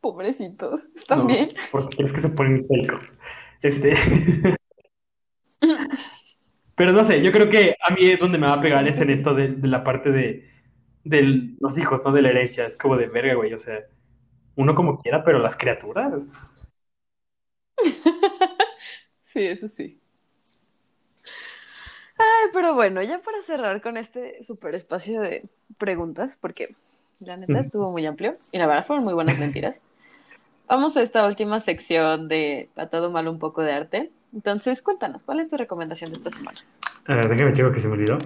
Pobrecitos. 0.00 0.88
¿Están 0.94 1.26
No, 1.26 1.26
bien? 1.26 1.50
porque 1.70 1.96
crees 1.96 2.12
que 2.12 2.20
se 2.20 2.28
ponen 2.30 2.56
histéricos. 2.56 3.14
Este. 3.62 3.94
Pero 6.76 6.92
no 6.92 7.04
sé, 7.04 7.22
yo 7.22 7.32
creo 7.32 7.50
que 7.50 7.76
a 7.82 7.92
mí 7.94 8.08
es 8.10 8.18
donde 8.18 8.38
me 8.38 8.46
va 8.46 8.54
a 8.54 8.60
pegar 8.60 8.86
es 8.88 8.98
en 9.00 9.10
esto 9.10 9.34
de, 9.34 9.48
de 9.48 9.68
la 9.68 9.84
parte 9.84 10.10
de, 10.10 10.48
de 11.04 11.22
los 11.60 11.76
hijos, 11.78 12.00
¿no? 12.04 12.12
De 12.12 12.22
la 12.22 12.30
herencia. 12.30 12.64
Es 12.66 12.76
como 12.76 12.96
de 12.96 13.08
verga, 13.08 13.34
güey. 13.34 13.52
O 13.54 13.58
sea, 13.58 13.80
uno 14.56 14.74
como 14.74 14.98
quiera, 15.00 15.24
pero 15.24 15.38
las 15.40 15.56
criaturas. 15.56 16.32
Sí, 19.24 19.46
eso 19.46 19.68
sí. 19.68 20.00
Ay, 22.18 22.50
pero 22.52 22.74
bueno, 22.74 23.02
ya 23.02 23.20
para 23.20 23.42
cerrar 23.42 23.80
con 23.82 23.96
este 23.96 24.42
super 24.44 24.74
espacio 24.74 25.20
de 25.20 25.44
preguntas, 25.78 26.36
porque 26.40 26.68
la 27.20 27.36
neta 27.36 27.60
estuvo 27.60 27.90
muy 27.90 28.06
amplio 28.06 28.36
y 28.52 28.58
la 28.58 28.66
verdad 28.66 28.86
fueron 28.86 29.04
muy 29.04 29.14
buenas 29.14 29.38
mentiras. 29.38 29.76
Vamos 30.70 30.96
a 30.96 31.02
esta 31.02 31.26
última 31.26 31.58
sección 31.58 32.28
de 32.28 32.68
A 32.76 32.86
todo 32.86 33.10
mal 33.10 33.26
un 33.26 33.40
poco 33.40 33.60
de 33.60 33.72
arte. 33.72 34.12
Entonces, 34.32 34.82
cuéntanos, 34.82 35.20
¿cuál 35.24 35.40
es 35.40 35.50
tu 35.50 35.56
recomendación 35.56 36.12
de 36.12 36.18
esta 36.18 36.30
semana? 36.30 36.56
A 37.06 37.16
ver, 37.16 37.28
déjame 37.28 37.52
checo 37.52 37.72
que 37.72 37.80
se 37.80 37.88
me 37.88 37.94
olvidó. 37.94 38.18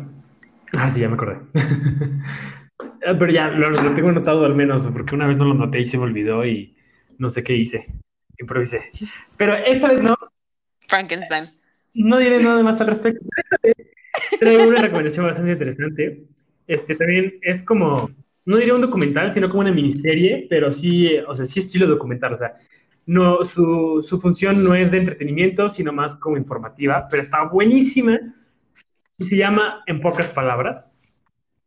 Ah, 0.76 0.90
sí, 0.90 1.00
ya 1.00 1.08
me 1.08 1.14
acordé. 1.14 1.38
Ah, 3.06 3.14
Pero 3.18 3.30
ya, 3.30 3.48
lo, 3.48 3.70
lo 3.70 3.94
tengo 3.94 4.08
anotado 4.08 4.44
al 4.44 4.54
menos, 4.56 4.86
porque 4.88 5.14
una 5.14 5.26
vez 5.26 5.36
no 5.36 5.44
lo 5.44 5.54
noté 5.54 5.80
y 5.80 5.86
se 5.86 5.96
me 5.96 6.04
olvidó 6.04 6.44
y 6.44 6.74
no 7.18 7.30
sé 7.30 7.42
qué 7.44 7.54
hice. 7.54 7.86
Improvisé. 8.38 8.90
Pero 9.38 9.54
esta 9.54 9.88
vez 9.88 10.02
no, 10.02 10.16
Frankenstein. 10.88 11.44
no 11.94 12.18
diré 12.18 12.42
nada 12.42 12.62
más 12.62 12.80
al 12.80 12.88
respecto. 12.88 13.24
Esta 13.36 13.56
vez 13.62 14.38
traigo 14.40 14.68
una 14.68 14.82
recomendación 14.82 15.24
bastante 15.26 15.52
interesante. 15.52 16.24
Este 16.66 16.96
también 16.96 17.38
es 17.42 17.62
como, 17.62 18.10
no 18.46 18.56
diría 18.56 18.74
un 18.74 18.82
documental, 18.82 19.30
sino 19.32 19.48
como 19.48 19.60
una 19.60 19.72
miniserie, 19.72 20.46
pero 20.50 20.72
sí, 20.72 21.10
o 21.26 21.34
sea, 21.34 21.44
sí 21.44 21.60
estilo 21.60 21.86
documental. 21.86 22.34
O 22.34 22.36
sea, 22.36 22.54
no, 23.06 23.44
su, 23.44 24.04
su 24.06 24.20
función 24.20 24.62
no 24.64 24.74
es 24.74 24.90
de 24.90 24.98
entretenimiento, 24.98 25.68
sino 25.68 25.92
más 25.92 26.16
como 26.16 26.36
informativa, 26.36 27.06
pero 27.10 27.22
está 27.22 27.44
buenísima 27.44 28.18
y 29.18 29.24
se 29.24 29.36
llama 29.36 29.82
En 29.86 30.00
pocas 30.00 30.28
palabras. 30.28 30.88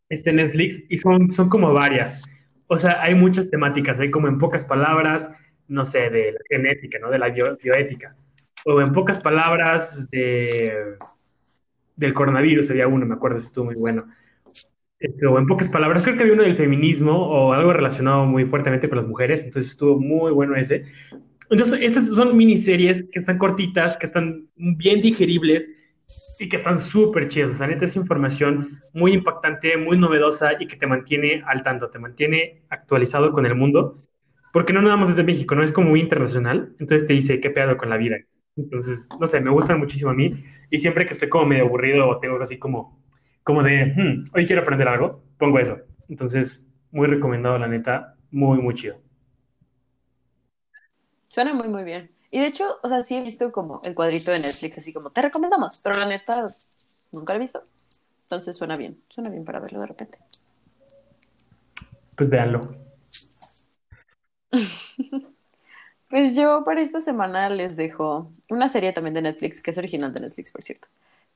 Este 0.10 0.32
Netflix 0.32 0.84
y 0.90 0.98
son, 0.98 1.34
son 1.34 1.50
como 1.50 1.74
varias. 1.74 2.24
O 2.68 2.78
sea, 2.78 3.02
hay 3.02 3.16
muchas 3.16 3.50
temáticas, 3.50 4.00
hay 4.00 4.12
como 4.12 4.28
en 4.28 4.38
pocas 4.38 4.64
palabras, 4.64 5.30
no 5.68 5.84
sé, 5.86 6.10
de 6.10 6.34
la 6.34 6.40
genética, 6.50 6.98
¿no? 7.00 7.10
De 7.10 7.20
la 7.20 7.30
bio- 7.30 7.58
bioética. 7.62 8.16
O 8.66 8.82
en 8.82 8.92
pocas 8.94 9.20
palabras 9.22 10.10
de, 10.10 10.96
del 11.96 12.14
coronavirus, 12.14 12.70
había 12.70 12.88
uno, 12.88 13.06
me 13.06 13.16
acuerdo, 13.16 13.38
estuvo 13.38 13.66
muy 13.66 13.76
bueno. 13.80 14.04
Este, 15.00 15.28
o 15.28 15.38
en 15.38 15.46
pocas 15.46 15.70
palabras, 15.70 16.04
creo 16.04 16.16
que 16.16 16.24
había 16.24 16.34
uno 16.34 16.44
del 16.44 16.58
feminismo 16.58 17.14
o 17.14 17.54
algo 17.54 17.72
relacionado 17.72 18.26
muy 18.26 18.46
fuertemente 18.46 18.90
con 18.90 18.98
las 18.98 19.08
mujeres, 19.08 19.44
entonces 19.44 19.72
estuvo 19.72 20.00
muy 20.00 20.32
bueno 20.32 20.56
ese. 20.56 20.86
Entonces, 21.50 21.80
estas 21.82 22.08
son 22.08 22.36
miniseries 22.36 23.06
que 23.12 23.20
están 23.20 23.38
cortitas, 23.38 23.98
que 23.98 24.06
están 24.06 24.48
bien 24.56 25.02
digeribles 25.02 25.70
y 26.40 26.50
que 26.50 26.58
están 26.58 26.80
súper 26.80 27.28
chidas. 27.30 27.52
O 27.52 27.58
sea, 27.58 27.68
neta 27.68 27.86
es 27.86 27.96
información 27.96 28.80
muy 28.94 29.14
impactante, 29.14 29.78
muy 29.78 29.98
novedosa 29.98 30.62
y 30.62 30.68
que 30.68 30.76
te 30.76 30.88
mantiene 30.88 31.44
al 31.46 31.64
tanto, 31.64 31.90
te 31.90 32.00
mantiene 32.00 32.64
actualizado 32.70 33.32
con 33.32 33.46
el 33.46 33.56
mundo. 33.56 34.04
Porque 34.52 34.74
no 34.74 34.82
nada 34.82 34.98
más 34.98 35.10
es 35.10 35.16
de 35.16 35.24
México, 35.24 35.56
no 35.56 35.64
es 35.64 35.72
como 35.72 35.90
muy 35.90 36.02
internacional. 36.02 36.74
Entonces 36.80 37.08
te 37.08 37.14
dice 37.14 37.40
qué 37.40 37.50
pedo 37.50 37.78
con 37.78 37.90
la 37.90 37.98
vida. 37.98 38.18
Entonces, 38.56 39.08
no 39.20 39.28
sé, 39.28 39.40
me 39.40 39.52
gustan 39.52 39.80
muchísimo 39.80 40.12
a 40.12 40.16
mí. 40.16 40.34
Y 40.70 40.80
siempre 40.80 41.06
que 41.06 41.14
estoy 41.14 41.30
como 41.30 41.46
medio 41.46 41.66
aburrido 41.66 42.10
o 42.10 42.20
tengo 42.20 42.42
así 42.42 42.58
como, 42.58 43.00
como 43.48 43.64
de, 43.64 43.86
"Hmm, 43.96 44.26
hoy 44.36 44.46
quiero 44.46 44.62
aprender 44.62 44.90
algo, 44.90 45.24
pongo 45.40 45.58
eso. 45.58 45.78
Entonces, 46.10 46.66
muy 46.92 47.08
recomendado, 47.08 47.58
la 47.58 47.70
neta, 47.70 48.18
muy, 48.30 48.58
muy 48.58 48.76
chido. 48.76 48.98
Suena 51.30 51.54
muy, 51.54 51.70
muy 51.70 51.86
bien. 51.86 52.12
Y 52.30 52.42
de 52.42 52.48
hecho, 52.48 52.66
o 52.84 52.90
sea, 52.90 53.04
sí 53.04 53.16
he 53.16 53.22
visto 53.22 53.50
como 53.54 53.80
el 53.86 53.96
cuadrito 53.96 54.32
de 54.32 54.40
Netflix, 54.40 54.80
así 54.80 54.92
como, 54.92 55.12
te 55.12 55.22
recomendamos, 55.22 55.80
pero 55.82 55.96
la 55.96 56.06
neta, 56.06 56.46
nunca 57.14 57.32
lo 57.32 57.38
he 57.38 57.42
visto. 57.44 57.64
Entonces 58.24 58.58
suena 58.58 58.76
bien, 58.76 59.02
suena 59.08 59.30
bien 59.30 59.46
para 59.46 59.62
verlo 59.62 59.80
de 59.80 59.88
repente. 59.88 60.20
Pues 62.18 62.30
véanlo. 62.30 62.76
Pues 66.10 66.38
yo 66.38 66.64
para 66.64 66.82
esta 66.82 67.02
semana 67.02 67.50
les 67.50 67.76
dejo 67.76 68.32
una 68.50 68.70
serie 68.70 68.94
también 68.94 69.14
de 69.14 69.22
Netflix, 69.22 69.62
que 69.62 69.72
es 69.72 69.78
original 69.78 70.14
de 70.14 70.22
Netflix, 70.22 70.54
por 70.54 70.64
cierto, 70.64 70.88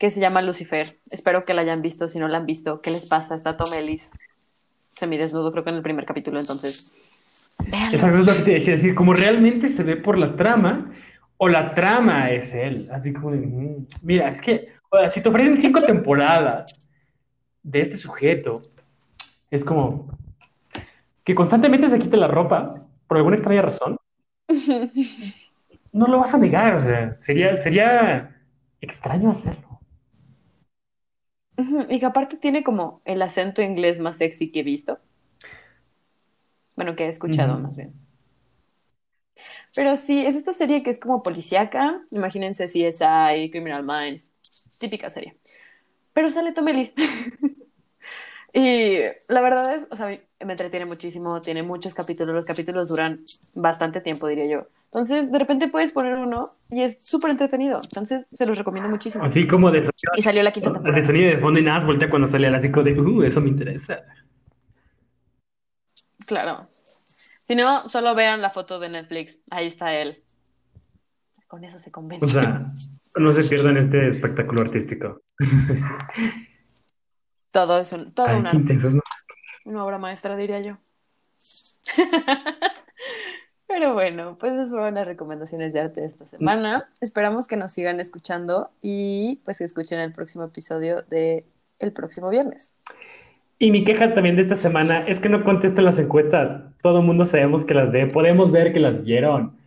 que 0.01 0.09
se 0.09 0.19
llama 0.19 0.41
Lucifer. 0.41 0.97
Espero 1.11 1.45
que 1.45 1.53
la 1.53 1.61
hayan 1.61 1.83
visto, 1.83 2.07
si 2.07 2.17
no 2.17 2.27
la 2.27 2.39
han 2.39 2.47
visto, 2.47 2.81
¿qué 2.81 2.89
les 2.89 3.05
pasa? 3.05 3.35
Está 3.35 3.55
Tom 3.55 3.71
Ellis 3.71 4.09
semidesnudo, 4.89 5.51
creo 5.51 5.63
que 5.63 5.69
en 5.69 5.75
el 5.75 5.83
primer 5.83 6.05
capítulo, 6.05 6.39
entonces, 6.39 7.53
véanlo. 7.69 7.97
Esa 7.97 8.07
es 8.07 8.25
lo 8.25 8.33
que 8.33 8.39
te 8.39 8.51
decía, 8.53 8.73
decir, 8.73 8.95
como 8.95 9.13
realmente 9.13 9.67
se 9.67 9.83
ve 9.83 9.97
por 9.97 10.17
la 10.17 10.35
trama, 10.35 10.91
o 11.37 11.47
la 11.47 11.75
trama 11.75 12.31
es 12.31 12.51
él. 12.55 12.89
Así 12.91 13.13
como 13.13 13.29
de, 13.29 13.45
mm, 13.45 13.87
mira, 14.01 14.29
es 14.29 14.41
que, 14.41 14.69
o 14.89 14.97
sea, 14.97 15.07
si 15.07 15.21
te 15.21 15.29
ofrecen 15.29 15.61
cinco 15.61 15.81
temporadas 15.83 16.89
de 17.61 17.81
este 17.81 17.97
sujeto, 17.97 18.59
es 19.51 19.63
como 19.63 20.17
que 21.23 21.35
constantemente 21.35 21.87
se 21.91 21.99
quite 21.99 22.17
la 22.17 22.27
ropa, 22.27 22.87
por 23.05 23.17
alguna 23.17 23.35
extraña 23.35 23.61
razón, 23.61 23.97
no 25.91 26.07
lo 26.07 26.17
vas 26.17 26.33
a 26.33 26.39
negar, 26.39 26.73
o 26.73 26.83
sea, 26.83 27.17
sería, 27.21 27.55
sería 27.57 28.35
extraño 28.81 29.29
hacerlo. 29.29 29.70
Ujú, 31.61 31.85
Y 31.89 31.99
que 31.99 32.05
aparte 32.05 32.38
tiene 32.38 32.63
como 32.63 33.01
el 33.05 33.21
acento 33.21 33.61
inglés 33.61 33.99
más 33.99 34.17
sexy 34.17 34.51
que 34.51 34.61
he 34.61 34.63
visto. 34.63 34.99
Bueno, 36.75 36.95
que 36.97 37.05
he 37.05 37.09
escuchado 37.09 37.57
más 37.59 37.77
bien. 37.77 37.93
Pero 39.75 39.95
sí, 39.95 40.25
es 40.25 40.35
esta 40.35 40.53
serie 40.53 40.83
que 40.83 40.89
es 40.89 40.99
como 40.99 41.23
policíaca. 41.23 42.01
Imagínense 42.11 42.67
CSI, 42.67 43.49
Criminal 43.51 43.83
Minds. 43.83 44.33
Típica 44.79 45.09
serie. 45.09 45.38
Pero 46.13 46.29
sale 46.31 46.53
Tom 46.53 46.67
Ellis. 46.69 46.93
Y 48.53 48.99
la 49.29 49.41
verdad 49.41 49.75
es, 49.75 49.88
o 49.91 49.95
sea, 49.95 50.07
me 50.07 50.53
entretiene 50.53 50.85
muchísimo, 50.85 51.39
tiene 51.41 51.63
muchos 51.63 51.93
capítulos, 51.93 52.35
los 52.35 52.45
capítulos 52.45 52.89
duran 52.89 53.23
bastante 53.55 54.01
tiempo, 54.01 54.27
diría 54.27 54.45
yo. 54.47 54.67
Entonces, 54.93 55.31
de 55.31 55.39
repente 55.39 55.69
puedes 55.69 55.93
poner 55.93 56.18
uno 56.18 56.43
y 56.69 56.81
es 56.81 57.05
súper 57.05 57.31
entretenido. 57.31 57.77
Entonces, 57.81 58.26
se 58.34 58.45
los 58.45 58.57
recomiendo 58.57 58.89
muchísimo. 58.89 59.23
Así 59.23 59.47
como 59.47 59.72
de 59.72 59.89
Y 60.18 60.22
salió 60.22 60.43
la 60.43 60.51
quinta 60.51 60.68
sonido, 60.68 60.84
de 60.84 60.84
temporada. 60.84 61.07
sonido 61.07 61.30
de 61.30 61.35
fondo 61.38 61.59
y 61.61 61.63
nada, 61.63 61.85
voltea 61.85 62.09
cuando 62.09 62.27
sale 62.27 62.47
el 62.47 62.72
como 62.72 62.84
de, 62.84 62.99
uh, 62.99 63.23
eso 63.23 63.39
me 63.39 63.47
interesa. 63.47 64.01
Claro. 66.26 66.68
Si 67.43 67.55
no, 67.55 67.88
solo 67.89 68.13
vean 68.15 68.41
la 68.41 68.49
foto 68.49 68.81
de 68.81 68.89
Netflix. 68.89 69.38
Ahí 69.49 69.68
está 69.68 69.95
él. 69.95 70.26
Con 71.47 71.63
eso 71.63 71.80
se 71.80 71.89
convence. 71.89 72.26
O 72.26 72.27
sea, 72.27 72.73
no 73.15 73.31
se 73.31 73.45
pierdan 73.45 73.77
este 73.77 74.09
espectáculo 74.09 74.61
artístico. 74.61 75.22
todo 77.51 77.80
es 77.80 77.93
un, 77.93 78.13
todo 78.13 78.27
Ay, 78.27 78.39
un 78.39 78.47
arte. 78.47 78.77
Una 79.63 79.85
obra 79.85 79.97
maestra, 79.97 80.35
diría 80.35 80.59
yo. 80.59 80.77
Pero 83.73 83.93
bueno, 83.93 84.38
pues 84.38 84.52
esas 84.52 84.69
fueron 84.69 84.95
las 84.95 85.07
recomendaciones 85.07 85.72
de 85.72 85.80
arte 85.80 86.02
de 86.02 86.07
esta 86.07 86.26
semana. 86.26 86.89
Esperamos 86.99 87.48
que 87.48 87.56
nos 87.56 87.72
sigan 87.72 88.02
escuchando 88.02 88.69
y 88.81 89.39
pues 89.45 89.60
que 89.60 89.64
escuchen 89.64 90.02
el 90.02 90.11
próximo 90.11 90.43
episodio 90.43 91.03
de 91.03 91.45
el 91.80 91.93
próximo 91.93 92.30
viernes. 92.30 92.76
Y 93.60 93.72
mi 93.72 93.85
queja 93.85 94.14
también 94.14 94.35
de 94.35 94.41
esta 94.41 94.57
semana 94.57 94.99
es 94.99 95.22
que 95.22 95.30
no 95.30 95.45
contesten 95.45 95.85
las 95.85 95.98
encuestas. 95.99 96.64
Todo 96.81 96.99
el 96.99 97.06
mundo 97.06 97.26
sabemos 97.26 97.64
que 97.64 97.73
las 97.73 97.93
ve, 97.93 98.07
podemos 98.07 98.52
ver 98.52 98.73
que 98.73 98.81
las 98.81 99.03
vieron, 99.03 99.57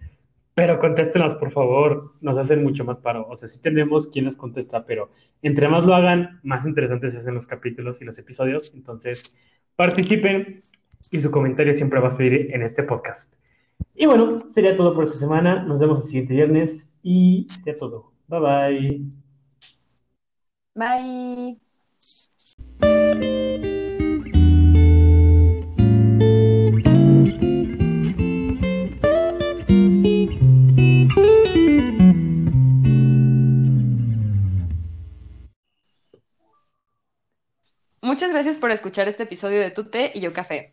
pero 0.55 0.79
contéstenlas, 0.81 1.35
por 1.37 1.51
favor. 1.51 2.13
Nos 2.21 2.37
hacen 2.37 2.63
mucho 2.63 2.85
más 2.85 2.99
paro. 2.99 3.27
O 3.31 3.37
sea, 3.37 3.49
sí 3.49 3.59
tenemos 3.59 4.09
quien 4.09 4.27
las 4.27 4.37
contesta, 4.37 4.85
pero 4.85 5.13
entre 5.41 5.67
más 5.69 5.83
lo 5.87 5.95
hagan, 5.95 6.41
más 6.43 6.67
interesantes 6.67 7.15
se 7.15 7.21
hacen 7.21 7.35
los 7.35 7.47
capítulos 7.47 8.03
y 8.03 8.05
los 8.05 8.19
episodios. 8.19 8.75
Entonces, 8.75 9.35
participen 9.77 10.63
y 11.11 11.23
su 11.23 11.31
comentario 11.31 11.73
siempre 11.73 12.01
va 12.01 12.09
a 12.09 12.11
salir 12.11 12.55
en 12.55 12.63
este 12.63 12.83
podcast. 12.83 13.33
Y 13.97 14.07
bueno, 14.07 14.29
sería 14.31 14.77
todo 14.77 14.95
por 14.95 15.05
esta 15.05 15.19
semana. 15.19 15.63
Nos 15.63 15.81
vemos 15.81 16.01
el 16.01 16.07
siguiente 16.07 16.35
viernes 16.35 16.93
y 17.03 17.47
sería 17.49 17.77
todo. 17.77 18.13
Bye 18.27 18.41
bye. 18.41 19.03
Bye. 20.75 21.61
Muchas 38.03 38.33
gracias 38.33 38.59
por 38.59 38.71
escuchar 38.71 39.09
este 39.09 39.23
episodio 39.23 39.61
de 39.61 39.71
Tu 39.71 39.85
Té 39.91 40.13
y 40.15 40.21
Yo 40.21 40.33
Café. 40.33 40.73